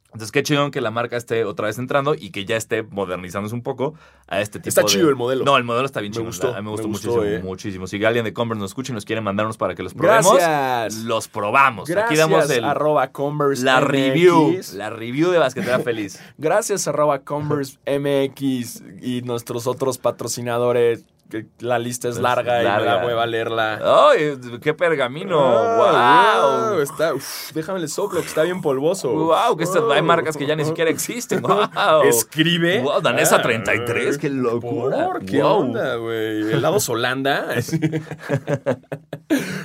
Entonces, 0.07 0.31
qué 0.31 0.43
chingón 0.43 0.69
que 0.69 0.79
la 0.79 0.91
marca 0.91 1.17
esté 1.17 1.43
otra 1.43 1.65
vez 1.65 1.79
entrando 1.79 2.13
y 2.13 2.29
que 2.29 2.45
ya 2.45 2.55
esté 2.55 2.83
modernizándose 2.83 3.55
un 3.55 3.63
poco 3.63 3.95
a 4.27 4.41
este 4.41 4.59
tipo 4.59 4.69
Está 4.69 4.81
de- 4.81 4.87
chido 4.87 5.09
el 5.09 5.15
modelo. 5.15 5.43
No, 5.43 5.57
el 5.57 5.63
modelo 5.63 5.87
está 5.87 6.01
bien 6.01 6.13
Me 6.15 6.19
gustó, 6.21 6.53
mí 6.53 6.61
me 6.61 6.69
gustó, 6.69 6.83
me 6.83 6.89
gustó, 6.91 7.09
muchísimo, 7.09 7.23
eh. 7.23 7.41
muchísimo. 7.43 7.87
Si 7.87 8.05
alguien 8.05 8.23
de 8.23 8.31
Converse 8.31 8.61
nos 8.61 8.69
escucha 8.69 8.91
y 8.91 8.93
nos 8.95 9.05
quiere 9.05 9.21
mandarnos 9.21 9.57
para 9.57 9.73
que 9.73 9.81
los 9.81 9.95
probemos, 9.95 10.35
Gracias. 10.37 11.03
los 11.03 11.27
probamos. 11.27 11.89
Gracias, 11.89 12.11
Aquí 12.11 12.15
damos 12.15 12.47
el, 12.51 12.63
arroba 12.63 13.07
Converse 13.11 13.63
la 13.65 13.79
MX. 13.81 13.87
review, 13.91 14.59
la 14.75 14.89
review 14.91 15.31
de 15.31 15.39
Basquetera 15.39 15.79
Feliz. 15.83 16.19
Gracias, 16.37 16.87
arroba 16.87 17.17
Converse 17.23 17.79
MX 17.87 18.83
y 19.01 19.23
nuestros 19.23 19.65
otros 19.65 19.97
patrocinadores. 19.97 21.05
Que 21.29 21.47
La 21.59 21.79
lista 21.79 22.09
es 22.09 22.17
Es 22.17 22.21
larga, 22.21 22.57
y 22.61 22.63
me 22.63 22.69
larga. 22.69 22.95
da 22.97 23.05
hueva 23.05 23.25
leerla. 23.25 23.79
¡Ay, 24.11 24.37
qué 24.61 24.73
pergamino! 24.75 25.39
Ah, 25.41 26.69
¡Wow! 26.71 26.79
Está, 26.81 27.15
uf, 27.15 27.51
déjame 27.53 27.79
el 27.79 27.89
soplo, 27.89 28.21
que 28.21 28.27
está 28.27 28.43
bien 28.43 28.61
polvoso. 28.61 29.11
¡Wow! 29.11 29.57
Que 29.57 29.63
estas- 29.63 29.81
hay 29.91 30.01
Wow. 30.01 30.07
marcas 30.07 30.37
que 30.37 30.45
ya 30.45 30.55
ni 30.55 30.63
siquiera 30.63 30.91
existen. 30.91 31.41
¡Wow! 31.41 31.69
Escribe. 32.05 32.81
Wow, 32.81 33.01
Danesa 33.01 33.37
Ah, 33.37 33.41
33, 33.41 34.19
qué 34.19 34.29
locura. 34.29 35.07
¿Por 35.07 35.25
¿Qué 35.25 35.41
Wow. 35.41 35.51
onda, 35.61 35.95
güey? 35.95 36.51
Helados 36.53 36.87
Holanda. 36.89 37.47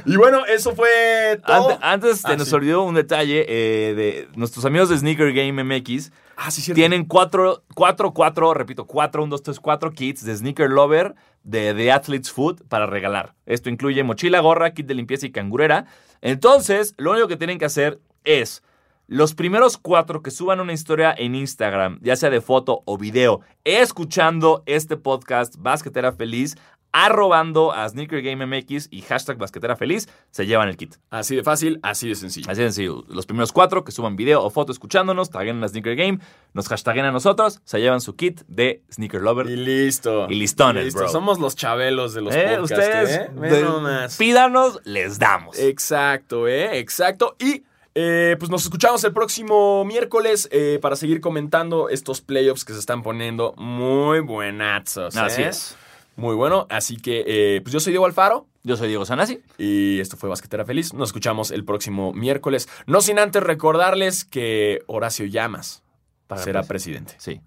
y 0.07 0.17
bueno, 0.17 0.45
eso 0.47 0.75
fue 0.75 1.41
todo. 1.47 1.71
Ante- 1.73 1.85
antes 1.87 2.21
se 2.21 2.33
Ah, 2.33 2.37
nos 2.37 2.49
sí. 2.49 2.55
olvidó 2.55 2.83
un 2.83 2.95
detalle 2.95 3.45
eh, 3.49 3.95
de 3.95 4.29
nuestros 4.37 4.65
amigos 4.65 4.89
de 4.89 4.99
Sneaker 4.99 5.33
Game 5.33 5.63
MX. 5.63 6.13
Ah, 6.41 6.53
sí, 6.53 6.63
cierto. 6.63 6.77
Tienen 6.77 7.05
cuatro, 7.05 7.65
cuatro, 7.75 8.15
cuatro, 8.15 8.55
repito, 8.55 8.87
cuatro, 8.87 9.25
un, 9.25 9.29
dos, 9.29 9.43
tres, 9.43 9.59
cuatro 9.59 9.91
kits 9.91 10.25
de 10.25 10.37
Sneaker 10.37 10.71
Lover 10.71 11.17
de 11.43 11.75
The 11.75 11.91
Athlete's 11.91 12.31
Food 12.31 12.63
para 12.69 12.87
regalar. 12.87 13.35
Esto 13.45 13.71
incluye 13.71 14.05
mochila, 14.05 14.39
gorra, 14.39 14.73
kit 14.73 14.87
de 14.87 14.95
limpieza 14.95 15.27
y 15.27 15.33
cangurera. 15.33 15.87
Entonces, 16.21 16.95
lo 16.97 17.11
único 17.11 17.27
que 17.27 17.37
tienen 17.37 17.59
que 17.59 17.65
hacer 17.65 18.01
es 18.23 18.63
los 19.09 19.35
primeros 19.35 19.79
cuatro 19.79 20.23
que 20.23 20.31
suban 20.31 20.61
una 20.61 20.73
historia 20.73 21.13
en 21.17 21.35
Instagram, 21.35 21.99
ya 22.03 22.15
sea 22.15 22.31
de 22.31 22.41
foto 22.41 22.83
o 22.85 22.99
video, 22.99 23.41
escuchando 23.65 24.63
este 24.67 24.97
podcast 24.97 25.57
Basquetera 25.59 26.13
Feliz, 26.13 26.55
arrobando 26.93 27.73
a 27.73 27.89
Sneaker 27.89 28.23
Game 28.23 28.45
MX 28.47 28.89
y 28.91 29.03
hashtag 29.03 29.37
Basquetera 29.39 29.77
Feliz, 29.77 30.09
se 30.31 30.47
llevan 30.47 30.69
el 30.69 30.77
kit. 30.77 30.97
Así 31.11 31.37
de 31.37 31.43
fácil, 31.43 31.79
así 31.83 32.09
de 32.09 32.15
sencillo. 32.15 32.51
Así 32.51 32.63
de 32.63 32.69
sencillo. 32.69 33.05
Los 33.09 33.27
primeros 33.27 33.53
cuatro 33.53 33.85
que 33.85 33.93
suban 33.93 34.17
video 34.17 34.43
o 34.43 34.51
foto 34.51 34.73
escuchándonos, 34.73 35.31
taguen 35.31 35.63
a 35.63 35.69
Sneaker 35.69 35.97
Game, 35.97 36.19
nos 36.55 36.69
hashtaguen 36.69 37.05
a 37.05 37.13
nosotros, 37.13 37.61
se 37.65 37.81
llevan 37.81 38.01
su 38.01 38.17
kit 38.17 38.41
de 38.49 38.83
Sneaker 38.93 39.21
Lover. 39.21 39.47
Y 39.49 39.57
listo. 39.57 40.27
Y 40.31 40.35
listones, 40.35 40.85
Listo. 40.87 41.01
bro. 41.01 41.09
Somos 41.09 41.39
los 41.39 41.57
chabelos 41.57 42.15
de 42.15 42.23
los 42.23 42.35
Eh, 42.35 42.57
podcasts, 42.59 42.73
ustedes 42.73 43.11
¿eh? 43.17 43.31
Ve 43.35 43.49
de- 43.51 43.63
nomás. 43.63 44.17
pídanos, 44.17 44.81
les 44.85 45.19
damos. 45.19 45.59
Exacto, 45.59 46.49
¿eh? 46.49 46.79
Exacto. 46.79 47.37
Y 47.39 47.63
eh, 47.95 48.37
pues 48.39 48.51
nos 48.51 48.63
escuchamos 48.63 49.03
el 49.05 49.13
próximo 49.13 49.85
miércoles 49.85 50.49
eh, 50.53 50.79
para 50.81 50.95
seguir 50.95 51.21
comentando 51.21 51.89
estos 51.89 52.21
playoffs 52.21 52.65
que 52.65 52.73
se 52.73 52.79
están 52.79 53.03
poniendo 53.03 53.55
muy 53.57 54.21
buenazos. 54.21 55.17
Así 55.17 55.43
es. 55.43 55.77
Muy 56.19 56.35
bueno. 56.35 56.67
Así 56.69 56.97
que, 56.97 57.25
eh, 57.27 57.61
pues 57.63 57.73
yo 57.73 57.81
soy 57.81 57.93
Diego 57.93 58.05
Alfaro. 58.05 58.47
Yo 58.65 58.77
soy 58.77 58.89
Diego 58.89 59.07
Sanasi. 59.07 59.41
Y 59.57 60.01
esto 60.01 60.17
fue 60.17 60.29
Basquetera 60.29 60.65
Feliz. 60.65 60.93
Nos 60.93 61.11
escuchamos 61.11 61.51
el 61.53 61.65
próximo 61.65 62.13
miércoles. 62.13 62.69
No 62.87 63.01
sin 63.01 63.19
antes 63.21 63.43
recordarles 63.43 64.25
que 64.25 64.81
Horacio 64.89 65.27
Llamas 65.27 65.83
Para 66.27 66.43
será 66.43 66.63
pres- 66.63 66.67
presidente. 66.69 67.15
Sí. 67.19 67.41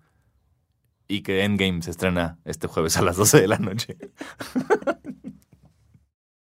Y 1.10 1.22
que 1.22 1.44
Endgame 1.44 1.82
se 1.82 1.92
estrena 1.92 2.40
este 2.46 2.68
jueves 2.68 2.96
a 2.96 3.02
las 3.02 3.18
12 3.18 3.42
de 3.42 3.48
la 3.50 3.58
noche. 3.58 3.98